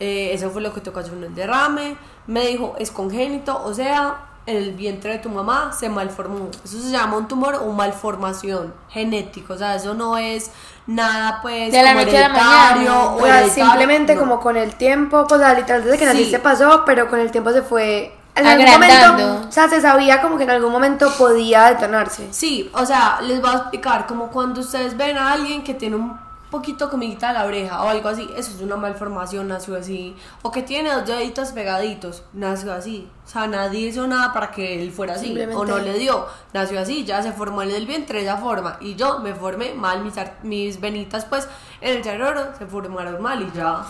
Eh, 0.01 0.31
eso 0.33 0.51
fue 0.51 0.63
lo 0.63 0.73
que 0.73 0.81
tocó 0.81 1.01
hacer 1.01 1.13
un 1.13 1.35
derrame. 1.35 1.97
Me 2.27 2.47
dijo, 2.47 2.75
es 2.79 2.91
congénito, 2.91 3.61
o 3.65 3.75
sea, 3.75 4.30
en 4.51 4.57
el 4.57 4.73
vientre 4.73 5.13
de 5.13 5.19
tu 5.19 5.29
mamá 5.29 5.73
se 5.79 5.89
malformó. 5.89 6.49
Eso 6.65 6.81
se 6.81 6.91
llama 6.91 7.17
un 7.17 7.29
tumor 7.29 7.55
o 7.57 7.73
malformación 7.73 8.75
genética. 8.91 9.55
O 9.55 9.59
sea, 9.59 9.77
eso 9.77 9.95
no 9.95 10.17
es 10.19 10.51
nada, 10.87 11.39
pues, 11.43 11.73
De 11.73 11.83
la 11.83 11.93
como 11.93 12.05
noche 12.05 12.19
a 12.19 12.29
la 12.29 12.35
hereditario 12.35 12.93
mañana. 12.93 13.15
o 13.15 13.21
sea, 13.25 13.49
simplemente 13.49 14.15
no. 14.15 14.21
como 14.21 14.41
con 14.41 14.57
el 14.57 14.75
tiempo, 14.75 15.25
pues 15.29 15.41
o 15.41 15.45
sea, 15.45 15.55
literal 15.55 15.85
desde 15.85 15.99
que 15.99 16.07
Sí. 16.07 16.13
naciste 16.13 16.39
pasó, 16.41 16.83
pero 16.85 17.09
con 17.09 17.19
el 17.21 17.31
tiempo 17.31 17.51
se 17.53 17.63
fue... 17.63 18.17
En 18.37 18.47
algún 18.47 18.65
momento, 18.71 19.49
o 19.49 19.53
sea, 19.53 19.69
se 19.69 19.81
sabía 19.81 20.23
como 20.23 20.39
que 20.39 20.45
en 20.45 20.51
algún 20.51 20.71
momento 20.73 21.13
podía 21.19 21.65
detonarse. 21.65 22.29
Sí, 22.31 22.71
o 22.73 22.87
sea, 22.87 23.19
les 23.23 23.41
voy 23.41 23.51
a 23.51 23.55
explicar 23.55 24.07
como 24.07 24.29
cuando 24.29 24.61
ustedes 24.61 24.97
ven 24.97 25.19
a 25.19 25.33
alguien 25.33 25.63
que 25.65 25.75
tiene 25.75 25.97
un 25.97 26.17
poquito 26.51 26.91
comidita 26.91 27.31
a 27.31 27.33
la 27.33 27.45
oreja 27.45 27.83
o 27.83 27.89
algo 27.89 28.09
así, 28.09 28.29
eso 28.37 28.51
es 28.51 28.61
una 28.61 28.77
malformación, 28.77 29.49
nació 29.49 29.77
así. 29.77 30.15
O 30.43 30.51
que 30.51 30.63
tiene 30.63 30.93
dos 30.93 31.07
deditos 31.07 31.53
pegaditos, 31.53 32.25
nació 32.33 32.73
así. 32.73 33.09
O 33.25 33.29
sea, 33.29 33.47
nadie 33.47 33.89
hizo 33.89 34.07
nada 34.07 34.33
para 34.33 34.51
que 34.51 34.83
él 34.83 34.91
fuera 34.91 35.15
así. 35.15 35.37
O 35.55 35.65
no 35.65 35.79
le 35.79 35.99
dio, 35.99 36.27
nació 36.53 36.81
así, 36.81 37.05
ya 37.05 37.23
se 37.23 37.33
formó 37.33 37.63
en 37.63 37.71
el 37.71 37.87
vientre 37.87 38.19
de 38.19 38.25
esa 38.27 38.37
forma. 38.37 38.77
Y 38.81 38.97
yo 38.97 39.21
me 39.21 39.35
formé 39.35 39.75
mal, 39.75 40.03
mis, 40.05 40.15
mis 40.43 40.81
venitas 40.81 41.25
pues 41.25 41.49
en 41.81 41.97
el 41.97 42.05
cerebro 42.05 42.51
se 42.59 42.67
formaron 42.67 43.23
mal 43.23 43.43
y 43.43 43.51
ya. 43.57 43.85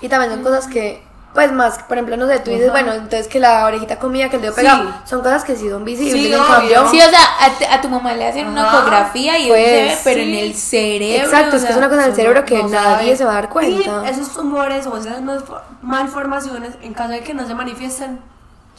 Y 0.00 0.08
también 0.08 0.32
son 0.32 0.42
cosas 0.42 0.66
que, 0.66 1.02
pues 1.36 1.52
más, 1.52 1.78
por 1.84 1.96
ejemplo, 1.96 2.16
no 2.16 2.26
sé, 2.26 2.40
tú 2.40 2.50
dices, 2.50 2.70
Ajá. 2.70 2.72
bueno, 2.82 2.92
entonces 2.94 3.28
que 3.28 3.38
la 3.38 3.64
orejita 3.66 4.00
comía, 4.00 4.28
que 4.28 4.36
el 4.36 4.42
dedo 4.42 4.52
Sí. 4.54 4.62
pegado, 4.62 4.92
son 5.04 5.20
cosas 5.20 5.44
que 5.44 5.54
sí 5.54 5.70
son 5.70 5.84
visibles. 5.84 6.14
Sí, 6.20 6.32
en 6.32 6.42
cambio, 6.42 6.88
Sí, 6.90 6.98
o 7.00 7.08
sea, 7.08 7.20
a, 7.70 7.74
a 7.74 7.80
tu 7.80 7.88
mamá 7.88 8.12
le 8.14 8.26
hacen 8.26 8.48
una 8.48 8.66
ecografía 8.68 9.38
y 9.38 9.46
pues, 9.48 9.62
eso 9.68 9.76
se 9.76 9.84
ve, 9.84 9.98
pero 10.04 10.16
sí. 10.16 10.22
en 10.22 10.34
el 10.44 10.54
cerebro. 10.54 11.24
Exacto, 11.26 11.54
o 11.54 11.58
es 11.58 11.64
que 11.64 11.70
es 11.70 11.76
una 11.76 11.88
cosa 11.88 12.02
en 12.04 12.08
el 12.10 12.16
cerebro 12.16 12.44
que 12.44 12.62
No 12.62 12.68
nadie 12.70 12.96
sabe. 13.04 13.16
se 13.16 13.24
va 13.24 13.30
a 13.30 13.34
dar 13.34 13.48
cuenta. 13.50 14.02
Y 14.06 14.08
esos 14.10 14.32
tumores 14.34 14.86
o 14.88 14.96
esas 14.96 15.20
malfor- 15.22 15.60
malformaciones, 15.82 16.72
en 16.82 16.94
caso 16.94 17.10
de 17.10 17.20
que 17.20 17.34
no 17.34 17.46
se 17.46 17.54
manifiesten, 17.54 18.18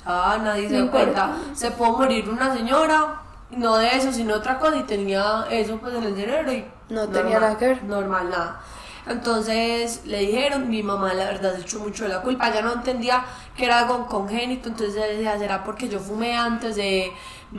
ya 0.05 0.37
nadie 0.43 0.67
se 0.67 0.73
No 0.73 0.79
da 0.79 0.85
importa. 0.85 1.27
cuenta. 1.27 1.55
Se 1.55 1.71
puede 1.71 1.91
morir 1.91 2.29
una 2.29 2.53
señora, 2.53 3.21
no 3.51 3.77
de 3.77 3.95
eso, 3.95 4.11
sino 4.11 4.35
otra 4.35 4.59
cosa, 4.59 4.77
y 4.77 4.83
tenía 4.83 5.45
eso 5.49 5.77
pues 5.77 5.93
en 5.95 6.03
el 6.03 6.15
cerebro 6.15 6.51
y 6.51 6.65
No 6.89 7.07
tenía 7.07 7.39
nada 7.39 7.57
que 7.57 7.67
ver. 7.67 7.83
Normal, 7.83 8.29
nada. 8.29 8.59
Entonces 9.09 10.01
le 10.05 10.19
dijeron, 10.19 10.69
mi 10.69 10.83
mamá 10.83 11.13
la 11.13 11.25
verdad 11.25 11.55
se 11.55 11.61
echó 11.61 11.79
mucho 11.79 12.03
de 12.03 12.09
la 12.09 12.21
culpa, 12.21 12.53
ya 12.53 12.61
no 12.61 12.73
entendía 12.73 13.23
que 13.55 13.65
era 13.65 13.79
algo 13.79 14.05
congénito, 14.07 14.69
entonces 14.69 14.95
ella 14.97 15.07
decía, 15.07 15.37
será 15.39 15.63
porque 15.63 15.87
yo 15.87 15.99
fumé 15.99 16.35
antes 16.37 16.75
de, 16.75 17.11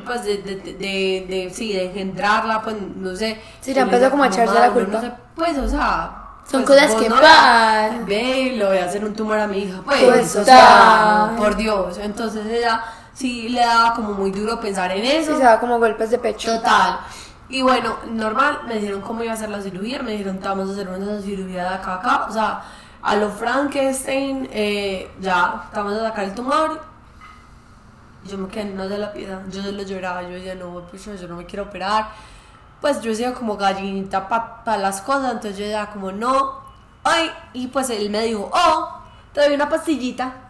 pues 0.04 0.24
de, 0.24 0.38
de, 0.38 1.26
de, 1.28 1.50
sí, 1.54 1.72
de 1.72 1.86
engendrarla, 1.86 2.62
pues 2.62 2.76
no 2.96 3.14
sé. 3.16 3.40
Sí, 3.60 3.72
ya 3.72 3.82
empezó 3.82 4.10
como 4.10 4.24
a 4.24 4.28
echarse 4.28 4.54
"Mamá, 4.54 4.66
la 4.66 4.72
culpa". 4.72 4.92
no 4.92 5.00
sé, 5.00 5.12
pues, 5.34 5.58
o 5.58 5.68
sea... 5.68 6.24
Son 6.50 6.64
pues, 6.64 6.80
cosas 6.80 6.94
que 6.94 7.08
no 7.10 7.16
pasan. 7.20 8.06
Ve 8.06 8.22
y 8.40 8.50
le 8.56 8.64
voy 8.64 8.78
a 8.78 8.86
hacer 8.86 9.04
un 9.04 9.12
tumor 9.14 9.38
a 9.38 9.46
mi 9.46 9.58
hija, 9.58 9.82
pues, 9.84 10.02
Pues, 10.02 10.36
o 10.36 10.44
sea, 10.44 11.34
por 11.36 11.56
Dios. 11.56 11.98
Entonces 11.98 12.46
ella 12.46 12.82
sí 13.12 13.50
le 13.50 13.60
daba 13.60 13.92
como 13.92 14.14
muy 14.14 14.30
duro 14.30 14.58
pensar 14.58 14.90
en 14.92 15.04
Y 15.04 15.08
eso. 15.10 15.36
se 15.36 15.42
da 15.42 15.60
como 15.60 15.78
golpes 15.78 16.08
de 16.10 16.16
pecho. 16.16 16.54
Total. 16.56 17.00
Y 17.48 17.62
bueno, 17.62 17.96
normal, 18.10 18.60
me 18.66 18.74
dijeron 18.74 19.00
cómo 19.00 19.22
iba 19.22 19.32
a 19.32 19.36
ser 19.36 19.48
la 19.48 19.62
cirugía, 19.62 20.02
me 20.02 20.12
dijeron, 20.12 20.38
te 20.38 20.48
vamos 20.48 20.68
a 20.68 20.72
hacer 20.72 20.88
una 20.88 21.20
cirugía 21.20 21.62
de 21.62 21.68
acá 21.68 21.92
a 21.92 21.94
acá, 21.96 22.26
o 22.28 22.32
sea, 22.32 22.62
a 23.00 23.16
lo 23.16 23.30
Frankenstein, 23.30 24.48
eh, 24.52 25.10
ya, 25.20 25.68
te 25.72 25.80
a 25.80 26.00
sacar 26.00 26.24
el 26.24 26.34
tumor. 26.34 26.80
Yo 28.26 28.36
me 28.36 28.48
quedé 28.48 28.62
en 28.62 28.72
una 28.74 28.86
de 28.86 28.98
la 28.98 29.12
piedad, 29.12 29.40
yo 29.50 29.62
se 29.62 29.72
lo 29.72 29.82
lloraba, 29.82 30.22
yo 30.22 30.30
decía, 30.30 30.54
no, 30.56 30.82
pues 30.90 31.04
yo, 31.04 31.28
no 31.28 31.36
me 31.36 31.46
quiero 31.46 31.64
operar. 31.64 32.08
Pues 32.82 33.00
yo 33.00 33.10
decía 33.10 33.32
como 33.32 33.56
gallinita 33.56 34.28
para 34.28 34.76
las 34.76 35.00
cosas, 35.00 35.32
entonces 35.32 35.56
yo 35.56 35.64
decía 35.64 35.88
como, 35.90 36.12
no, 36.12 36.60
ay, 37.04 37.30
y 37.54 37.68
pues 37.68 37.88
él 37.90 38.10
me 38.10 38.22
dijo, 38.24 38.50
oh, 38.52 39.02
te 39.32 39.40
doy 39.40 39.54
una 39.54 39.68
pastillita. 39.68 40.47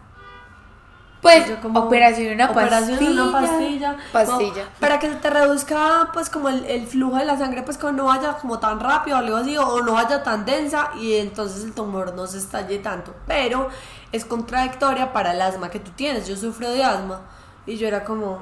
Pues, 1.21 1.51
como, 1.61 1.81
operación, 1.81 2.33
una 2.33 2.49
operación, 2.49 2.97
pastilla. 2.97 3.23
una 3.23 3.31
pastilla. 3.31 3.97
Pastilla. 4.11 4.69
Para 4.79 4.99
que 4.99 5.09
se 5.09 5.15
te 5.15 5.29
reduzca, 5.29 6.09
pues, 6.13 6.29
como 6.29 6.47
el, 6.47 6.63
el 6.65 6.87
flujo 6.87 7.17
de 7.17 7.25
la 7.25 7.37
sangre, 7.37 7.63
pues, 7.63 7.77
que 7.77 7.91
no 7.91 8.05
vaya 8.05 8.37
como 8.37 8.59
tan 8.59 8.79
rápido 8.79 9.17
o 9.17 9.19
algo 9.19 9.35
así, 9.35 9.57
o 9.57 9.81
no 9.81 9.93
vaya 9.93 10.23
tan 10.23 10.45
densa, 10.45 10.91
y 10.99 11.15
entonces 11.15 11.63
el 11.65 11.73
tumor 11.73 12.13
no 12.15 12.25
se 12.25 12.37
estalle 12.37 12.79
tanto. 12.79 13.13
Pero 13.27 13.69
es 14.11 14.23
contradictoria 14.23 15.11
para 15.11 15.33
el 15.33 15.41
asma 15.41 15.69
que 15.69 15.79
tú 15.79 15.91
tienes. 15.91 16.27
Yo 16.27 16.37
sufro 16.37 16.71
de 16.71 16.83
asma, 16.83 17.21
y 17.65 17.75
yo 17.75 17.87
era 17.87 18.05
como, 18.05 18.39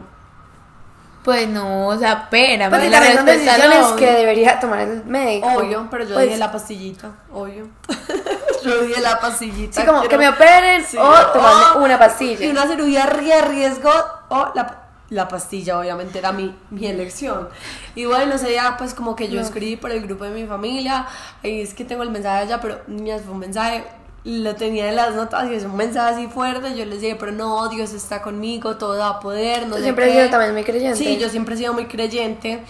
Pues 1.27 1.45
no, 1.49 1.87
o 1.87 1.97
sea, 1.99 2.13
espérame. 2.23 2.69
Pues 2.69 2.85
la 2.89 2.99
también 2.99 3.17
son 3.17 3.25
decisiones 3.25 3.85
que 3.99 4.05
debería 4.13 4.57
tomar 4.61 4.79
el 4.79 5.03
médico. 5.03 5.45
obvio, 5.57 5.85
pero 5.91 6.05
yo 6.05 6.13
Pues, 6.13 6.27
dije 6.27 6.37
la 6.37 6.53
pastillita, 6.53 7.09
obvio. 7.33 7.67
yo 8.63 8.81
dije 8.83 9.01
la 9.01 9.19
pastillita. 9.19 9.81
Sí, 9.81 9.85
como 9.85 10.03
que 10.03 10.17
me 10.17 10.29
operen 10.29 10.85
Sí, 10.85 10.95
o 10.97 11.25
tomarme 11.33 11.65
o- 11.81 11.83
una 11.83 11.99
pastilla. 11.99 12.45
Y 12.45 12.49
una 12.49 12.65
cirugía 12.65 13.07
de 13.07 13.41
riesgo 13.41 13.91
o 14.29 14.51
la, 14.55 14.83
la 15.09 15.27
pastilla, 15.27 15.77
obviamente, 15.79 16.17
era 16.19 16.31
mi, 16.31 16.55
mi 16.69 16.87
elección. 16.87 17.49
Y 17.93 18.05
bueno, 18.05 18.35
ese 18.35 18.47
día, 18.47 18.75
pues 18.77 18.93
como 18.93 19.13
que 19.17 19.27
yo 19.27 19.41
escribí 19.41 19.75
por 19.75 19.91
el 19.91 20.01
grupo 20.03 20.23
de 20.23 20.29
mi 20.29 20.45
familia, 20.47 21.07
y 21.43 21.59
es 21.59 21.73
que 21.73 21.83
tengo 21.83 22.03
el 22.03 22.09
mensaje 22.09 22.43
allá, 22.43 22.61
pero 22.61 22.79
niñas, 22.87 23.23
fue 23.23 23.33
un 23.33 23.39
mensaje, 23.39 23.83
lo 24.23 24.55
tenía 24.55 24.89
en 24.89 24.95
las 24.95 25.15
notas 25.15 25.49
y 25.49 25.55
es 25.55 25.63
un 25.63 25.75
mensaje 25.75 26.15
así 26.15 26.27
fuerte. 26.27 26.75
Yo 26.75 26.85
les 26.85 27.01
dije, 27.01 27.15
pero 27.15 27.31
no, 27.31 27.67
Dios 27.69 27.93
está 27.93 28.21
conmigo, 28.21 28.77
todo 28.77 28.97
va 28.97 29.09
a 29.09 29.19
poder, 29.19 29.67
no 29.67 29.77
Tú 29.77 29.83
siempre 29.83 30.07
qué. 30.07 30.13
sido 30.13 30.29
también 30.29 30.53
muy 30.53 30.63
creyente. 30.63 30.97
Sí, 30.97 31.17
yo 31.17 31.29
siempre 31.29 31.55
he 31.55 31.57
sido 31.57 31.73
muy 31.73 31.87
creyente. 31.87 32.63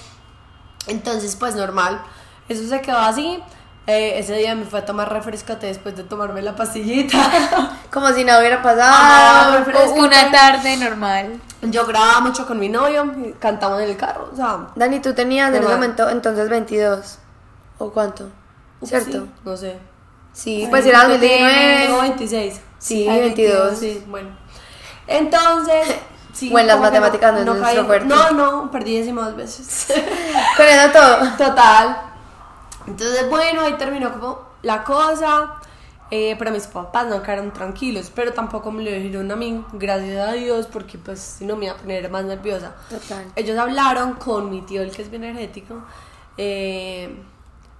Entonces, 0.87 1.35
pues 1.35 1.55
normal. 1.55 2.01
Eso 2.47 2.67
se 2.67 2.81
quedó 2.81 2.97
así. 2.97 3.39
Eh, 3.87 4.19
ese 4.19 4.35
día 4.35 4.53
me 4.53 4.65
fue 4.65 4.79
a 4.79 4.85
tomar 4.85 5.11
refrescate 5.11 5.67
después 5.67 5.95
de 5.95 6.03
tomarme 6.03 6.41
la 6.41 6.55
pastillita. 6.55 7.17
Como 7.91 8.09
si 8.09 8.23
nada 8.23 8.39
hubiera 8.39 8.61
pasado. 8.61 9.65
Una 9.95 10.29
tarde 10.29 10.75
normal. 10.77 11.39
Yo 11.61 11.85
grababa 11.85 12.19
mucho 12.19 12.45
con 12.45 12.59
mi 12.59 12.69
novio, 12.69 13.11
cantamos 13.39 13.81
en 13.81 13.89
el 13.89 13.97
carro, 13.97 14.29
o 14.31 14.35
sea, 14.35 14.67
Dani, 14.75 14.99
tú 14.99 15.13
tenías 15.13 15.49
en 15.49 15.63
ese 15.63 15.73
momento 15.73 16.07
entonces 16.07 16.49
22. 16.49 17.17
¿O 17.79 17.89
cuánto? 17.91 18.29
¿Cierto? 18.83 19.11
sí, 19.11 19.31
no 19.43 19.57
sé. 19.57 19.79
Sí, 20.37 20.67
pues 20.69 20.85
era 20.85 21.01
tú 21.05 21.13
2019. 21.13 21.85
Tengo 21.87 22.01
26. 22.01 22.61
Sí, 22.77 23.07
Ay, 23.09 23.19
22. 23.21 23.77
Sí, 23.79 24.03
bueno. 24.07 24.29
Entonces, 25.07 25.95
sí, 26.31 26.49
Bueno, 26.51 26.67
las 26.67 26.79
matemáticas 26.79 27.33
no 27.33 27.39
es 27.39 27.45
nuestro 27.45 27.85
fuerte. 27.85 28.07
No, 28.07 28.31
no, 28.31 28.69
perdí 28.69 28.99
décimas 28.99 29.35
veces. 29.35 29.87
Con 30.57 30.65
eso 30.67 30.91
todo. 30.91 31.17
Total. 31.37 32.01
Entonces, 32.85 33.27
bueno, 33.29 33.61
ahí 33.61 33.73
terminó 33.73 34.13
como 34.13 34.39
la 34.61 34.83
cosa. 34.83 35.55
eh, 36.11 36.35
pero 36.37 36.51
mis 36.51 36.67
papás 36.67 37.07
no 37.07 37.21
quedaron 37.23 37.51
tranquilos, 37.51 38.11
pero 38.13 38.31
tampoco 38.31 38.71
me 38.71 38.83
lo 38.83 38.91
dijeron 38.91 39.31
a 39.31 39.35
mí, 39.35 39.65
gracias 39.73 40.29
a 40.29 40.33
Dios, 40.33 40.67
porque 40.67 40.97
pues 40.99 41.19
si 41.19 41.45
no 41.45 41.55
me 41.55 41.65
iba 41.65 41.73
a 41.73 41.77
poner 41.77 42.09
más 42.11 42.23
nerviosa. 42.25 42.75
Total. 42.89 43.25
Ellos 43.35 43.57
hablaron 43.57 44.13
con 44.13 44.49
mi 44.51 44.61
tío, 44.61 44.83
el 44.83 44.91
que 44.91 45.01
es 45.01 45.09
bien 45.09 45.23
energético, 45.23 45.81
eh, 46.37 47.09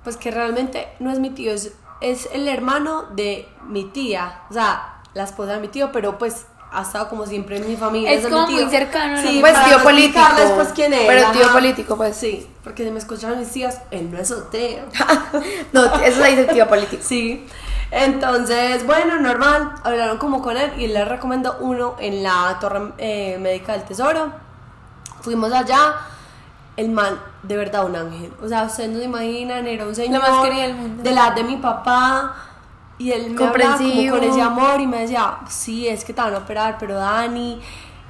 pues 0.04 0.18
que 0.18 0.32
realmente 0.32 0.88
no 1.00 1.12
es 1.12 1.20
mi 1.20 1.30
tío, 1.30 1.52
es, 1.54 1.72
es 2.02 2.30
el 2.32 2.48
hermano 2.48 3.04
de 3.12 3.48
mi 3.68 3.86
tía, 3.86 4.42
o 4.50 4.54
sea, 4.54 5.02
la 5.14 5.24
esposa 5.24 5.54
de 5.54 5.60
mi 5.60 5.68
tío, 5.68 5.92
pero 5.92 6.18
pues 6.18 6.46
ha 6.72 6.82
estado 6.82 7.08
como 7.10 7.26
siempre 7.26 7.58
en 7.58 7.68
mi 7.68 7.78
familia. 7.78 8.12
Es 8.12 8.24
de 8.24 8.30
como 8.30 8.48
muy 8.48 8.70
cercano, 8.70 9.16
¿no? 9.16 9.22
Sí, 9.22 9.38
Pues 9.40 9.54
tío 9.66 9.82
político. 9.84 10.22
pues 10.56 10.68
quién 10.76 10.94
es. 10.94 11.06
Pero 11.08 11.32
tío 11.32 11.46
ajá. 11.46 11.54
político, 11.54 11.96
pues. 11.98 12.16
Sí, 12.16 12.48
porque 12.64 12.84
si 12.84 12.92
me 12.92 13.00
escuchan 13.00 13.40
mis 13.40 13.50
tías, 13.52 13.80
él 13.92 14.12
no 14.12 14.18
es 14.20 14.28
soltero. 14.28 14.84
No, 15.72 15.86
eso 16.02 16.22
se 16.22 16.30
dice 16.30 16.46
tío 16.46 16.68
político. 16.68 17.02
Sí. 17.06 17.48
Entonces, 17.90 18.86
bueno, 18.86 19.20
normal. 19.20 19.76
Hablaron 19.84 20.18
como 20.18 20.42
con 20.42 20.58
él 20.58 20.72
y 20.78 20.88
le 20.88 21.06
recomendó 21.06 21.58
uno 21.62 21.96
en 22.00 22.22
la 22.22 22.58
Torre 22.60 22.92
eh, 22.98 23.38
Médica 23.40 23.72
del 23.74 23.84
Tesoro. 23.84 24.32
Fuimos 25.22 25.52
allá. 25.54 25.96
El 26.78 26.90
man, 26.90 27.20
de 27.44 27.58
verdad, 27.58 27.86
un 27.86 27.96
ángel. 27.96 28.32
O 28.42 28.48
sea, 28.48 28.64
ustedes 28.64 28.90
no 28.92 29.00
se 29.00 29.06
imaginan, 29.06 29.68
era 29.68 29.86
un 29.86 29.96
señor. 29.96 30.22
más 30.22 30.44
del 30.44 30.76
mundo. 30.76 31.04
De 31.04 31.12
la 31.12 31.32
de 31.32 31.44
mi 31.44 31.58
papá. 31.58 32.36
Y 33.00 33.12
él 33.12 33.32
me 33.32 33.46
hablaba 33.46 33.78
como 33.78 34.12
con 34.12 34.24
ese 34.24 34.42
amor 34.42 34.80
y 34.80 34.88
me 34.88 35.02
decía, 35.02 35.38
sí, 35.48 35.88
es 35.88 36.04
que 36.04 36.14
te 36.14 36.22
van 36.22 36.34
a 36.34 36.40
operar, 36.40 36.78
pero 36.80 36.96
Dani, 36.96 37.60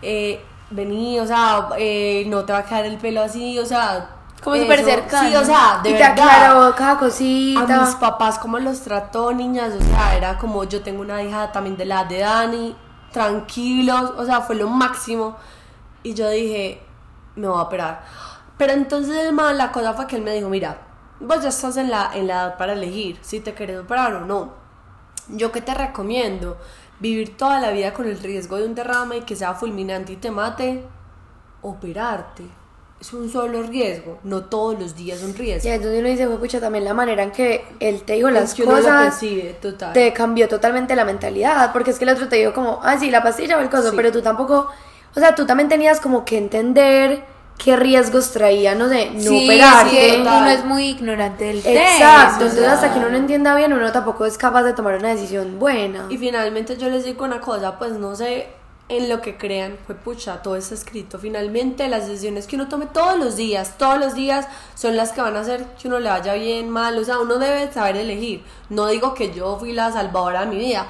eh, 0.02 0.42
vení, 0.70 1.20
o 1.20 1.28
sea, 1.28 1.70
eh, 1.78 2.24
no 2.28 2.46
te 2.46 2.54
va 2.54 2.60
a 2.60 2.64
quedar 2.64 2.86
el 2.86 2.98
pelo 2.98 3.22
así, 3.22 3.60
o 3.60 3.66
sea... 3.66 4.12
Como 4.42 4.56
súper 4.56 4.86
cercano. 4.86 5.30
Sí, 5.30 5.36
o 5.36 5.44
sea, 5.44 5.80
de 5.84 5.90
y 5.90 5.94
te 5.94 6.00
verdad 6.00 6.12
aclaró 6.12 6.76
cada 6.76 6.92
a 6.92 6.94
mis 6.94 7.00
cosita. 7.02 7.98
papás 8.00 8.40
cómo 8.40 8.60
los 8.60 8.80
trató, 8.82 9.34
niñas, 9.34 9.74
o 9.74 9.84
sea, 9.84 10.16
era 10.16 10.38
como 10.38 10.64
yo 10.64 10.82
tengo 10.82 11.02
una 11.02 11.22
hija 11.22 11.52
también 11.52 11.76
de 11.76 11.86
la 11.86 12.06
de 12.06 12.20
Dani, 12.20 12.76
tranquilos, 13.12 14.14
o 14.18 14.24
sea, 14.26 14.40
fue 14.42 14.56
lo 14.56 14.70
máximo. 14.70 15.36
Y 16.04 16.14
yo 16.14 16.30
dije, 16.30 16.82
me 17.36 17.48
voy 17.48 17.58
a 17.58 17.64
operar. 17.64 18.04
Pero 18.58 18.74
entonces 18.74 19.16
el 19.26 19.34
man, 19.34 19.58
la 19.58 19.72
cosa 19.72 19.94
fue 19.94 20.08
que 20.08 20.16
él 20.16 20.22
me 20.24 20.34
dijo, 20.34 20.50
mira, 20.50 20.78
vos 21.20 21.42
ya 21.44 21.50
estás 21.50 21.78
en 21.78 21.90
la, 21.90 22.12
en 22.14 22.28
la 22.28 22.34
edad 22.34 22.58
para 22.58 22.74
elegir 22.74 23.18
si 23.22 23.40
te 23.40 23.54
querés 23.54 23.80
operar 23.80 24.14
o 24.16 24.22
no. 24.26 24.54
Yo 25.30 25.52
que 25.52 25.62
te 25.62 25.74
recomiendo, 25.74 26.58
vivir 27.00 27.38
toda 27.38 27.60
la 27.60 27.72
vida 27.72 27.94
con 27.94 28.08
el 28.08 28.18
riesgo 28.20 28.58
de 28.58 28.66
un 28.66 28.74
derrame 28.76 29.18
y 29.18 29.22
que 29.22 29.36
sea 29.36 29.54
fulminante 29.54 30.14
y 30.14 30.16
te 30.16 30.32
mate, 30.32 30.84
operarte. 31.62 32.44
Es 33.00 33.14
un 33.14 33.30
solo 33.30 33.62
riesgo, 33.62 34.18
no 34.24 34.46
todos 34.46 34.80
los 34.80 34.96
días 34.96 35.22
un 35.22 35.36
riesgo. 35.36 35.70
Y 35.70 35.72
entonces 35.72 36.00
uno 36.00 36.10
dice, 36.10 36.26
fue 36.26 36.40
pucha, 36.40 36.60
también 36.60 36.84
la 36.84 36.96
manera 36.96 37.22
en 37.22 37.32
que 37.32 37.64
él 37.80 38.02
te 38.02 38.14
dijo 38.14 38.32
las 38.32 38.46
Es 38.46 38.54
que 38.56 38.64
uno 38.64 38.72
lo 38.72 38.78
cosas 38.80 39.04
percibe, 39.04 39.54
total. 39.62 39.94
te 39.94 40.12
cambió 40.14 40.48
totalmente 40.48 40.96
la 40.96 41.06
mentalidad, 41.06 41.72
porque 41.74 41.92
es 41.92 42.00
que 42.00 42.06
el 42.06 42.10
otro 42.10 42.28
te 42.28 42.38
dijo 42.38 42.54
como, 42.54 42.80
ah, 42.82 42.98
sí, 42.98 43.12
la 43.12 43.22
pastilla 43.22 43.56
o 43.58 43.60
el 43.60 43.70
coso, 43.70 43.92
Sí. 43.92 43.96
pero 43.96 44.12
tú 44.12 44.24
tampoco, 44.24 44.68
o 45.16 45.20
sea, 45.20 45.36
tú 45.36 45.46
también 45.46 45.70
tenías 45.70 46.00
como 46.00 46.26
que 46.26 46.40
entender 46.40 47.24
qué 47.58 47.76
riesgos 47.76 48.32
traía, 48.32 48.76
no 48.76 48.88
sé, 48.90 49.12
no 49.12 49.22
sí, 49.22 49.46
operarte. 49.46 50.12
sí, 50.12 50.22
uno 50.22 50.48
es 50.48 50.66
muy 50.66 50.90
ignorante 50.90 51.46
del 51.46 51.62
tema. 51.62 51.80
Exacto, 51.80 52.46
o 52.46 52.48
entonces 52.48 52.60
sea, 52.60 52.74
hasta 52.74 52.94
que 52.94 53.00
uno 53.00 53.10
no 53.10 53.18
entienda 53.18 53.56
bien, 53.56 53.74
uno 53.74 53.92
tampoco 53.92 54.26
es 54.26 54.38
capaz 54.38 54.64
de 54.64 54.74
tomar 54.74 54.96
una 54.96 55.10
decisión 55.10 55.60
buena. 55.60 56.06
Y 56.10 56.18
finalmente 56.18 56.78
yo 56.78 56.90
les 56.90 57.04
digo 57.04 57.26
una 57.26 57.42
cosa, 57.42 57.78
pues 57.78 57.94
no 57.94 58.16
sé 58.16 58.48
en 58.90 59.10
lo 59.10 59.22
que 59.22 59.38
crean, 59.38 59.78
fue 59.86 59.96
pucha, 59.96 60.42
todo 60.42 60.56
está 60.56 60.74
escrito. 60.74 61.20
Finalmente, 61.20 61.88
las 61.90 62.08
decisiones 62.08 62.48
que 62.48 62.56
uno 62.56 62.70
tome 62.70 62.86
todos 62.86 63.20
los 63.20 63.36
días, 63.36 63.78
todos 63.78 64.00
los 64.00 64.14
días, 64.14 64.48
son 64.76 64.96
las 64.96 65.12
que 65.12 65.22
van 65.22 65.36
a 65.36 65.42
hacer 65.42 65.66
que 65.82 65.90
uno 65.90 66.00
le 66.00 66.10
vaya 66.10 66.36
bien, 66.36 66.70
mal. 66.70 66.98
O 66.98 67.04
sea, 67.04 67.20
uno 67.20 67.38
debe 67.38 67.72
saber 67.72 67.98
elegir. 67.98 68.44
No 68.70 68.88
digo 68.88 69.14
que 69.14 69.34
yo 69.34 69.58
fui 69.60 69.74
la 69.74 69.92
salvadora 69.92 70.42
de 70.42 70.48
mi 70.48 70.58
vida, 70.58 70.88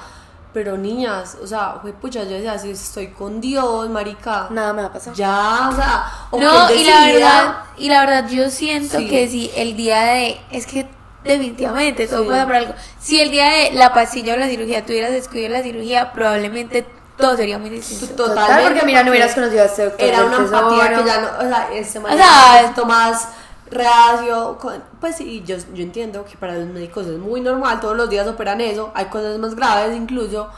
pero 0.52 0.76
niñas, 0.76 1.36
o 1.42 1.46
sea, 1.46 1.76
fue 1.82 1.92
pucha, 1.92 2.24
yo 2.24 2.30
decía, 2.30 2.58
si 2.58 2.70
estoy 2.70 3.08
con 3.08 3.40
Dios, 3.40 3.88
marica. 3.90 4.48
Nada 4.50 4.72
me 4.72 4.82
va 4.82 4.88
a 4.88 4.92
pasar. 4.92 5.14
Ya, 5.14 5.68
o 5.70 5.76
sea, 5.76 6.12
o 6.30 6.40
No, 6.40 6.70
y 6.72 6.84
la 6.84 7.06
verdad, 7.06 7.56
y 7.76 7.88
la 7.88 8.00
verdad 8.00 8.28
yo 8.28 8.50
siento 8.50 8.98
Sí. 8.98 9.08
que 9.08 9.28
si 9.28 9.50
el 9.54 9.76
día 9.76 10.00
de, 10.02 10.40
es 10.50 10.66
que 10.66 10.88
definitivamente 11.24 12.06
todo 12.08 12.22
Sí. 12.22 12.28
pasa 12.30 12.46
por 12.46 12.54
algo. 12.56 12.74
Si 12.98 13.20
el 13.20 13.30
día 13.30 13.48
de 13.50 13.72
la 13.74 13.92
pastilla 13.92 14.34
o 14.34 14.36
la 14.36 14.48
cirugía 14.48 14.84
tuvieras 14.86 15.12
escogido 15.12 15.50
la 15.50 15.62
cirugía, 15.62 16.12
probablemente 16.12 16.86
todo 17.18 17.36
sería 17.36 17.58
muy 17.58 17.70
distinto. 17.70 18.06
Totalmente. 18.14 18.46
Total, 18.52 18.62
porque 18.64 18.86
mira, 18.86 19.02
no 19.02 19.10
hubieras 19.10 19.34
conocido 19.34 19.62
a 19.62 19.66
este 19.66 19.84
doctor. 19.84 20.06
Era 20.08 20.24
una 20.24 20.36
empatía 20.36 20.88
que 20.94 21.04
ya 21.04 21.20
no, 21.20 21.28
o 21.38 21.48
sea, 21.50 21.68
este 21.72 21.98
O 21.98 22.16
sea, 22.16 22.62
poquito 22.62 22.86
más 22.86 23.28
reacio, 23.70 24.58
con- 24.58 24.82
pues 25.00 25.16
sí, 25.16 25.42
yo, 25.46 25.56
yo 25.74 25.82
entiendo 25.82 26.24
que 26.24 26.36
para 26.36 26.54
los 26.58 26.68
médicos 26.68 27.06
es 27.06 27.18
muy 27.18 27.40
normal, 27.40 27.80
todos 27.80 27.96
los 27.96 28.08
días 28.10 28.26
operan 28.26 28.60
eso, 28.60 28.90
hay 28.94 29.06
cosas 29.06 29.38
más 29.38 29.54
graves 29.54 29.96
incluso, 29.96 30.48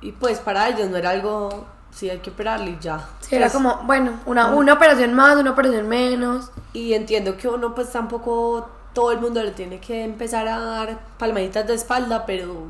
y 0.00 0.12
pues 0.12 0.38
para 0.38 0.68
ellos 0.68 0.88
no 0.90 0.96
era 0.96 1.10
algo, 1.10 1.66
sí 1.90 2.08
hay 2.10 2.18
que 2.18 2.30
operarle 2.30 2.70
y 2.72 2.78
ya. 2.80 3.00
Sí, 3.20 3.34
era 3.36 3.46
Pues, 3.46 3.54
como, 3.54 3.82
bueno, 3.84 4.12
una, 4.26 4.48
una 4.54 4.74
operación 4.74 5.14
más, 5.14 5.36
una 5.36 5.50
operación 5.50 5.88
menos. 5.88 6.50
Y 6.72 6.94
entiendo 6.94 7.36
que 7.36 7.48
uno 7.48 7.74
pues 7.74 7.90
tampoco 7.90 8.68
todo 8.92 9.12
el 9.12 9.20
mundo 9.20 9.42
le 9.42 9.50
tiene 9.52 9.80
que 9.80 10.04
empezar 10.04 10.46
a 10.48 10.58
dar 10.60 10.98
palmaditas 11.18 11.66
de 11.66 11.74
espalda, 11.74 12.24
pero, 12.26 12.68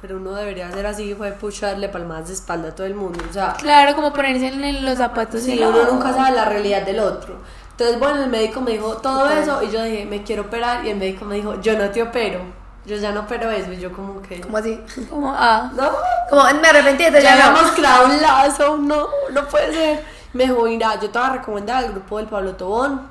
pero 0.00 0.16
uno 0.16 0.32
debería 0.32 0.68
hacer 0.68 0.86
así, 0.86 1.14
fue 1.14 1.32
pucharle 1.32 1.88
palmadas 1.88 2.28
de 2.28 2.34
espalda 2.34 2.68
a 2.68 2.74
todo 2.74 2.86
el 2.86 2.94
mundo, 2.94 3.24
o 3.28 3.32
sea... 3.32 3.54
Claro, 3.54 3.94
como 3.96 4.12
ponerse 4.12 4.48
en 4.48 4.84
los 4.84 4.98
zapatos 4.98 5.42
Sí, 5.42 5.56
la 5.56 5.68
uno 5.68 5.84
nunca 5.92 6.12
sabe 6.12 6.36
la 6.36 6.44
realidad 6.44 6.82
del 6.82 7.00
otro. 7.00 7.36
Entonces, 7.76 7.98
bueno, 7.98 8.22
el 8.24 8.30
médico 8.30 8.60
me 8.62 8.72
dijo 8.72 8.96
todo 8.96 9.28
eso 9.28 9.62
y 9.62 9.70
yo 9.70 9.82
dije, 9.82 10.06
me 10.06 10.22
quiero 10.22 10.42
operar 10.44 10.84
y 10.86 10.90
el 10.90 10.96
médico 10.96 11.26
me 11.26 11.34
dijo, 11.36 11.60
yo 11.60 11.76
no 11.76 11.90
te 11.90 12.02
opero, 12.02 12.40
yo 12.86 12.96
ya 12.96 13.12
no 13.12 13.20
opero 13.20 13.50
eso 13.50 13.70
y 13.72 13.76
yo 13.78 13.92
como 13.92 14.22
que... 14.22 14.40
Como 14.42 14.56
así. 14.56 14.80
Como, 15.10 15.30
ah, 15.36 15.70
No, 15.74 15.90
Como, 16.30 16.42
me 16.60 16.68
arrepentí, 16.68 17.04
entonces 17.04 17.24
ya 17.24 17.34
habíamos 17.34 17.72
creado 17.72 18.06
un 18.06 18.22
lazo, 18.22 18.78
no, 18.78 19.08
no 19.30 19.46
puede 19.48 19.72
ser. 19.74 20.04
Me 20.32 20.44
dijo, 20.44 20.62
mira, 20.64 20.98
yo 21.00 21.10
te 21.10 21.18
voy 21.18 21.28
a 21.28 21.32
recomendar 21.34 21.84
el 21.84 21.92
grupo 21.92 22.16
del 22.16 22.26
Pablo 22.28 22.54
Tobón. 22.56 23.02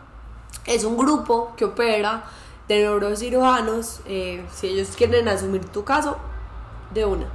Es 0.65 0.83
un 0.83 0.97
grupo 0.97 1.53
que 1.55 1.65
opera 1.65 2.23
de 2.67 2.79
neurocirujanos. 2.81 4.01
eh, 4.07 4.43
si 4.51 4.67
ellos 4.67 4.89
quieren 4.97 5.27
asumir 5.27 5.63
tu 5.65 5.83
caso, 5.83 6.17
de 6.91 7.05
una. 7.05 7.25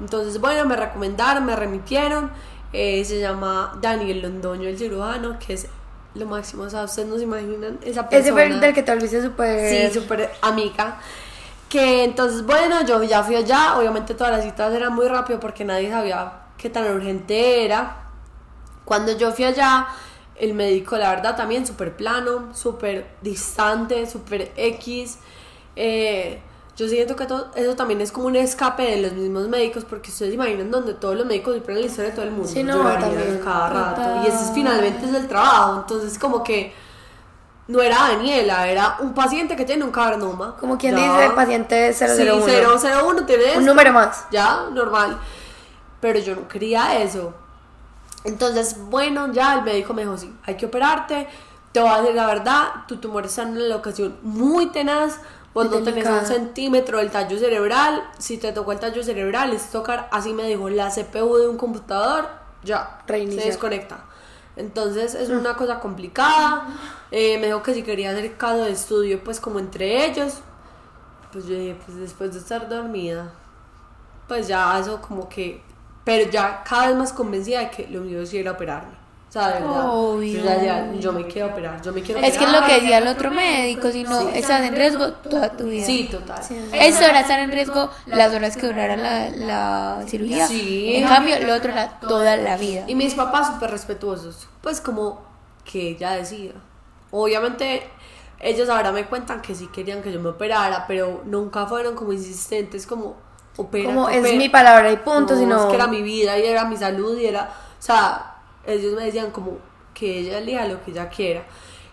Entonces, 0.00 0.38
bueno, 0.40 0.66
me 0.66 0.76
recomendaron, 0.76 1.46
me 1.46 1.56
remitieron. 1.56 2.30
eh, 2.74 3.04
se 3.06 3.20
llama 3.20 3.78
Daniel 3.80 4.20
Londoño, 4.20 4.68
el 4.68 4.76
cirujano, 4.76 5.38
que 5.38 5.54
es 5.54 5.68
lo 6.14 6.26
máximo. 6.26 6.64
O 6.64 6.70
sea, 6.70 6.84
ustedes 6.84 7.08
no 7.08 7.16
se 7.16 7.24
imaginan 7.24 7.78
esa 7.82 8.00
Ese 8.02 8.08
persona. 8.10 8.32
fue 8.32 8.46
el 8.46 8.60
del 8.60 8.74
que 8.74 8.82
te 8.82 8.94
volviste 8.94 9.22
súper. 9.22 9.90
Sí, 9.90 10.00
súper 10.00 10.30
amiga. 10.42 10.98
Que 11.68 12.04
entonces, 12.04 12.44
bueno, 12.44 12.84
yo 12.86 13.02
ya 13.02 13.22
fui 13.22 13.36
allá. 13.36 13.76
Obviamente 13.76 14.14
todas 14.14 14.32
las 14.32 14.44
citas 14.44 14.72
eran 14.74 14.94
muy 14.94 15.08
rápido 15.08 15.40
porque 15.40 15.64
nadie 15.64 15.90
sabía 15.90 16.32
qué 16.56 16.70
tan 16.70 16.84
urgente 16.94 17.64
era. 17.64 17.96
Cuando 18.84 19.16
yo 19.16 19.32
fui 19.32 19.44
allá, 19.44 19.88
el 20.36 20.54
médico, 20.54 20.96
la 20.96 21.10
verdad, 21.10 21.36
también 21.36 21.66
súper 21.66 21.96
plano, 21.96 22.54
súper 22.54 23.06
distante, 23.22 24.06
súper 24.08 24.52
X. 24.56 25.18
Eh, 25.76 26.40
yo 26.76 26.88
siento 26.88 27.14
que 27.14 27.26
todo, 27.26 27.50
eso 27.54 27.76
también 27.76 28.00
es 28.00 28.10
como 28.10 28.26
un 28.26 28.36
escape 28.36 28.82
de 28.82 28.96
los 29.02 29.12
mismos 29.12 29.48
médicos, 29.48 29.84
porque 29.84 30.10
ustedes 30.10 30.34
imaginan 30.34 30.70
donde 30.70 30.94
todos 30.94 31.16
los 31.16 31.24
médicos 31.26 31.54
superan 31.56 31.80
la 31.80 31.86
historia 31.86 32.10
de 32.10 32.16
todo 32.16 32.24
el 32.24 32.32
mundo. 32.32 32.48
Sí, 32.48 32.62
no, 32.64 32.78
también. 32.98 33.40
cada 33.44 33.68
rato. 33.68 34.00
Total. 34.02 34.24
Y 34.24 34.28
ese 34.28 34.44
es 34.44 34.50
finalmente 34.52 35.06
es 35.06 35.14
el 35.14 35.28
trabajo. 35.28 35.76
Entonces, 35.80 36.18
como 36.18 36.42
que 36.42 36.74
no 37.68 37.80
era 37.80 37.96
Daniela, 38.08 38.68
era 38.68 38.96
un 39.00 39.14
paciente 39.14 39.54
que 39.56 39.64
tiene 39.64 39.84
un 39.84 39.90
carnoma. 39.92 40.56
Como 40.58 40.76
quien 40.76 40.96
Ya. 40.96 41.20
dice, 41.20 41.30
paciente 41.34 41.92
001. 41.92 42.46
Sí, 42.78 42.86
001 42.88 43.24
tiene 43.24 43.44
Un 43.44 43.48
esto. 43.50 43.60
número 43.60 43.92
más. 43.92 44.26
Ya, 44.32 44.66
normal. 44.72 45.18
Pero 46.00 46.18
yo 46.18 46.34
no 46.34 46.48
quería 46.48 46.98
eso. 46.98 47.32
Entonces, 48.24 48.76
bueno, 48.90 49.32
ya 49.32 49.54
el 49.54 49.62
médico 49.62 49.94
me 49.94 50.02
dijo, 50.02 50.16
sí, 50.18 50.34
hay 50.44 50.56
que 50.56 50.66
operarte. 50.66 51.28
Te 51.72 51.80
voy 51.80 51.90
a 51.90 52.00
decir 52.00 52.14
la 52.14 52.26
verdad, 52.26 52.68
tu 52.88 52.96
tumor 52.96 53.26
está 53.26 53.42
en 53.42 53.50
una 53.50 53.60
locación 53.68 54.16
muy 54.22 54.66
tenaz. 54.66 55.18
Vos 55.54 55.70
no 55.70 55.82
tenés 55.82 56.04
un 56.04 56.26
centímetro 56.26 56.98
del 56.98 57.10
tallo 57.10 57.38
cerebral. 57.38 58.02
Si 58.18 58.38
te 58.38 58.52
tocó 58.52 58.72
el 58.72 58.80
tallo 58.80 59.02
cerebral, 59.04 59.52
es 59.52 59.70
tocar, 59.70 60.08
así 60.10 60.32
me 60.32 60.42
dijo, 60.48 60.68
la 60.68 60.90
CPU 60.90 61.36
de 61.36 61.48
un 61.48 61.56
computador, 61.56 62.28
ya, 62.64 63.00
Reiniciar. 63.06 63.42
se 63.42 63.48
desconecta. 63.50 64.04
Entonces 64.56 65.14
es 65.14 65.30
una 65.30 65.54
cosa 65.56 65.78
complicada. 65.78 66.66
Eh, 67.10 67.38
me 67.38 67.46
dijo 67.46 67.62
que 67.62 67.72
si 67.72 67.82
quería 67.84 68.10
hacer 68.10 68.36
caso 68.36 68.64
de 68.64 68.72
estudio, 68.72 69.22
pues 69.22 69.38
como 69.38 69.60
entre 69.60 70.06
ellos. 70.06 70.40
Pues 71.32 71.46
yo 71.46 71.56
dije, 71.56 71.76
pues 71.84 71.98
después 71.98 72.32
de 72.32 72.40
estar 72.40 72.68
dormida, 72.68 73.32
pues 74.28 74.48
ya 74.48 74.78
eso 74.78 75.00
como 75.00 75.28
que... 75.28 75.62
Pero 76.04 76.30
ya 76.30 76.62
cada 76.68 76.88
vez 76.88 76.96
más 76.96 77.12
convencida 77.12 77.60
de 77.60 77.70
que 77.70 77.86
lo 77.88 78.00
mío 78.00 78.26
sí 78.26 78.38
era 78.38 78.52
operarme. 78.52 79.03
O 79.34 79.36
sea, 79.36 79.48
de 79.48 79.54
verdad. 79.54 79.88
Obvio. 79.90 80.38
Yo 80.38 80.44
ya 80.44 80.54
decía, 80.54 80.92
yo 81.00 81.12
me 81.12 81.26
quiero 81.26 81.48
operar, 81.48 81.82
yo 81.82 81.92
me 81.92 82.02
quiero 82.02 82.20
es 82.20 82.38
que 82.38 82.44
es 82.44 82.52
lo 82.52 82.64
que 82.64 82.74
decía 82.74 82.98
el 82.98 83.08
otro 83.08 83.32
médico, 83.32 83.90
si 83.90 84.04
no 84.04 84.28
estás 84.28 84.62
en 84.62 84.76
riesgo 84.76 85.12
toda 85.14 85.50
tu 85.56 85.64
vida. 85.64 85.84
Sí, 85.84 86.08
total. 86.08 86.40
Es 86.72 86.96
hora 86.98 87.18
estar 87.18 87.40
en 87.40 87.50
riesgo 87.50 87.90
las 88.06 88.32
horas 88.32 88.56
que 88.56 88.68
durara 88.68 88.96
la, 88.96 89.30
la 89.30 90.04
cirugía. 90.06 90.46
Sí. 90.46 90.94
En 90.94 91.08
cambio, 91.08 91.36
lo 91.44 91.52
otro 91.52 91.72
era 91.72 91.98
toda 91.98 92.36
la 92.36 92.56
vida. 92.56 92.84
Y 92.86 92.94
mis 92.94 93.14
papás 93.14 93.48
súper 93.48 93.72
respetuosos, 93.72 94.46
pues 94.60 94.80
como 94.80 95.20
que 95.64 95.88
ella 95.88 96.12
decía. 96.12 96.52
Obviamente 97.10 97.82
ellos 98.38 98.68
ahora 98.68 98.92
me 98.92 99.06
cuentan 99.06 99.42
que 99.42 99.56
sí 99.56 99.66
querían 99.66 100.00
que 100.00 100.12
yo 100.12 100.20
me 100.20 100.28
operara, 100.28 100.84
pero 100.86 101.22
nunca 101.24 101.66
fueron 101.66 101.96
como 101.96 102.12
insistentes, 102.12 102.86
como 102.86 103.16
opera. 103.56 103.86
Como 103.86 104.08
es 104.08 104.36
mi 104.36 104.48
palabra 104.48 104.92
y 104.92 104.96
punto, 104.98 105.34
no, 105.34 105.40
sino. 105.40 105.60
Es 105.60 105.64
que 105.64 105.74
era 105.74 105.88
mi 105.88 106.02
vida 106.02 106.38
y 106.38 106.46
era 106.46 106.66
mi 106.66 106.76
salud 106.76 107.18
y 107.18 107.26
era, 107.26 107.50
o 107.80 107.82
sea, 107.82 108.33
ellos 108.66 108.94
me 108.94 109.04
decían 109.04 109.30
como 109.30 109.58
que 109.94 110.20
ella 110.20 110.38
elija 110.38 110.66
lo 110.66 110.82
que 110.84 110.90
ella 110.90 111.08
quiera. 111.08 111.44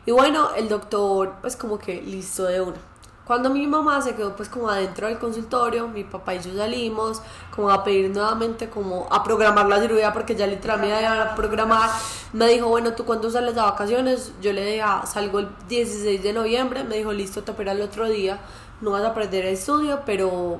Y 0.05 0.11
bueno, 0.11 0.53
el 0.55 0.67
doctor 0.67 1.36
pues 1.41 1.55
como 1.55 1.78
que 1.78 2.01
listo 2.01 2.45
de 2.45 2.61
una. 2.61 2.78
Cuando 3.26 3.51
mi 3.51 3.65
mamá 3.67 4.01
se 4.01 4.15
quedó 4.15 4.36
pues 4.36 4.49
como 4.49 4.67
adentro 4.67 5.07
del 5.07 5.19
consultorio, 5.19 5.88
mi 5.88 6.03
papá 6.03 6.34
y 6.34 6.39
yo 6.39 6.55
salimos 6.55 7.22
como 7.55 7.69
a 7.69 7.84
pedir 7.84 8.09
nuevamente 8.09 8.69
como 8.69 9.07
a 9.11 9.24
programar 9.24 9.67
la 9.67 9.80
cirugía 9.80 10.11
porque 10.11 10.36
ya 10.36 10.47
literalmente 10.47 10.95
me 10.95 11.01
iban 11.01 11.19
a 11.19 11.36
programar. 11.36 11.89
Me 12.34 12.47
dijo, 12.47 12.67
bueno, 12.67 12.93
¿tú 12.93 13.05
cuándo 13.05 13.30
sales 13.30 13.55
de 13.55 13.61
vacaciones? 13.61 14.34
Yo 14.41 14.51
le 14.53 14.65
dije, 14.65 14.82
ah, 14.82 15.03
salgo 15.05 15.39
el 15.39 15.49
16 15.69 16.22
de 16.24 16.34
noviembre. 16.34 16.84
Me 16.84 16.97
dijo, 16.97 17.13
listo, 17.13 17.43
te 17.43 17.51
operas 17.51 17.76
el 17.76 17.84
otro 17.84 18.09
día. 18.09 18.39
No 18.82 18.91
vas 18.91 19.03
a 19.03 19.13
perder 19.13 19.45
el 19.45 19.53
estudio, 19.53 20.01
pero 20.05 20.59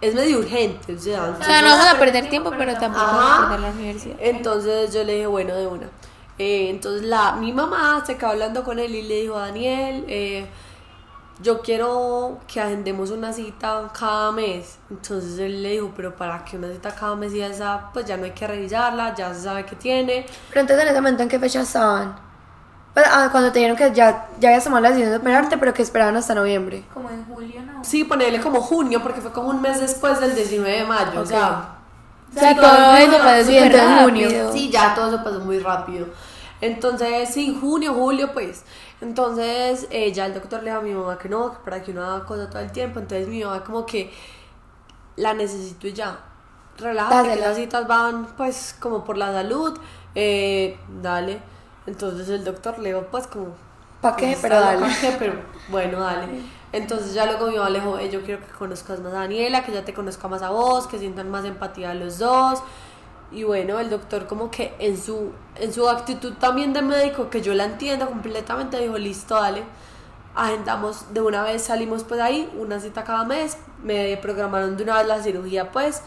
es 0.00 0.14
medio 0.14 0.38
urgente. 0.38 0.94
O 0.94 0.98
sea, 0.98 1.36
O 1.38 1.44
sea, 1.44 1.62
no 1.62 1.68
vamos 1.68 1.86
a 1.86 1.98
perder 1.98 2.28
tiempo, 2.28 2.52
pero 2.56 2.74
tampoco 2.74 3.04
vamos 3.04 3.46
a 3.46 3.48
perder 3.48 3.60
la 3.60 3.70
universidad. 3.70 4.16
Entonces 4.20 4.92
yo 4.92 5.04
le 5.04 5.14
dije, 5.14 5.26
bueno, 5.26 5.54
de 5.54 5.66
una. 5.66 5.86
Eh, 6.38 6.68
entonces 6.68 7.02
la, 7.02 7.32
mi 7.32 7.52
mamá 7.52 8.02
se 8.06 8.16
quedó 8.16 8.30
hablando 8.30 8.62
con 8.62 8.78
él 8.78 8.94
y 8.94 9.02
le 9.02 9.22
dijo, 9.22 9.38
Daniel, 9.38 10.04
eh, 10.06 10.46
yo 11.40 11.60
quiero 11.60 12.38
que 12.46 12.60
agendemos 12.60 13.10
una 13.10 13.32
cita 13.32 13.90
cada 13.98 14.32
mes. 14.32 14.78
Entonces 14.90 15.38
él 15.38 15.62
le 15.62 15.72
dijo, 15.72 15.92
pero 15.96 16.14
¿para 16.14 16.44
qué 16.44 16.56
una 16.56 16.70
cita 16.72 16.94
cada 16.94 17.16
mes? 17.16 17.32
Y 17.32 17.40
esa, 17.40 17.90
pues 17.92 18.04
ya 18.06 18.16
no 18.16 18.24
hay 18.24 18.32
que 18.32 18.46
revisarla, 18.46 19.14
ya 19.14 19.32
se 19.34 19.42
sabe 19.42 19.64
que 19.64 19.76
tiene. 19.76 20.26
Pero 20.50 20.60
entonces 20.60 20.84
en 20.84 20.92
ese 20.92 21.00
momento, 21.00 21.22
¿en 21.22 21.28
qué 21.28 21.38
fecha 21.38 21.62
estaban? 21.62 22.25
Pues, 22.96 23.06
ah, 23.10 23.28
cuando 23.30 23.52
te 23.52 23.58
dijeron 23.58 23.76
que 23.76 23.92
ya, 23.92 24.26
ya 24.40 24.48
habías 24.48 24.64
tomado 24.64 24.82
la 24.82 24.88
decisión 24.88 25.10
de 25.10 25.18
operarte, 25.18 25.58
pero 25.58 25.74
que 25.74 25.82
esperaban 25.82 26.16
hasta 26.16 26.34
noviembre. 26.34 26.82
Como 26.94 27.10
en 27.10 27.26
julio, 27.26 27.60
¿no? 27.60 27.84
Sí, 27.84 28.04
ponerle 28.04 28.40
como 28.40 28.62
junio, 28.62 29.02
porque 29.02 29.20
fue 29.20 29.32
como 29.32 29.50
un 29.50 29.60
mes 29.60 29.80
después 29.82 30.18
del 30.18 30.34
19 30.34 30.78
de 30.78 30.84
mayo. 30.84 31.20
O 31.20 31.26
sea, 31.26 31.76
O 32.34 32.40
sea, 32.40 32.48
Sí, 32.48 32.56
todo 32.56 32.70
todo 32.70 32.96
eso 32.96 33.18
pasó 33.18 33.50
entonces 33.50 34.02
junio. 34.02 34.50
Sí, 34.50 34.70
ya 34.70 34.94
todo 34.94 35.08
eso 35.08 35.22
pasó 35.22 35.40
muy 35.40 35.58
rápido. 35.58 36.06
Entonces, 36.62 37.28
sí, 37.28 37.54
junio, 37.60 37.92
julio, 37.92 38.32
pues. 38.32 38.64
Entonces, 39.02 39.86
eh, 39.90 40.10
ya 40.12 40.24
el 40.24 40.32
doctor 40.32 40.62
le 40.62 40.70
dijo 40.70 40.80
a 40.80 40.82
mi 40.82 40.94
mamá 40.94 41.18
que 41.18 41.28
no, 41.28 41.52
que 41.52 41.58
para 41.66 41.82
que 41.82 41.90
uno 41.90 42.02
haga 42.02 42.24
cosas 42.24 42.48
todo 42.48 42.60
el 42.60 42.72
tiempo. 42.72 42.98
Entonces, 42.98 43.28
mi 43.28 43.44
mamá, 43.44 43.62
como 43.62 43.84
que 43.84 44.10
la 45.16 45.34
necesito 45.34 45.86
y 45.86 45.92
ya. 45.92 46.18
Relájate, 46.78 47.34
que 47.34 47.40
las 47.42 47.56
citas 47.56 47.86
van, 47.86 48.24
pues, 48.38 48.74
como 48.80 49.04
por 49.04 49.18
la 49.18 49.34
salud. 49.34 49.78
Eh, 50.14 50.78
dale. 51.02 51.55
Entonces, 51.86 52.28
el 52.28 52.44
doctor 52.44 52.78
le 52.78 52.90
dijo, 52.90 53.06
pues, 53.10 53.26
como. 53.26 53.54
¿Pa' 54.00 54.16
qué? 54.16 54.36
Pero 54.40 54.60
dale. 54.60 54.86
Pero 55.18 55.34
bueno, 55.68 56.00
dale. 56.00 56.28
Entonces 56.72 57.14
ya 57.14 57.24
luego 57.26 57.46
mi 57.46 57.56
mamá 57.56 57.70
le 57.70 57.80
dijo, 57.80 57.98
"Eh, 57.98 58.10
yo 58.10 58.22
quiero 58.22 58.44
que 58.44 58.52
conozcas 58.52 59.00
más 59.00 59.12
a 59.14 59.20
Daniela, 59.20 59.64
que 59.64 59.72
ya 59.72 59.84
te 59.84 59.94
conozca 59.94 60.28
más 60.28 60.42
a 60.42 60.50
vos, 60.50 60.86
que 60.86 60.98
sientan 60.98 61.30
más 61.30 61.44
empatía 61.44 61.94
los 61.94 62.18
dos. 62.18 62.62
Y 63.32 63.44
bueno, 63.44 63.78
el 63.80 63.88
doctor 63.90 64.26
como 64.26 64.50
que 64.50 64.74
en 64.78 64.96
su, 65.00 65.32
en 65.56 65.72
su 65.72 65.88
actitud 65.88 66.34
también 66.34 66.72
de 66.72 66.82
médico, 66.82 67.30
que 67.30 67.40
yo 67.40 67.54
la 67.54 67.64
entiendo 67.64 68.06
completamente, 68.08 68.78
dijo, 68.78 68.98
listo, 68.98 69.34
dale. 69.36 69.62
Agendamos 70.34 71.14
de 71.14 71.22
una 71.22 71.42
vez, 71.42 71.62
salimos 71.62 72.04
pues 72.04 72.20
ahí, 72.20 72.50
una 72.58 72.78
cita 72.78 73.04
cada 73.04 73.24
mes, 73.24 73.56
me 73.82 74.16
programaron 74.18 74.76
de 74.76 74.82
una 74.82 74.98
vez 74.98 75.06
la 75.06 75.22
cirugía 75.22 75.70
pues. 75.72 76.02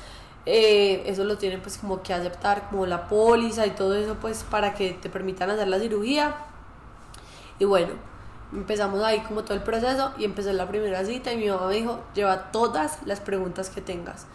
Eh, 0.45 1.03
eso 1.05 1.23
lo 1.23 1.37
tienen 1.37 1.61
pues 1.61 1.77
como 1.77 2.01
que 2.01 2.13
aceptar 2.13 2.69
como 2.69 2.85
la 2.85 3.07
póliza 3.07 3.65
y 3.67 3.71
todo 3.71 3.95
eso 3.95 4.15
pues 4.21 4.43
para 4.49 4.73
que 4.73 4.91
te 4.93 5.09
permitan 5.09 5.49
hacer 5.49 5.67
la 5.67 5.79
cirugía. 5.79 6.35
Y 7.59 7.65
bueno, 7.65 7.89
empezamos 8.53 9.03
ahí 9.03 9.19
como 9.21 9.43
todo 9.43 9.53
el 9.55 9.63
proceso 9.63 10.11
y 10.17 10.23
empezó 10.25 10.51
la 10.53 10.67
primera 10.67 11.03
cita 11.05 11.31
y 11.31 11.37
mi 11.37 11.49
mamá 11.49 11.67
me 11.67 11.75
dijo, 11.75 11.99
lleva 12.15 12.51
todas 12.51 12.99
las 13.05 13.19
preguntas 13.19 13.69
que 13.69 13.81
tengas. 13.81 14.25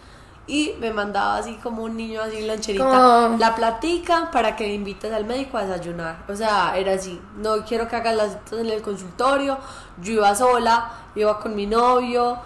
Y 0.47 0.75
me 0.79 0.93
mandaba 0.93 1.39
así 1.39 1.55
como 1.63 1.85
un 1.85 1.97
niño 1.97 2.21
así 2.21 2.43
lancherita, 2.43 2.85
Como- 2.85 3.39
la 3.39 3.55
platica 3.55 4.31
para 4.31 4.57
que 4.57 4.75
invites 4.75 5.11
al 5.11 5.25
médico 5.25 5.57
a 5.57 5.65
desayunar. 5.65 6.19
O 6.29 6.37
sea, 6.37 6.77
era 6.77 6.93
así, 6.93 7.19
no 7.39 7.65
quiero 7.65 7.89
que 7.89 7.97
hagas 7.97 8.15
las 8.15 8.33
citas 8.33 8.59
en 8.59 8.69
el 8.69 8.83
consultorio, 8.83 9.57
yo 10.03 10.13
iba 10.13 10.35
sola, 10.35 10.91
iba 11.15 11.41
con 11.41 11.57
mi 11.57 11.67
novio, 11.67 12.37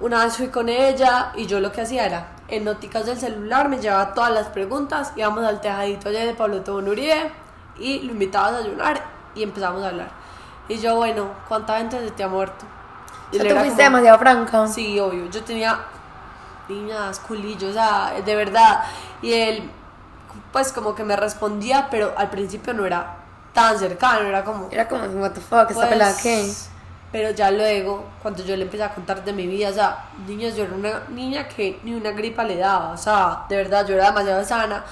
una 0.00 0.24
vez 0.24 0.36
fui 0.36 0.48
con 0.48 0.68
ella 0.68 1.32
y 1.36 1.46
yo 1.46 1.60
lo 1.60 1.70
que 1.70 1.82
hacía 1.82 2.04
era, 2.06 2.35
en 2.48 2.64
noticas 2.64 3.06
del 3.06 3.18
celular 3.18 3.68
me 3.68 3.78
llevaba 3.78 4.14
todas 4.14 4.32
las 4.32 4.48
preguntas, 4.48 5.12
íbamos 5.16 5.44
al 5.44 5.60
tejadito 5.60 6.08
allá 6.08 6.24
de 6.24 6.34
Pablo 6.34 6.62
Tobón 6.62 6.88
Uribe 6.88 7.32
y 7.78 8.00
lo 8.00 8.12
invitaba 8.12 8.48
a 8.48 8.52
desayunar 8.52 9.02
y 9.34 9.42
empezamos 9.42 9.82
a 9.82 9.88
hablar. 9.88 10.08
Y 10.68 10.78
yo, 10.78 10.96
bueno, 10.96 11.30
¿cuánta 11.48 11.78
gente 11.78 11.98
se 12.00 12.10
te 12.10 12.24
ha 12.24 12.28
muerto? 12.28 12.64
Y 13.32 13.38
O 13.38 13.40
sea, 13.40 13.50
tú 13.50 13.56
fuiste 13.60 13.70
como- 13.84 13.96
demasiado 13.96 14.18
franca. 14.18 14.66
Sí, 14.68 14.98
obvio. 14.98 15.28
Yo 15.30 15.42
tenía 15.42 15.78
niñas, 16.68 17.20
culillos, 17.20 17.70
o 17.70 17.72
sea, 17.72 18.12
de 18.24 18.36
verdad. 18.36 18.84
Y 19.22 19.32
él, 19.32 19.70
pues 20.52 20.72
como 20.72 20.94
que 20.94 21.04
me 21.04 21.16
respondía, 21.16 21.88
pero 21.90 22.14
al 22.16 22.30
principio 22.30 22.72
no 22.74 22.84
era 22.86 23.16
tan 23.52 23.78
cercano, 23.78 24.20
era 24.28 24.44
como... 24.44 24.68
Era 24.70 24.86
como, 24.88 25.04
what 25.04 25.32
the 25.32 25.40
fuck, 25.40 25.62
esta 25.70 25.74
pues, 25.74 25.88
pelada 25.88 26.14
qué. 26.22 26.52
Pero 27.16 27.30
ya 27.30 27.50
luego, 27.50 28.04
cuando 28.20 28.44
yo 28.44 28.54
le 28.54 28.64
empecé 28.64 28.82
a 28.84 28.92
contar 28.92 29.24
de 29.24 29.32
mi 29.32 29.46
vida, 29.46 29.70
o 29.70 29.72
sea, 29.72 30.04
niños, 30.28 30.54
yo 30.54 30.64
era 30.64 30.74
una 30.74 31.02
niña 31.08 31.48
que 31.48 31.80
ni 31.82 31.94
una 31.94 32.10
gripa 32.10 32.44
le 32.44 32.58
daba, 32.58 32.90
o 32.90 32.96
sea, 32.98 33.46
de 33.48 33.56
verdad, 33.56 33.86
yo 33.86 33.94
era 33.94 34.08
demasiado 34.08 34.44
sana. 34.44 34.84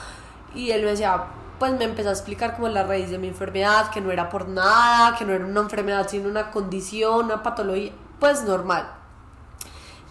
Y 0.55 0.71
él 0.71 0.85
me 0.85 0.93
decía, 0.93 1.23
pues 1.59 1.73
me 1.75 1.85
empezó 1.85 2.09
a 2.09 2.13
explicar 2.13 2.57
como 2.57 2.69
la 2.69 2.83
raíz 2.85 3.11
de 3.11 3.19
mi 3.19 3.29
enfermedad, 3.29 3.91
que 3.91 4.01
no 4.01 4.11
era 4.11 4.31
por 4.31 4.49
nada, 4.49 5.15
que 5.19 5.27
no 5.27 5.35
era 5.35 5.45
una 5.45 5.61
enfermedad, 5.61 6.09
sino 6.09 6.31
una 6.31 6.51
condición, 6.51 7.27
una 7.27 7.43
patología, 7.43 7.93
pues 8.19 8.43
normal. 8.45 8.87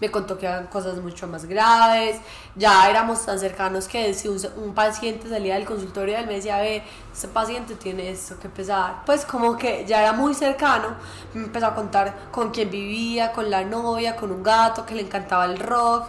Me 0.00 0.10
contó 0.10 0.36
que 0.36 0.46
eran 0.46 0.66
cosas 0.66 0.98
mucho 0.98 1.26
más 1.26 1.44
graves, 1.44 2.18
ya 2.56 2.88
éramos 2.90 3.24
tan 3.24 3.38
cercanos 3.38 3.86
que 3.86 4.12
si 4.14 4.28
un, 4.28 4.40
un 4.56 4.74
paciente 4.74 5.28
salía 5.28 5.54
del 5.54 5.64
consultorio, 5.64 6.18
él 6.18 6.26
me 6.26 6.34
decía, 6.34 6.58
ve, 6.58 6.82
este 7.12 7.28
paciente 7.28 7.74
tiene 7.76 8.10
esto 8.10 8.38
que 8.38 8.48
pesar. 8.48 9.02
Pues 9.06 9.24
como 9.24 9.56
que 9.56 9.84
ya 9.86 10.00
era 10.02 10.12
muy 10.12 10.34
cercano, 10.34 10.88
me 11.32 11.44
empezó 11.44 11.66
a 11.66 11.74
contar 11.74 12.30
con 12.30 12.50
quién 12.50 12.70
vivía, 12.70 13.32
con 13.32 13.50
la 13.50 13.64
novia, 13.64 14.16
con 14.16 14.32
un 14.32 14.42
gato 14.42 14.84
que 14.84 14.94
le 14.94 15.02
encantaba 15.02 15.44
el 15.44 15.58
rock, 15.58 16.08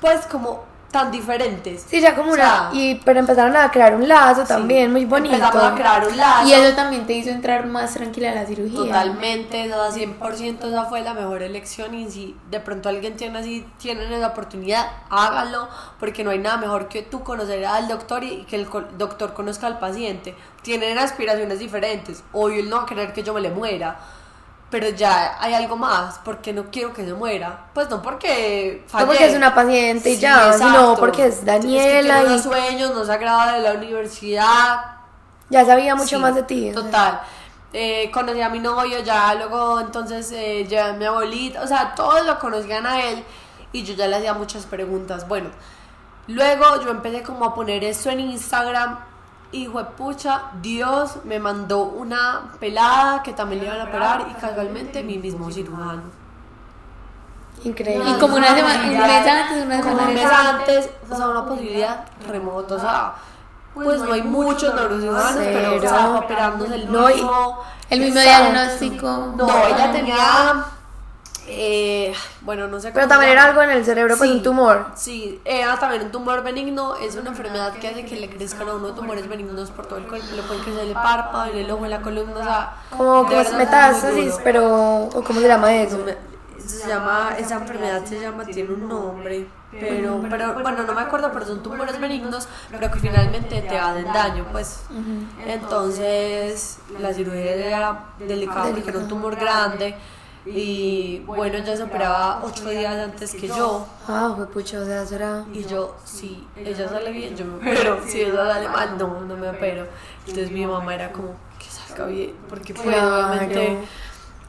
pues 0.00 0.26
como 0.26 0.67
tan 0.90 1.10
diferentes. 1.10 1.84
Sí, 1.86 2.00
ya 2.00 2.14
como 2.14 2.32
O 2.32 2.34
sea, 2.34 2.68
una. 2.70 2.78
Y, 2.78 2.94
pero 2.96 3.20
empezaron 3.20 3.54
a 3.56 3.70
crear 3.70 3.94
un 3.94 4.08
lazo 4.08 4.42
sí, 4.42 4.48
también, 4.48 4.90
muy 4.90 5.04
bonito. 5.04 5.34
Empezamos 5.34 5.72
a 5.72 5.74
crear 5.74 6.08
un 6.08 6.16
lazo. 6.16 6.48
Y 6.48 6.52
eso 6.52 6.74
también 6.74 7.06
te 7.06 7.12
hizo 7.12 7.30
entrar 7.30 7.66
más 7.66 7.92
tranquila 7.94 8.32
a 8.32 8.34
la 8.34 8.46
cirugía. 8.46 8.78
Totalmente, 8.78 9.72
o 9.72 9.92
sea, 9.92 10.06
100% 10.06 10.64
esa 10.66 10.84
fue 10.86 11.02
la 11.02 11.14
mejor 11.14 11.42
elección 11.42 11.94
y 11.94 12.10
si 12.10 12.36
de 12.50 12.60
pronto 12.60 12.88
alguien 12.88 13.16
tiene 13.16 13.38
así, 13.38 13.66
tienen 13.78 14.12
esa 14.12 14.28
oportunidad, 14.28 14.86
hágalo, 15.10 15.68
porque 16.00 16.24
no 16.24 16.30
hay 16.30 16.38
nada 16.38 16.56
mejor 16.56 16.88
que 16.88 17.02
tú 17.02 17.22
conocer 17.22 17.64
al 17.66 17.88
doctor 17.88 18.24
y 18.24 18.44
que 18.44 18.56
el 18.56 18.66
doctor 18.96 19.34
conozca 19.34 19.66
al 19.66 19.78
paciente. 19.78 20.34
Tienen 20.62 20.98
aspiraciones 20.98 21.58
diferentes, 21.58 22.24
obvio 22.32 22.60
él 22.60 22.70
no 22.70 22.76
va 22.76 22.82
a 22.82 22.86
querer 22.86 23.12
que 23.12 23.22
yo 23.22 23.34
me 23.34 23.40
le 23.40 23.50
muera, 23.50 23.98
pero 24.70 24.88
ya 24.90 25.36
hay 25.40 25.54
algo 25.54 25.76
más, 25.76 26.18
porque 26.24 26.52
no 26.52 26.70
quiero 26.70 26.92
que 26.92 27.04
se 27.04 27.14
muera. 27.14 27.66
Pues 27.74 27.88
no 27.88 28.02
porque 28.02 28.82
No 28.84 28.90
fallé. 28.90 29.06
porque 29.06 29.26
es 29.30 29.36
una 29.36 29.54
paciente 29.54 30.10
y 30.10 30.14
Sí, 30.16 30.20
ya, 30.20 30.52
sino 30.52 30.96
porque 30.96 31.26
es 31.26 31.34
Es 31.34 31.40
que 31.40 31.46
Daniela 31.46 32.24
y 32.24 32.38
sueños, 32.38 32.94
no 32.94 33.04
se 33.04 33.12
agrada 33.12 33.54
de 33.54 33.60
la 33.60 33.72
universidad, 33.72 34.80
ya 35.50 35.64
sabía 35.64 35.94
mucho 35.94 36.16
Sí, 36.16 36.22
más 36.22 36.34
de 36.34 36.42
ti. 36.42 36.70
Total. 36.72 37.20
Eh, 37.72 38.10
conocí 38.12 38.40
a 38.40 38.48
mi 38.48 38.58
novio, 38.60 39.00
ya 39.02 39.34
luego 39.34 39.80
entonces 39.80 40.30
eh, 40.32 40.66
llevé 40.68 40.80
a 40.82 40.92
mi 40.94 41.04
abuelita, 41.04 41.62
o 41.62 41.66
sea, 41.66 41.94
todos 41.94 42.24
lo 42.26 42.38
conocían 42.38 42.86
a 42.86 43.02
él 43.02 43.22
y 43.72 43.82
yo 43.84 43.94
ya 43.94 44.06
le 44.06 44.16
hacía 44.16 44.34
muchas 44.34 44.64
preguntas. 44.66 45.28
Bueno, 45.28 45.50
luego 46.26 46.82
yo 46.82 46.90
empecé 46.90 47.22
como 47.22 47.44
a 47.46 47.54
poner 47.54 47.84
esto 47.84 48.10
en 48.10 48.20
Instagram 48.20 48.98
y 49.52 49.68
pucha, 49.96 50.42
Dios 50.60 51.18
me 51.24 51.38
mandó 51.38 51.82
una 51.84 52.52
pelada 52.60 53.22
que 53.22 53.32
también 53.32 53.62
le 53.62 53.66
iban 53.68 53.80
a 53.80 53.84
operar 53.84 54.26
y 54.30 54.34
casualmente 54.34 55.02
mi 55.02 55.18
mismo 55.18 55.50
cirujano. 55.50 56.02
Increíble. 57.64 58.10
Y 58.10 58.14
como 58.20 58.36
una 58.36 58.54
semana, 58.54 58.82
un 58.84 58.88
mes 58.90 59.26
antes, 59.26 59.64
una 59.64 59.80
Como 59.80 59.90
semana 59.96 60.08
un 60.08 60.14
mes 60.14 60.24
antes. 60.24 60.76
antes, 60.86 60.90
o 61.10 61.16
sea, 61.16 61.28
una 61.28 61.44
posibilidad 61.46 62.04
remota, 62.28 62.74
o 62.74 62.78
sea, 62.78 63.14
pues 63.74 64.00
no 64.00 64.12
hay 64.12 64.22
muchos 64.22 64.74
neurocirujanos, 64.74 65.34
pero 65.36 65.70
Cero. 65.72 65.82
estaba 65.84 66.18
operándose 66.20 66.74
el 66.74 66.92
No, 66.92 67.06
mismo. 67.08 67.58
El 67.90 68.00
mismo 68.00 68.20
diagnóstico. 68.20 69.32
No, 69.36 69.48
ella 69.66 69.90
tenía. 69.92 70.64
Eh, 71.50 72.12
bueno, 72.42 72.68
no 72.68 72.78
sé 72.78 72.92
Pero 72.92 73.06
cómo 73.06 73.08
también 73.08 73.30
se 73.30 73.32
era 73.32 73.44
algo 73.44 73.62
en 73.62 73.70
el 73.70 73.84
cerebro, 73.84 74.16
pues 74.18 74.28
Sí, 74.28 74.36
un 74.36 74.42
tumor. 74.42 74.86
Sí, 74.94 75.40
era 75.44 75.78
también 75.78 76.02
un 76.02 76.10
tumor 76.10 76.42
benigno. 76.42 76.96
Es 76.96 77.16
una 77.16 77.30
enfermedad 77.30 77.72
que 77.74 77.88
hace 77.88 78.04
que 78.04 78.16
le 78.16 78.28
crezcan 78.28 78.68
a 78.68 78.74
uno 78.74 78.92
tumores 78.94 79.26
benignos 79.28 79.70
por 79.70 79.86
todo 79.86 79.98
el 79.98 80.06
cuerpo. 80.06 80.26
Le 80.36 80.42
pueden 80.42 80.62
crecer 80.62 80.84
el 80.84 80.92
párpado, 80.92 81.50
en 81.50 81.58
el 81.58 81.70
ojo, 81.70 81.84
en 81.86 81.90
la 81.90 82.02
columna. 82.02 82.34
O 82.38 82.42
sea, 82.42 82.76
Como 82.90 83.26
que 83.26 83.40
es 83.40 83.52
metástasis, 83.54 84.38
pero. 84.44 85.04
¿o 85.04 85.24
¿Cómo 85.24 85.40
se 85.40 85.48
llama 85.48 85.74
eso? 85.74 86.04
Se 86.66 86.86
llama, 86.86 87.30
esa 87.38 87.54
enfermedad 87.54 88.04
se 88.04 88.20
llama, 88.20 88.44
tiene 88.44 88.74
un 88.74 88.86
nombre, 88.86 89.46
pero, 89.70 90.20
pero 90.28 90.52
bueno, 90.60 90.82
no 90.82 90.92
me 90.92 91.00
acuerdo, 91.00 91.30
pero 91.32 91.46
son 91.46 91.62
tumores 91.62 91.98
benignos, 91.98 92.46
pero 92.70 92.90
que 92.90 92.98
finalmente 92.98 93.62
te 93.62 93.78
hacen 93.78 94.04
daño, 94.12 94.44
pues. 94.52 94.80
Entonces, 95.46 96.78
la 97.00 97.14
cirugía 97.14 97.54
era 97.54 98.04
delicada 98.18 98.70
porque 98.70 98.90
era 98.90 98.98
un 98.98 99.08
tumor 99.08 99.36
grande 99.36 99.96
y 100.50 101.18
bueno, 101.26 101.56
ella 101.58 101.76
se 101.76 101.82
operaba 101.82 102.40
ocho 102.44 102.68
días 102.68 102.96
antes 102.96 103.32
que 103.34 103.48
yo. 103.48 103.86
Ah, 104.06 104.32
fue 104.36 104.46
pucha, 104.46 104.80
o 104.80 104.84
sea, 104.84 105.02
eso 105.02 105.14
era. 105.16 105.44
Y 105.52 105.64
yo, 105.64 105.96
si 106.04 106.46
ella 106.56 106.88
sale 106.88 107.10
bien, 107.12 107.36
yo 107.36 107.44
me 107.44 107.56
opero. 107.56 108.00
Si 108.06 108.20
ella 108.22 108.46
sale 108.52 108.68
mal, 108.68 108.96
no, 108.98 109.20
no 109.20 109.36
me 109.36 109.48
opero. 109.50 109.86
Entonces 110.26 110.50
mi 110.50 110.66
mamá 110.66 110.94
era 110.94 111.12
como, 111.12 111.34
que 111.58 111.66
salga 111.70 112.06
bien. 112.06 112.34
Porque 112.48 112.72
pues 112.74 112.86
obviamente, 112.86 113.78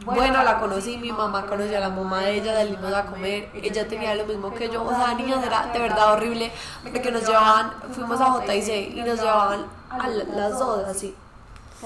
bueno, 0.06 0.42
la 0.44 0.60
conocí, 0.60 0.98
mi 0.98 1.12
mamá 1.12 1.46
conocía 1.46 1.78
a 1.78 1.82
la 1.82 1.90
mamá 1.90 2.22
de 2.22 2.38
ella, 2.38 2.54
salimos 2.56 2.94
a 2.94 3.06
comer. 3.06 3.50
Ella 3.54 3.88
tenía 3.88 4.16
lo 4.16 4.26
mismo 4.26 4.54
que 4.54 4.70
yo. 4.70 4.84
O 4.84 4.90
sea, 4.90 5.14
niñas, 5.16 5.46
era 5.46 5.68
de 5.74 5.80
verdad 5.80 6.14
horrible. 6.14 6.52
Porque 6.84 7.12
nos 7.12 7.28
llevaban, 7.28 7.74
fuimos 7.92 8.22
a 8.22 8.42
JIC 8.42 8.96
y 8.96 9.02
nos 9.04 9.20
llevaban 9.20 9.66
a 9.90 10.08
la- 10.08 10.24
las 10.24 10.58
dos 10.60 10.86
así. 10.88 11.14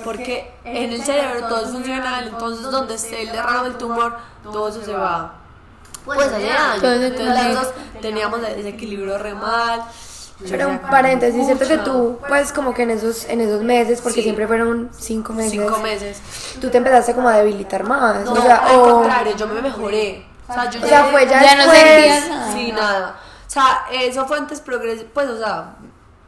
Porque 0.03 0.51
en 0.63 0.91
el 0.91 1.03
cerebro 1.03 1.47
todo 1.47 1.65
es 1.65 1.71
funcional, 1.71 2.27
entonces 2.27 2.71
donde 2.71 2.95
esté 2.95 3.21
el 3.23 3.31
derrame, 3.31 3.67
el 3.67 3.77
tumor, 3.77 4.17
todo 4.43 4.67
eso 4.69 4.83
se 4.83 4.93
va. 4.93 5.33
Pues 6.05 6.31
allá, 6.33 6.73
entonces 6.75 7.19
las 7.19 7.53
dos 7.53 7.67
teníamos 8.01 8.39
ese 8.41 8.69
equilibrio 8.69 9.17
re 9.17 9.33
mal. 9.35 9.83
Pero 10.49 10.67
un 10.67 10.79
paréntesis, 10.79 11.45
cierto 11.45 11.67
que 11.67 11.77
tú, 11.77 12.19
pues 12.27 12.51
como 12.51 12.73
que 12.73 12.81
en 12.83 12.89
esos, 12.89 13.25
en 13.25 13.39
esos 13.39 13.61
meses, 13.61 14.01
porque 14.01 14.15
Sí. 14.17 14.23
siempre 14.23 14.47
fueron 14.47 14.89
cinco 14.97 15.31
meses, 15.31 15.51
Cinco 15.53 15.77
meses. 15.77 16.21
tú 16.59 16.69
te 16.69 16.77
empezaste 16.79 17.13
como 17.13 17.29
a 17.29 17.37
debilitar 17.37 17.83
más. 17.83 18.25
No, 18.25 18.33
o 18.33 18.41
sea, 18.41 18.55
al 18.57 18.75
o, 18.79 18.83
contrario, 18.95 19.35
yo 19.37 19.47
me 19.47 19.61
mejoré. 19.61 20.25
O 20.49 20.53
sea, 20.53 20.69
yo 20.69 20.81
o 20.83 20.85
sea, 20.87 21.01
llegué- 21.05 21.11
fue 21.11 21.27
ya, 21.27 21.41
Ya 21.43 21.55
no 21.55 21.71
después. 21.71 21.81
sentías 21.93 22.29
nada. 22.29 22.53
Sí, 22.53 22.71
nada. 22.73 23.15
O 23.47 23.49
sea, 23.49 23.85
eso 23.91 24.25
fue 24.25 24.37
antes 24.37 24.59
progresivo, 24.59 25.09
pues, 25.13 25.29
o 25.29 25.37
sea, 25.37 25.75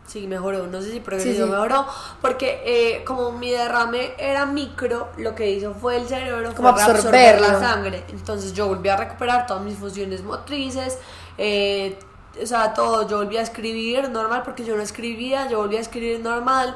sí 0.07 0.27
mejoró, 0.27 0.67
no 0.67 0.81
sé 0.81 0.91
si 0.91 1.03
Sí, 1.19 1.35
sí. 1.35 1.41
mejoró, 1.43 1.85
porque 2.21 2.61
eh, 2.65 3.03
como 3.03 3.31
mi 3.31 3.51
derrame 3.51 4.13
era 4.17 4.45
micro, 4.45 5.09
lo 5.17 5.35
que 5.35 5.49
hizo 5.51 5.73
fue 5.73 5.97
el 5.97 6.07
cerebro 6.07 6.53
Como 6.53 6.73
fue 6.73 6.83
reabsorber 6.85 7.41
la 7.41 7.59
sangre. 7.59 8.03
Entonces 8.09 8.53
yo 8.53 8.67
volví 8.67 8.89
a 8.89 8.97
recuperar 8.97 9.47
todas 9.47 9.63
mis 9.63 9.77
funciones 9.77 10.23
motrices, 10.23 10.97
eh, 11.37 11.97
o 12.41 12.45
sea, 12.45 12.73
todo, 12.73 13.07
yo 13.07 13.17
volví 13.17 13.37
a 13.37 13.41
escribir 13.41 14.09
normal 14.09 14.43
porque 14.43 14.63
yo 14.65 14.75
no 14.75 14.83
escribía, 14.83 15.47
yo 15.49 15.59
volví 15.59 15.77
a 15.77 15.81
escribir 15.81 16.19
normal 16.19 16.75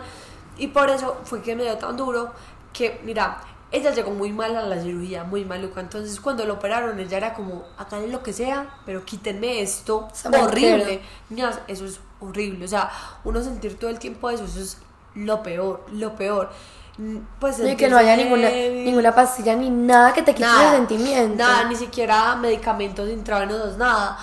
y 0.58 0.68
por 0.68 0.90
eso 0.90 1.18
fue 1.24 1.42
que 1.42 1.56
me 1.56 1.64
dio 1.64 1.78
tan 1.78 1.98
duro 1.98 2.32
que, 2.74 3.00
mira, 3.04 3.42
ella 3.72 3.92
llegó 3.92 4.12
muy 4.12 4.32
mal 4.32 4.56
a 4.56 4.64
la 4.64 4.82
cirugía, 4.82 5.24
muy 5.24 5.46
maluca. 5.46 5.80
Entonces, 5.80 6.20
cuando 6.20 6.44
lo 6.46 6.56
operaron, 6.56 7.00
ella 7.00 7.18
era 7.18 7.34
como, 7.34 7.64
háganle 7.78 8.08
lo 8.08 8.24
que 8.24 8.34
sea, 8.34 8.80
pero 8.86 9.06
quítenme 9.06 9.62
esto. 9.62 10.08
Horrible. 10.42 11.02
Niñas, 11.30 11.60
eso 11.68 11.86
es 11.86 12.00
horrible. 12.22 12.66
O 12.66 12.68
sea, 12.68 12.90
uno 13.24 13.42
sentir 13.42 13.78
todo 13.78 13.90
el 13.90 14.00
tiempo 14.00 14.30
eso, 14.30 14.46
eso 14.46 14.60
es 14.60 14.78
lo 15.16 15.42
peor, 15.44 15.86
lo 15.94 16.16
peor. 16.16 16.50
Mm, 16.98 17.18
Pues 17.40 17.60
Y 17.60 17.76
que 17.76 17.88
no 17.88 17.98
haya 17.98 18.16
ninguna, 18.18 18.50
ninguna 18.50 19.16
pastilla 19.16 19.56
ni 19.56 19.70
nada 19.70 20.14
que 20.14 20.22
te 20.22 20.34
quite 20.36 20.48
ese 20.50 20.72
sentimiento. 20.72 21.38
Nada, 21.38 21.64
ni 21.66 21.76
siquiera 21.76 22.36
medicamentos 22.36 23.10
intravenosos, 23.10 23.78
nada. 23.78 24.18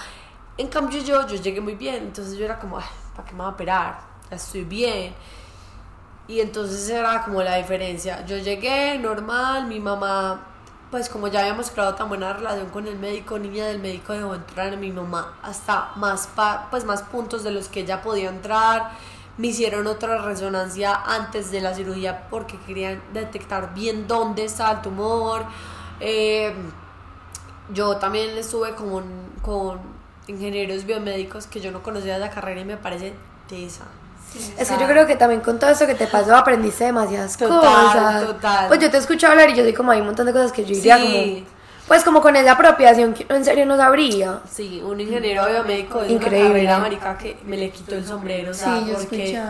En 0.58 0.68
cambio 0.68 1.00
yo, 1.02 1.26
yo 1.26 1.36
llegué 1.36 1.60
muy 1.60 1.74
bien, 1.74 1.96
entonces 1.96 2.36
yo 2.38 2.44
era 2.44 2.58
como, 2.58 2.78
"Ay, 2.78 2.84
¿para 3.14 3.26
qué 3.28 3.34
me 3.34 3.40
va 3.40 3.46
a 3.46 3.52
operar? 3.52 3.98
Ya 4.30 4.36
estoy 4.36 4.64
bien. 4.64 5.14
Y 6.28 6.40
entonces 6.40 6.88
era 6.90 7.22
como 7.22 7.42
la 7.42 7.56
diferencia. 7.56 8.24
Yo 8.26 8.36
llegué 8.38 8.98
normal, 8.98 9.66
mi 9.66 9.78
mamá 9.80 10.44
pues 10.90 11.08
como 11.08 11.28
ya 11.28 11.40
habíamos 11.40 11.70
creado 11.70 11.94
tan 11.94 12.08
buena 12.08 12.32
relación 12.32 12.68
con 12.70 12.86
el 12.86 12.96
médico, 12.98 13.38
niña 13.38 13.66
del 13.66 13.80
médico 13.80 14.12
dejó 14.12 14.34
entrar 14.34 14.72
a 14.72 14.76
mi 14.76 14.92
mamá 14.92 15.34
hasta 15.42 15.90
más, 15.96 16.28
pa- 16.28 16.68
pues 16.70 16.84
más 16.84 17.02
puntos 17.02 17.42
de 17.44 17.50
los 17.50 17.68
que 17.68 17.80
ella 17.80 18.02
podía 18.02 18.28
entrar. 18.28 18.92
Me 19.38 19.48
hicieron 19.48 19.86
otra 19.86 20.18
resonancia 20.22 20.94
antes 20.94 21.50
de 21.50 21.60
la 21.60 21.74
cirugía 21.74 22.28
porque 22.30 22.58
querían 22.60 23.02
detectar 23.12 23.74
bien 23.74 24.06
dónde 24.08 24.44
estaba 24.44 24.72
el 24.72 24.82
tumor. 24.82 25.44
Eh, 26.00 26.54
yo 27.72 27.96
también 27.96 28.36
estuve 28.38 28.74
con, 28.74 29.04
con 29.42 29.80
ingenieros 30.28 30.84
biomédicos 30.84 31.46
que 31.46 31.60
yo 31.60 31.72
no 31.72 31.82
conocía 31.82 32.14
de 32.14 32.20
la 32.20 32.30
carrera 32.30 32.60
y 32.60 32.64
me 32.64 32.76
parece 32.76 33.14
tesa. 33.48 33.84
Es 34.58 34.70
que 34.70 34.78
yo 34.78 34.86
creo 34.86 35.06
que 35.06 35.16
también 35.16 35.40
con 35.40 35.58
todo 35.58 35.70
eso 35.70 35.86
que 35.86 35.94
te 35.94 36.06
pasó 36.06 36.34
aprendiste 36.36 36.84
demasiadas 36.84 37.36
Total, 37.36 37.60
cosas. 37.60 38.26
total. 38.26 38.68
Pues 38.68 38.80
yo 38.80 38.90
te 38.90 38.98
escucho 38.98 39.26
hablar 39.28 39.48
y 39.50 39.54
yo 39.54 39.62
soy 39.62 39.72
como 39.72 39.92
hay 39.92 40.00
un 40.00 40.06
montón 40.06 40.26
de 40.26 40.32
cosas 40.32 40.52
que 40.52 40.62
yo 40.64 40.74
diría 40.74 40.98
Sí. 40.98 41.02
como 41.44 41.56
pues 41.86 42.02
como 42.02 42.20
con 42.20 42.34
esa 42.34 42.50
apropiación 42.52 43.14
que 43.14 43.24
en 43.32 43.44
serio 43.44 43.64
no 43.64 43.76
sabría. 43.76 44.40
Sí, 44.50 44.82
un 44.84 45.00
ingeniero 45.00 45.46
biomédico 45.46 46.02
es 46.02 46.10
Increíble. 46.10 46.64
una 46.64 46.78
marica 46.80 47.16
que 47.16 47.38
me 47.44 47.56
le 47.56 47.70
quitó 47.70 47.94
el 47.94 48.04
sombrero, 48.04 48.50
o 48.50 48.54
sea, 48.54 48.80
Sí, 48.80 48.92
porque 48.92 49.40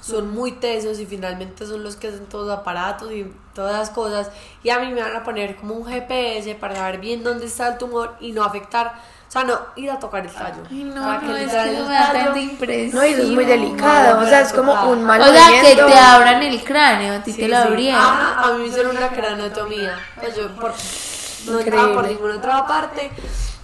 son 0.00 0.30
muy 0.32 0.52
tesos 0.52 1.00
y 1.00 1.06
finalmente 1.06 1.66
son 1.66 1.82
los 1.82 1.96
que 1.96 2.06
hacen 2.06 2.26
todos 2.26 2.46
los 2.46 2.56
aparatos 2.58 3.10
y 3.10 3.30
todas 3.54 3.76
las 3.76 3.90
cosas 3.90 4.30
y 4.62 4.70
a 4.70 4.78
mí 4.78 4.92
me 4.92 5.02
van 5.02 5.16
a 5.16 5.24
poner 5.24 5.56
como 5.56 5.74
un 5.74 5.84
GPS 5.84 6.54
para 6.54 6.76
saber 6.76 6.98
bien 7.00 7.24
dónde 7.24 7.46
está 7.46 7.66
el 7.66 7.78
tumor 7.78 8.14
y 8.20 8.30
no 8.30 8.44
afectar, 8.44 8.94
o 9.30 9.32
sea, 9.32 9.44
no 9.44 9.56
ir 9.76 9.88
a 9.88 9.98
tocar 10.00 10.26
el 10.26 10.32
tallo. 10.32 10.62
Ay, 10.68 10.82
no, 10.82 11.02
Para 11.02 11.20
no, 11.20 11.36
es 11.36 11.42
literal 11.44 11.64
que 11.68 11.70
el 11.76 11.82
no 11.82 11.88
me 11.88 11.94
da 11.94 12.12
tallo- 12.12 12.24
tanta 12.24 12.40
impresión. 12.40 12.96
No, 13.00 13.06
y 13.06 13.12
eso 13.12 13.22
es 13.22 13.28
muy 13.28 13.44
delicado, 13.44 14.20
o 14.20 14.24
sea, 14.26 14.40
es 14.40 14.52
como 14.52 14.90
un 14.90 15.04
mal 15.04 15.20
O 15.20 15.24
sea, 15.26 15.62
que 15.62 15.76
te 15.76 15.98
abran 15.98 16.42
el 16.42 16.64
cráneo, 16.64 17.14
a 17.14 17.22
ti 17.22 17.32
Sí, 17.32 17.40
te 17.42 17.46
lo 17.48 17.56
sí. 17.56 17.62
abrieron. 17.62 18.00
Ajá, 18.00 18.40
a 18.48 18.52
mí 18.54 18.58
me 18.62 18.66
hicieron 18.66 18.96
una 18.96 19.08
cranotomía. 19.08 19.96
Pues 20.16 20.34
yo 20.34 20.48
por, 20.56 20.72
no 21.46 21.60
entraba 21.60 21.94
por 21.94 22.08
ninguna 22.08 22.36
otra 22.38 22.66
parte. 22.66 23.12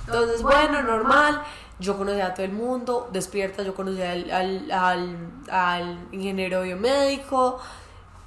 Entonces, 0.07 0.41
bueno, 0.43 0.83
normal. 0.83 1.43
Yo 1.79 1.99
conocía 1.99 2.27
a 2.29 2.35
todo 2.35 2.47
el 2.47 2.53
mundo. 2.53 3.11
Despierta, 3.13 3.63
yo 3.65 3.75
conocía 3.75 4.13
al, 4.13 4.31
al, 4.31 4.71
al, 4.71 5.17
al 5.51 5.99
ingeniero 6.13 6.63
biomédico. 6.63 7.61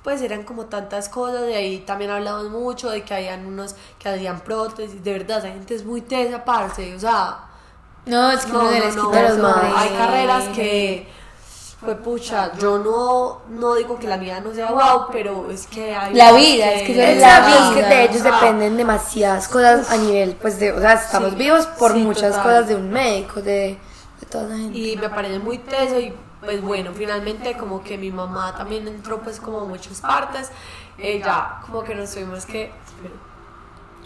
Pues 0.04 0.22
eran 0.22 0.44
como 0.44 0.66
tantas 0.66 1.10
cosas. 1.10 1.42
De 1.42 1.56
ahí 1.56 1.80
también 1.80 2.12
hablamos 2.12 2.50
mucho 2.50 2.90
de 2.90 3.04
que 3.04 3.14
habían 3.14 3.46
unos 3.46 3.76
que 4.00 4.10
hacían 4.10 4.40
prótesis. 4.42 5.04
De 5.04 5.14
verdad, 5.14 5.40
esa 5.40 5.50
gente 5.50 5.76
es 5.76 5.84
muy 5.86 6.02
tesa, 6.02 6.44
parce. 6.46 6.96
O 6.96 7.00
sea, 7.00 7.40
No, 8.06 8.32
es 8.32 8.46
que 8.46 8.54
no, 8.54 8.64
no, 8.64 8.72
les 8.72 8.96
no, 8.96 9.04
no, 9.04 9.12
sombrero. 9.14 9.78
Hay 9.78 9.90
carreras 9.90 10.46
que, 10.56 11.08
fue 11.82 11.96
pucha, 11.96 12.52
yo 12.58 12.78
no, 12.80 13.42
no 13.50 13.76
digo 13.76 13.98
que 14.00 14.08
la 14.08 14.18
mía 14.18 14.40
no 14.42 14.54
sea 14.54 14.72
wow, 14.72 15.08
pero 15.12 15.50
es 15.52 15.68
que 15.68 15.94
hay. 15.96 16.14
La 16.14 16.32
vida, 16.34 16.72
es 16.74 16.84
que 16.84 16.92
eso 16.94 17.02
es 17.02 17.22
la 17.22 17.38
es 17.38 17.70
que 17.70 17.76
vida. 17.76 17.90
de 17.90 18.04
ellos 18.06 18.22
Ah. 18.26 18.32
dependen 18.42 18.78
demasiadas 18.78 19.48
cosas 19.48 19.90
a 19.92 19.98
nivel, 19.98 20.36
pues 20.42 20.60
de, 20.60 20.72
o 20.74 20.80
sea, 20.80 20.94
estamos 20.94 21.32
Sí, 21.32 21.36
vivos 21.36 21.66
por 21.68 21.94
sí, 21.94 22.00
muchas 22.00 22.32
total. 22.36 22.44
cosas 22.44 22.68
de 22.70 22.76
un 22.76 22.90
médico, 22.90 23.42
de, 23.42 23.78
de 24.20 24.26
toda 24.30 24.46
la 24.46 24.56
gente. 24.58 24.78
Y 24.78 24.98
me 24.98 25.10
parece 25.10 25.40
muy 25.40 25.58
teso 25.60 26.00
y 26.00 26.14
pues 26.42 26.62
bueno, 26.62 26.92
finalmente 26.94 27.58
como 27.58 27.84
que 27.84 27.98
mi 27.98 28.12
mamá 28.12 28.56
también 28.56 28.88
entró 28.88 29.20
pues 29.22 29.40
como 29.40 29.66
muchas 29.66 30.02
partes. 30.02 30.52
Ella 30.98 31.60
como 31.66 31.84
que 31.84 31.96
nos 31.96 32.12
tuvimos 32.12 32.46
que... 32.46 32.72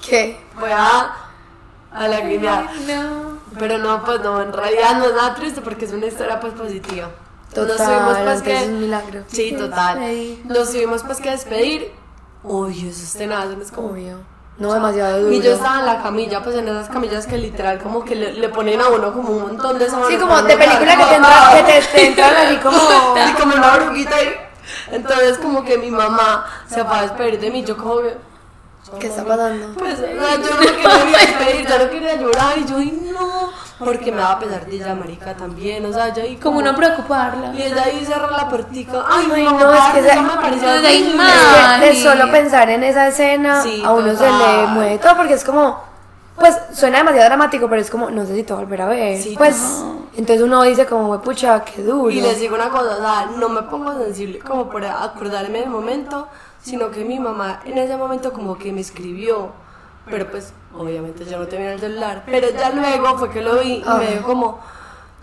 ¿Qué? 0.05 0.39
Voy 0.59 0.71
a, 0.71 1.13
a 1.91 2.07
lagrimear. 2.07 2.69
No. 2.87 3.37
Pero 3.57 3.77
no, 3.77 4.03
pues 4.03 4.21
no, 4.21 4.41
en 4.41 4.51
realidad 4.51 4.97
no 4.97 5.05
es 5.05 5.13
nada 5.13 5.35
triste 5.35 5.61
porque 5.61 5.85
es 5.85 5.91
una 5.91 6.07
historia 6.07 6.39
pues 6.39 6.53
positiva. 6.53 7.09
Nos 7.55 7.67
Total, 7.67 7.77
tuvimos 7.77 8.17
pues 8.17 8.19
entonces 8.19 8.47
es 8.61 8.67
un 8.67 8.73
que... 8.73 8.79
milagro. 8.79 9.23
Sí, 9.27 9.55
total. 9.57 9.99
Nos 10.45 10.71
tuvimos 10.71 11.03
pues 11.03 11.21
que 11.21 11.29
despedir. 11.31 11.91
Uy, 12.43 12.89
eso 12.89 13.03
es 13.03 13.13
tenaz, 13.13 13.45
es 13.61 13.71
como... 13.71 13.89
Obvio. 13.89 14.32
No 14.57 14.73
demasiado 14.73 15.19
duro. 15.19 15.33
Y 15.33 15.41
yo 15.41 15.53
estaba 15.53 15.79
en 15.79 15.85
la 15.87 16.03
camilla, 16.03 16.43
pues 16.43 16.55
en 16.55 16.67
esas 16.67 16.87
camillas 16.87 17.25
que 17.25 17.37
literal 17.37 17.79
como 17.79 18.05
que 18.05 18.15
le, 18.15 18.33
le 18.33 18.49
ponen 18.49 18.79
a 18.81 18.89
uno 18.89 19.11
como 19.11 19.29
un 19.29 19.41
montón 19.41 19.79
de 19.79 19.89
sábanas 19.89 20.09
Sí, 20.09 20.17
como 20.17 20.41
de 20.43 20.55
película 20.55 20.95
que 20.95 21.63
que 21.63 21.73
te, 21.73 21.87
te 21.87 22.05
entran 22.07 22.35
así 22.35 22.57
como... 22.57 22.77
Como 23.39 23.55
una 23.55 23.77
bruguita 23.77 24.15
ahí. 24.15 24.33
Entonces 24.91 25.37
como 25.39 25.63
que 25.63 25.77
mi 25.77 25.89
mamá 25.89 26.45
se 26.67 26.83
fue 26.85 26.97
a 26.97 27.01
despedir 27.01 27.39
de 27.39 27.51
mí, 27.51 27.63
yo 27.63 27.75
como 27.77 28.01
que... 28.01 28.15
¿Qué 28.99 29.07
está 29.07 29.23
pasando? 29.23 29.67
Pues 29.77 29.93
o 29.93 29.97
sea, 29.97 30.35
yo 30.35 30.49
no 30.53 30.59
quería 30.59 30.89
despedir, 31.25 31.67
yo 31.67 31.79
no 31.79 31.89
quería 31.89 32.15
llorar 32.15 32.57
y 32.57 32.65
yo, 32.65 32.77
ay 32.77 33.01
no, 33.11 33.49
porque 33.79 34.11
me 34.11 34.17
daba 34.17 34.39
pesar 34.39 34.65
de 34.65 34.75
ella, 34.75 34.93
marica, 34.93 35.33
también, 35.35 35.85
o 35.85 35.93
sea, 35.93 36.13
yo 36.13 36.21
ahí 36.23 36.35
Como 36.37 36.61
no 36.61 36.75
preocuparla. 36.75 37.53
Y 37.55 37.63
ella 37.63 37.83
ahí 37.85 38.05
cerró 38.05 38.29
la 38.29 38.47
puertica, 38.49 39.03
ay, 39.09 39.27
Ay, 39.33 39.43
no, 39.45 39.51
no, 39.59 39.73
es 39.73 39.83
que 39.93 39.99
esa- 39.99 40.21
me 40.21 40.35
pareció 40.35 40.67
No, 40.67 40.81
de 40.81 41.85
de 41.87 42.03
solo 42.03 42.31
pensar 42.31 42.69
en 42.69 42.83
esa 42.83 43.07
escena, 43.07 43.61
Sí, 43.63 43.81
a 43.85 43.91
uno 43.91 44.11
se 44.11 44.17
total. 44.25 44.61
le 44.61 44.67
mueve 44.67 44.97
todo 44.99 45.15
porque 45.17 45.33
es 45.33 45.43
como, 45.43 45.81
pues 46.35 46.55
suena 46.73 46.99
demasiado 46.99 47.27
dramático, 47.27 47.67
pero 47.69 47.81
es 47.81 47.89
como, 47.89 48.09
no 48.11 48.25
sé 48.25 48.35
si 48.35 48.43
te 48.43 48.53
a 48.53 48.57
volver 48.57 48.81
a 48.81 48.87
ver. 48.87 49.21
Sí, 49.21 49.35
pues, 49.37 49.55
entonces 50.15 50.43
uno 50.45 50.61
dice 50.63 50.85
como, 50.85 51.19
pucha, 51.21 51.63
qué 51.63 51.81
duro. 51.83 52.11
Y 52.11 52.21
les 52.21 52.39
digo 52.39 52.55
una 52.55 52.69
cosa, 52.69 52.97
o 52.97 53.01
sea, 53.01 53.29
no 53.37 53.49
me 53.49 53.63
pongo 53.63 53.93
sensible 53.97 54.39
como 54.39 54.69
por 54.69 54.85
acordarme 54.85 55.61
del 55.61 55.69
momento, 55.69 56.27
sino 56.63 56.89
que 56.89 57.05
mi 57.05 57.19
mamá 57.19 57.59
en 57.65 57.77
ese 57.77 57.95
momento 57.95 58.33
como 58.33 58.57
que 58.57 58.71
me 58.71 58.81
escribió, 58.81 59.51
pero 60.09 60.29
pues 60.31 60.53
obviamente 60.73 61.25
yo 61.25 61.37
no 61.37 61.47
tenía 61.47 61.73
el 61.73 61.79
celular, 61.79 62.23
pero 62.25 62.49
ya 62.49 62.71
luego 62.71 63.17
fue 63.19 63.29
que 63.29 63.41
lo 63.41 63.59
vi 63.59 63.83
y 63.85 63.89
me 63.99 64.07
dijo 64.07 64.23
como, 64.23 64.59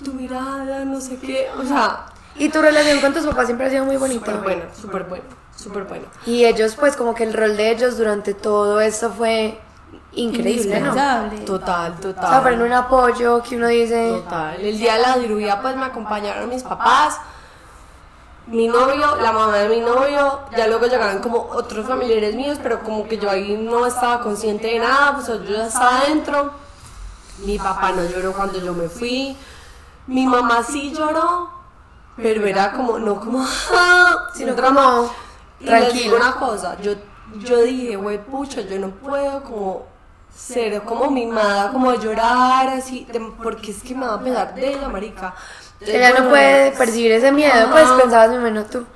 tu 0.05 0.13
mirada, 0.13 0.85
no 0.85 1.01
sé 1.01 1.19
qué, 1.19 1.49
o 1.59 1.65
sea, 1.65 2.07
Y 2.37 2.49
tu 2.49 2.63
relación 2.63 3.01
con 3.01 3.13
tus 3.13 3.27
papás 3.27 3.47
siempre 3.47 3.67
ha 3.67 3.71
sido 3.71 3.85
muy 3.85 3.97
bonita. 3.97 4.27
súper 4.27 4.43
buena, 4.43 4.75
súper 4.75 5.05
buena, 5.05 5.25
súper 5.57 5.85
buena. 5.85 6.05
Y 6.27 6.45
ellos, 6.45 6.77
pues, 6.77 6.97
como 6.97 7.15
que 7.15 7.25
el 7.25 7.35
rol 7.35 7.57
de 7.57 7.71
ellos 7.73 7.99
durante 7.99 8.35
todo 8.35 8.81
esto 8.81 9.11
fue 9.11 9.59
increíble, 10.13 10.81
¿no? 10.81 10.93
O. 10.93 11.45
Total, 11.45 11.95
total. 12.01 12.29
sea, 12.29 12.41
fueron 12.41 12.63
un 12.63 12.73
apoyo 12.73 13.43
que 13.43 13.57
uno 13.57 13.69
dice, 13.69 14.11
Total. 14.11 14.61
El 14.61 14.79
día 14.79 14.95
de 14.95 15.03
la 15.03 15.15
cirugía 15.15 15.61
pues 15.61 15.77
me 15.77 15.85
acompañaron 15.85 16.49
mis 16.49 16.63
papás, 16.63 17.19
mi 18.51 18.67
novio, 18.67 19.17
la 19.17 19.31
mamá 19.31 19.59
de 19.59 19.69
mi 19.69 19.81
novio, 19.81 20.41
ya 20.57 20.67
luego 20.67 20.87
llegaron 20.87 21.23
como 21.23 21.39
otros 21.53 21.87
familiares 21.87 22.35
míos, 22.35 22.59
pero 22.61 22.83
como 22.83 23.07
que 23.07 23.17
yo 23.17 23.31
ahí 23.31 23.57
no 23.57 23.87
estaba 23.87 24.21
consciente 24.21 24.67
de 24.67 24.81
nada, 24.81 25.15
pues 25.15 25.29
yo 25.29 25.45
ya 25.45 25.67
estaba 25.67 26.01
adentro. 26.01 26.53
Mi 27.45 27.59
papá 27.59 27.93
no 27.93 28.05
lloró 28.05 28.33
cuando 28.33 28.59
yo 28.61 28.75
me 28.75 28.89
fui. 28.89 29.37
Mi 30.09 30.27
mamá 30.27 30.65
sí 30.65 30.93
lloró, 30.93 31.49
pero 32.17 32.45
era 32.45 32.73
como, 32.73 32.99
no 32.99 33.21
como, 33.21 33.47
Sino 34.35 34.57
como, 34.57 35.11
tranquilo. 35.65 36.17
una 36.17 36.33
cosa, 36.33 36.77
yo, 36.81 36.95
yo 37.39 37.63
dije, 37.63 37.95
güey, 37.95 38.19
pucha, 38.19 38.63
yo 38.63 38.81
no 38.81 38.91
puedo 38.91 39.45
como 39.45 39.87
ser 40.35 40.83
como 40.83 41.09
mimada, 41.11 41.71
como 41.71 41.95
llorar 41.95 42.69
así, 42.69 43.07
porque 43.43 43.71
es 43.71 43.83
que 43.83 43.95
me 43.95 44.07
va 44.07 44.15
a 44.15 44.21
pesar 44.21 44.55
de 44.55 44.77
la 44.77 44.89
marica. 44.89 45.35
Ella 45.87 46.13
no 46.19 46.29
puede 46.29 46.73
percibir 46.73 47.13
ese 47.13 47.33
miedo, 47.33 47.71
pues 47.71 47.89
pensabas 48.01 48.39
menos 48.39 48.69
tú. 48.69 48.87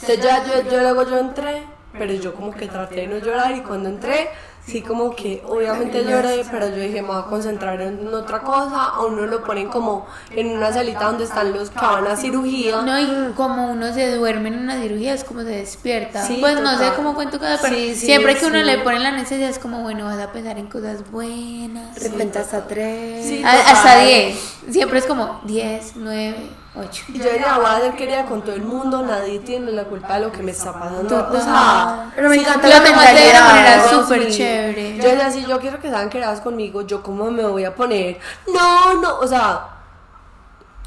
entonces 0.00 0.24
ya 0.24 0.44
yo, 0.44 0.70
yo 0.70 0.80
luego 0.80 1.08
yo 1.08 1.18
entré, 1.18 1.66
pero 1.92 2.12
yo 2.14 2.34
como 2.34 2.52
que 2.52 2.66
traté 2.66 2.96
de 2.96 3.06
no 3.06 3.18
llorar 3.18 3.54
y 3.54 3.60
cuando 3.60 3.88
entré, 3.88 4.30
sí 4.66 4.80
como 4.82 5.14
que 5.14 5.42
obviamente 5.46 6.04
lloré, 6.04 6.44
pero 6.50 6.68
yo 6.68 6.76
dije 6.76 7.02
me 7.02 7.08
voy 7.08 7.18
a 7.18 7.24
concentrar 7.26 7.80
en 7.82 8.06
otra 8.12 8.40
cosa, 8.40 8.84
a 8.86 9.04
uno 9.04 9.26
lo 9.26 9.44
ponen 9.44 9.68
como 9.68 10.06
en 10.30 10.56
una 10.56 10.72
salita 10.72 11.04
donde 11.04 11.24
están 11.24 11.52
los 11.52 11.70
que 11.70 11.78
van 11.78 12.06
a 12.06 12.16
cirugía. 12.16 12.80
No, 12.82 12.98
y 12.98 13.32
como 13.34 13.70
uno 13.70 13.92
se 13.92 14.14
duerme 14.14 14.48
en 14.48 14.58
una 14.60 14.80
cirugía 14.80 15.14
es 15.14 15.24
como 15.24 15.40
se 15.42 15.48
despierta. 15.50 16.26
Sí, 16.26 16.38
pues 16.40 16.60
no 16.60 16.78
sé 16.78 16.92
cómo 16.96 17.14
cuento 17.14 17.38
cada 17.38 17.58
pero 17.60 17.74
Sí, 17.74 17.94
sí, 17.94 18.06
siempre 18.06 18.36
que 18.38 18.46
uno 18.46 18.58
sí. 18.60 18.64
le 18.64 18.78
pone 18.78 19.00
la 19.00 19.10
necesidad 19.10 19.50
es 19.50 19.58
como, 19.58 19.82
bueno, 19.82 20.04
vas 20.06 20.18
a 20.18 20.32
pensar 20.32 20.56
en 20.58 20.66
cosas 20.66 21.10
buenas. 21.10 21.94
De 21.96 22.08
repente 22.08 22.38
hasta 22.38 22.66
tres. 22.66 23.26
Sí. 23.26 23.42
A- 23.44 23.56
total. 23.58 23.76
hasta 23.76 23.98
10. 24.04 24.54
Siempre 24.70 24.98
es 24.98 25.06
como 25.06 25.40
10, 25.44 25.92
9, 25.96 26.36
8. 26.76 27.04
Y 27.08 27.18
yo 27.18 27.24
decía, 27.24 27.56
voy 27.56 27.66
a 27.66 27.76
hacer 27.76 27.94
querida 27.94 28.24
con 28.26 28.42
todo 28.42 28.54
el 28.54 28.62
mundo, 28.62 29.02
nadie 29.02 29.38
tiene 29.38 29.70
la 29.72 29.84
culpa 29.84 30.14
de 30.14 30.20
lo 30.26 30.32
que 30.32 30.42
me 30.42 30.50
está 30.50 30.72
pasando. 30.72 31.28
O 31.30 31.40
sea, 31.40 32.10
Pero 32.16 32.28
me 32.28 32.36
encanta 32.36 32.68
la 32.68 32.80
mentalidad. 32.80 33.84
Sí. 33.88 33.94
súper 33.94 34.30
chévere. 34.30 34.96
Yo 34.96 35.04
decía, 35.04 35.30
si 35.30 35.46
yo 35.46 35.60
quiero 35.60 35.80
que 35.80 35.88
sean 35.88 36.10
queridas 36.10 36.40
conmigo, 36.40 36.82
yo 36.82 37.02
cómo 37.02 37.30
me 37.30 37.44
voy 37.46 37.64
a 37.64 37.74
poner. 37.74 38.18
No, 38.52 38.94
no, 38.94 39.18
o 39.18 39.26
sea, 39.26 39.73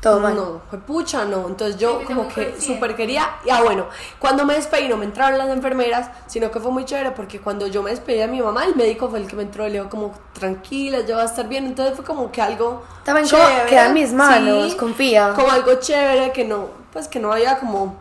Todo 0.01 0.19
mal. 0.19 0.35
no, 0.35 0.61
fue 0.69 0.79
pucha, 0.79 1.25
no. 1.25 1.47
Entonces 1.47 1.77
yo 1.77 2.03
como 2.05 2.27
que 2.27 2.59
súper 2.61 2.95
quería. 2.95 3.37
Y 3.45 3.49
ah, 3.49 3.61
bueno, 3.63 3.87
cuando 4.19 4.45
me 4.45 4.53
despedí 4.53 4.87
no 4.87 4.95
me 4.95 5.05
entraron 5.05 5.37
las 5.39 5.49
enfermeras, 5.49 6.09
sino 6.27 6.51
que 6.51 6.59
fue 6.59 6.71
muy 6.71 6.85
chévere 6.85 7.11
porque 7.11 7.39
cuando 7.39 7.65
yo 7.67 7.81
me 7.81 7.89
despedí 7.89 8.19
de 8.19 8.27
mi 8.27 8.41
mamá, 8.41 8.65
el 8.65 8.75
médico 8.75 9.09
fue 9.09 9.19
el 9.19 9.27
que 9.27 9.35
me 9.35 9.43
entró 9.43 9.65
y 9.67 9.71
le 9.71 9.79
dijo 9.79 9.89
como, 9.89 10.13
tranquila, 10.33 10.99
ya 11.01 11.15
va 11.15 11.23
a 11.23 11.25
estar 11.25 11.47
bien. 11.47 11.65
Entonces 11.65 11.95
fue 11.95 12.05
como 12.05 12.31
que 12.31 12.41
algo 12.41 12.83
También 13.03 13.27
como, 13.27 13.43
chévere, 13.43 13.69
queda 13.69 13.87
en 13.87 13.93
mis 13.93 14.13
manos, 14.13 14.71
sí, 14.71 14.77
confía. 14.77 15.33
Como 15.35 15.49
algo 15.49 15.73
chévere 15.75 16.31
que 16.31 16.45
no, 16.45 16.67
pues 16.93 17.07
que 17.07 17.19
no 17.19 17.31
había 17.31 17.57
como, 17.59 17.95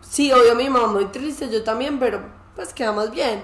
sí, 0.00 0.32
obvio 0.32 0.54
mi 0.54 0.70
mamá 0.70 0.86
muy 0.86 1.06
triste, 1.06 1.50
yo 1.50 1.62
también, 1.62 1.98
pero 1.98 2.20
pues 2.56 2.72
quedamos 2.72 3.10
bien. 3.10 3.42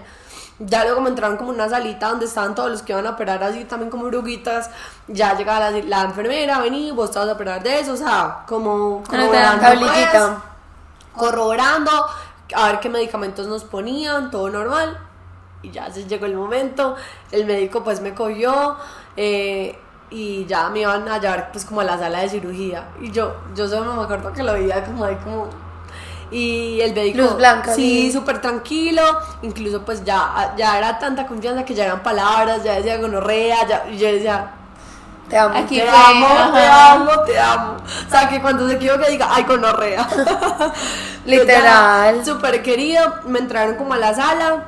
Ya 0.62 0.84
luego 0.84 1.00
me 1.00 1.08
entraron 1.08 1.38
como 1.38 1.50
una 1.50 1.68
salita 1.70 2.10
donde 2.10 2.26
estaban 2.26 2.54
todos 2.54 2.70
los 2.70 2.82
que 2.82 2.92
iban 2.92 3.06
a 3.06 3.10
operar 3.10 3.42
así 3.42 3.64
también 3.64 3.90
como 3.90 4.04
bruguitas. 4.04 4.70
Ya 5.08 5.34
llegaba 5.34 5.70
la, 5.70 5.78
la 5.82 6.02
enfermera, 6.02 6.60
vení, 6.60 6.92
vos 6.92 7.10
te 7.10 7.18
vas 7.18 7.28
a 7.28 7.32
operar 7.32 7.62
de 7.62 7.80
eso, 7.80 7.94
o 7.94 7.96
sea, 7.96 8.44
como 8.46 9.02
corroborando, 9.08 9.66
pues, 9.66 10.32
corroborando, 11.16 11.90
a 12.54 12.66
ver 12.66 12.80
qué 12.80 12.90
medicamentos 12.90 13.46
nos 13.46 13.64
ponían, 13.64 14.30
todo 14.30 14.50
normal. 14.50 14.98
Y 15.62 15.70
ya 15.70 15.90
se 15.90 16.06
llegó 16.06 16.26
el 16.26 16.36
momento, 16.36 16.96
el 17.32 17.46
médico 17.46 17.82
pues 17.82 18.00
me 18.00 18.14
cogió 18.14 18.76
eh, 19.16 19.78
y 20.10 20.46
ya 20.46 20.68
me 20.70 20.80
iban 20.80 21.06
a 21.08 21.18
llevar 21.18 21.52
pues 21.52 21.64
como 21.64 21.80
a 21.80 21.84
la 21.84 21.98
sala 21.98 22.20
de 22.20 22.28
cirugía. 22.28 22.88
Y 23.00 23.10
yo, 23.10 23.34
yo 23.54 23.68
solo 23.68 23.94
me 23.94 24.02
acuerdo 24.02 24.32
que 24.32 24.42
lo 24.42 24.52
veía 24.52 24.84
como 24.84 25.04
ahí 25.04 25.16
como... 25.16 25.48
Y 26.30 26.80
el 26.80 26.94
médico... 26.94 27.18
Luz 27.18 27.36
blanca, 27.36 27.74
Sí, 27.74 28.06
sí. 28.06 28.12
súper 28.12 28.40
tranquilo. 28.40 29.02
Incluso 29.42 29.82
pues 29.84 30.04
ya, 30.04 30.54
ya 30.56 30.78
era 30.78 30.98
tanta 30.98 31.26
confianza 31.26 31.64
que 31.64 31.74
ya 31.74 31.84
eran 31.86 32.02
palabras, 32.02 32.62
ya 32.62 32.74
decía 32.74 32.98
gonorrea, 32.98 33.66
ya, 33.66 33.84
y 33.90 33.98
yo 33.98 34.06
decía... 34.12 34.52
Te 35.28 35.38
amo. 35.38 35.56
Aquí 35.56 35.76
te 35.78 35.86
fue, 35.86 35.96
amo, 35.96 36.52
te 36.52 36.66
amo, 36.66 37.10
te 37.24 37.38
amo. 37.38 37.76
O 38.06 38.10
sea, 38.10 38.28
que 38.28 38.40
cuando 38.40 38.66
se 38.68 38.74
equivoque 38.74 39.10
diga, 39.12 39.28
ay, 39.30 39.44
gonorrea. 39.44 40.04
Literal. 41.24 42.24
Súper 42.24 42.62
querido. 42.62 43.00
Me 43.26 43.38
entraron 43.38 43.76
como 43.76 43.94
a 43.94 43.98
la 43.98 44.12
sala. 44.12 44.64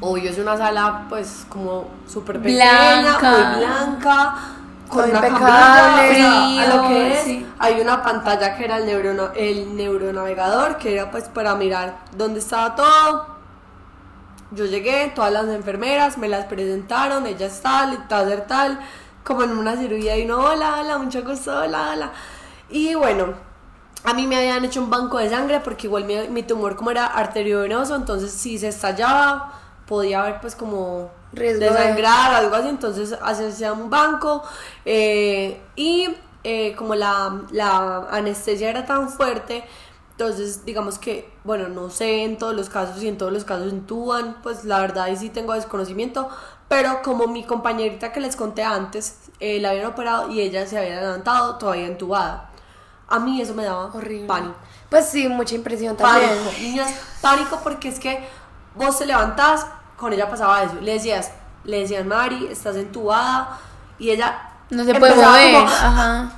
Obvio, 0.00 0.30
es 0.30 0.38
una 0.38 0.56
sala, 0.56 1.02
pues, 1.10 1.44
como 1.50 1.88
súper 2.06 2.38
pequeña, 2.40 3.00
Blanca. 3.18 3.30
muy 3.30 3.58
blanca. 3.64 4.34
Con 4.94 5.10
una 5.10 5.18
impecable. 5.26 6.22
a 6.60 6.66
lo 6.76 6.88
que 6.88 7.12
es, 7.12 7.24
sí. 7.24 7.46
hay 7.58 7.80
una 7.80 8.02
pantalla 8.02 8.56
que 8.56 8.64
era 8.64 8.78
el, 8.78 8.86
neurono- 8.86 9.32
el 9.36 9.76
neuronavegador, 9.76 10.78
que 10.78 10.94
era 10.94 11.10
pues 11.10 11.24
para 11.28 11.54
mirar 11.54 11.96
dónde 12.16 12.40
estaba 12.40 12.74
todo. 12.74 13.34
Yo 14.50 14.66
llegué, 14.66 15.12
todas 15.14 15.32
las 15.32 15.46
enfermeras 15.48 16.16
me 16.16 16.28
las 16.28 16.44
presentaron, 16.46 17.26
ella 17.26 17.46
es 17.46 17.60
tal, 17.60 18.06
tal, 18.08 18.46
tal, 18.46 18.78
como 19.24 19.42
en 19.42 19.56
una 19.58 19.76
cirugía 19.76 20.16
y 20.16 20.24
no, 20.26 20.38
hola, 20.38 20.76
hola, 20.80 20.98
mucho 20.98 21.22
gusto, 21.24 21.58
hola, 21.58 21.90
hola. 21.92 22.10
Y 22.70 22.94
bueno, 22.94 23.34
a 24.04 24.14
mí 24.14 24.26
me 24.26 24.36
habían 24.36 24.64
hecho 24.64 24.80
un 24.80 24.90
banco 24.90 25.18
de 25.18 25.28
sangre 25.30 25.60
porque 25.60 25.86
igual 25.88 26.04
mi, 26.04 26.28
mi 26.28 26.42
tumor 26.44 26.76
como 26.76 26.90
era 26.92 27.06
arteriovenoso, 27.06 27.96
entonces 27.96 28.30
si 28.32 28.58
se 28.58 28.68
estallaba 28.68 29.52
podía 29.86 30.20
haber 30.22 30.40
pues 30.40 30.54
como 30.54 31.10
Riesgo 31.36 31.60
de- 31.64 32.06
algo 32.06 32.54
así, 32.56 32.68
entonces 32.68 33.16
hacía 33.22 33.72
un 33.72 33.90
banco 33.90 34.42
eh, 34.84 35.60
y 35.76 36.08
eh, 36.44 36.74
como 36.76 36.94
la, 36.94 37.42
la 37.50 38.06
anestesia 38.10 38.68
era 38.70 38.84
tan 38.84 39.08
fuerte, 39.08 39.64
entonces 40.12 40.64
digamos 40.64 40.98
que, 40.98 41.32
bueno, 41.44 41.68
no 41.68 41.90
sé 41.90 42.22
en 42.24 42.36
todos 42.38 42.54
los 42.54 42.68
casos 42.68 43.02
y 43.02 43.08
en 43.08 43.18
todos 43.18 43.32
los 43.32 43.44
casos 43.44 43.72
intuban, 43.72 44.36
pues 44.42 44.64
la 44.64 44.78
verdad 44.80 45.04
ahí 45.04 45.16
sí 45.16 45.30
tengo 45.30 45.54
desconocimiento, 45.54 46.28
pero 46.68 47.02
como 47.02 47.26
mi 47.26 47.44
compañerita 47.44 48.12
que 48.12 48.20
les 48.20 48.36
conté 48.36 48.62
antes, 48.62 49.16
eh, 49.40 49.58
la 49.60 49.70
habían 49.70 49.86
operado 49.86 50.30
y 50.30 50.40
ella 50.40 50.66
se 50.66 50.78
había 50.78 51.00
levantado 51.00 51.56
todavía 51.56 51.86
entubada. 51.86 52.50
A 53.08 53.18
mí 53.18 53.40
eso 53.40 53.54
me 53.54 53.64
daba 53.64 53.86
Horrible. 53.86 54.26
pánico. 54.26 54.54
Pues 54.88 55.06
sí, 55.08 55.28
mucha 55.28 55.54
impresión 55.54 55.96
también. 55.96 56.30
Pánico, 56.30 56.52
niñas, 56.60 56.94
pánico 57.20 57.60
porque 57.62 57.88
es 57.88 57.98
que 57.98 58.26
vos 58.74 58.98
te 58.98 59.06
levantás, 59.06 59.66
con 60.04 60.12
ella 60.12 60.28
pasaba 60.30 60.62
eso, 60.62 60.74
le 60.80 60.92
decías, 60.94 61.32
le 61.64 61.80
decían 61.80 62.06
Mari, 62.08 62.46
estás 62.50 62.76
entubada, 62.76 63.58
y 63.98 64.10
ella 64.10 64.50
No 64.70 64.84
se 64.84 64.94
puede 64.94 65.14
mover. 65.16 65.54
como- 65.54 65.66
Ajá. 65.66 66.30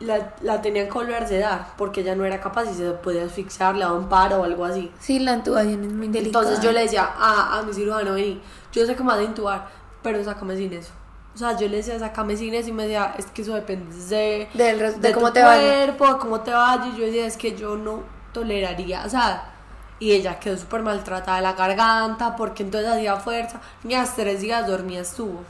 la, 0.00 0.32
la 0.42 0.60
tenían 0.60 0.86
que 0.86 0.92
volver 0.92 1.22
a 1.22 1.26
sedar, 1.28 1.66
porque 1.76 2.00
ella 2.00 2.14
no 2.16 2.24
era 2.24 2.40
capaz 2.40 2.64
y 2.64 2.74
se 2.74 2.90
podía 2.90 3.24
asfixiar, 3.24 3.74
le 3.76 3.84
daba 3.84 3.94
un 3.96 4.08
paro 4.08 4.40
o 4.40 4.44
algo 4.44 4.64
así. 4.64 4.90
Sí, 4.98 5.20
la 5.20 5.34
intubación 5.34 5.84
es 5.84 5.92
muy 5.92 6.08
delicada. 6.08 6.44
Entonces 6.44 6.64
yo 6.64 6.72
le 6.72 6.80
decía 6.80 7.08
a, 7.16 7.58
a 7.58 7.62
mi 7.62 7.72
cirujano, 7.72 8.14
vení, 8.14 8.40
yo 8.72 8.84
sé 8.86 8.96
que 8.96 9.02
me 9.04 9.10
vas 9.10 9.18
a 9.18 9.22
intubar, 9.22 9.68
pero 10.02 10.22
sácame 10.24 10.56
sin 10.56 10.72
eso. 10.72 10.90
O 11.34 11.38
sea, 11.38 11.56
yo 11.56 11.68
le 11.68 11.76
decía, 11.78 11.98
sácame 11.98 12.36
sin 12.36 12.52
eso 12.54 12.68
y 12.70 12.72
me 12.72 12.82
decía, 12.82 13.14
es 13.16 13.26
que 13.26 13.42
eso 13.42 13.54
depende 13.54 13.94
de, 14.06 14.48
res- 14.74 15.00
de 15.00 15.08
tu 15.10 15.14
cómo 15.14 15.32
te 15.32 15.42
vaya. 15.42 15.62
cuerpo, 15.62 16.06
de 16.12 16.18
cómo 16.18 16.40
te 16.40 16.50
vaya. 16.52 16.86
Y 16.92 16.98
yo 16.98 17.06
decía, 17.06 17.24
es 17.26 17.36
que 17.36 17.56
yo 17.56 17.76
no 17.76 18.00
toleraría, 18.32 19.04
o 19.06 19.08
sea, 19.08 19.51
y 20.02 20.12
ella 20.12 20.38
quedó 20.40 20.56
súper 20.56 20.82
maltratada 20.82 21.36
de 21.36 21.42
la 21.42 21.52
garganta 21.52 22.34
porque 22.36 22.62
entonces 22.64 22.90
hacía 22.90 23.16
fuerza. 23.16 23.60
Ni 23.84 23.94
hasta 23.94 24.22
tres 24.22 24.40
días 24.40 24.66
dormía 24.66 25.00
estuvo. 25.00 25.42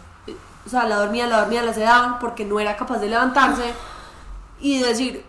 O 0.66 0.68
sea, 0.68 0.84
la 0.84 0.96
dormía, 0.96 1.26
la 1.26 1.40
dormía, 1.40 1.62
la 1.62 1.72
sedaban 1.72 2.18
porque 2.18 2.44
no 2.44 2.61
era 2.61 2.76
capaz 2.76 2.98
de 2.98 3.09
levantarse 3.09 3.72
y 4.61 4.78
decir, 4.82 5.24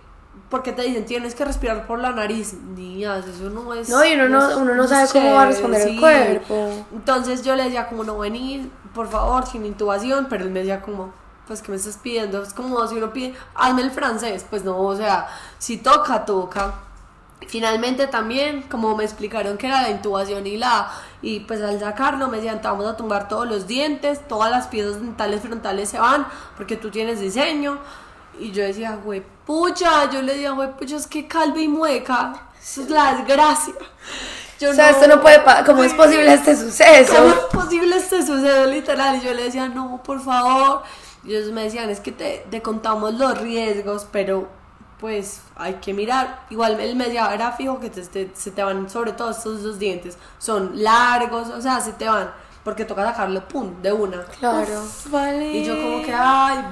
porque 0.49 0.73
te 0.73 0.83
dicen, 0.83 1.05
tienes 1.05 1.33
que 1.35 1.45
respirar 1.45 1.87
por 1.87 1.99
la 1.99 2.11
nariz. 2.11 2.53
Niñas, 2.53 3.25
eso 3.25 3.49
no 3.49 3.73
es. 3.73 3.89
No, 3.89 4.03
y 4.05 4.13
uno 4.13 4.27
no- 4.29 4.57
uno 4.57 4.75
no 4.75 4.87
sabe 4.87 5.07
cómo 5.13 5.33
va 5.33 5.41
a 5.43 5.45
responder 5.47 5.81
el 5.87 5.99
cuerpo. 5.99 6.85
Entonces 6.93 7.43
yo 7.43 7.55
le 7.55 7.63
decía, 7.63 7.87
como 7.87 8.03
no 8.03 8.17
venir, 8.17 8.69
por 8.93 9.07
favor, 9.09 9.47
sin 9.47 9.65
intubación, 9.65 10.27
pero 10.29 10.43
él 10.43 10.51
me 10.51 10.59
decía, 10.59 10.81
como, 10.81 11.11
pues, 11.47 11.61
¿qué 11.61 11.71
me 11.71 11.77
estás 11.77 11.97
pidiendo? 11.97 12.43
Es 12.43 12.53
como 12.53 12.85
si 12.87 12.95
uno 12.97 13.11
pide, 13.13 13.33
hazme 13.55 13.81
el 13.83 13.91
francés. 13.91 14.45
Pues 14.49 14.63
no, 14.63 14.77
o 14.79 14.95
sea, 14.95 15.27
si 15.57 15.77
toca, 15.77 16.25
toca. 16.25 16.73
Finalmente 17.47 18.07
también, 18.07 18.63
como 18.63 18.95
me 18.95 19.03
explicaron 19.03 19.57
que 19.57 19.67
era 19.67 19.81
la 19.81 19.89
intubación 19.89 20.45
y 20.47 20.57
la 20.57 20.91
y 21.21 21.39
pues 21.41 21.61
al 21.61 21.79
sacarlo 21.79 22.27
me 22.27 22.37
decían, 22.37 22.61
te 22.61 22.67
vamos 22.67 22.85
a 22.85 22.97
tumbar 22.97 23.27
todos 23.27 23.47
los 23.47 23.65
dientes, 23.65 24.27
todas 24.27 24.51
las 24.51 24.67
piezas 24.67 24.99
dentales 24.99 25.41
frontales 25.41 25.89
se 25.89 25.99
van 25.99 26.27
porque 26.57 26.75
tú 26.75 26.91
tienes 26.91 27.19
diseño. 27.19 27.79
Y 28.39 28.51
yo 28.51 28.63
decía, 28.63 28.95
güey, 28.95 29.23
pucha, 29.45 30.09
yo 30.11 30.21
le 30.21 30.33
decía, 30.33 30.51
güey, 30.51 30.75
pucha, 30.75 30.97
es 30.97 31.07
que 31.07 31.27
calva 31.27 31.59
y 31.59 31.67
mueca, 31.67 32.47
eso 32.61 32.81
es 32.81 32.89
la 32.89 33.13
desgracia. 33.15 33.73
Yo 34.59 34.71
O 34.71 34.73
sea, 34.73 34.91
esto 34.91 35.07
no 35.07 35.21
puede 35.21 35.41
¿Cómo 35.65 35.83
es 35.83 35.93
posible 35.93 36.33
este 36.33 36.55
suceso? 36.55 37.13
¿Cómo 37.15 37.29
es 37.29 37.65
posible 37.65 37.97
este 37.97 38.25
suceso 38.25 38.65
literal? 38.65 39.17
Y 39.17 39.21
yo 39.25 39.33
le 39.33 39.43
decía, 39.43 39.67
no, 39.67 40.01
por 40.03 40.21
favor. 40.21 40.83
Y 41.23 41.35
ellos 41.35 41.51
me 41.51 41.63
decían, 41.63 41.89
es 41.89 41.99
que 41.99 42.11
te, 42.11 42.45
te 42.49 42.61
contamos 42.61 43.13
los 43.13 43.37
riesgos, 43.39 44.07
pero 44.11 44.49
pues 44.99 45.41
hay 45.55 45.75
que 45.75 45.93
mirar. 45.93 46.45
Igual 46.49 46.79
él 46.79 46.95
me 46.95 47.05
decía, 47.05 47.33
era 47.33 47.51
fijo 47.51 47.79
que 47.79 47.89
te- 47.89 48.01
te- 48.05 48.31
se 48.35 48.51
te 48.51 48.63
van, 48.63 48.89
sobre 48.89 49.11
todo 49.13 49.31
estos 49.31 49.63
dos 49.63 49.79
dientes, 49.79 50.17
son 50.39 50.71
largos, 50.83 51.49
o 51.49 51.61
sea, 51.61 51.79
se 51.81 51.93
te 51.93 52.07
van, 52.07 52.31
porque 52.63 52.85
toca 52.85 53.05
sacarlo, 53.05 53.47
pum, 53.47 53.81
de 53.81 53.91
una. 53.91 54.23
Claro. 54.39 54.81
Vale. 55.09 55.51
Y 55.57 55.65
yo 55.65 55.75
como 55.81 56.01
que, 56.03 56.13
ay, 56.13 56.63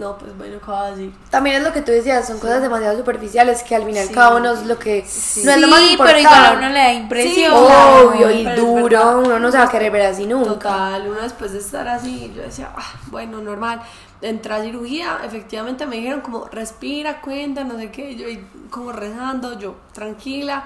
no, 0.00 0.18
pues 0.18 0.36
bueno, 0.36 0.58
¿qué 0.64 0.70
va 0.70 0.86
a 0.86 0.90
decir? 0.90 1.12
También 1.30 1.56
es 1.56 1.62
lo 1.62 1.72
que 1.72 1.82
tú 1.82 1.92
decías, 1.92 2.26
son 2.26 2.40
cosas 2.40 2.60
demasiado 2.62 2.96
superficiales 2.98 3.62
que 3.62 3.76
al 3.76 3.84
fin 3.84 3.94
y 3.94 3.98
al 3.98 4.08
Sí. 4.08 4.14
cabo 4.14 4.40
no 4.40 4.52
es 4.52 4.66
lo 4.66 4.78
que 4.78 5.04
Sí. 5.06 5.42
no 5.44 5.52
es 5.52 5.60
lo 5.60 5.68
más 5.68 5.80
Sí, 5.80 5.90
importante. 5.92 6.22
pero 6.24 6.34
igual 6.34 6.46
a 6.46 6.58
uno 6.58 6.68
le 6.70 6.78
da 6.78 6.92
impresión. 6.92 7.52
Obvio, 7.54 8.30
y 8.30 8.44
duro, 8.56 9.18
uno 9.20 9.38
no 9.38 9.52
se 9.52 9.58
va 9.58 9.64
a 9.64 9.70
querer 9.70 9.92
ver 9.92 10.06
así 10.06 10.26
nunca. 10.26 10.48
Total, 10.54 11.06
uno 11.08 11.20
después 11.20 11.52
de 11.52 11.58
estar 11.58 11.86
así, 11.86 12.32
yo 12.34 12.42
decía, 12.42 12.70
ah, 12.76 12.92
bueno, 13.06 13.40
normal. 13.40 13.80
Entré 14.22 14.52
a 14.54 14.62
cirugía, 14.62 15.18
efectivamente 15.24 15.86
me 15.86 15.96
dijeron 15.96 16.20
como, 16.20 16.46
respira, 16.46 17.20
cuenta, 17.20 17.62
no 17.64 17.76
sé 17.78 17.90
qué, 17.90 18.16
yo 18.16 18.26
como 18.70 18.92
rezando, 18.92 19.58
yo 19.58 19.76
tranquila, 19.92 20.64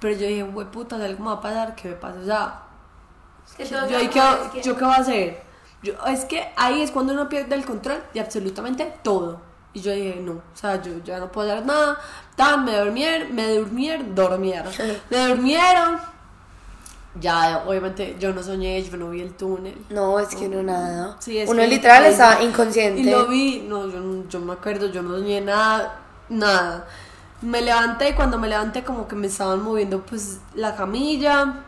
pero 0.00 0.14
yo 0.16 0.26
dije, 0.26 0.42
güey, 0.44 0.66
puta, 0.70 0.96
algo 0.96 1.20
me 1.24 1.30
va 1.30 1.36
a 1.36 1.40
pasar, 1.40 1.74
¿qué 1.74 1.88
me 1.90 1.94
pasa? 1.94 2.18
O 2.20 2.24
sea, 2.24 3.86
yo, 3.88 3.98
qué, 4.10 4.62
¿yo 4.62 4.76
qué 4.76 4.84
voy 4.84 4.94
a 4.94 4.96
hacer? 4.98 5.47
Yo, 5.82 5.94
es 6.06 6.24
que 6.24 6.48
ahí 6.56 6.82
es 6.82 6.90
cuando 6.90 7.12
uno 7.12 7.28
pierde 7.28 7.54
el 7.54 7.64
control 7.64 8.02
de 8.12 8.20
absolutamente 8.20 8.92
todo. 9.02 9.40
Y 9.74 9.80
yo 9.80 9.92
dije, 9.92 10.20
no, 10.22 10.32
o 10.32 10.42
sea, 10.54 10.82
yo 10.82 10.92
ya 11.04 11.18
no 11.20 11.30
puedo 11.30 11.52
hacer 11.52 11.64
nada. 11.66 11.98
Tan, 12.36 12.64
me 12.64 12.76
durmieron, 12.78 13.34
me 13.34 13.54
durmieron, 13.54 14.14
dormieron. 14.14 14.72
Me 15.10 15.28
durmieron. 15.28 15.98
Ya, 17.20 17.64
obviamente, 17.66 18.16
yo 18.20 18.32
no 18.32 18.42
soñé, 18.42 18.80
yo 18.82 18.96
no 18.96 19.10
vi 19.10 19.22
el 19.22 19.34
túnel. 19.34 19.76
No, 19.90 20.20
es 20.20 20.28
que 20.28 20.46
uno 20.46 20.62
nada. 20.62 21.16
Sí, 21.18 21.38
es 21.38 21.48
uno 21.48 21.62
que- 21.62 21.68
literal 21.68 22.04
está 22.06 22.42
inconsciente. 22.42 23.00
Y 23.00 23.04
lo 23.10 23.26
vi, 23.26 23.64
no, 23.68 23.88
yo, 23.88 23.98
no- 24.00 24.28
yo 24.28 24.40
me 24.40 24.52
acuerdo, 24.52 24.86
yo 24.88 25.02
no 25.02 25.16
soñé 25.18 25.40
nada, 25.40 26.00
nada. 26.28 26.86
Me 27.40 27.60
levanté 27.62 28.10
y 28.10 28.12
cuando 28.14 28.38
me 28.38 28.48
levanté 28.48 28.84
como 28.84 29.08
que 29.08 29.16
me 29.16 29.26
estaban 29.28 29.62
moviendo 29.62 30.00
pues 30.02 30.38
la 30.54 30.76
camilla. 30.76 31.64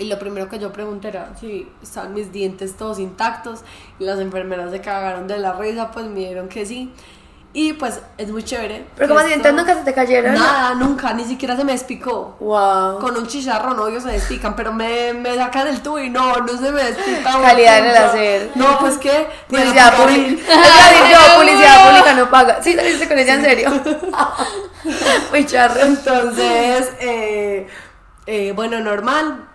Y 0.00 0.06
lo 0.06 0.18
primero 0.18 0.48
que 0.48 0.58
yo 0.58 0.72
pregunté 0.72 1.08
era 1.08 1.32
si 1.38 1.68
estaban 1.82 2.14
mis 2.14 2.32
dientes 2.32 2.74
todos 2.76 2.98
intactos. 2.98 3.60
Y 3.98 4.04
las 4.04 4.18
enfermeras 4.18 4.70
se 4.70 4.80
cagaron 4.80 5.26
de 5.28 5.38
la 5.38 5.52
risa, 5.52 5.90
pues 5.90 6.06
me 6.06 6.20
dijeron 6.20 6.48
que 6.48 6.64
sí. 6.64 6.92
Y 7.52 7.72
pues 7.72 8.00
es 8.16 8.30
muy 8.30 8.44
chévere. 8.44 8.86
Pero 8.96 9.08
como 9.08 9.18
Esto- 9.20 9.28
dientes 9.28 9.52
nunca 9.54 9.74
se 9.74 9.80
te 9.82 9.92
cayeron. 9.92 10.34
Nada, 10.34 10.72
nunca, 10.74 11.12
ni 11.12 11.24
siquiera 11.24 11.56
se 11.56 11.64
me 11.64 11.72
despicó. 11.72 12.36
Wow. 12.40 13.00
Con 13.00 13.16
un 13.16 13.26
chicharrón, 13.26 13.78
obvio 13.78 14.00
se 14.00 14.08
despican, 14.12 14.54
pero 14.56 14.72
me, 14.72 15.12
me 15.12 15.34
sacan 15.34 15.66
el 15.66 15.82
tubo 15.82 15.98
y 15.98 16.08
no, 16.08 16.36
no 16.36 16.56
se 16.56 16.70
me 16.72 16.82
despica. 16.84 17.32
Calidad 17.42 17.78
en 17.80 17.86
el 17.86 17.96
hacer. 17.96 18.50
No, 18.54 18.78
pues 18.78 18.96
que. 18.98 19.26
Publicidad 19.48 19.96
pública. 19.96 20.42
yo, 21.10 21.40
publicidad 21.40 21.88
pública 21.90 22.14
no 22.14 22.30
paga. 22.30 22.62
Sí, 22.62 22.72
saliste 22.72 23.06
con 23.08 23.18
ella 23.18 23.34
en 23.34 23.42
serio. 23.42 23.70
Muy 25.32 25.44
charro. 25.44 25.80
Entonces, 25.80 26.88
eh, 27.00 27.66
eh, 28.26 28.52
bueno, 28.54 28.78
normal. 28.80 29.48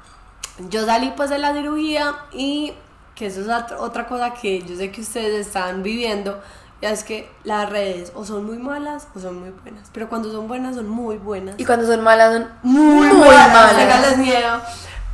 Yo 0.70 0.86
salí 0.86 1.12
pues 1.16 1.30
de 1.30 1.38
la 1.38 1.53
cirugía 1.53 2.16
y 2.32 2.74
que 3.14 3.28
eso 3.28 3.41
es 3.41 3.47
otra- 3.80 4.08
cosa 4.08 4.34
que 4.34 4.62
yo 4.64 4.76
sé 4.76 4.91
que 4.91 5.01
ustedes 5.01 5.47
están 5.47 5.84
viviendo. 5.84 6.39
Ya 6.82 6.89
es 6.91 7.03
que 7.03 7.30
las 7.43 7.70
redes 7.70 8.12
o 8.16 8.26
son 8.26 8.45
muy 8.45 8.58
malas 8.58 9.08
o 9.16 9.20
son 9.20 9.39
muy 9.39 9.49
buenas. 9.49 9.89
Pero 9.93 10.10
cuando 10.10 10.32
son 10.32 10.47
buenas, 10.47 10.76
son 10.76 10.88
muy 10.89 11.18
buenas. 11.18 11.56
Y 11.58 11.66
cuando 11.66 11.88
son 11.88 12.01
malas, 12.03 12.34
son 12.34 12.47
muy, 12.64 13.08
muy 13.08 13.18
malas, 13.30 14.18
miedo. 14.18 14.62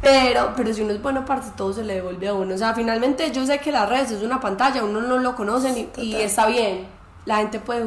Pero, 0.02 0.54
pero 0.58 0.74
si 0.74 0.82
uno 0.82 0.94
es 0.94 1.02
bueno 1.02 1.24
parte, 1.26 1.48
todo 1.56 1.72
se 1.74 1.84
le 1.84 1.96
devuelve 1.96 2.28
a 2.28 2.34
uno. 2.34 2.56
O 2.56 2.58
sea, 2.58 2.74
finalmente 2.74 3.32
yo 3.32 3.46
sé 3.46 3.60
que 3.60 3.72
las 3.72 3.88
redes 3.88 4.10
es 4.12 4.24
una 4.24 4.40
pantalla, 4.40 4.84
uno 4.84 5.02
no 5.02 5.18
lo 5.20 5.36
conoce 5.36 5.70
y, 5.70 6.02
y 6.02 6.16
está 6.16 6.48
bien. 6.48 6.88
La 7.26 7.38
gente 7.38 7.60
puede 7.60 7.86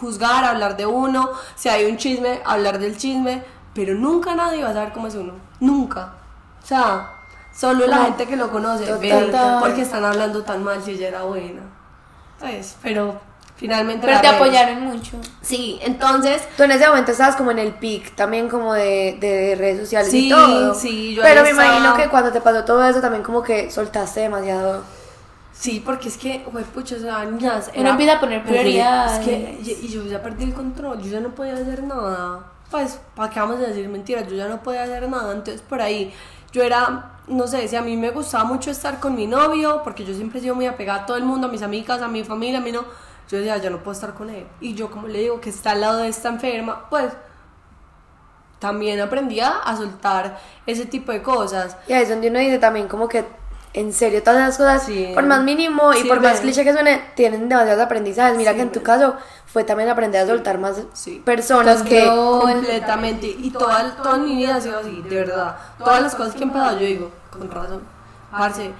juzgar, 0.00 0.44
hablar 0.46 0.78
de 0.78 0.86
uno, 0.86 1.28
si 1.54 1.68
hay 1.68 1.84
un 1.84 1.98
chisme, 1.98 2.40
hablar 2.46 2.78
del 2.78 2.96
chisme, 2.96 3.44
pero 3.74 3.94
nunca 3.94 4.34
nadie 4.34 4.64
va 4.64 4.70
a 4.70 4.72
saber 4.72 4.92
cómo 4.94 5.08
es 5.08 5.14
uno. 5.14 5.34
Nunca. 5.60 6.14
O 6.62 6.66
sea, 6.66 7.10
Solo 7.54 7.86
la 7.86 8.04
gente 8.04 8.26
que 8.26 8.34
lo 8.36 8.50
conoce 8.50 8.90
ve 8.94 9.30
porque 9.60 9.82
están 9.82 10.04
hablando 10.04 10.42
tan 10.42 10.64
mal 10.64 10.82
si 10.82 10.92
ella 10.92 11.08
era 11.08 11.22
buena. 11.22 11.60
Pues, 12.40 12.76
pero 12.82 13.20
finalmente. 13.56 14.06
Pero 14.06 14.20
te 14.22 14.26
apoyaron 14.26 14.80
mucho. 14.80 15.18
Sí, 15.42 15.78
entonces. 15.82 16.42
Tú 16.56 16.62
en 16.62 16.70
ese 16.72 16.88
momento 16.88 17.12
estabas 17.12 17.36
como 17.36 17.50
en 17.50 17.58
el 17.58 17.74
pic 17.74 18.14
también 18.16 18.48
como 18.48 18.72
de, 18.72 19.18
de 19.20 19.54
redes 19.58 19.80
sociales 19.80 20.10
Sí, 20.10 20.28
y 20.28 20.30
todo. 20.30 20.74
sí, 20.74 21.14
yo 21.14 21.22
Pero 21.22 21.42
me 21.42 21.50
estaba- 21.50 21.76
imagino 21.76 21.94
que 21.94 22.08
cuando 22.08 22.32
te 22.32 22.40
pasó 22.40 22.64
todo 22.64 22.82
eso 22.88 23.00
también 23.02 23.22
como 23.22 23.42
que 23.42 23.70
soltaste 23.70 24.20
demasiado. 24.20 24.82
Sí, 25.52 25.82
porque 25.84 26.08
es 26.08 26.16
que, 26.16 26.42
güey, 26.50 26.64
pucha, 26.64 26.96
o 26.96 26.98
sea, 27.00 27.24
niñas, 27.26 27.70
Uno 27.76 27.90
empieza 27.90 28.14
a 28.14 28.20
poner 28.20 28.42
prioridades. 28.42 29.18
Es 29.20 29.24
que 29.26 29.58
y, 29.62 29.86
y 29.86 29.88
yo 29.90 30.02
ya 30.06 30.22
perdí 30.22 30.44
el 30.44 30.54
control, 30.54 31.00
yo 31.02 31.10
ya 31.10 31.20
no 31.20 31.28
podía 31.34 31.52
hacer 31.52 31.82
nada. 31.84 32.40
Pues, 32.70 32.98
¿para 33.14 33.28
qué 33.28 33.38
vamos 33.38 33.56
a 33.58 33.66
decir 33.66 33.86
mentiras? 33.90 34.26
Yo 34.26 34.34
ya 34.36 34.48
no 34.48 34.62
podía 34.62 34.84
hacer 34.84 35.06
nada. 35.06 35.30
Entonces, 35.32 35.60
por 35.60 35.82
ahí, 35.82 36.12
yo 36.52 36.62
era, 36.62 37.12
no 37.28 37.46
sé, 37.46 37.66
si 37.68 37.76
a 37.76 37.82
mí 37.82 37.96
me 37.96 38.10
gustaba 38.10 38.44
mucho 38.44 38.70
estar 38.70 39.00
con 39.00 39.14
mi 39.14 39.26
novio, 39.26 39.80
porque 39.84 40.04
yo 40.04 40.14
siempre 40.14 40.38
he 40.38 40.42
sido 40.42 40.54
muy 40.54 40.66
apegada 40.66 41.02
a 41.02 41.06
todo 41.06 41.16
el 41.16 41.24
mundo, 41.24 41.46
a 41.46 41.50
mis 41.50 41.62
amigas, 41.62 42.00
a 42.02 42.08
mi 42.08 42.24
familia, 42.24 42.58
a 42.58 42.62
mí 42.62 42.72
no. 42.72 42.84
Yo 43.30 43.38
decía, 43.38 43.56
ya 43.56 43.70
no 43.70 43.78
puedo 43.78 43.92
estar 43.92 44.12
con 44.14 44.28
él. 44.30 44.46
Y 44.60 44.74
yo, 44.74 44.90
como 44.90 45.08
le 45.08 45.20
digo, 45.20 45.40
que 45.40 45.48
está 45.50 45.70
al 45.70 45.80
lado 45.80 45.98
de 45.98 46.08
esta 46.08 46.28
enferma, 46.28 46.88
pues 46.90 47.12
también 48.58 49.00
aprendí 49.00 49.40
a 49.40 49.60
soltar 49.76 50.38
ese 50.66 50.86
tipo 50.86 51.10
de 51.12 51.22
cosas. 51.22 51.76
Y 51.88 51.92
ahí 51.94 52.02
es 52.02 52.08
donde 52.08 52.28
uno 52.28 52.38
dice 52.38 52.58
también 52.58 52.86
como 52.88 53.08
que 53.08 53.24
en 53.74 53.92
serio 53.92 54.22
todas 54.22 54.40
esas 54.42 54.58
cosas, 54.58 54.82
Sí. 54.84 55.10
por 55.14 55.24
más 55.24 55.42
mínimo 55.42 55.92
y 55.94 56.02
Sí, 56.02 56.08
por 56.08 56.20
más 56.20 56.40
cliché 56.40 56.62
que 56.62 56.72
suene, 56.74 57.02
tienen 57.16 57.48
demasiados 57.48 57.82
aprendizajes. 57.82 58.36
Mira 58.36 58.50
Sí, 58.52 58.56
que 58.56 58.62
en 58.62 58.70
tu 58.72 58.82
caso 58.82 59.16
fue 59.52 59.64
también 59.64 59.88
aprender 59.90 60.22
a 60.22 60.26
soltar 60.26 60.58
más 60.58 60.76
Sí. 60.94 61.20
personas 61.24 61.82
que... 61.82 62.06
Completamente 62.06 63.26
y 63.26 63.50
toda, 63.50 63.94
toda 63.96 64.16
mi 64.18 64.36
vida 64.36 64.56
ha 64.56 64.60
sido 64.60 64.78
así, 64.78 65.02
de 65.08 65.16
verdad. 65.16 65.56
Todas 65.78 66.02
las 66.02 66.14
cosas 66.14 66.34
que 66.34 66.44
he 66.44 66.46
pasado 66.46 66.78
yo 66.80 66.86
digo, 66.86 67.10
con 67.30 67.50
razón, 67.50 67.82
parce. 68.30 68.70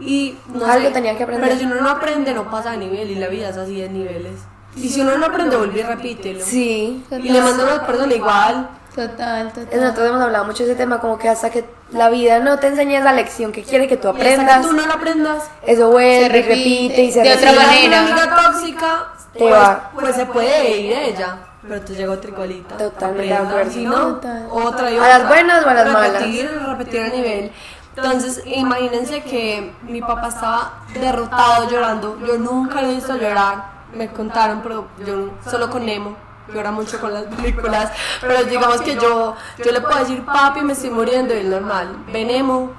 Y 0.00 0.36
no 0.52 0.64
Algo 0.64 0.88
sé, 0.88 0.94
tenía 0.94 1.16
que 1.16 1.22
aprender. 1.24 1.48
Pero 1.48 1.60
si 1.60 1.66
uno 1.66 1.80
no 1.80 1.90
aprende, 1.90 2.32
no 2.34 2.50
pasa 2.50 2.70
de 2.72 2.78
nivel 2.78 3.10
y 3.10 3.14
la 3.16 3.28
vida 3.28 3.50
es 3.50 3.56
así 3.56 3.80
de 3.80 3.88
niveles. 3.88 4.40
Y 4.74 4.88
si 4.88 5.02
uno 5.02 5.18
no 5.18 5.26
aprende, 5.26 5.56
vuelve 5.56 5.80
y 5.80 5.82
repítelo. 5.82 6.40
Sí. 6.44 7.04
Y 7.10 7.28
le 7.28 7.40
mando 7.42 7.62
a 7.64 7.74
la 7.76 7.86
persona 7.86 8.12
igual. 8.14 8.68
Total, 8.94 9.52
total. 9.52 9.80
Nosotros 9.80 10.08
hemos 10.08 10.20
hablado 10.22 10.44
mucho 10.46 10.64
de 10.64 10.70
ese 10.70 10.78
tema, 10.78 10.98
como 10.98 11.18
que 11.18 11.28
hasta 11.28 11.50
que 11.50 11.64
la 11.92 12.08
vida 12.10 12.40
no 12.40 12.58
te 12.58 12.68
enseñe 12.68 12.96
esa 12.96 13.12
lección 13.12 13.52
que 13.52 13.62
quiere 13.62 13.86
que 13.86 13.96
tú 13.98 14.08
Y 14.08 14.10
hasta 14.10 14.20
aprendas, 14.22 14.56
que 14.62 14.66
tú 14.68 14.72
no 14.74 14.86
lo 14.86 14.92
aprendas, 14.94 15.44
eso 15.66 15.90
vuelve, 15.90 16.18
Se 16.20 16.24
y 16.24 16.28
repite, 16.28 16.54
repite 16.56 17.02
y 17.04 17.12
se 17.12 17.20
de 17.22 17.32
otra 17.34 17.50
repite. 17.52 17.66
manera. 17.66 17.86
una 18.02 18.12
amiga 18.22 18.36
tóxica, 18.52 19.12
Te 19.32 19.38
pues, 19.38 19.52
va. 19.52 19.90
pues 19.94 20.14
se 20.14 20.26
puede 20.26 20.78
ir 20.78 20.92
ella. 20.92 21.38
Pero 21.62 21.80
te 21.80 21.94
llega 21.94 22.12
otra 22.12 22.30
igualita. 22.30 22.76
Totalmente 22.76 23.54
de. 23.54 23.70
Si 23.70 23.84
no, 23.84 24.20
otra 24.50 24.90
y 24.90 24.96
¿A 24.96 24.98
otra. 24.98 25.18
las 25.18 25.28
buenas 25.28 25.64
o 25.64 25.68
a 25.68 25.74
las 25.74 25.92
malas? 25.92 26.12
repetir, 26.14 26.50
Repetir 26.66 27.00
el 27.00 27.12
nivel. 27.12 27.52
Entonces, 27.96 28.42
imagínense 28.46 29.22
que 29.22 29.72
mi 29.82 30.00
papá 30.00 30.28
estaba 30.28 30.72
derrotado 30.94 31.70
llorando. 31.70 32.18
Yo 32.26 32.38
nunca 32.38 32.80
lo 32.80 32.88
he 32.88 32.94
visto 32.94 33.16
llorar. 33.16 33.70
Me 33.94 34.08
contaron, 34.10 34.62
pero 34.62 34.88
yo 35.06 35.30
solo 35.48 35.70
con 35.70 35.84
Nemo. 35.86 36.16
Llora 36.52 36.72
mucho 36.72 37.00
con 37.00 37.14
las 37.14 37.24
películas. 37.24 37.92
Pero 38.20 38.44
digamos 38.44 38.80
que 38.80 38.96
yo, 38.96 39.36
yo 39.64 39.72
le 39.72 39.80
puedo 39.80 39.98
decir, 39.98 40.24
papi, 40.24 40.62
me 40.62 40.72
estoy 40.72 40.90
muriendo. 40.90 41.34
Y 41.34 41.38
él 41.38 41.50
normal. 41.50 41.96
Ve 42.12 42.24
Nemo. 42.24 42.72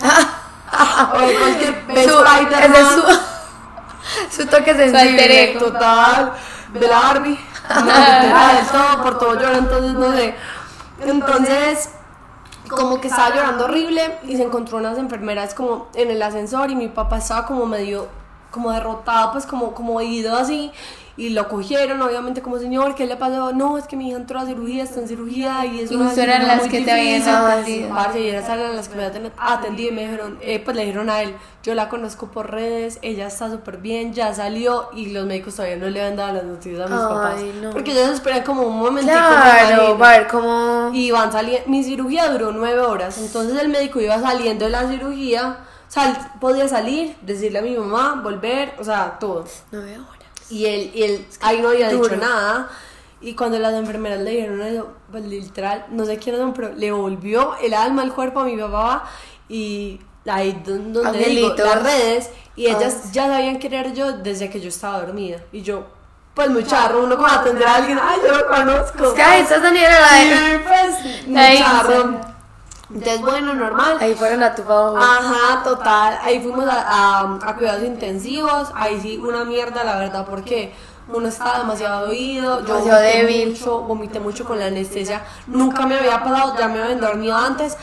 o 0.72 1.10
cualquier, 1.10 1.84
es 1.90 2.10
su, 2.88 3.02
su 4.30 4.46
toque 4.46 4.74
sensible. 4.74 5.50
ego. 5.50 5.60
Total, 5.60 6.32
de 6.72 6.88
la 6.88 7.12
todo, 8.72 9.02
por 9.02 9.18
todo 9.18 9.34
llora, 9.34 9.58
entonces 9.58 9.92
no 9.92 10.12
sé. 10.12 10.34
Entonces, 11.00 11.90
como 12.68 13.00
que 13.00 13.08
estaba 13.08 13.34
llorando 13.34 13.64
horrible 13.64 14.18
y 14.24 14.36
se 14.36 14.42
encontró 14.42 14.78
unas 14.78 14.98
enfermeras 14.98 15.54
como 15.54 15.88
en 15.94 16.10
el 16.10 16.22
ascensor 16.22 16.70
y 16.70 16.76
mi 16.76 16.88
papá 16.88 17.18
estaba 17.18 17.46
como 17.46 17.66
medio, 17.66 18.08
como 18.50 18.72
derrotado, 18.72 19.32
pues 19.32 19.46
como, 19.46 19.74
como 19.74 20.00
ido 20.00 20.36
así. 20.36 20.72
Y 21.18 21.30
lo 21.30 21.48
cogieron, 21.48 22.00
obviamente, 22.00 22.40
como 22.42 22.58
señor, 22.58 22.94
¿qué 22.94 23.04
le 23.04 23.16
pasó? 23.16 23.52
No, 23.52 23.76
es 23.76 23.88
que 23.88 23.96
mi 23.96 24.08
hija 24.08 24.18
entró 24.18 24.38
a 24.38 24.46
cirugía, 24.46 24.84
está 24.84 25.00
en 25.00 25.08
cirugía 25.08 25.66
y 25.66 25.80
es 25.80 25.90
Y 25.90 25.96
una 25.96 26.12
eran 26.14 26.46
las 26.46 26.58
muy 26.60 26.68
que 26.68 26.82
te 26.82 26.92
habían 26.92 27.06
difícil". 27.18 27.34
atendido. 27.34 27.88
Parce, 27.92 28.20
y 28.20 28.28
eran 28.28 28.76
las 28.76 28.88
que 28.88 28.94
me 28.96 29.02
aten- 29.04 29.32
atendí 29.36 29.88
y 29.88 29.90
me 29.90 30.02
dijeron, 30.04 30.38
eh, 30.40 30.60
pues 30.64 30.76
le 30.76 30.84
dijeron 30.84 31.10
a 31.10 31.22
él, 31.22 31.34
yo 31.64 31.74
la 31.74 31.88
conozco 31.88 32.28
por 32.28 32.52
redes, 32.52 33.00
ella 33.02 33.26
está 33.26 33.50
súper 33.50 33.78
bien, 33.78 34.14
ya 34.14 34.32
salió 34.32 34.90
y 34.94 35.06
los 35.06 35.26
médicos 35.26 35.56
todavía 35.56 35.76
no 35.76 35.88
le 35.90 36.00
han 36.04 36.14
dado 36.14 36.34
las 36.34 36.44
noticias 36.44 36.82
a 36.82 36.94
mis 36.94 37.02
Ay, 37.02 37.08
papás. 37.08 37.42
no. 37.62 37.70
Porque 37.70 37.90
ellos 37.90 38.10
esperan 38.10 38.44
como 38.44 38.62
un 38.62 38.78
momentico. 38.78 39.18
me 39.18 39.66
Claro, 39.66 39.98
ver 39.98 40.28
cómo... 40.28 40.90
Y 40.94 41.10
van 41.10 41.32
saliendo, 41.32 41.68
mi 41.68 41.82
cirugía 41.82 42.28
duró 42.30 42.52
nueve 42.52 42.78
horas, 42.80 43.18
entonces 43.18 43.60
el 43.60 43.68
médico 43.70 44.00
iba 44.00 44.20
saliendo 44.20 44.66
de 44.66 44.70
la 44.70 44.88
cirugía, 44.88 45.58
él 45.96 46.16
podía 46.40 46.68
salir, 46.68 47.16
decirle 47.22 47.58
a 47.58 47.62
mi 47.62 47.76
mamá, 47.76 48.20
volver, 48.22 48.74
o 48.78 48.84
sea, 48.84 49.16
todo. 49.18 49.44
Nueve 49.72 49.94
horas. 49.98 50.17
Y 50.50 50.64
él, 50.66 50.90
y 50.94 51.02
él 51.02 51.26
ahí 51.40 51.60
no 51.60 51.68
había 51.68 51.90
Duro. 51.90 52.08
dicho 52.08 52.16
nada. 52.20 52.68
Y 53.20 53.34
cuando 53.34 53.58
las 53.58 53.74
enfermeras 53.74 54.20
le 54.20 54.30
dijeron 54.30 54.62
eso, 54.62 54.88
pues 55.10 55.24
literal, 55.24 55.86
no 55.90 56.04
sé 56.04 56.18
quién 56.18 56.36
son, 56.36 56.52
pero 56.54 56.72
le 56.74 56.92
volvió 56.92 57.56
el 57.60 57.74
alma 57.74 58.02
al 58.02 58.12
cuerpo 58.14 58.40
a 58.40 58.44
mi 58.44 58.56
papá 58.56 59.04
y 59.48 60.00
ahí 60.26 60.62
don- 60.64 60.92
donde 60.92 61.18
digo, 61.18 61.48
Angelitos. 61.48 61.66
las 61.66 61.82
redes 61.82 62.30
y 62.54 62.66
ellas 62.66 62.96
Ah. 63.04 63.08
ya 63.12 63.26
sabían 63.26 63.56
quién 63.58 63.72
era 63.74 63.92
yo 63.92 64.12
desde 64.12 64.48
que 64.50 64.60
yo 64.60 64.68
estaba 64.68 65.00
dormida. 65.00 65.38
Y 65.52 65.62
yo, 65.62 65.86
pues 66.34 66.48
muy 66.50 66.64
charro, 66.64 67.02
uno 67.02 67.16
como 67.16 67.26
atender 67.28 67.66
a 67.66 67.74
alguien, 67.76 67.98
ay, 68.00 68.20
yo 68.24 68.36
lo 68.38 68.46
conozco. 68.46 69.04
Es 69.08 69.12
que 69.14 69.22
ahí 69.22 69.40
estás 69.42 69.62
Daniela, 69.62 69.98
la 70.00 70.12
de... 70.16 70.24
Sí, 70.58 70.62
pues, 70.68 71.26
muy 71.26 71.58
charro. 71.58 72.20
Entonces, 72.90 73.20
bueno, 73.20 73.54
normal. 73.54 73.98
Ahí 74.00 74.14
fueron 74.14 74.42
a 74.42 74.54
tu 74.54 74.62
favor. 74.62 74.98
Ajá, 75.00 75.62
total. 75.62 76.18
Ahí 76.22 76.40
fuimos 76.40 76.64
a, 76.66 77.20
a- 77.20 77.38
a 77.42 77.56
cuidados 77.56 77.82
intensivos. 77.84 78.70
Ahí 78.74 78.98
sí, 79.00 79.18
una 79.18 79.44
mierda, 79.44 79.84
la 79.84 79.96
verdad, 79.98 80.26
porque 80.28 80.72
uno 81.08 81.28
estaba 81.28 81.58
demasiado 81.58 82.08
oído. 82.08 82.60
Yo 82.60 82.66
Demasiado 82.76 83.00
vomité 83.00 83.16
débil. 83.26 83.48
Mucho, 83.50 83.80
vomité 83.80 84.20
mucho 84.20 84.44
con 84.44 84.58
la 84.58 84.66
anestesia. 84.66 85.22
Nunca 85.46 85.86
me 85.86 85.98
había 85.98 86.22
pasado, 86.22 86.54
ya 86.58 86.68
me 86.68 86.80
habían 86.82 87.00
dormido 87.00 87.36
antes. 87.36 87.76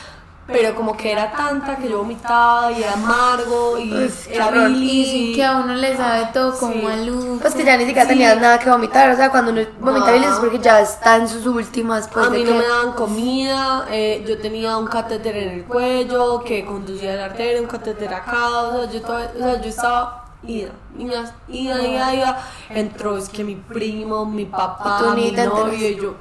Pero 0.47 0.75
como 0.75 0.95
que 0.95 1.11
era 1.11 1.31
tanta 1.31 1.75
que 1.75 1.89
yo 1.89 1.97
vomitaba 1.97 2.71
y 2.71 2.83
era 2.83 2.93
amargo 2.93 3.79
y 3.79 3.89
qué 3.89 4.35
era 4.35 4.51
bilis 4.51 5.07
Y 5.07 5.33
que 5.35 5.43
a 5.43 5.57
uno 5.57 5.73
le 5.73 5.97
sabe 5.97 6.29
todo 6.33 6.55
como 6.59 6.73
Sí. 6.73 6.81
maluco. 6.83 7.39
Pues 7.41 7.55
que 7.55 7.65
ya 7.65 7.75
ni 7.77 7.85
siquiera 7.87 8.07
tenías 8.07 8.39
nada 8.39 8.59
que 8.59 8.69
vomitar, 8.69 9.09
o 9.09 9.15
sea, 9.15 9.31
cuando 9.31 9.51
uno 9.51 9.61
vomita 9.79 10.05
No. 10.05 10.13
bilis 10.13 10.27
es 10.29 10.35
porque 10.37 10.59
ya 10.59 10.81
está 10.81 11.15
en 11.15 11.27
sus 11.27 11.47
últimas, 11.47 12.07
pues 12.09 12.27
a 12.27 12.29
de 12.29 12.37
mí 12.37 12.43
que... 12.43 12.51
no 12.51 12.59
me 12.59 12.67
daban 12.67 12.91
comida, 12.93 13.87
eh, 13.89 14.23
yo 14.27 14.37
tenía 14.39 14.77
un 14.77 14.85
catéter 14.85 15.35
en 15.35 15.49
el 15.49 15.63
cuello 15.65 16.43
que 16.43 16.63
conducía 16.63 17.13
a 17.13 17.15
la 17.15 17.25
arteria, 17.25 17.59
un 17.61 17.67
catéter 17.67 18.13
acá, 18.13 18.49
o 18.49 18.71
sea, 18.83 18.91
yo, 18.91 19.01
todavía- 19.01 19.31
o 19.35 19.39
sea, 19.39 19.61
yo 19.61 19.69
estaba 19.69 20.25
ida, 20.43 20.69
ida, 20.95 21.33
ida, 21.47 22.13
ida. 22.13 22.43
Entró, 22.69 23.17
es 23.17 23.29
que 23.29 23.43
mi 23.43 23.55
primo, 23.55 24.27
mi 24.27 24.45
papá, 24.45 25.15
mi 25.15 25.31
novio, 25.31 25.89
y 25.89 25.95
yo. 25.95 26.13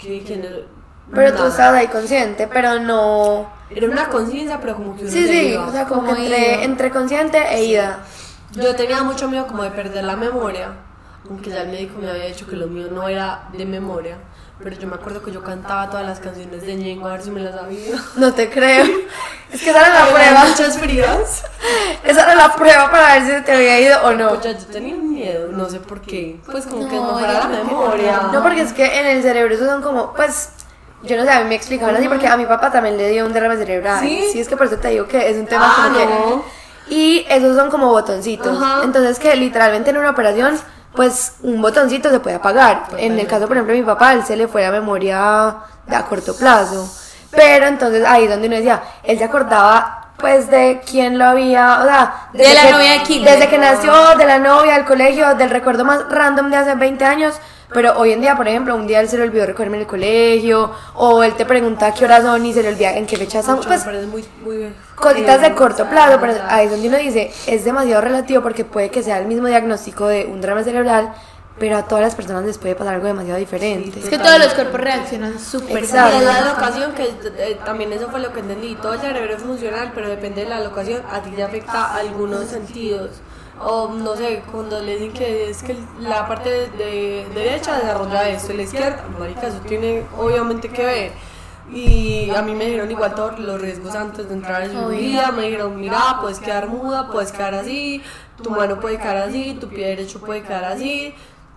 ¿Qué? 0.00 0.22
¿Quién 0.26 0.44
era? 0.44 0.56
Pero 1.14 1.30
tú 1.32 1.38
Nada. 1.38 1.48
estabas 1.50 1.80
ahí 1.80 1.86
consciente, 1.88 2.46
pero 2.46 2.78
no... 2.80 3.50
Era 3.70 3.86
una 3.88 4.08
conciencia, 4.08 4.58
pero 4.60 4.76
como 4.76 4.94
que 4.96 5.02
uno 5.02 5.10
Sí, 5.12 5.24
ya 5.26 5.32
sí, 5.32 5.46
iba. 5.52 5.66
o 5.66 5.72
sea, 5.72 5.84
como 5.86 6.14
que 6.14 6.22
entre, 6.24 6.64
entre 6.64 6.90
consciente 6.90 7.38
e 7.54 7.64
ida. 7.64 8.00
Yo 8.52 8.74
tenía 8.76 9.02
mucho 9.02 9.28
miedo 9.28 9.46
como 9.46 9.62
de 9.62 9.70
perder 9.70 10.04
la 10.04 10.16
memoria, 10.16 10.68
aunque 11.28 11.50
ya 11.50 11.62
el 11.62 11.68
médico 11.68 11.98
me 12.00 12.10
había 12.10 12.24
dicho 12.26 12.46
que 12.46 12.56
lo 12.56 12.66
mío 12.66 12.88
no 12.90 13.08
era 13.08 13.48
de 13.52 13.64
memoria. 13.66 14.16
Pero 14.62 14.74
yo 14.76 14.88
me 14.88 14.96
acuerdo 14.96 15.22
que 15.22 15.30
yo 15.30 15.40
cantaba 15.44 15.88
todas 15.88 16.04
las 16.04 16.18
canciones 16.18 16.62
de 16.66 16.74
Ñengo 16.74 17.06
a 17.06 17.12
ver 17.12 17.22
si 17.22 17.30
me 17.30 17.40
las 17.40 17.54
sabía. 17.54 17.94
No 18.16 18.32
te 18.34 18.50
creo. 18.50 18.84
Es 19.52 19.62
que 19.62 19.70
esa 19.70 19.80
era 19.80 20.04
la 20.04 20.10
prueba. 20.10 20.44
muchas 20.44 20.76
frías. 20.78 21.42
Esa 22.04 22.22
era 22.24 22.34
la 22.34 22.54
prueba 22.54 22.90
para 22.90 23.14
ver 23.14 23.38
si 23.38 23.44
te 23.46 23.52
había 23.52 23.80
ido 23.80 23.98
o 24.04 24.12
no. 24.12 24.28
Pues 24.30 24.42
ya 24.42 24.52
yo 24.52 24.66
tenía 24.66 24.94
miedo, 24.94 25.52
no 25.52 25.70
sé 25.70 25.80
por 25.80 26.02
qué. 26.02 26.38
Pues 26.44 26.66
como 26.66 26.86
que 26.86 26.96
No, 26.96 27.14
mejora 27.14 27.32
yo 27.32 27.38
la 27.38 27.46
creo 27.46 27.62
que 27.62 27.64
memoria. 27.68 28.20
No, 28.30 28.42
porque 28.42 28.60
es 28.60 28.72
que 28.74 29.00
en 29.00 29.06
el 29.06 29.22
cerebro 29.22 29.54
esos 29.54 29.66
son 29.66 29.80
como, 29.80 30.12
pues, 30.12 30.50
yo 31.02 31.16
no 31.16 31.24
sé, 31.24 31.30
a 31.30 31.40
mí 31.40 31.48
me 31.48 31.54
explicaban 31.54 31.96
así 31.96 32.08
porque 32.08 32.26
a 32.26 32.36
mi 32.36 32.46
papá 32.46 32.70
también 32.70 32.96
le 32.96 33.08
dio 33.10 33.24
un 33.26 33.32
derrame 33.32 33.56
cerebral. 33.56 34.00
¿Sí? 34.00 34.32
es 34.38 34.48
que 34.48 34.56
por 34.56 34.66
eso 34.66 34.76
te 34.76 34.88
digo 34.88 35.06
que 35.06 35.30
es 35.30 35.36
un 35.36 35.46
tema 35.46 35.66
Ah, 35.76 35.82
como 35.84 35.98
que... 35.98 36.06
no. 36.06 36.44
Y 36.90 37.26
esos 37.28 37.56
son 37.56 37.70
como 37.70 37.88
botoncitos. 37.90 38.60
Ajá. 38.62 38.80
Entonces 38.84 39.18
que 39.18 39.34
literalmente 39.36 39.90
en 39.90 39.98
una 39.98 40.10
operación, 40.10 40.58
pues 40.94 41.34
un 41.42 41.60
botoncito 41.60 42.10
se 42.10 42.18
puede 42.20 42.36
apagar. 42.36 42.84
En 42.96 43.18
el 43.18 43.26
caso, 43.26 43.46
por 43.46 43.56
ejemplo, 43.56 43.74
de 43.74 43.80
mi 43.80 43.86
papá, 43.86 44.14
él 44.14 44.24
se 44.24 44.36
le 44.36 44.48
fue 44.48 44.62
la 44.62 44.70
memoria 44.70 45.54
de 45.86 45.96
a 45.96 46.04
corto 46.06 46.34
plazo. 46.36 46.88
Pero 47.30 47.66
entonces 47.66 48.04
ahí 48.06 48.26
donde 48.26 48.46
uno 48.48 48.56
decía, 48.56 48.82
él 49.02 49.18
se 49.18 49.24
acordaba 49.24 49.94
pues 50.16 50.50
de 50.50 50.80
quién 50.90 51.16
lo 51.18 51.26
había, 51.26 51.78
o 51.80 51.84
sea, 51.84 52.28
De 52.32 52.52
la 52.54 52.62
que- 52.62 52.72
novia 52.72 52.90
de. 53.04 53.20
Desde 53.20 53.48
que 53.48 53.58
nació, 53.58 53.92
de 54.16 54.24
la 54.24 54.38
novia, 54.38 54.74
del 54.74 54.84
colegio, 54.84 55.34
del 55.36 55.50
recuerdo 55.50 55.84
más 55.84 56.08
random 56.10 56.50
de 56.50 56.56
hace 56.56 56.74
20 56.74 57.04
años. 57.04 57.34
Pero 57.72 57.98
hoy 57.98 58.12
en 58.12 58.20
día, 58.20 58.34
por 58.34 58.48
ejemplo, 58.48 58.74
un 58.74 58.86
día 58.86 59.00
él 59.00 59.08
se 59.08 59.18
le 59.18 59.24
olvidó 59.24 59.44
recogerme 59.44 59.76
en 59.76 59.82
el 59.82 59.86
colegio, 59.86 60.72
o 60.94 61.22
él 61.22 61.34
te 61.34 61.44
pregunta 61.44 61.92
qué 61.92 62.06
horas 62.06 62.22
son 62.22 62.44
y 62.46 62.52
se 62.52 62.62
le 62.62 62.70
olvida 62.70 62.96
en 62.96 63.06
qué 63.06 63.16
fecha 63.16 63.40
estamos. 63.40 63.66
Pues 63.66 63.84
muy, 64.06 64.24
muy 64.42 64.72
cositas 64.94 65.40
de 65.42 65.54
corto 65.54 65.88
plazo, 65.88 66.18
pero 66.20 66.34
ahí 66.48 66.64
es 66.64 66.70
donde 66.70 66.88
uno 66.88 66.96
dice, 66.96 67.32
es 67.46 67.64
demasiado 67.64 68.00
relativo 68.00 68.42
porque 68.42 68.64
puede 68.64 68.90
que 68.90 69.02
sea 69.02 69.18
el 69.18 69.26
mismo 69.26 69.48
diagnóstico 69.48 70.06
de 70.06 70.24
un 70.26 70.40
derrame 70.40 70.64
cerebral, 70.64 71.12
pero 71.58 71.76
a 71.76 71.82
todas 71.82 72.02
las 72.02 72.14
personas 72.14 72.44
les 72.44 72.56
puede 72.56 72.74
pasar 72.74 72.94
algo 72.94 73.06
demasiado 73.06 73.38
diferente. 73.38 73.98
Es 74.00 74.08
que 74.08 74.18
todos 74.18 74.38
los 74.38 74.54
cuerpos 74.54 74.80
reaccionan 74.80 75.38
súper 75.38 75.78
Exacto. 75.78 76.16
Y 76.16 76.20
bien. 76.20 76.30
es 76.30 76.34
la 76.34 76.52
locación, 76.52 76.92
que 76.92 77.04
eh, 77.04 77.58
también 77.64 77.92
eso 77.92 78.08
fue 78.08 78.20
lo 78.20 78.32
que 78.32 78.40
entendí. 78.40 78.76
Todo 78.76 78.94
el 78.94 79.00
cerebro 79.00 79.34
es 79.34 79.42
funcional, 79.42 79.92
pero 79.94 80.08
depende 80.08 80.44
de 80.44 80.48
la 80.48 80.60
locación, 80.60 81.02
a 81.10 81.20
ti 81.20 81.30
te 81.30 81.42
afecta 81.42 81.94
algunos 81.94 82.46
sentidos. 82.46 83.10
O 83.60 83.88
no 83.88 84.14
sé, 84.16 84.42
cuando 84.50 84.80
le 84.80 84.94
dicen 84.94 85.12
que 85.12 85.50
es 85.50 85.62
que 85.62 85.76
la 86.00 86.28
parte 86.28 86.48
de, 86.48 86.68
de 86.68 87.26
derecha 87.34 87.76
desarrolla 87.76 88.28
esto, 88.28 88.52
y 88.52 88.56
la 88.56 88.62
izquierda, 88.62 89.04
marica, 89.18 89.48
eso 89.48 89.58
tiene 89.66 90.04
obviamente 90.16 90.68
que 90.68 90.84
ver. 90.84 91.12
Y 91.72 92.30
a 92.30 92.40
mí 92.40 92.54
me 92.54 92.64
dijeron 92.66 92.90
igual 92.90 93.14
todos 93.14 93.38
los 93.38 93.60
riesgos 93.60 93.94
antes 93.94 94.28
de 94.28 94.34
entrar 94.34 94.62
en 94.62 94.70
cirugía. 94.70 95.32
Me 95.32 95.42
dijeron, 95.42 95.78
mira, 95.78 96.18
puedes 96.20 96.38
quedar 96.38 96.68
muda, 96.68 97.10
puedes 97.10 97.30
quedar 97.30 97.54
así, 97.54 98.02
tu 98.42 98.50
mano 98.50 98.80
puede 98.80 98.96
quedar 98.96 99.18
así, 99.18 99.54
tu 99.60 99.68
pie 99.68 99.88
derecho 99.88 100.20
puede 100.20 100.42
quedar 100.42 100.64
así. 100.64 101.14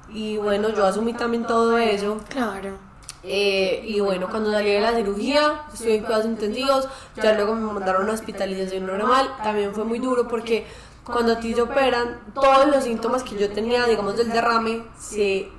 Y 0.10 0.38
bueno, 0.38 0.70
yo 0.70 0.86
asumí 0.86 1.14
también 1.14 1.45
todo 1.45 1.78
eso. 1.78 2.20
Claro. 2.28 2.78
Eh, 3.24 3.86
y 3.88 3.99
bueno, 3.99 4.28
cuando 4.30 4.52
salí 4.52 4.72
de 4.72 4.82
la 4.82 4.93
cirugía, 4.93 5.62
estuve 5.72 5.95
en 5.95 6.04
cuidados 6.04 6.26
intensivos, 6.26 6.89
ya 7.22 7.34
luego 7.34 7.54
me 7.54 7.72
mandaron 7.72 8.10
a 8.10 8.14
hospitalización 8.14 8.88
normal, 8.88 9.30
también 9.43 9.76
fue 9.76 9.84
muy 9.84 9.99
duro 9.99 10.28
porque 10.28 10.66
cuando 11.06 11.34
a 11.34 11.39
ti 11.39 11.54
te 11.54 11.62
operan, 11.62 12.20
todos 12.34 12.68
los 12.68 12.84
síntomas 12.84 13.24
que 13.24 13.36
yo 13.38 13.49
tenía, 13.52 13.86
digamos 13.86 14.18
del 14.18 14.32
derrame, 14.32 14.84
se 14.97 15.49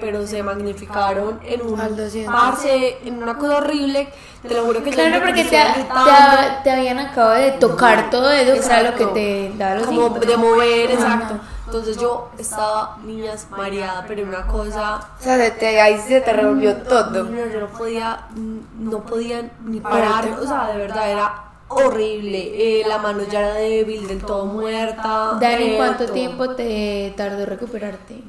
pero 0.00 0.26
se 0.26 0.42
magnificaron 0.42 1.38
en 1.44 1.60
un 1.66 1.78
Al 1.78 1.94
200. 1.94 2.34
parce, 2.34 2.96
en 3.04 3.22
una 3.22 3.36
cosa 3.36 3.58
horrible, 3.58 4.08
te 4.40 4.54
lo 4.54 4.64
juro 4.64 4.82
que 4.82 4.90
yo 4.90 4.96
Claro, 4.96 5.20
me 5.20 5.20
porque 5.20 5.44
te, 5.44 5.50
te, 5.50 5.86
te 6.64 6.70
habían 6.70 6.98
acabado 6.98 7.34
de 7.34 7.50
tocar 7.52 8.08
todo 8.08 8.30
eso, 8.30 8.70
era 8.70 8.90
lo 8.90 8.96
que 8.96 9.02
Exacto. 9.02 9.12
te 9.12 9.52
daba 9.58 9.74
los 9.74 9.86
como 9.86 10.00
síntomas. 10.04 10.26
de 10.28 10.36
mover, 10.38 10.90
exacto. 10.92 11.34
Entonces 11.66 11.98
yo 11.98 12.30
estaba, 12.38 12.96
niñas, 13.04 13.46
mareada, 13.50 14.04
pero 14.08 14.22
una 14.24 14.46
cosa 14.46 14.96
O 15.20 15.22
sea, 15.22 15.36
se 15.36 15.50
te, 15.52 15.78
ahí 15.80 15.98
se 15.98 16.22
te 16.22 16.32
revolvió 16.32 16.74
todo. 16.78 17.24
Mira, 17.24 17.48
yo 17.48 17.60
no 17.60 17.66
podía, 17.68 18.28
no 18.78 19.00
podía 19.00 19.50
ni 19.62 19.80
parar, 19.80 20.26
o 20.40 20.46
sea, 20.46 20.68
de 20.68 20.78
verdad 20.78 21.10
era 21.10 21.51
horrible. 21.74 22.80
Eh, 22.80 22.84
la 22.86 22.98
mano 22.98 23.22
ya 23.30 23.40
era 23.40 23.54
débil, 23.54 24.06
del 24.08 24.20
todo 24.20 24.46
muerta. 24.46 25.38
Dani, 25.40 25.64
eh, 25.64 25.74
¿cuánto 25.76 26.04
todo. 26.04 26.14
tiempo 26.14 26.54
te 26.54 27.12
tardó 27.16 27.46
recuperarte? 27.46 28.22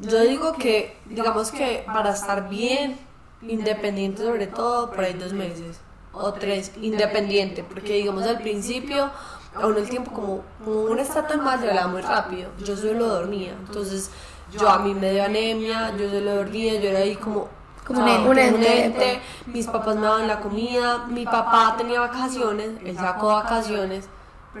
Yo 0.00 0.20
digo 0.20 0.52
que, 0.52 0.96
digamos 1.06 1.50
que 1.50 1.84
para 1.86 2.10
estar 2.10 2.48
bien, 2.48 2.96
independiente 3.42 4.22
sobre 4.22 4.46
todo, 4.46 4.90
por 4.90 5.04
ahí 5.04 5.14
dos 5.14 5.32
meses 5.32 5.80
o 6.12 6.32
tres, 6.32 6.72
independiente, 6.80 7.64
porque 7.64 7.94
digamos 7.94 8.24
al 8.24 8.38
principio, 8.38 9.10
a 9.54 9.66
uno 9.66 9.78
el 9.78 9.88
tiempo 9.88 10.12
como, 10.12 10.42
como 10.64 10.82
uno 10.82 11.00
está 11.00 11.26
tan 11.26 11.44
mal, 11.44 11.60
se 11.60 11.88
muy 11.88 12.02
rápido. 12.02 12.50
Yo 12.64 12.76
solo 12.76 13.06
dormía, 13.06 13.52
entonces 13.66 14.10
yo 14.52 14.68
a 14.68 14.78
mí 14.78 14.94
me 14.94 15.12
dio 15.12 15.24
anemia, 15.24 15.94
yo 15.96 16.08
solo 16.10 16.36
dormía, 16.36 16.80
yo 16.80 16.88
era 16.88 17.00
ahí 17.00 17.16
como 17.16 17.48
Como 17.88 18.00
o 18.00 18.04
un 18.04 18.08
ente. 18.08 18.28
Un 18.28 18.38
ente. 18.38 18.56
un 18.56 18.64
ente, 18.64 19.22
mis 19.46 19.66
papás 19.66 19.96
me 19.96 20.06
daban 20.06 20.28
la 20.28 20.38
comida, 20.40 21.06
mi 21.08 21.24
papá 21.24 21.74
tenía 21.76 22.00
vacaciones, 22.00 22.70
él 22.84 22.96
sacó 22.96 23.28
vacaciones, 23.28 24.04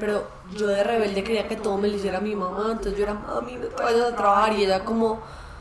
pero 0.00 0.26
yo 0.56 0.66
de 0.66 0.82
rebelde 0.82 1.22
quería 1.22 1.46
que 1.46 1.56
todo 1.56 1.76
me 1.78 1.88
lo 1.88 1.96
hiciera 1.96 2.20
mi 2.20 2.34
mamá, 2.34 2.68
entonces 2.72 2.96
yo 2.96 3.04
era, 3.04 3.14
mami, 3.14 3.56
no 3.56 3.66
te 3.68 3.82
vayas 3.82 4.12
a 4.12 4.16
trabajar, 4.16 4.52
y 4.54 4.64
ella 4.64 4.84
como, 4.84 5.20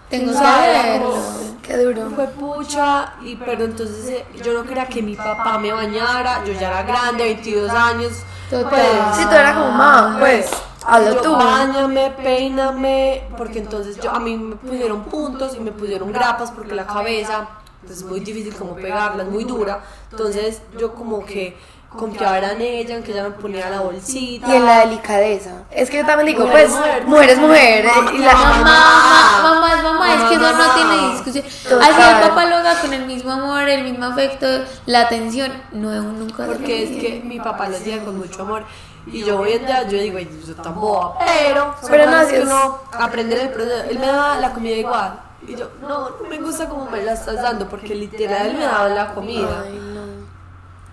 Tengo 0.10 0.32
que 0.32 1.68
Qué 1.68 1.78
duro. 1.78 2.10
fue 2.16 2.28
pucha, 2.28 3.14
y, 3.22 3.36
pero 3.36 3.66
entonces 3.66 4.08
eh, 4.10 4.26
yo 4.42 4.54
no 4.54 4.64
quería 4.64 4.86
que 4.88 5.02
mi 5.02 5.16
papá 5.16 5.58
me 5.60 5.74
bañara, 5.74 6.44
yo 6.46 6.54
ya 6.54 6.70
era 6.70 6.84
grande, 6.84 7.26
22 7.26 7.70
años, 7.70 8.14
Total. 8.50 8.70
pues, 8.70 9.18
Sí, 9.18 9.26
tú 9.26 9.36
eras 9.36 9.54
como, 9.58 9.72
ma, 9.72 10.16
pues, 10.20 10.50
hazlo 10.88 11.16
yo, 11.16 11.22
tú. 11.22 11.32
Báñame, 11.34 12.12
peíname, 12.12 13.24
porque 13.38 13.60
entonces 13.60 14.00
yo, 14.00 14.12
a 14.12 14.20
mí 14.20 14.36
me 14.38 14.56
pusieron 14.56 15.04
puntos 15.04 15.56
y 15.56 15.60
me 15.60 15.72
pusieron 15.72 16.12
grapas 16.12 16.52
porque 16.52 16.74
la 16.74 16.88
cabeza 16.88 17.48
pues, 17.86 17.98
es 17.98 18.04
muy 18.04 18.20
difícil 18.22 18.56
como 18.56 18.76
pegarla, 18.76 19.24
es 19.24 19.30
muy 19.30 19.44
dura. 19.44 19.82
Entonces 20.12 20.62
yo 20.80 20.94
como 20.94 21.26
que 21.26 21.58
confiaba 21.90 22.38
en 22.52 22.62
ella, 22.62 22.96
en 22.98 23.04
que 23.04 23.12
ella 23.12 23.24
me 23.24 23.32
ponía 23.32 23.70
la 23.70 23.82
bolsita. 23.82 24.48
Y 24.48 24.58
en 24.58 24.66
la 24.66 24.86
delicadeza. 24.86 25.64
Es 25.72 25.90
que 25.90 25.98
yo 25.98 26.06
también 26.06 26.28
digo, 26.28 26.46
Mujer, 26.46 26.68
pues, 26.68 26.78
mujer. 26.78 27.06
mujer 27.06 27.30
es 27.30 27.38
mujer. 27.40 27.86
Y 28.14 28.18
la 28.20 28.34
Mamá, 28.34 28.62
mamá, 28.62 29.42
mamá 29.44 29.74
es 29.74 29.84
mamá, 29.84 30.14
es 30.14 30.24
que 30.24 30.36
eso 30.36 30.52
no 30.52 30.74
tiene 30.74 31.12
discusión. 31.14 31.46
Total. 31.64 31.92
Así 31.92 32.02
el 32.02 32.30
papá 32.30 32.46
lo 32.46 32.56
haga 32.58 32.82
con 32.82 32.94
el 32.94 33.06
mismo 33.06 33.32
amor, 33.32 33.68
el 33.68 33.84
mismo 33.84 34.06
afecto, 34.06 34.48
la 34.86 35.02
atención, 35.02 35.52
no 35.72 35.92
nunca. 36.02 36.46
Porque 36.46 36.84
es 36.84 36.90
que 37.02 37.22
mi 37.24 37.40
papá 37.40 37.70
lo 37.70 37.78
hacía 37.78 38.04
con 38.04 38.18
mucho 38.18 38.42
amor. 38.42 38.64
Y 39.12 39.24
yo 39.24 39.40
hoy 39.40 39.54
en 39.54 39.66
día, 39.66 39.84
yo 39.88 39.98
digo, 40.00 40.18
"Ay, 40.18 40.42
yo 40.46 40.56
tan 40.56 40.76
boba. 40.76 41.18
Pero, 41.20 41.74
Pero 41.90 42.06
no, 42.06 42.12
cosas 42.12 42.28
sí 42.28 42.34
que 42.34 42.40
es- 42.42 42.46
uno 42.46 42.78
aprende 42.94 43.36
en 43.36 43.48
el 43.48 43.54
proceso. 43.54 43.84
Él 43.90 44.00
me 44.00 44.06
daba 44.08 44.38
la 44.40 44.54
comida 44.54 44.76
igual. 44.76 45.20
Y 45.48 45.56
yo, 45.56 45.70
no, 45.82 46.10
no 46.10 46.30
me 46.30 46.40
gusta 46.40 46.68
como 46.68 46.90
me 46.90 47.02
la 47.04 47.14
estás 47.14 47.42
dando, 47.42 47.70
porque 47.70 47.96
literal 47.96 48.48
él 48.48 48.58
me 48.58 48.64
daba 48.64 48.90
la 48.90 49.14
comida. 49.14 49.64
Ay, 49.66 49.80
no. 49.94 49.98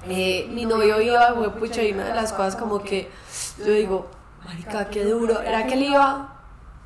Eh, 0.06 0.48
mi 0.52 0.66
novio 0.66 1.00
iba, 1.00 1.32
fue 1.34 1.50
pucha, 1.50 1.82
y 1.82 1.92
una 1.92 2.04
de 2.04 2.14
las 2.14 2.32
cosas 2.32 2.56
como 2.56 2.82
que 2.82 3.10
yo 3.58 3.72
digo, 3.72 4.06
marica, 4.44 4.88
qué 4.90 5.04
duro, 5.04 5.40
era 5.40 5.66
que 5.66 5.74
él 5.74 5.82
iba 5.84 6.28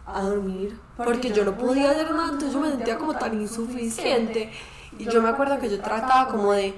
a 0.07 0.23
dormir, 0.23 0.79
porque 0.97 1.33
yo 1.33 1.45
no 1.45 1.53
podía 1.57 1.91
hacer 1.91 2.11
nada, 2.13 2.27
entonces 2.29 2.53
yo 2.53 2.61
me 2.61 2.71
sentía 2.71 2.97
como 2.97 3.15
tan 3.15 3.35
insuficiente. 3.41 4.53
Y 4.99 5.05
yo 5.07 5.21
me 5.21 5.29
acuerdo 5.31 5.59
que 5.59 5.69
yo 5.69 5.81
trataba 5.81 6.29
como 6.29 6.53
de, 6.53 6.75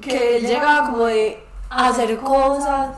que 0.00 0.36
él 0.36 0.46
llegaba 0.46 0.90
como 0.90 1.06
de 1.06 1.42
hacer 1.70 2.18
cosas, 2.18 2.90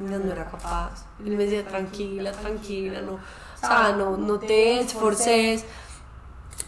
no, 0.00 0.18
no 0.18 0.32
era 0.32 0.50
capaz. 0.50 1.04
Él 1.24 1.36
me 1.36 1.44
decía, 1.44 1.66
tranquila, 1.66 2.32
tranquila, 2.32 3.00
no, 3.02 3.12
o 3.14 3.20
sea, 3.60 3.94
no, 3.96 4.16
no 4.16 4.38
te 4.38 4.80
esforces. 4.80 5.64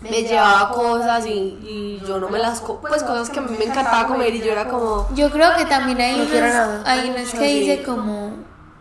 Me 0.01 0.23
llevaba 0.23 0.71
cosas 0.71 1.27
y, 1.27 1.31
y 1.31 2.03
yo 2.07 2.19
no 2.19 2.29
me 2.29 2.39
las 2.41 2.61
co- 2.61 2.81
pues 2.81 3.05
cosas 3.05 3.31
que 3.31 3.39
a 3.39 3.43
mí 3.43 3.57
me 3.57 3.67
encantaba 3.67 4.09
comer 4.09 4.35
y 4.35 4.41
yo 4.41 4.51
era 4.51 4.67
como 4.69 5.09
Yo 5.15 5.31
creo 5.31 5.55
que 5.57 5.65
también 5.65 6.01
hay 6.01 6.17
No 6.19 6.41
nada. 6.41 6.83
hay 6.85 7.11
que 7.31 7.47
dice 7.47 7.83
como, 7.85 8.33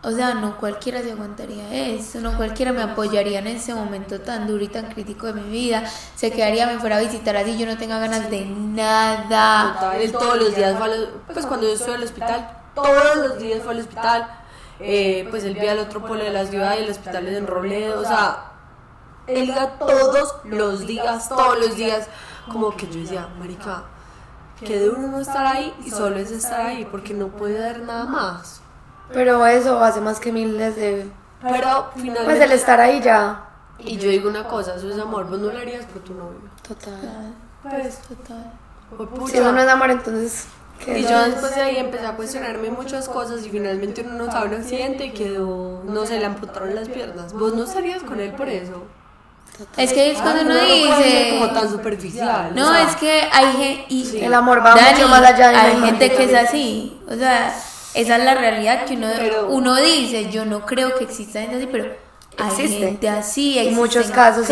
o 0.02 0.10
sea, 0.10 0.34
no 0.34 0.56
cualquiera 0.58 1.00
se 1.00 1.12
aguantaría 1.12 1.72
eso, 1.94 2.20
no 2.20 2.36
cualquiera 2.36 2.72
me 2.72 2.82
apoyaría 2.82 3.38
en 3.38 3.46
ese 3.46 3.72
momento 3.72 4.20
tan 4.20 4.48
duro 4.48 4.64
y 4.64 4.68
tan 4.68 4.86
crítico 4.86 5.28
de 5.28 5.34
mi 5.34 5.48
vida, 5.48 5.84
se 6.16 6.32
quedaría, 6.32 6.66
me 6.66 6.80
fuera 6.80 6.96
a 6.96 7.00
visitar 7.00 7.36
así, 7.36 7.56
yo 7.56 7.66
no 7.66 7.76
tenga 7.78 8.00
ganas 8.00 8.28
de 8.28 8.44
nada. 8.44 9.74
total, 9.74 10.00
él 10.00 10.10
todos 10.12 10.38
los 10.38 10.56
días 10.56 10.76
fue 10.76 10.86
al, 10.86 11.08
pues 11.32 11.46
cuando 11.46 11.66
yo 11.68 11.74
estuve 11.74 11.94
al 11.94 12.02
hospital 12.02 12.50
todos 12.74 13.16
los 13.16 13.38
días 13.38 13.62
fue 13.62 13.74
al 13.74 13.80
hospital 13.80 14.26
eh, 14.82 15.26
pues 15.30 15.44
él 15.44 15.54
vía 15.54 15.72
al 15.72 15.78
otro 15.78 16.00
polo 16.04 16.22
de 16.24 16.30
la 16.30 16.44
ciudad 16.46 16.76
y 16.78 16.82
el 16.84 16.90
hospital 16.90 17.26
es 17.28 17.36
en 17.38 17.46
Robledo 17.46 18.00
o 18.00 18.04
sea 18.04 18.44
él 19.26 19.48
iba 19.48 19.78
todos 19.78 20.34
los 20.44 20.86
días 20.86 21.28
todos 21.28 21.58
los 21.58 21.76
días 21.76 22.08
como 22.50 22.76
que 22.76 22.86
yo 22.88 23.00
decía 23.00 23.28
marica 23.38 23.84
que 24.58 24.80
duro 24.80 24.98
no 25.02 25.20
estar 25.20 25.44
ahí 25.46 25.74
y 25.84 25.90
solo 25.90 26.16
es 26.16 26.30
estar 26.30 26.60
ahí 26.66 26.84
porque 26.90 27.14
no 27.14 27.28
puede 27.28 27.58
dar 27.58 27.80
nada 27.80 28.04
más 28.04 28.60
Pero 29.12 29.44
eso 29.46 29.78
hace 29.82 30.00
más 30.00 30.18
que 30.20 30.32
miles 30.32 30.76
de. 30.76 31.10
pero 31.42 31.90
finalmente 31.94 32.24
Pues 32.24 32.40
el 32.40 32.52
estar 32.52 32.80
ahí 32.80 33.00
ya. 33.00 33.44
y 33.78 33.96
yo 33.98 34.08
digo 34.10 34.28
una 34.30 34.46
cosa 34.46 34.74
eso 34.76 34.88
es 34.90 34.98
amor 34.98 35.28
vos 35.28 35.38
no 35.38 35.52
lo 35.52 35.58
harías 35.58 35.84
por 35.86 36.02
tu 36.02 36.14
novio 36.14 36.38
Total. 36.66 37.34
pues 37.62 37.98
Total. 37.98 38.52
fue 38.96 39.28
Si 39.30 39.38
eso 39.38 39.52
no 39.52 39.60
es 39.60 39.68
amor, 39.68 39.90
entonces. 39.90 40.46
¿Qué 40.84 40.98
Y 40.98 41.02
yo 41.02 41.22
después 41.24 41.54
de 41.54 41.62
ahí 41.62 41.76
empecé 41.76 42.06
a 42.06 42.12
cuestionarme 42.16 42.70
muchas 42.70 43.08
cosas 43.08 43.44
y 43.44 43.50
finalmente 43.50 44.02
uno 44.02 44.26
notaba 44.26 44.46
un 44.46 44.54
accidente 44.54 45.06
y 45.06 45.10
quedó, 45.10 45.82
no 45.84 46.06
sé, 46.06 46.18
le 46.18 46.26
amputaron 46.26 46.74
las 46.74 46.88
piernas. 46.88 47.32
¿Vos 47.32 47.54
no 47.54 47.64
estarías 47.64 48.02
con 48.02 48.20
él 48.20 48.32
por 48.32 48.48
eso? 48.48 48.84
Es 49.76 49.92
que 49.92 50.10
es 50.10 50.18
cuando 50.18 50.40
Ay, 50.40 50.84
uno 50.86 50.96
dice... 50.96 51.36
como 51.38 51.52
tan 51.52 51.68
superficial. 51.70 52.54
No, 52.54 52.70
o 52.70 52.72
sea, 52.72 52.88
es 52.88 52.96
que 52.96 53.28
hay 53.30 53.86
gente... 53.88 54.24
El 54.24 54.34
amor 54.34 54.64
va 54.64 54.74
Dani, 54.74 54.92
mucho 54.94 55.08
más 55.08 55.22
allá 55.22 55.48
de 55.50 55.56
Hay 55.56 55.80
gente 55.82 56.10
que 56.10 56.24
es 56.24 56.34
así. 56.34 56.98
O 57.08 57.14
sea, 57.14 57.54
esa 57.94 58.16
es 58.16 58.24
la 58.24 58.34
realidad 58.34 58.86
que 58.86 58.94
uno, 58.94 59.08
Pero- 59.16 59.48
uno 59.48 59.76
dice. 59.76 60.30
Yo 60.30 60.44
no 60.46 60.64
creo 60.64 60.96
que 60.96 61.04
exista 61.04 61.40
gente 61.40 61.56
así, 61.56 61.68
pero 61.70 61.94
hay 62.38 62.48
Existe. 62.48 62.78
gente 62.78 63.08
así. 63.08 63.58
Y 63.58 63.70
muchos 63.70 64.06
se 64.06 64.12
casos 64.12 64.46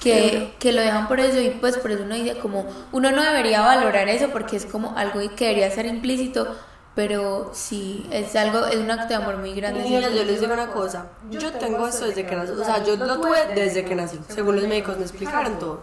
que, 0.00 0.54
que 0.58 0.72
lo 0.72 0.80
dejan 0.80 1.06
por 1.06 1.20
eso 1.20 1.40
y 1.40 1.50
pues 1.50 1.76
por 1.76 1.90
eso 1.92 2.04
uno 2.04 2.14
dice 2.14 2.38
como 2.38 2.66
uno 2.90 3.10
no 3.10 3.22
debería 3.22 3.60
valorar 3.60 4.08
eso 4.08 4.30
porque 4.30 4.56
es 4.56 4.64
como 4.64 4.96
algo 4.96 5.20
que 5.36 5.44
debería 5.44 5.70
ser 5.70 5.86
implícito 5.86 6.56
pero 6.94 7.50
sí 7.52 8.08
es 8.10 8.34
algo 8.34 8.66
es 8.66 8.76
un 8.76 8.90
acto 8.90 9.08
de 9.08 9.14
amor 9.16 9.36
muy 9.36 9.54
grande 9.54 9.82
Niñas, 9.82 10.12
yo 10.12 10.24
les 10.24 10.40
digo 10.40 10.52
una 10.52 10.68
cosa. 10.68 11.06
Yo 11.30 11.52
tengo 11.52 11.86
esto 11.86 12.06
desde 12.06 12.26
que 12.26 12.34
nací. 12.34 12.52
O 12.52 12.64
sea, 12.64 12.82
yo 12.82 12.96
lo 12.96 13.20
tuve 13.20 13.54
desde 13.54 13.84
que 13.84 13.94
nací. 13.94 14.18
Según 14.28 14.56
los 14.56 14.66
médicos 14.66 14.96
me 14.96 15.04
explicaron 15.04 15.58
todo. 15.58 15.82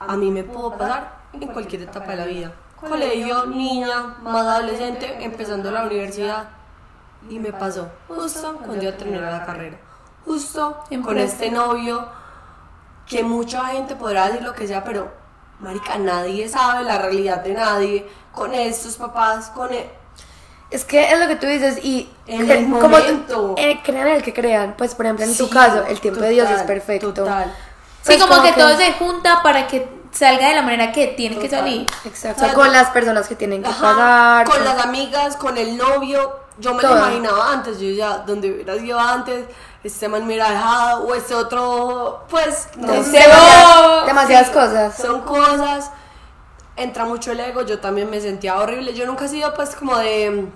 A 0.00 0.16
mí 0.16 0.30
me 0.30 0.42
pudo 0.42 0.76
pasar 0.76 1.18
en 1.32 1.48
cualquier 1.48 1.82
etapa 1.82 2.12
de 2.12 2.16
la 2.16 2.24
vida. 2.24 2.52
Colegio, 2.80 3.46
niña, 3.46 4.16
más 4.22 4.46
adolescente, 4.46 5.22
empezando 5.22 5.70
la 5.70 5.84
universidad. 5.84 6.48
Y 7.28 7.38
me 7.38 7.52
pasó 7.52 7.88
justo 8.08 8.58
cuando 8.64 8.84
iba 8.84 8.92
a 8.92 8.96
terminar 8.96 9.32
la 9.32 9.44
carrera. 9.44 9.78
Justo 10.24 10.82
con 11.04 11.18
este 11.18 11.50
novio 11.50 12.08
que 13.06 13.22
mucha 13.22 13.66
gente 13.66 13.94
podrá 13.96 14.26
decir 14.28 14.42
lo 14.42 14.52
que 14.54 14.66
sea, 14.66 14.82
pero 14.84 15.12
marica, 15.60 15.96
nadie 15.98 16.48
sabe 16.48 16.84
la 16.84 16.98
realidad 16.98 17.42
de 17.42 17.54
nadie. 17.54 18.08
Con 18.32 18.52
estos 18.52 18.96
papás, 18.96 19.46
con... 19.54 19.72
e- 19.72 19.90
Es 20.70 20.84
que 20.84 21.10
es 21.12 21.18
lo 21.18 21.26
que 21.28 21.36
tú 21.36 21.46
dices 21.46 21.78
y 21.84 22.10
En 22.26 22.50
el 22.50 22.64
como 22.70 22.80
momento. 22.88 23.54
eh, 23.56 23.80
crean 23.84 24.08
el 24.08 24.22
que 24.22 24.34
crean, 24.34 24.74
pues 24.76 24.94
por 24.94 25.06
ejemplo 25.06 25.24
en 25.24 25.36
tu 25.36 25.46
Sí, 25.46 25.50
caso 25.50 25.86
el 25.86 26.00
tiempo 26.00 26.20
de 26.20 26.30
Dios 26.30 26.50
es 26.50 26.62
perfecto. 26.62 27.14
total. 27.14 27.52
Pues 28.04 28.18
como, 28.20 28.32
como 28.34 28.42
que, 28.46 28.54
que- 28.54 28.60
todo 28.60 28.76
se 28.76 28.92
junta 28.94 29.42
para 29.42 29.66
que 29.66 29.88
salga 30.12 30.48
de 30.48 30.54
la 30.54 30.62
manera 30.62 30.92
que 30.92 31.06
tiene 31.08 31.38
que 31.38 31.48
salir. 31.48 31.86
Exacto. 32.04 32.42
O 32.42 32.44
sea, 32.46 32.54
con 32.54 32.72
las 32.72 32.90
personas 32.90 33.26
que 33.28 33.36
tienen 33.36 33.62
que 33.62 33.70
pagar. 33.70 34.46
con 34.46 34.56
con- 34.56 34.64
las 34.64 34.78
amigas, 34.84 35.36
con 35.36 35.56
el 35.56 35.76
novio. 35.76 36.40
Yo 36.58 36.72
me 36.72 36.82
lo 36.82 36.96
imaginaba 36.96 37.52
antes, 37.52 37.78
yo 37.78 37.90
ya, 37.90 38.18
donde 38.18 38.50
hubiera 38.50 38.78
sido 38.78 38.98
antes, 38.98 39.44
este 39.84 40.08
man 40.08 40.22
me 40.22 40.28
hubiera 40.28 40.50
dejado, 40.50 41.06
o 41.06 41.14
este 41.14 41.34
otro, 41.34 42.24
pues, 42.30 42.68
no 42.76 43.02
sé. 43.02 43.24
bobo. 43.28 44.06
demasiadas 44.06 44.50
cosas. 44.50 44.96
Son 44.96 45.20
cosas, 45.20 45.90
entra 46.76 47.04
mucho 47.04 47.32
el 47.32 47.40
ego, 47.40 47.60
yo 47.62 47.78
también 47.78 48.08
me 48.08 48.20
sentía 48.22 48.58
horrible, 48.58 48.94
yo 48.94 49.06
nunca 49.06 49.26
he 49.26 49.28
sido 49.28 49.52
pues 49.52 49.76
como 49.76 49.98
de, 49.98 50.48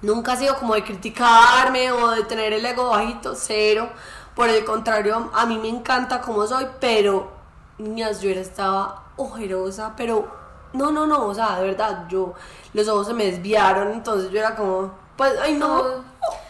nunca 0.00 0.32
he 0.32 0.36
sido 0.38 0.56
como 0.56 0.74
de 0.74 0.82
criticarme 0.82 1.92
o 1.92 2.12
de 2.12 2.24
tener 2.24 2.54
el 2.54 2.64
ego 2.64 2.88
bajito, 2.88 3.34
cero, 3.34 3.90
por 4.34 4.48
el 4.48 4.64
contrario, 4.64 5.30
a 5.34 5.44
mí 5.44 5.58
me 5.58 5.68
encanta 5.68 6.22
como 6.22 6.46
soy, 6.46 6.66
pero, 6.80 7.30
niñas, 7.76 8.22
yo 8.22 8.30
era, 8.30 8.40
estaba 8.40 9.04
ojerosa, 9.16 9.92
pero, 9.94 10.26
no, 10.72 10.90
no, 10.90 11.06
no, 11.06 11.26
o 11.26 11.34
sea, 11.34 11.60
de 11.60 11.66
verdad, 11.66 12.06
yo, 12.08 12.32
los 12.72 12.88
ojos 12.88 13.08
se 13.08 13.12
me 13.12 13.26
desviaron, 13.26 13.92
entonces 13.92 14.30
yo 14.30 14.38
era 14.38 14.54
como, 14.54 15.01
pues, 15.28 15.40
ay 15.42 15.54
no, 15.54 15.82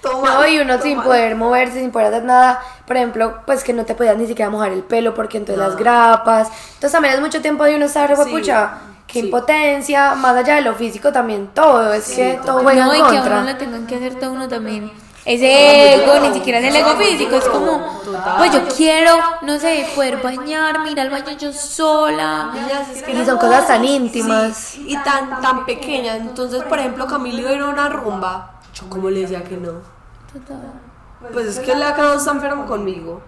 todo 0.00 0.24
No, 0.24 0.46
y 0.46 0.58
uno 0.58 0.74
todo 0.74 0.82
sin 0.82 1.00
poder 1.02 1.34
moverse, 1.36 1.80
sin 1.80 1.90
poder 1.90 2.08
hacer 2.08 2.24
nada. 2.24 2.60
Por 2.86 2.96
ejemplo, 2.96 3.40
pues 3.46 3.62
que 3.64 3.72
no 3.72 3.84
te 3.84 3.94
podías 3.94 4.16
ni 4.16 4.26
siquiera 4.26 4.50
mojar 4.50 4.72
el 4.72 4.82
pelo 4.82 5.14
porque 5.14 5.38
entonces 5.38 5.64
las 5.64 5.76
grapas. 5.76 6.48
Entonces 6.74 6.92
también 6.92 7.14
es 7.14 7.20
mucho 7.20 7.40
tiempo 7.40 7.64
de 7.64 7.76
uno 7.76 7.86
estar, 7.86 8.14
Sí, 8.16 8.30
pucha, 8.30 8.70
qué 9.06 9.20
sí. 9.20 9.26
impotencia, 9.26 10.14
más 10.14 10.36
allá 10.36 10.56
de 10.56 10.62
lo 10.62 10.74
físico 10.74 11.12
también, 11.12 11.48
todo. 11.54 11.92
Es 11.92 12.08
que 12.10 12.38
todo 12.44 12.60
juega 12.62 12.84
no, 12.86 12.94
y 12.94 12.98
en 12.98 13.06
que 13.10 13.18
a 13.18 13.22
uno 13.22 13.42
le 13.42 13.54
tengan 13.54 13.86
que 13.86 13.96
hacer 13.96 14.14
todo 14.16 14.32
uno 14.32 14.48
también. 14.48 14.90
Ese 15.24 15.94
ego, 16.02 16.18
ni 16.18 16.34
siquiera 16.34 16.58
es 16.58 16.64
el 16.64 16.74
ego 16.74 16.96
físico, 16.96 17.36
es 17.36 17.44
como, 17.44 18.00
pues 18.38 18.50
yo 18.52 18.60
quiero, 18.76 19.14
no 19.42 19.56
sé, 19.60 19.86
poder 19.94 20.16
bañarme, 20.16 20.90
ir 20.90 21.00
al 21.00 21.10
baño 21.10 21.30
yo 21.38 21.52
sola. 21.52 22.50
Y 23.06 23.24
son 23.24 23.38
cosas 23.38 23.68
tan 23.68 23.82
Sí, 23.82 23.88
íntimas. 23.94 24.74
y 24.78 24.96
tan, 24.96 25.40
tan 25.40 25.64
pequeñas. 25.64 26.16
Entonces, 26.16 26.64
por 26.64 26.80
ejemplo, 26.80 27.06
Camilo 27.06 27.48
era 27.48 27.66
una 27.68 27.88
rumba. 27.88 28.50
Yo 28.74 28.88
como 28.88 29.10
le 29.10 29.20
decía 29.20 29.42
que 29.44 29.56
no. 29.56 29.72
Pues 31.32 31.46
es 31.46 31.58
que 31.60 31.74
la 31.74 31.94
quedado 31.94 32.16
está 32.16 32.32
enfermo 32.32 32.66
conmigo. 32.66 33.20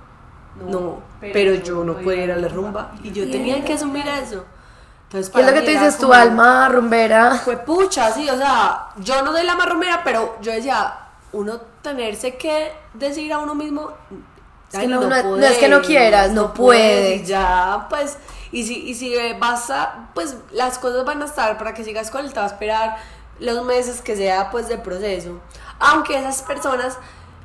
No, 0.69 1.01
pero 1.21 1.55
yo 1.55 1.83
no 1.85 1.95
podía 1.99 2.25
ir 2.25 2.33
a 2.33 2.37
la 2.37 2.49
rumba. 2.49 2.93
Y 3.03 3.11
yo 3.13 3.29
tenía 3.31 3.65
que 3.65 3.75
asumir 3.75 4.07
eso. 4.07 4.45
Entonces, 5.09 5.33
Y 5.35 5.41
es 5.41 5.47
lo 5.47 5.53
que 5.53 5.61
tú 5.63 5.71
dices, 5.71 5.99
tu 5.99 6.13
alma 6.13 6.69
rumbera. 6.69 7.37
Fue 7.37 7.57
pucha, 7.59 8.11
sí, 8.11 8.29
o 8.29 8.37
sea, 8.37 8.89
yo 8.99 9.23
no 9.23 9.33
soy 9.33 9.45
la 9.45 9.55
más 9.55 9.69
rumera, 9.69 10.01
pero 10.03 10.37
yo 10.41 10.51
decía, 10.53 10.93
uno 11.33 11.61
tenerse 11.83 12.37
que 12.37 12.73
decir 12.95 13.33
a 13.33 13.39
uno 13.39 13.55
mismo. 13.55 13.91
Es 14.73 14.79
"Ay, 14.79 14.87
que 14.87 14.95
no- 14.95 15.01
no- 15.03 15.37
no 15.37 15.47
es 15.47 15.59
que 15.59 15.69
no 15.69 15.83
quieras, 15.83 16.33
no 16.33 16.53
puedes". 16.53 17.23
y 17.23 17.25
ya, 17.27 17.87
pues, 17.89 18.17
y 18.51 18.65
si, 18.65 18.89
y 18.89 18.95
si 18.95 19.15
vas 19.39 19.71
a, 19.71 20.09
pues 20.15 20.37
las 20.53 20.79
cosas 20.79 21.05
van 21.05 21.23
a 21.23 21.27
estar 21.27 21.59
para 21.59 21.75
que 21.75 21.85
sigas 21.85 22.11
con 22.11 22.25
él, 22.25 22.33
te 22.33 22.39
va 22.41 22.47
a 22.47 22.49
esperar 22.49 22.97
los 23.41 23.65
meses 23.65 24.01
que 24.01 24.17
sea, 24.17 24.51
pues, 24.51 24.69
de 24.69 24.79
proceso. 24.79 25.39
Aunque 25.81 26.17
esas 26.19 26.43
personas, 26.43 26.99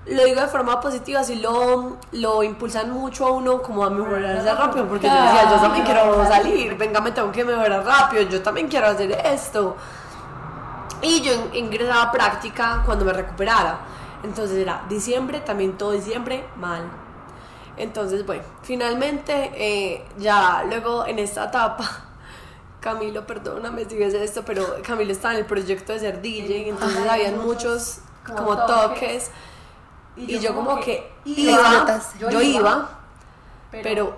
lo 0.05 0.23
digo 0.23 0.41
de 0.41 0.47
forma 0.47 0.79
positiva, 0.79 1.23
sí 1.23 1.35
lo, 1.35 1.97
lo 2.13 2.43
impulsan 2.43 2.91
mucho 2.91 3.25
a 3.27 3.31
uno 3.31 3.61
como 3.61 3.83
a 3.83 3.89
mejorarse 3.89 4.53
rápido, 4.53 4.87
porque 4.87 5.07
yo 5.07 5.13
decía, 5.13 5.49
yo 5.49 5.57
también 5.59 5.85
quiero 5.85 6.25
salir, 6.27 6.77
venga, 6.77 7.01
me 7.01 7.11
tengo 7.11 7.31
que 7.31 7.43
mejorar 7.43 7.85
rápido, 7.85 8.23
yo 8.23 8.41
también 8.41 8.67
quiero 8.67 8.87
hacer 8.87 9.11
esto. 9.25 9.75
Y 11.01 11.21
yo 11.21 11.33
in- 11.33 11.65
ingresaba 11.65 12.03
a 12.03 12.11
práctica 12.11 12.81
cuando 12.85 13.05
me 13.05 13.13
recuperara. 13.13 13.79
Entonces 14.23 14.57
era 14.57 14.83
diciembre, 14.89 15.39
también 15.39 15.77
todo 15.77 15.91
diciembre, 15.91 16.45
mal. 16.57 16.83
Entonces, 17.77 18.25
bueno, 18.25 18.43
finalmente, 18.63 19.51
eh, 19.55 20.05
ya 20.17 20.63
luego 20.67 21.05
en 21.05 21.19
esta 21.19 21.45
etapa, 21.45 21.87
Camilo, 22.79 23.25
perdóname 23.27 23.85
si 23.85 23.97
ves 23.97 24.13
esto, 24.13 24.43
pero 24.45 24.77
Camilo 24.83 25.11
estaba 25.11 25.33
en 25.33 25.41
el 25.41 25.45
proyecto 25.45 25.93
de 25.93 25.99
ser 25.99 26.21
DJ, 26.21 26.69
entonces 26.69 27.05
habían 27.07 27.37
muchos 27.39 27.99
como 28.25 28.55
toques. 28.65 29.31
Y 30.15 30.39
yo 30.39 30.53
como 30.53 30.79
que 30.79 31.11
iba, 31.25 31.57
Disfrutaste. 31.57 32.19
yo 32.19 32.41
iba, 32.41 32.89
pero 33.71 34.17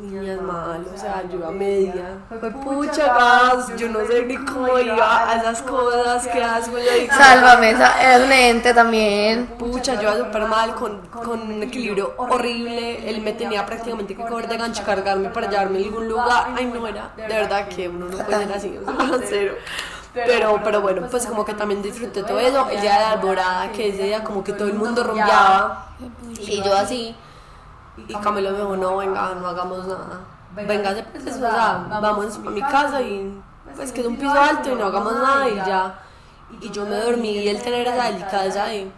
niñas 0.00 0.40
mal, 0.40 0.86
o 0.94 0.96
sea, 0.98 1.22
yo 1.28 1.38
iba 1.38 1.50
media. 1.50 2.18
Fue 2.28 2.50
pucha 2.50 3.06
gas, 3.14 3.76
yo 3.76 3.88
no 3.88 4.00
sé 4.06 4.24
ni 4.24 4.36
cómo 4.36 4.78
iba 4.78 5.28
a 5.30 5.36
esas 5.36 5.62
cosas 5.62 6.26
que 6.28 6.42
hago. 6.42 6.78
Yo 6.78 6.92
dije, 6.92 7.08
Sálvame, 7.10 7.70
esa- 7.70 8.00
eres 8.02 8.26
un 8.26 8.32
ente 8.32 8.74
también. 8.74 9.46
Pucha, 9.58 9.94
yo 9.94 10.02
iba 10.02 10.16
súper 10.18 10.42
mal, 10.46 10.74
con, 10.74 10.98
con 11.08 11.40
un 11.42 11.62
equilibrio 11.62 12.14
horrible. 12.16 13.08
Él 13.10 13.20
me 13.22 13.32
tenía 13.32 13.66
prácticamente 13.66 14.14
que 14.14 14.22
coger 14.24 14.48
de 14.48 14.56
gancho 14.56 14.82
y 14.82 14.84
cargarme 14.84 15.30
para 15.30 15.50
llevarme 15.50 15.78
a 15.78 15.82
algún 15.82 16.08
lugar. 16.08 16.46
Ay, 16.56 16.66
no 16.66 16.86
era, 16.86 17.10
de 17.16 17.26
verdad 17.26 17.68
que 17.68 17.88
uno 17.88 18.06
no 18.06 18.18
puede 18.18 18.44
ser 18.44 18.52
así, 18.52 18.78
o 18.78 18.84
sea, 18.84 19.20
cero. 19.28 19.54
Pero, 20.14 20.60
pero 20.64 20.80
bueno, 20.80 21.06
pues 21.10 21.26
como 21.26 21.44
que 21.44 21.54
también 21.54 21.82
disfruté 21.82 22.22
todo 22.22 22.40
eso. 22.40 22.68
El 22.70 22.80
día 22.80 22.94
de 22.94 23.00
la 23.00 23.10
alborada, 23.12 23.70
que 23.72 23.88
ese 23.90 24.04
día 24.04 24.24
como 24.24 24.42
que 24.42 24.52
todo 24.52 24.66
el 24.68 24.74
mundo 24.74 25.02
rumbeaba. 25.04 25.88
Y 26.40 26.62
yo 26.62 26.74
así. 26.76 27.14
Y 28.06 28.14
Camilo 28.14 28.50
me 28.50 28.58
dijo, 28.58 28.76
no, 28.76 28.96
venga, 28.96 29.34
no 29.34 29.48
hagamos 29.48 29.86
nada. 29.86 30.20
Venga, 30.54 30.94
pues, 31.12 31.36
o 31.36 31.38
sea, 31.38 31.86
vamos 32.00 32.36
a 32.36 32.50
mi 32.50 32.62
casa 32.62 33.00
y 33.02 33.40
pues 33.76 33.92
que 33.92 34.00
es 34.00 34.06
un 34.06 34.16
piso 34.16 34.32
alto 34.32 34.72
y 34.72 34.74
no 34.74 34.86
hagamos 34.86 35.14
nada 35.14 35.48
y 35.48 35.56
ya. 35.56 35.98
Y 36.60 36.70
yo 36.70 36.86
me 36.86 36.96
dormí 36.96 37.30
y 37.30 37.48
él 37.48 37.62
tener 37.62 37.86
esa 37.86 38.04
delicadeza 38.04 38.64
de... 38.66 38.90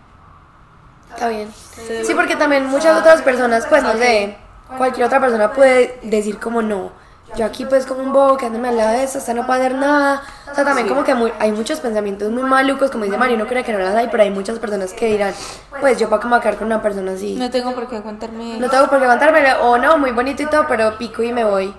Está 1.12 1.28
bien. 1.28 1.52
Sí, 1.52 2.14
porque 2.14 2.36
también 2.36 2.66
muchas 2.66 2.98
otras 2.98 3.20
personas, 3.22 3.66
pues 3.66 3.82
no 3.82 3.92
sé, 3.94 4.36
cualquier 4.76 5.06
otra 5.06 5.20
persona 5.20 5.52
puede 5.52 5.98
decir 6.02 6.38
como 6.38 6.62
no. 6.62 6.92
Yo 7.36 7.44
aquí 7.46 7.64
pues 7.64 7.86
como 7.86 8.02
un 8.02 8.12
bobo 8.12 8.36
quedándome 8.36 8.68
al 8.68 8.76
lado 8.76 8.90
de 8.98 9.04
esto, 9.04 9.18
hasta 9.18 9.34
no 9.34 9.46
puedo 9.46 9.60
hacer 9.60 9.74
nada. 9.74 10.22
O 10.50 10.54
sea, 10.54 10.64
también 10.64 10.88
como 10.88 11.04
que 11.04 11.14
muy- 11.14 11.32
hay 11.38 11.52
muchos 11.52 11.78
pensamientos 11.80 12.30
muy 12.32 12.42
malucos, 12.42 12.90
como 12.90 13.04
dice 13.04 13.16
Mario, 13.16 13.38
no 13.38 13.46
cree 13.46 13.62
que 13.62 13.72
no 13.72 13.78
las 13.78 13.94
hay, 13.94 14.08
pero 14.08 14.24
hay 14.24 14.30
muchas 14.30 14.58
personas 14.58 14.92
que 14.92 15.06
dirán, 15.06 15.32
pues 15.80 15.98
yo 15.98 16.08
para 16.10 16.40
quedar 16.40 16.56
con 16.56 16.66
una 16.66 16.82
persona 16.82 17.12
así. 17.12 17.36
No 17.36 17.48
tengo 17.50 17.72
por 17.74 17.88
qué 17.88 17.96
aguantarme. 17.96 18.58
No 18.58 18.68
tengo 18.68 18.88
por 18.88 18.98
qué 18.98 19.04
aguantarme, 19.04 19.54
o 19.62 19.78
no, 19.78 19.96
muy 19.98 20.10
bonito 20.10 20.42
y 20.42 20.46
todo, 20.46 20.66
pero 20.66 20.98
pico 20.98 21.22
y 21.22 21.32
me 21.32 21.44
voy. 21.44 21.72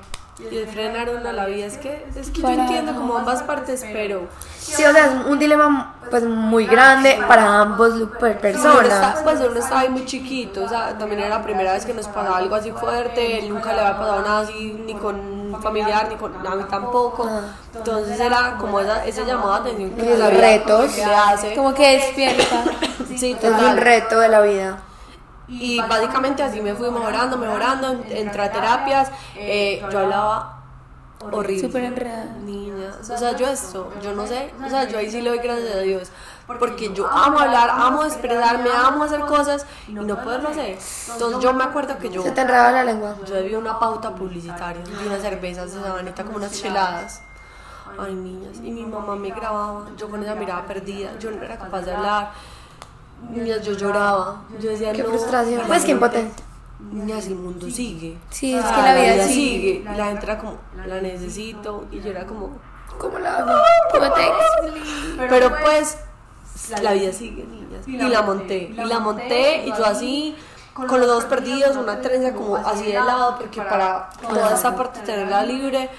Y 0.49 0.55
de 0.55 0.65
frenar 0.67 1.09
una 1.09 1.31
la 1.31 1.45
vida. 1.45 1.65
Es 1.65 1.77
que, 1.77 2.05
es 2.15 2.29
que 2.31 2.41
yo 2.41 2.49
entiendo 2.49 2.93
como 2.95 3.17
ambas 3.17 3.43
partes, 3.43 3.85
pero... 3.93 4.27
Sí, 4.59 4.83
o 4.85 4.91
sea, 4.91 5.05
es 5.05 5.25
un 5.27 5.37
dilema 5.39 5.95
pues 6.09 6.23
muy 6.23 6.65
grande 6.65 7.19
para 7.27 7.61
ambos 7.61 7.93
personas. 8.19 8.85
está, 8.85 9.15
pues 9.23 9.39
uno 9.39 9.57
estaba 9.59 9.81
ahí 9.81 9.89
muy 9.89 10.05
chiquito, 10.05 10.63
o 10.63 10.69
sea, 10.69 10.97
también 10.97 11.21
era 11.21 11.37
la 11.37 11.43
primera 11.43 11.73
vez 11.73 11.85
que 11.85 11.93
nos 11.93 12.07
pasaba 12.07 12.37
algo 12.37 12.55
así 12.55 12.71
fuerte, 12.71 13.39
él 13.39 13.49
nunca 13.49 13.73
le 13.73 13.79
había 13.79 13.97
pasado 13.97 14.21
nada 14.21 14.39
así, 14.41 14.73
ni 14.85 14.93
con 14.95 15.15
un 15.15 15.61
familiar, 15.61 16.07
ni 16.09 16.15
con 16.15 16.35
a 16.45 16.55
mí 16.55 16.63
tampoco. 16.69 17.29
Entonces 17.73 18.19
era 18.19 18.57
como 18.59 18.79
esa, 18.79 19.05
ese 19.05 19.25
llamado 19.25 19.63
de 19.63 19.71
atención 19.71 19.91
que 19.91 20.01
vida 20.01 20.29
retos. 20.29 20.97
le 20.97 21.03
hace. 21.05 21.55
Como 21.55 21.73
que 21.73 21.97
despierta. 21.97 22.63
Sí, 23.07 23.31
Es 23.31 23.43
un 23.43 23.51
total. 23.51 23.77
reto 23.77 24.19
de 24.19 24.29
la 24.29 24.41
vida. 24.41 24.77
Y 25.51 25.79
básicamente 25.81 26.41
así 26.43 26.61
me 26.61 26.73
fui 26.75 26.89
mejorando, 26.91 27.37
mejorando, 27.37 27.89
en- 27.91 28.05
entré 28.09 28.41
a 28.43 28.51
terapias, 28.51 29.11
eh, 29.35 29.83
yo 29.91 29.99
hablaba 29.99 30.57
horrible. 31.19 31.61
Súper 31.67 31.83
enredada. 31.83 32.25
Niñas, 32.45 33.09
o 33.09 33.17
sea, 33.17 33.35
yo 33.35 33.47
esto, 33.47 33.91
yo 34.01 34.13
no 34.13 34.25
sé, 34.25 34.53
o 34.65 34.69
sea, 34.69 34.85
yo 34.85 34.97
ahí 34.97 35.11
sí 35.11 35.21
le 35.21 35.29
doy 35.29 35.39
gracias 35.39 35.75
a 35.75 35.79
Dios, 35.79 36.09
porque 36.59 36.91
yo 36.93 37.07
amo 37.07 37.39
hablar, 37.39 37.69
amo 37.69 38.03
expresarme, 38.05 38.69
amo 38.75 39.03
hacer 39.03 39.21
cosas 39.21 39.65
y 39.87 39.91
no 39.93 40.21
poderlo 40.23 40.49
hacer. 40.49 40.77
Entonces 41.11 41.39
yo 41.41 41.53
me 41.53 41.63
acuerdo 41.63 41.97
que 41.99 42.09
yo, 42.09 42.23
Se 42.23 42.31
te 42.31 42.41
enredaba 42.41 42.71
la 42.71 42.83
lengua. 42.83 43.15
yo 43.25 43.35
debía 43.35 43.59
una 43.59 43.77
pauta 43.77 44.15
publicitaria 44.15 44.81
de 44.83 45.07
unas 45.07 45.21
cervezas 45.21 45.73
de 45.73 45.81
sabanita 45.81 46.23
como 46.23 46.37
unas 46.37 46.51
cheladas. 46.59 47.21
Ay, 47.99 48.13
niñas, 48.15 48.57
y 48.63 48.71
mi 48.71 48.85
mamá 48.85 49.15
me 49.17 49.29
grababa, 49.31 49.85
yo 49.97 50.09
con 50.09 50.23
esa 50.23 50.33
mirada 50.33 50.63
perdida, 50.65 51.11
yo 51.19 51.29
no 51.29 51.43
era 51.43 51.57
capaz 51.57 51.81
de 51.81 51.93
hablar. 51.93 52.31
Niñas, 53.29 53.61
yo 53.61 53.73
lloraba, 53.73 54.43
yo 54.59 54.69
decía, 54.69 54.91
Qué 54.91 55.03
no, 55.03 55.09
frustración. 55.09 55.61
Pues 55.67 55.85
qué 55.85 55.91
impotencia. 55.91 56.45
Niñas, 56.79 57.27
el 57.27 57.35
mundo 57.35 57.69
sigue. 57.69 58.17
Sí, 58.29 58.53
es 58.53 58.65
que 58.65 58.81
la 58.81 58.95
vida 58.95 59.27
sigue. 59.27 59.85
Y 59.85 59.97
la 59.97 60.05
gente 60.07 60.25
era 60.25 60.37
como, 60.37 60.57
la 60.85 60.99
necesito, 60.99 61.85
y 61.91 62.01
yo 62.01 62.09
era 62.09 62.25
como, 62.25 62.59
¿Cómo 62.97 63.19
la 63.19 63.37
hago? 63.37 63.61
¿Cómo 63.91 64.13
te? 64.13 64.21
Pero 65.29 65.51
pues 65.63 65.97
la 66.81 66.93
vida 66.93 67.11
sigue, 67.11 67.43
niñas. 67.45 67.87
Y 67.87 67.97
la 67.97 68.21
monté, 68.21 68.71
y 68.71 68.73
la 68.73 68.99
monté, 68.99 69.65
y 69.65 69.69
yo 69.69 69.85
así, 69.85 70.35
con 70.73 70.99
los 70.99 71.07
dos 71.07 71.25
perdidos, 71.25 71.75
una 71.77 71.99
trenza 72.01 72.33
como 72.33 72.55
así 72.57 72.85
de 72.85 72.93
lado, 72.93 73.37
porque 73.37 73.61
para 73.61 74.09
toda 74.21 74.53
esa 74.53 74.75
parte 74.75 74.99
tenerla 75.01 75.43
libre. 75.43 75.89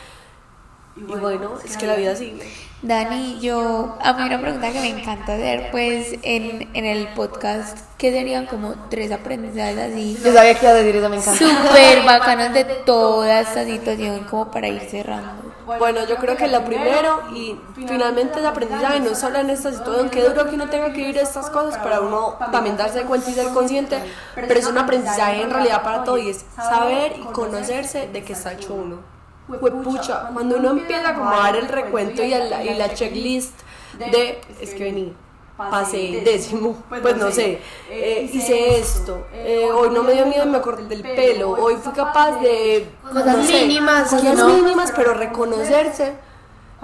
Y 0.97 1.03
bueno, 1.05 1.53
es 1.65 1.77
que 1.77 1.87
la 1.87 1.97
vida 1.97 2.15
sigue. 2.15 2.43
Dani, 2.83 3.39
yo, 3.41 3.97
a 4.03 4.13
mí 4.13 4.25
una 4.25 4.41
pregunta 4.41 4.73
que 4.73 4.81
me 4.81 4.89
encanta 4.89 5.35
hacer, 5.35 5.71
pues, 5.71 6.15
en, 6.23 6.69
en 6.75 6.85
el 6.85 7.07
podcast, 7.15 7.79
¿qué 7.97 8.11
serían 8.11 8.47
como 8.47 8.75
tres 8.91 9.13
aprendizajes 9.13 9.79
así 9.79 10.19
Yo 10.23 10.33
sabía 10.33 10.55
que 10.55 10.67
iba 10.67 10.75
a 10.75 10.75
decir 10.75 10.97
eso, 10.97 11.09
me 11.09 11.17
encanta. 11.17 11.39
súper 11.39 12.03
bacanos 12.05 12.53
de 12.53 12.65
toda 12.65 13.41
esta 13.41 13.65
situación 13.65 14.25
como 14.25 14.51
para 14.51 14.67
ir 14.67 14.83
cerrando? 14.91 15.53
Bueno, 15.79 16.01
yo 16.09 16.17
creo 16.17 16.37
que 16.37 16.49
lo 16.49 16.65
primero 16.65 17.23
y 17.33 17.57
finalmente 17.87 18.41
el 18.41 18.47
aprendizaje 18.47 18.99
no 18.99 19.15
solo 19.15 19.39
en 19.39 19.51
esta 19.51 19.71
situación, 19.71 20.11
que 20.11 20.23
duro 20.25 20.49
que 20.49 20.57
uno 20.57 20.69
tenga 20.69 20.93
que 20.93 20.99
vivir 20.99 21.19
estas 21.19 21.51
cosas 21.51 21.79
para 21.79 22.01
uno 22.01 22.37
también 22.51 22.77
darse 22.77 23.03
cuenta 23.03 23.31
y 23.31 23.35
ser 23.35 23.47
consciente, 23.51 24.03
pero 24.35 24.59
es 24.59 24.67
un 24.67 24.77
aprendizaje 24.77 25.41
en 25.41 25.51
realidad 25.51 25.83
para 25.83 26.03
todo 26.03 26.19
y 26.19 26.31
es 26.31 26.45
saber 26.57 27.15
y 27.17 27.23
conocerse 27.33 28.09
de 28.09 28.25
qué 28.25 28.33
está 28.33 28.55
hecho 28.55 28.75
uno. 28.75 29.12
Pucha, 29.61 30.29
cuando 30.33 30.57
uno 30.57 30.71
empieza 30.71 31.15
como 31.15 31.31
a 31.31 31.37
dar 31.37 31.57
el 31.57 31.69
recuento 31.69 32.23
y, 32.23 32.33
el- 32.33 32.53
y 32.67 32.75
la 32.75 32.93
checklist 32.95 33.55
de, 33.99 34.41
es 34.61 34.75
que 34.75 34.85
vení, 34.85 35.15
pasé 35.57 36.23
décimo, 36.25 36.83
pues 36.89 37.17
no 37.17 37.31
sé, 37.31 37.61
eh, 37.91 38.29
hice 38.33 38.79
esto, 38.79 39.27
eh, 39.33 39.69
hoy 39.73 39.91
no 39.91 40.03
me 40.03 40.13
dio 40.15 40.27
miedo 40.27 40.47
me 40.47 40.61
corté 40.61 40.95
el 40.95 41.03
pelo, 41.03 41.51
hoy 41.51 41.77
fui 41.77 41.93
capaz 41.93 42.41
de... 42.41 42.89
Cosas 43.03 43.27
no 43.37 43.45
sé, 43.45 43.53
mínimas, 43.67 44.11
cosas 44.11 44.37
¿no? 44.39 44.49
mínimas, 44.49 44.93
pero 44.97 45.15
reconocerse, 45.15 46.15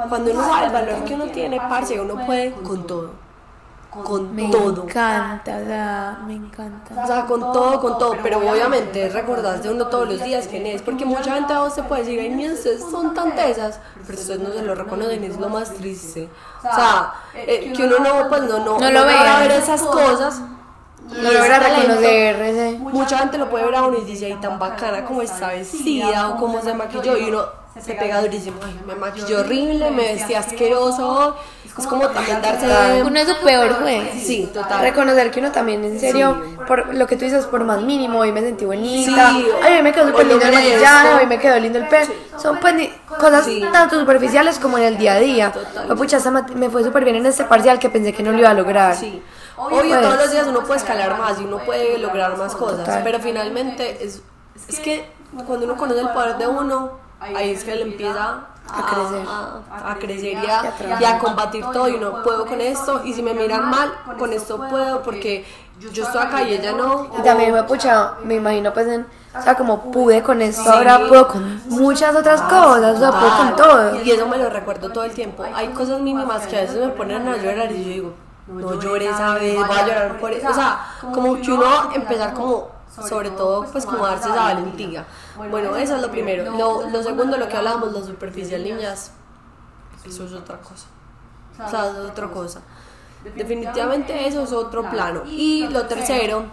cuando 0.09 0.31
uno 0.33 0.43
sabe 0.47 0.67
el 0.67 0.73
valor 0.73 1.05
que 1.05 1.15
uno 1.15 1.27
tiene, 1.27 1.57
parce, 1.59 1.99
uno 2.01 2.25
puede 2.27 2.53
con 2.53 2.87
todo, 2.87 3.11
con 3.91 4.35
Me 4.35 4.49
todo. 4.51 4.85
encanta, 4.85 5.59
o 5.63 5.67
sea, 5.67 6.19
me 6.27 6.35
encanta. 6.35 7.03
O 7.03 7.07
sea, 7.07 7.25
con 7.27 7.41
todo, 7.41 7.81
con 7.81 7.99
todo, 7.99 8.17
pero 8.23 8.39
obviamente 8.39 9.07
es 9.07 9.15
recordarse 9.15 9.71
uno 9.71 9.87
todos 9.87 10.09
los 10.09 10.23
días 10.23 10.47
quién 10.49 10.67
es, 10.67 10.83
porque 10.83 11.05
mucha 11.05 11.33
gente 11.35 11.53
a 11.55 11.61
vos 11.61 11.75
se 11.75 11.83
puede 11.83 12.03
decir, 12.03 12.21
ay, 12.21 12.31
mira, 12.31 12.53
ustedes 12.53 12.83
son 12.83 13.15
tan 13.15 13.35
tesas, 13.35 13.81
pero 14.07 14.19
ustedes 14.19 14.41
no 14.41 14.53
se 14.53 14.63
lo 14.63 14.75
reconocen, 14.75 15.25
es 15.25 15.39
lo 15.39 15.49
más 15.49 15.73
triste. 15.73 16.29
O 16.59 16.75
sea, 16.75 17.15
eh, 17.35 17.73
que 17.75 17.85
uno 17.85 17.99
no, 18.01 18.29
pues 18.29 18.43
no, 18.43 18.59
no, 18.59 18.79
No 18.79 18.91
lo 18.91 19.05
vea. 19.07 19.41
ver 19.41 19.53
esas 19.53 19.81
cosas. 19.83 20.41
No 21.11 21.33
logra 21.33 21.59
reconocer. 21.59 22.79
Mucha 22.81 23.19
gente 23.19 23.39
lo 23.39 23.49
puede 23.49 23.65
ver 23.65 23.75
a 23.77 23.83
uno 23.85 23.97
y 23.99 24.05
dice, 24.05 24.27
ay, 24.27 24.35
tan 24.43 24.59
bacana 24.59 25.05
como 25.07 25.23
está 25.23 25.49
vestida 25.49 26.29
o 26.29 26.37
cómo 26.37 26.61
se 26.61 26.75
maquilló, 26.75 27.17
y 27.17 27.31
uno 27.31 27.58
se 27.83 27.95
pega 27.95 28.21
durísimo, 28.21 28.57
ay, 28.65 28.81
me 28.87 28.95
maquilló 28.97 29.41
horrible, 29.41 29.91
me 29.93 30.15
vestí 30.15 30.35
asqueroso, 30.35 31.37
es 31.79 31.87
como 31.87 32.09
también 32.09 32.43
darse... 32.43 32.67
Uno 33.05 33.19
es 33.21 33.29
su 33.29 33.37
peor 33.45 33.73
juez. 33.81 34.11
Sí, 34.27 34.51
total. 34.53 34.81
Reconocer 34.81 35.31
que 35.31 35.39
uno 35.39 35.53
también, 35.53 35.85
en 35.85 36.01
serio, 36.01 36.43
por 36.67 36.93
lo 36.93 37.07
que 37.07 37.17
tú 37.17 37.25
dices, 37.25 37.45
por 37.47 37.63
más 37.65 37.81
mínimo, 37.83 38.19
hoy 38.19 38.33
me 38.33 38.41
sentí 38.41 38.65
bonita, 38.65 39.31
Sí. 39.31 39.47
ay, 39.63 39.77
hoy 39.77 39.83
me 39.83 39.93
quedó 39.93 40.09
súper 40.09 40.27
lindo 40.27 40.45
el 40.45 40.53
maquillaje, 40.55 41.15
hoy 41.21 41.27
me 41.27 41.39
quedó 41.39 41.59
lindo 41.61 41.79
el 41.79 41.87
pelo. 41.87 42.13
Son 42.37 42.59
pues 42.59 42.91
cosas 43.07 43.45
Sí. 43.45 43.65
tanto 43.73 43.99
superficiales 43.99 44.59
como 44.59 44.77
en 44.79 44.85
el 44.85 44.99
día 44.99 45.13
a 45.15 45.19
día. 45.21 45.53
Total. 45.53 45.87
Pues, 45.87 45.99
pucha, 45.99 46.19
me 46.57 46.71
fue 46.71 46.83
súper 46.83 47.05
bien 47.05 47.17
en 47.17 47.27
este 47.27 47.45
parcial 47.45 47.79
que 47.79 47.91
pensé 47.91 48.13
que 48.13 48.23
no 48.25 48.33
lo 48.33 48.39
iba 48.39 48.51
a 48.51 48.55
lograr. 48.55 48.97
Sí. 48.97 49.23
Obvio, 49.57 49.79
Pues. 49.89 50.01
todos 50.03 50.17
los 50.17 50.31
días 50.33 50.47
uno 50.49 50.65
puede 50.65 50.79
escalar 50.81 51.17
más 51.19 51.41
y 51.41 51.45
uno 51.45 51.59
puede 51.59 51.99
lograr 51.99 52.37
más 52.37 52.55
cosas, 52.57 52.79
Total. 52.87 53.03
pero 53.05 53.19
finalmente 53.21 54.05
es, 54.05 54.21
es 54.69 54.81
que 54.81 55.05
cuando 55.47 55.65
uno 55.65 55.77
conoce 55.77 56.01
el 56.01 56.09
poder 56.11 56.39
de 56.39 56.47
uno, 56.47 57.07
ahí 57.21 57.51
es 57.51 57.65
que 57.65 57.73
él 57.73 57.83
empieza 57.83 58.47
a, 58.71 58.87
crecer. 58.87 59.27
a, 59.27 59.91
a 59.91 59.99
crecer 59.99 60.33
y 60.33 60.47
a, 60.47 61.01
y 61.01 61.05
a 61.05 61.19
combatir 61.19 61.65
todo 61.73 61.89
y 61.89 61.95
uno 61.95 62.23
puedo 62.23 62.47
con 62.47 62.61
esto 62.61 63.03
y 63.05 63.13
si 63.13 63.23
me 63.23 63.35
miran 63.35 63.71
mal, 63.71 63.93
con 64.19 64.33
esto 64.33 64.59
puedo 64.69 65.03
porque 65.03 65.45
yo 65.79 66.03
estoy 66.05 66.23
acá 66.23 66.43
y 66.43 66.55
ella 66.55 66.73
no. 66.73 67.11
Y 67.19 67.23
también 67.23 67.53
me 67.53 67.63
pucha, 67.63 68.15
me 68.25 68.35
imagino 68.37 68.73
pues 68.73 68.89
en, 68.89 69.07
o 69.37 69.43
sea, 69.43 69.55
como 69.55 69.91
pude 69.91 70.23
con 70.23 70.43
esto, 70.43 70.71
ahora 70.71 71.07
puedo 71.09 71.29
con 71.29 71.63
muchas 71.69 72.15
otras 72.15 72.43
cosas, 72.43 72.97
o 72.97 72.99
sea, 72.99 73.11
puedo 73.13 73.37
con 73.37 73.57
todo. 73.57 74.03
Y 74.03 74.11
eso 74.11 74.27
me 74.27 74.39
lo 74.39 74.51
recuerdo 74.51 74.91
todo 74.91 75.05
el 75.05 75.13
tiempo. 75.13 75.45
Hay 75.55 75.69
cosas 75.69 76.01
mínimas 76.01 76.47
que 76.47 76.57
a 76.57 76.61
veces 76.63 76.77
me 76.77 76.89
ponen 76.89 77.29
a 77.29 77.37
llorar 77.37 77.71
y 77.71 77.85
yo 77.85 77.91
digo, 77.91 78.15
no 78.49 78.81
llores 78.81 79.11
esa 79.15 79.35
vez, 79.35 79.57
voy 79.57 79.77
a 79.77 79.87
llorar 79.87 80.19
por 80.19 80.33
eso. 80.33 80.49
O 80.51 80.55
sea, 80.55 80.81
como 81.13 81.41
que 81.41 81.53
uno 81.53 81.93
empezar 81.95 82.33
como, 82.35 82.69
sobre 83.09 83.31
todo, 83.31 83.65
pues 83.67 83.87
como 83.87 84.07
darse 84.07 84.29
esa 84.29 84.43
valentía. 84.43 85.05
Bueno, 85.51 85.77
eso 85.77 85.97
es 85.97 86.03
lo 86.03 86.11
primero. 86.11 86.57
Lo, 86.57 86.89
lo 86.89 87.03
segundo, 87.03 87.37
lo 87.37 87.49
que 87.49 87.57
hablábamos, 87.57 87.93
lo 87.93 88.05
superficial, 88.05 88.63
niñas, 88.65 89.13
eso 90.05 90.25
es 90.25 90.33
otra 90.33 90.59
cosa. 90.59 90.87
O 91.65 91.69
sea, 91.69 91.91
es 91.91 91.97
otra 91.97 92.29
cosa. 92.29 92.61
Definitivamente 93.35 94.29
eso 94.29 94.43
es 94.43 94.53
otro 94.53 94.89
plano. 94.89 95.23
Y 95.27 95.67
lo 95.69 95.87
tercero, 95.87 96.45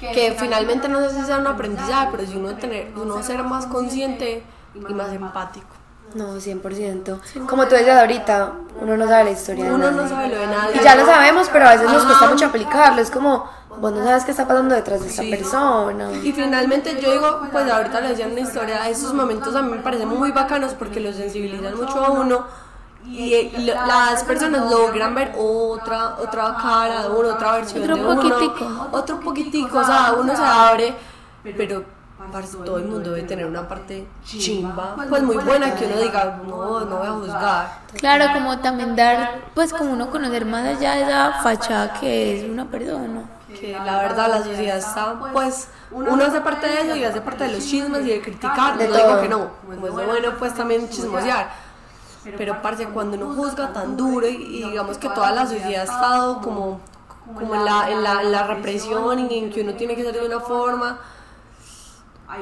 que 0.00 0.34
finalmente 0.38 0.88
no 0.88 1.00
sé 1.00 1.10
si 1.10 1.24
sea 1.24 1.38
un 1.38 1.46
aprendizaje, 1.46 2.08
pero 2.10 2.26
si 2.26 2.36
uno 2.36 2.54
tener, 2.56 2.92
uno 2.96 3.22
ser 3.22 3.42
más 3.44 3.66
consciente 3.66 4.44
y 4.74 4.94
más 4.94 5.12
empático. 5.12 5.68
No, 6.14 6.36
100%. 6.36 7.46
Como 7.46 7.66
tú 7.66 7.74
decías 7.74 7.98
ahorita, 7.98 8.52
uno 8.80 8.96
no 8.96 9.08
sabe 9.08 9.24
la 9.24 9.30
historia 9.30 9.64
de 9.64 9.72
Uno 9.72 9.90
no 9.90 9.96
nadie. 10.02 10.08
sabe 10.08 10.28
lo 10.28 10.38
de 10.38 10.46
nadie. 10.46 10.76
Y 10.80 10.84
ya 10.84 10.94
lo 10.94 11.06
sabemos, 11.06 11.48
pero 11.52 11.66
a 11.66 11.72
veces 11.72 11.90
nos 11.90 12.04
cuesta 12.04 12.28
mucho 12.28 12.46
aplicarlo. 12.46 13.00
Es 13.02 13.10
como, 13.10 13.50
vos 13.80 13.92
no 13.92 14.04
sabes 14.04 14.24
qué 14.24 14.30
está 14.30 14.46
pasando 14.46 14.74
detrás 14.74 15.00
de 15.02 15.08
esta 15.08 15.22
Sí. 15.22 15.30
persona. 15.30 16.10
Y 16.22 16.32
finalmente 16.32 17.00
yo 17.00 17.12
digo, 17.12 17.40
pues 17.52 17.70
ahorita 17.70 18.00
le 18.00 18.08
decía 18.08 18.26
una 18.26 18.40
historia, 18.40 18.88
esos 18.88 19.12
momentos 19.14 19.54
a 19.54 19.62
mí 19.62 19.70
me 19.70 19.78
parecen 19.78 20.08
muy 20.08 20.30
bacanos 20.32 20.74
porque 20.74 21.00
los 21.00 21.16
sensibilizan 21.16 21.76
mucho 21.76 22.04
a 22.04 22.10
uno 22.10 22.44
y, 23.06 23.34
eh, 23.34 23.52
lo- 23.58 23.74
las 23.86 24.24
personas 24.24 24.70
logran 24.70 25.14
ver 25.14 25.34
otra 25.38 26.16
otra 26.18 26.56
cara 26.60 27.02
de 27.02 27.08
uno, 27.10 27.28
otra 27.34 27.52
versión 27.52 27.82
Otro 27.82 27.96
de 27.96 28.04
uno, 28.04 28.14
poquitico. 28.22 28.88
otro 28.92 29.20
poquitico, 29.20 29.78
o 29.78 29.84
sea, 29.84 30.14
uno 30.18 30.34
se 30.34 30.42
abre, 30.42 30.94
pero 31.56 31.84
todo 32.64 32.78
el 32.78 32.86
mundo 32.86 33.10
debe 33.10 33.26
tener 33.28 33.44
una 33.44 33.68
parte 33.68 34.06
chimba, 34.24 34.96
pues 35.10 35.22
muy 35.22 35.36
buena 35.36 35.74
que 35.74 35.84
uno 35.84 35.96
diga, 36.00 36.38
no, 36.46 36.80
no 36.80 36.96
voy 36.96 37.06
a 37.06 37.10
juzgar. 37.10 37.78
Claro, 37.98 38.32
como 38.32 38.58
también 38.60 38.96
dar, 38.96 39.40
pues 39.54 39.72
como 39.74 39.92
uno 39.92 40.08
conocer 40.10 40.46
más 40.46 40.64
allá 40.66 40.94
de 40.94 41.02
esa 41.02 41.32
fachada 41.42 41.92
que 42.00 42.38
es 42.40 42.50
una 42.50 42.64
persona. 42.64 43.24
Que 43.58 43.72
la 43.72 44.02
verdad 44.02 44.28
la 44.28 44.42
sociedad 44.42 44.76
está, 44.76 45.18
pues, 45.32 45.68
uno 45.90 46.24
hace 46.24 46.40
parte 46.40 46.66
de 46.66 46.80
eso 46.82 46.96
y 46.96 47.04
hace 47.04 47.20
parte 47.20 47.44
de 47.44 47.52
los 47.52 47.64
chismes 47.64 48.04
y 48.04 48.10
de 48.10 48.20
criticar, 48.20 48.76
De 48.76 48.88
no 48.88 48.96
digo 48.96 49.20
que 49.20 49.28
no, 49.28 49.50
como 49.64 49.86
es 49.86 49.96
de 49.96 50.04
bueno, 50.06 50.32
pues 50.38 50.54
también 50.54 50.88
chismosear. 50.88 51.48
Pero 52.36 52.62
parce, 52.62 52.86
cuando 52.86 53.16
uno 53.16 53.34
juzga 53.34 53.72
tan 53.72 53.96
duro 53.96 54.26
y, 54.26 54.34
y 54.34 54.64
digamos 54.70 54.96
que 54.98 55.08
toda 55.08 55.30
la 55.32 55.46
sociedad 55.46 55.82
ha 55.82 55.84
estado 55.84 56.40
como, 56.40 56.80
como 57.26 57.54
en, 57.54 57.64
la, 57.64 57.90
en, 57.90 58.02
la, 58.02 58.22
en 58.22 58.32
la 58.32 58.46
represión 58.46 59.30
y 59.30 59.38
en 59.38 59.50
que 59.50 59.60
uno 59.62 59.74
tiene 59.74 59.94
que 59.94 60.02
ser 60.02 60.14
de 60.14 60.26
una 60.26 60.40
forma, 60.40 61.00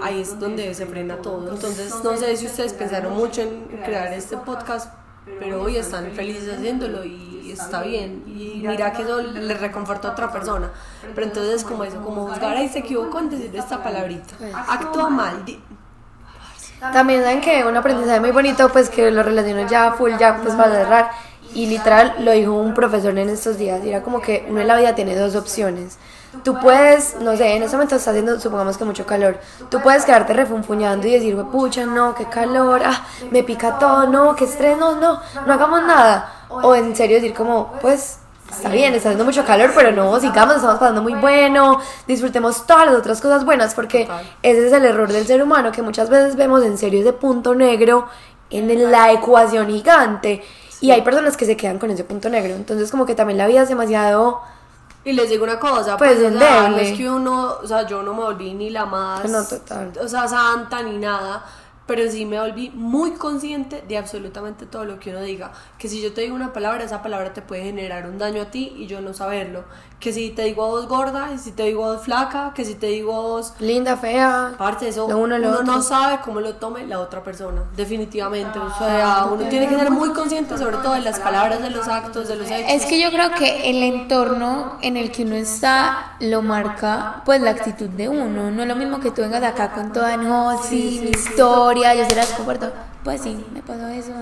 ahí 0.02 0.20
es 0.20 0.38
donde 0.38 0.72
se 0.74 0.86
frena 0.86 1.16
todo. 1.16 1.52
Entonces, 1.52 1.92
no 2.02 2.16
sé 2.16 2.36
si 2.36 2.46
ustedes 2.46 2.72
pensaron 2.72 3.14
mucho 3.14 3.42
en 3.42 3.66
crear 3.84 4.12
este 4.12 4.36
podcast, 4.36 4.92
pero 5.38 5.62
hoy 5.62 5.76
están 5.76 6.10
felices 6.12 6.54
haciéndolo 6.54 7.04
y 7.04 7.41
está 7.52 7.82
bien. 7.82 8.24
Y 8.26 8.62
mira 8.66 8.92
que 8.92 9.02
eso 9.02 9.20
le 9.22 9.54
reconforta 9.54 10.08
a 10.08 10.10
otra 10.12 10.30
persona. 10.30 10.70
Pero 11.14 11.26
entonces, 11.26 11.64
como 11.64 11.84
eso, 11.84 12.00
como 12.02 12.26
juzgar, 12.26 12.56
ahí 12.56 12.68
se 12.68 12.80
equivocó 12.80 13.18
en 13.20 13.30
decir 13.30 13.54
esta 13.54 13.82
palabrita. 13.82 14.34
Actúa 14.68 15.08
mal. 15.08 15.44
También 16.92 17.22
saben 17.22 17.40
que 17.40 17.64
un 17.64 17.76
aprendizaje 17.76 18.20
muy 18.20 18.32
bonito, 18.32 18.68
pues 18.70 18.90
que 18.90 19.10
lo 19.10 19.22
relaciono 19.22 19.68
ya 19.68 19.92
full, 19.92 20.12
ya 20.18 20.38
pues 20.42 20.54
para 20.54 20.72
cerrar. 20.72 21.10
Y 21.54 21.66
literal 21.66 22.16
lo 22.20 22.32
dijo 22.32 22.52
un 22.52 22.74
profesor 22.74 23.16
en 23.16 23.28
estos 23.28 23.58
días. 23.58 23.84
Y 23.84 23.90
era 23.90 24.02
como 24.02 24.20
que 24.20 24.46
uno 24.48 24.60
en 24.60 24.66
la 24.66 24.76
vida 24.76 24.94
tiene 24.94 25.14
dos 25.14 25.36
opciones. 25.36 25.98
Tú 26.44 26.58
puedes, 26.58 27.16
no 27.20 27.36
sé, 27.36 27.56
en 27.56 27.62
este 27.62 27.76
momento 27.76 27.96
está 27.96 28.10
haciendo, 28.10 28.40
supongamos 28.40 28.78
que 28.78 28.84
mucho 28.84 29.04
calor. 29.04 29.38
Tú 29.68 29.80
puedes 29.80 30.04
quedarte 30.06 30.32
refunfuñando 30.32 31.06
y 31.06 31.12
decir, 31.12 31.36
pucha, 31.52 31.84
no, 31.84 32.14
qué 32.14 32.24
calor, 32.24 32.80
ah, 32.84 33.04
me 33.30 33.42
pica 33.42 33.78
todo, 33.78 34.06
no, 34.06 34.34
qué 34.34 34.44
estrés, 34.44 34.78
no, 34.78 34.96
no, 34.96 35.20
no 35.46 35.52
hagamos 35.52 35.82
nada. 35.82 36.41
O 36.62 36.74
en 36.74 36.94
serio 36.96 37.16
decir 37.16 37.34
como, 37.34 37.72
pues, 37.80 38.18
está 38.50 38.68
bien, 38.68 38.94
está 38.94 39.08
haciendo 39.10 39.24
mucho 39.24 39.44
calor, 39.44 39.72
pero 39.74 39.92
no, 39.92 40.18
sigamos, 40.20 40.56
estamos 40.56 40.78
pasando 40.78 41.02
muy 41.02 41.14
bueno, 41.14 41.80
disfrutemos 42.06 42.66
todas 42.66 42.86
las 42.86 42.96
otras 42.96 43.20
cosas 43.20 43.44
buenas, 43.44 43.74
porque 43.74 44.04
Total. 44.04 44.30
ese 44.42 44.66
es 44.66 44.72
el 44.72 44.84
error 44.84 45.10
del 45.10 45.26
ser 45.26 45.42
humano, 45.42 45.72
que 45.72 45.82
muchas 45.82 46.10
veces 46.10 46.36
vemos 46.36 46.62
en 46.62 46.76
serio 46.76 47.00
ese 47.00 47.12
punto 47.12 47.54
negro 47.54 48.06
en 48.50 48.90
la 48.90 49.12
ecuación 49.12 49.68
gigante. 49.68 50.42
Y 50.80 50.90
hay 50.90 51.02
personas 51.02 51.36
que 51.36 51.46
se 51.46 51.56
quedan 51.56 51.78
con 51.78 51.90
ese 51.90 52.02
punto 52.04 52.28
negro. 52.28 52.54
Entonces, 52.54 52.90
como 52.90 53.06
que 53.06 53.14
también 53.14 53.38
la 53.38 53.46
vida 53.46 53.62
es 53.62 53.68
demasiado. 53.68 54.40
Y 55.04 55.12
les 55.12 55.30
digo 55.30 55.44
una 55.44 55.58
cosa, 55.58 55.96
Pues, 55.96 56.18
pues, 56.18 56.32
no 56.32 56.76
es 56.76 56.96
que 56.96 57.08
uno, 57.08 57.56
o 57.62 57.66
sea, 57.66 57.86
yo 57.86 58.02
no 58.02 58.12
me 58.14 58.22
volví 58.22 58.52
ni 58.54 58.68
la 58.70 58.84
más, 58.86 59.24
No, 59.30 59.44
total. 59.44 59.92
o 60.00 60.08
sea, 60.08 60.28
santa 60.28 60.82
ni 60.82 60.98
nada, 60.98 61.44
pero 61.94 62.10
sí 62.10 62.24
me 62.24 62.40
volví 62.40 62.70
muy 62.70 63.10
consciente 63.10 63.84
de 63.86 63.98
absolutamente 63.98 64.64
todo 64.64 64.86
lo 64.86 64.98
que 64.98 65.10
uno 65.10 65.20
diga. 65.20 65.52
Que 65.78 65.88
si 65.88 66.00
yo 66.00 66.14
te 66.14 66.22
digo 66.22 66.34
una 66.34 66.54
palabra, 66.54 66.84
esa 66.84 67.02
palabra 67.02 67.34
te 67.34 67.42
puede 67.42 67.64
generar 67.64 68.06
un 68.06 68.16
daño 68.16 68.40
a 68.40 68.50
ti 68.50 68.72
y 68.78 68.86
yo 68.86 69.02
no 69.02 69.12
saberlo. 69.12 69.66
Que 70.02 70.12
si 70.12 70.30
te 70.30 70.42
digo 70.42 70.64
a 70.64 70.66
vos 70.66 70.88
gorda, 70.88 71.30
y 71.32 71.38
si 71.38 71.52
te 71.52 71.62
digo 71.62 71.84
a 71.84 71.92
vos 71.94 72.02
flaca, 72.02 72.52
que 72.56 72.64
si 72.64 72.74
te 72.74 72.88
digo 72.88 73.14
a 73.14 73.20
vos 73.20 73.54
Linda, 73.60 73.96
fea. 73.96 74.48
Aparte 74.48 74.86
de 74.86 74.90
eso, 74.90 75.06
Lo 75.08 75.18
uno, 75.18 75.38
lo 75.38 75.62
no 75.62 75.80
sabe 75.80 76.18
cómo 76.24 76.40
lo 76.40 76.56
tome 76.56 76.84
la 76.88 76.98
otra 76.98 77.22
persona, 77.22 77.62
definitivamente. 77.76 78.58
O 78.58 78.76
sea, 78.76 79.28
uno 79.32 79.44
tiene 79.48 79.68
que 79.68 79.76
ser 79.76 79.92
muy 79.92 80.10
consciente 80.10 80.58
sobre 80.58 80.78
todo 80.78 80.94
de 80.94 81.02
las 81.02 81.20
palabras, 81.20 81.62
de 81.62 81.70
los 81.70 81.86
actos, 81.86 82.26
de 82.26 82.34
los 82.34 82.50
hechos. 82.50 82.72
Es 82.72 82.86
que 82.86 83.00
yo 83.00 83.10
creo 83.10 83.30
que 83.30 83.70
el 83.70 83.80
entorno 83.84 84.76
en 84.82 84.96
el 84.96 85.12
que 85.12 85.22
uno 85.22 85.36
está 85.36 86.16
lo 86.18 86.42
marca 86.42 87.22
pues 87.24 87.40
la 87.40 87.52
actitud 87.52 87.88
de 87.88 88.08
uno. 88.08 88.50
No 88.50 88.62
es 88.62 88.68
lo 88.68 88.74
mismo 88.74 88.98
que 88.98 89.12
tú 89.12 89.22
vengas 89.22 89.44
acá 89.44 89.70
con 89.70 89.92
toda 89.92 90.16
no, 90.16 90.60
sí, 90.64 91.00
mi 91.04 91.10
historia, 91.10 91.94
yo 91.94 92.04
se 92.06 92.16
las 92.16 92.30
comparto. 92.30 92.72
Pues 93.04 93.20
sí, 93.20 93.44
me 93.52 93.62
pasó 93.62 93.86
eso. 93.86 94.12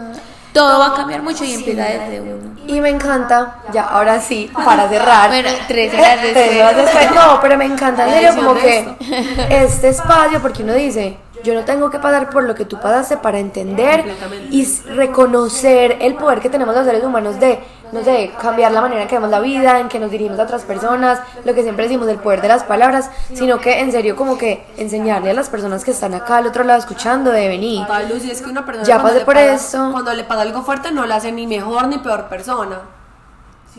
Todo 0.52 0.78
va 0.78 0.88
a 0.88 0.94
cambiar 0.94 1.22
mucho 1.22 1.44
y 1.44 1.54
empieza 1.54 1.84
desde 1.84 2.20
uno. 2.20 2.50
Y 2.66 2.80
me 2.80 2.88
encanta, 2.90 3.56
ya, 3.72 3.84
ahora 3.84 4.20
sí, 4.20 4.50
para 4.52 4.88
cerrar. 4.88 5.28
Bueno, 5.30 5.48
tres 5.68 5.92
horas 5.98 6.18
Tres 6.20 6.34
después. 6.34 6.60
horas 6.60 6.76
después. 6.76 7.10
No, 7.14 7.40
pero 7.40 7.56
me 7.56 7.64
encanta 7.64 8.06
en 8.06 8.14
serio 8.14 8.36
como 8.36 8.54
que 8.54 8.94
este 9.50 9.88
espacio, 9.88 10.40
porque 10.42 10.62
uno 10.62 10.74
dice, 10.74 11.16
yo 11.42 11.54
no 11.54 11.64
tengo 11.64 11.90
que 11.90 11.98
pasar 11.98 12.28
por 12.30 12.42
lo 12.44 12.54
que 12.54 12.64
tú 12.64 12.78
pasaste 12.80 13.16
para 13.16 13.38
entender 13.38 14.04
y 14.50 14.66
reconocer 14.94 15.96
el 16.00 16.14
poder 16.14 16.40
que 16.40 16.50
tenemos 16.50 16.74
los 16.74 16.84
seres 16.84 17.02
humanos 17.02 17.40
de, 17.40 17.58
no 17.92 18.04
sé, 18.04 18.32
cambiar 18.40 18.72
la 18.72 18.80
manera 18.80 19.02
en 19.02 19.08
que 19.08 19.16
vemos 19.16 19.30
la 19.30 19.40
vida, 19.40 19.80
en 19.80 19.88
que 19.88 19.98
nos 19.98 20.10
dirigimos 20.10 20.38
a 20.38 20.44
otras 20.44 20.62
personas, 20.62 21.20
lo 21.44 21.54
que 21.54 21.62
siempre 21.62 21.84
decimos, 21.84 22.08
el 22.08 22.18
poder 22.18 22.40
de 22.40 22.48
las 22.48 22.64
palabras, 22.64 23.10
sino 23.34 23.58
que 23.58 23.80
en 23.80 23.90
serio 23.92 24.16
como 24.16 24.38
que 24.38 24.64
enseñarle 24.76 25.30
a 25.30 25.34
las 25.34 25.48
personas 25.50 25.84
que 25.84 25.90
están 25.90 26.14
acá 26.14 26.36
al 26.38 26.46
otro 26.46 26.64
lado 26.64 26.78
escuchando 26.78 27.30
de 27.30 27.48
venir. 27.48 27.80
Total, 27.86 28.08
Lucy, 28.08 28.30
es 28.30 28.42
que 28.42 28.50
una 28.50 28.64
persona 28.64 28.86
Ya 28.86 29.02
pasé 29.02 29.20
por 29.24 29.34
pasa- 29.34 29.54
eso. 29.54 29.88
Cuando 29.92 30.12
le 30.14 30.24
pasa 30.24 30.42
algo 30.42 30.62
fuerte 30.62 30.92
no 30.92 31.06
la 31.06 31.16
hace 31.16 31.32
ni 31.32 31.46
mejor 31.46 31.88
ni 31.88 31.98
peor 31.98 32.28
persona. 32.28 32.80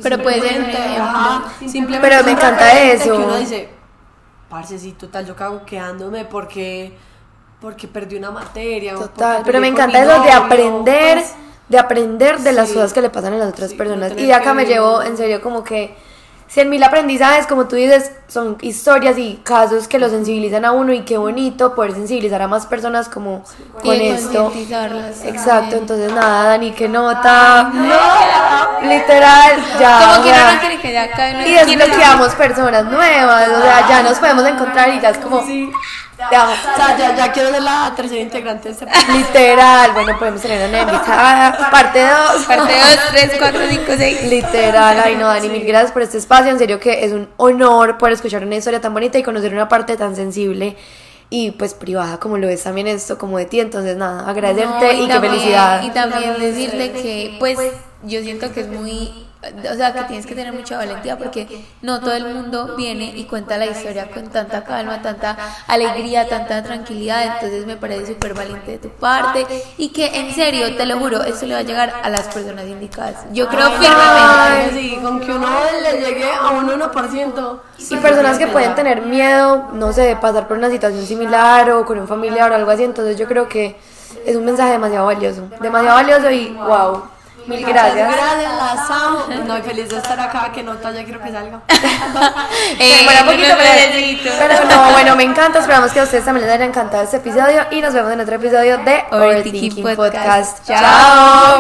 Pero 0.01 0.21
puede 0.21 0.39
ser 0.41 0.75
ajá, 0.99 1.43
simplemente 1.59 2.07
Pero 2.09 2.23
me 2.23 2.31
encanta 2.31 2.81
eso. 2.81 3.03
Que 3.17 3.23
uno 3.23 3.35
dice, 3.37 3.69
parce, 4.49 4.79
sí, 4.79 4.93
total, 4.93 5.25
yo 5.25 5.35
cago 5.35 5.65
quedándome 5.65 6.23
porque, 6.25 6.97
porque 7.59 7.87
perdí 7.87 8.15
una 8.15 8.31
materia. 8.31 8.95
Total, 8.95 9.41
pero 9.45 9.59
me 9.59 9.67
encanta 9.67 10.01
eso 10.01 10.23
de 10.23 10.31
aprender, 10.31 11.17
pues, 11.19 11.33
de 11.71 11.79
aprender 11.79 12.37
de 12.39 12.51
las 12.51 12.67
Sí. 12.67 12.75
cosas 12.75 12.91
que 12.93 13.01
le 13.01 13.09
pasan 13.09 13.33
a 13.33 13.37
las 13.37 13.49
otras 13.49 13.71
Sí, 13.71 13.77
personas. 13.77 14.11
no 14.11 14.19
Y 14.19 14.25
de 14.25 14.33
acá 14.33 14.53
me 14.53 14.65
llevo, 14.65 15.01
en 15.01 15.15
serio, 15.15 15.41
como 15.41 15.63
que 15.63 15.95
cien 16.49 16.69
mil 16.69 16.83
aprendizajes, 16.83 17.47
como 17.47 17.69
tú 17.69 17.77
dices, 17.77 18.11
son 18.27 18.57
historias 18.59 19.17
y 19.17 19.39
casos 19.41 19.87
que 19.87 19.97
lo 19.97 20.09
sensibilizan 20.09 20.65
a 20.65 20.73
uno 20.73 20.91
y 20.91 21.03
qué 21.03 21.17
bonito 21.17 21.73
poder 21.73 21.93
sensibilizar 21.93 22.41
a 22.41 22.49
más 22.49 22.65
personas 22.65 23.07
como 23.07 23.45
con 23.81 23.95
Y 23.95 24.07
esto. 24.09 24.51
Exacto, 25.23 25.77
entonces 25.77 26.11
nada, 26.11 26.49
Dani, 26.49 26.71
qué 26.71 26.89
nota. 26.89 27.71
Literal, 28.83 29.51
ya. 29.79 29.99
Como 29.99 30.23
que 30.25 30.31
no 30.31 30.59
quiere 30.59 30.81
que 30.81 30.91
ya 30.91 31.47
y 31.47 31.53
desbloqueamos 31.53 32.35
personas 32.35 32.83
nuevas, 32.83 33.47
o 33.47 33.61
sea, 33.61 33.87
ya 33.87 34.03
nos 34.03 34.19
podemos 34.19 34.45
encontrar 34.45 34.89
y 34.89 34.99
ya 34.99 35.11
es 35.11 35.19
como. 35.19 35.41
Te 36.29 36.35
amo. 36.35 36.51
O 36.53 36.75
sea, 36.75 36.97
ya, 36.97 37.15
ya 37.15 37.31
quiero 37.31 37.49
ser 37.51 37.61
la 37.63 37.93
tercera 37.95 38.21
integrante 38.21 38.69
de 38.69 38.73
este 38.73 38.85
podcast. 38.85 39.09
Literal, 39.09 39.91
bueno, 39.93 40.17
podemos 40.19 40.41
tener 40.41 40.69
una 40.69 40.81
invitada, 40.81 41.69
parte 41.71 42.01
2. 42.01 42.45
Parte 42.45 42.73
2, 42.73 42.99
3, 43.11 43.31
4, 43.39 43.61
5, 43.69 43.83
6. 43.97 44.23
Literal, 44.23 45.01
ay 45.03 45.15
no, 45.15 45.27
Dani, 45.27 45.49
mil 45.49 45.65
gracias 45.65 45.91
por 45.91 46.01
este 46.01 46.17
espacio. 46.17 46.51
En 46.51 46.57
serio 46.59 46.79
que 46.79 47.05
es 47.05 47.11
un 47.11 47.29
honor 47.37 47.97
poder 47.97 48.13
escuchar 48.13 48.43
una 48.43 48.55
historia 48.55 48.81
tan 48.81 48.93
bonita 48.93 49.17
y 49.17 49.23
conocer 49.23 49.53
una 49.53 49.67
parte 49.67 49.97
tan 49.97 50.15
sensible 50.15 50.75
y 51.29 51.51
pues 51.51 51.73
privada 51.73 52.19
como 52.19 52.37
lo 52.37 52.49
es 52.49 52.61
también 52.63 52.87
esto, 52.87 53.17
como 53.17 53.37
de 53.37 53.45
ti. 53.45 53.59
Entonces, 53.59 53.95
nada, 53.95 54.29
agradecerte 54.29 54.93
No, 54.93 55.03
y, 55.03 55.07
qué 55.07 55.13
también- 55.13 55.33
felicidad. 55.33 55.83
Y 55.83 55.89
también 55.91 56.39
decirle 56.39 56.91
que, 56.91 57.35
pues, 57.39 57.57
yo 58.03 58.21
siento 58.21 58.51
que 58.51 58.61
es 58.61 58.67
muy. 58.67 59.27
O 59.41 59.75
sea, 59.75 59.91
que 59.91 60.03
tienes 60.03 60.27
que 60.27 60.35
tener 60.35 60.53
mucha 60.53 60.77
valentía 60.77 61.17
porque 61.17 61.65
no 61.81 61.99
todo 61.99 62.13
el 62.13 62.25
mundo 62.25 62.75
viene 62.77 63.13
y 63.15 63.23
cuenta 63.23 63.57
la 63.57 63.65
historia 63.65 64.11
con 64.11 64.27
tanta 64.29 64.63
calma, 64.63 65.01
tanta 65.01 65.35
alegría, 65.67 66.27
tanta 66.27 66.61
tranquilidad. 66.61 67.23
Entonces, 67.35 67.65
me 67.65 67.75
parece 67.75 68.13
súper 68.13 68.35
valiente 68.35 68.73
de 68.73 68.77
tu 68.77 68.89
parte. 68.89 69.47
Y 69.77 69.89
que, 69.89 70.19
en 70.19 70.33
serio, 70.33 70.75
te 70.75 70.85
lo 70.85 70.99
juro, 70.99 71.23
esto 71.23 71.47
le 71.47 71.55
va 71.55 71.61
a 71.61 71.63
llegar 71.63 71.91
a 72.03 72.09
las 72.09 72.27
personas 72.27 72.65
indicadas. 72.65 73.25
Yo 73.33 73.47
creo 73.47 73.71
firmemente. 73.71 74.79
Sí, 74.79 74.99
con 75.01 75.19
que 75.19 75.31
uno 75.31 75.47
le 75.81 75.99
llegue 75.99 76.31
a 76.31 76.49
un 76.51 76.69
1%. 76.69 77.59
Y 77.89 77.95
personas 77.95 78.37
que 78.37 78.45
pueden 78.45 78.75
tener 78.75 79.01
miedo, 79.01 79.69
no 79.73 79.91
sé, 79.91 80.01
de 80.01 80.15
pasar 80.17 80.47
por 80.47 80.57
una 80.57 80.69
situación 80.69 81.03
similar 81.05 81.71
o 81.71 81.83
con 81.83 81.97
un 81.97 82.07
familiar 82.07 82.51
o 82.51 82.55
algo 82.55 82.69
así. 82.69 82.83
Entonces, 82.83 83.17
yo 83.17 83.27
creo 83.27 83.49
que 83.49 83.75
es 84.23 84.35
un 84.35 84.45
mensaje 84.45 84.71
demasiado 84.73 85.07
valioso. 85.07 85.47
Demasiado 85.59 85.95
valioso 85.95 86.29
y 86.29 86.49
wow. 86.49 87.03
Mil 87.51 87.65
gracias. 87.65 88.15
Gracias, 88.15 88.55
las 88.55 88.89
amo. 88.89 89.25
No, 89.45 89.61
feliz 89.61 89.89
de 89.89 89.97
estar 89.97 90.19
acá, 90.19 90.51
que 90.53 90.63
nota, 90.63 90.91
ya 90.91 91.03
quiero 91.03 91.21
que 91.21 91.31
salga. 91.31 91.61
Eh, 92.79 92.97
demora 92.99 93.21
un 93.21 93.27
poquito, 93.27 93.49
no 93.49 93.55
pero, 94.39 94.65
no, 94.65 94.91
bueno, 94.91 95.15
me 95.15 95.23
encanta. 95.23 95.59
Esperamos 95.59 95.91
que 95.91 95.99
a 95.99 96.03
ustedes 96.03 96.25
también 96.25 96.45
les 96.45 96.55
haya 96.55 96.65
encantado 96.65 97.03
este 97.03 97.17
episodio 97.17 97.65
y 97.71 97.81
nos 97.81 97.93
vemos 97.93 98.11
en 98.11 98.19
otro 98.21 98.35
episodio 98.35 98.77
de 98.79 99.03
Overthinking 99.11 99.83
Podcast. 99.95 100.59
Podcast. 100.59 100.67
Chao. 100.67 101.59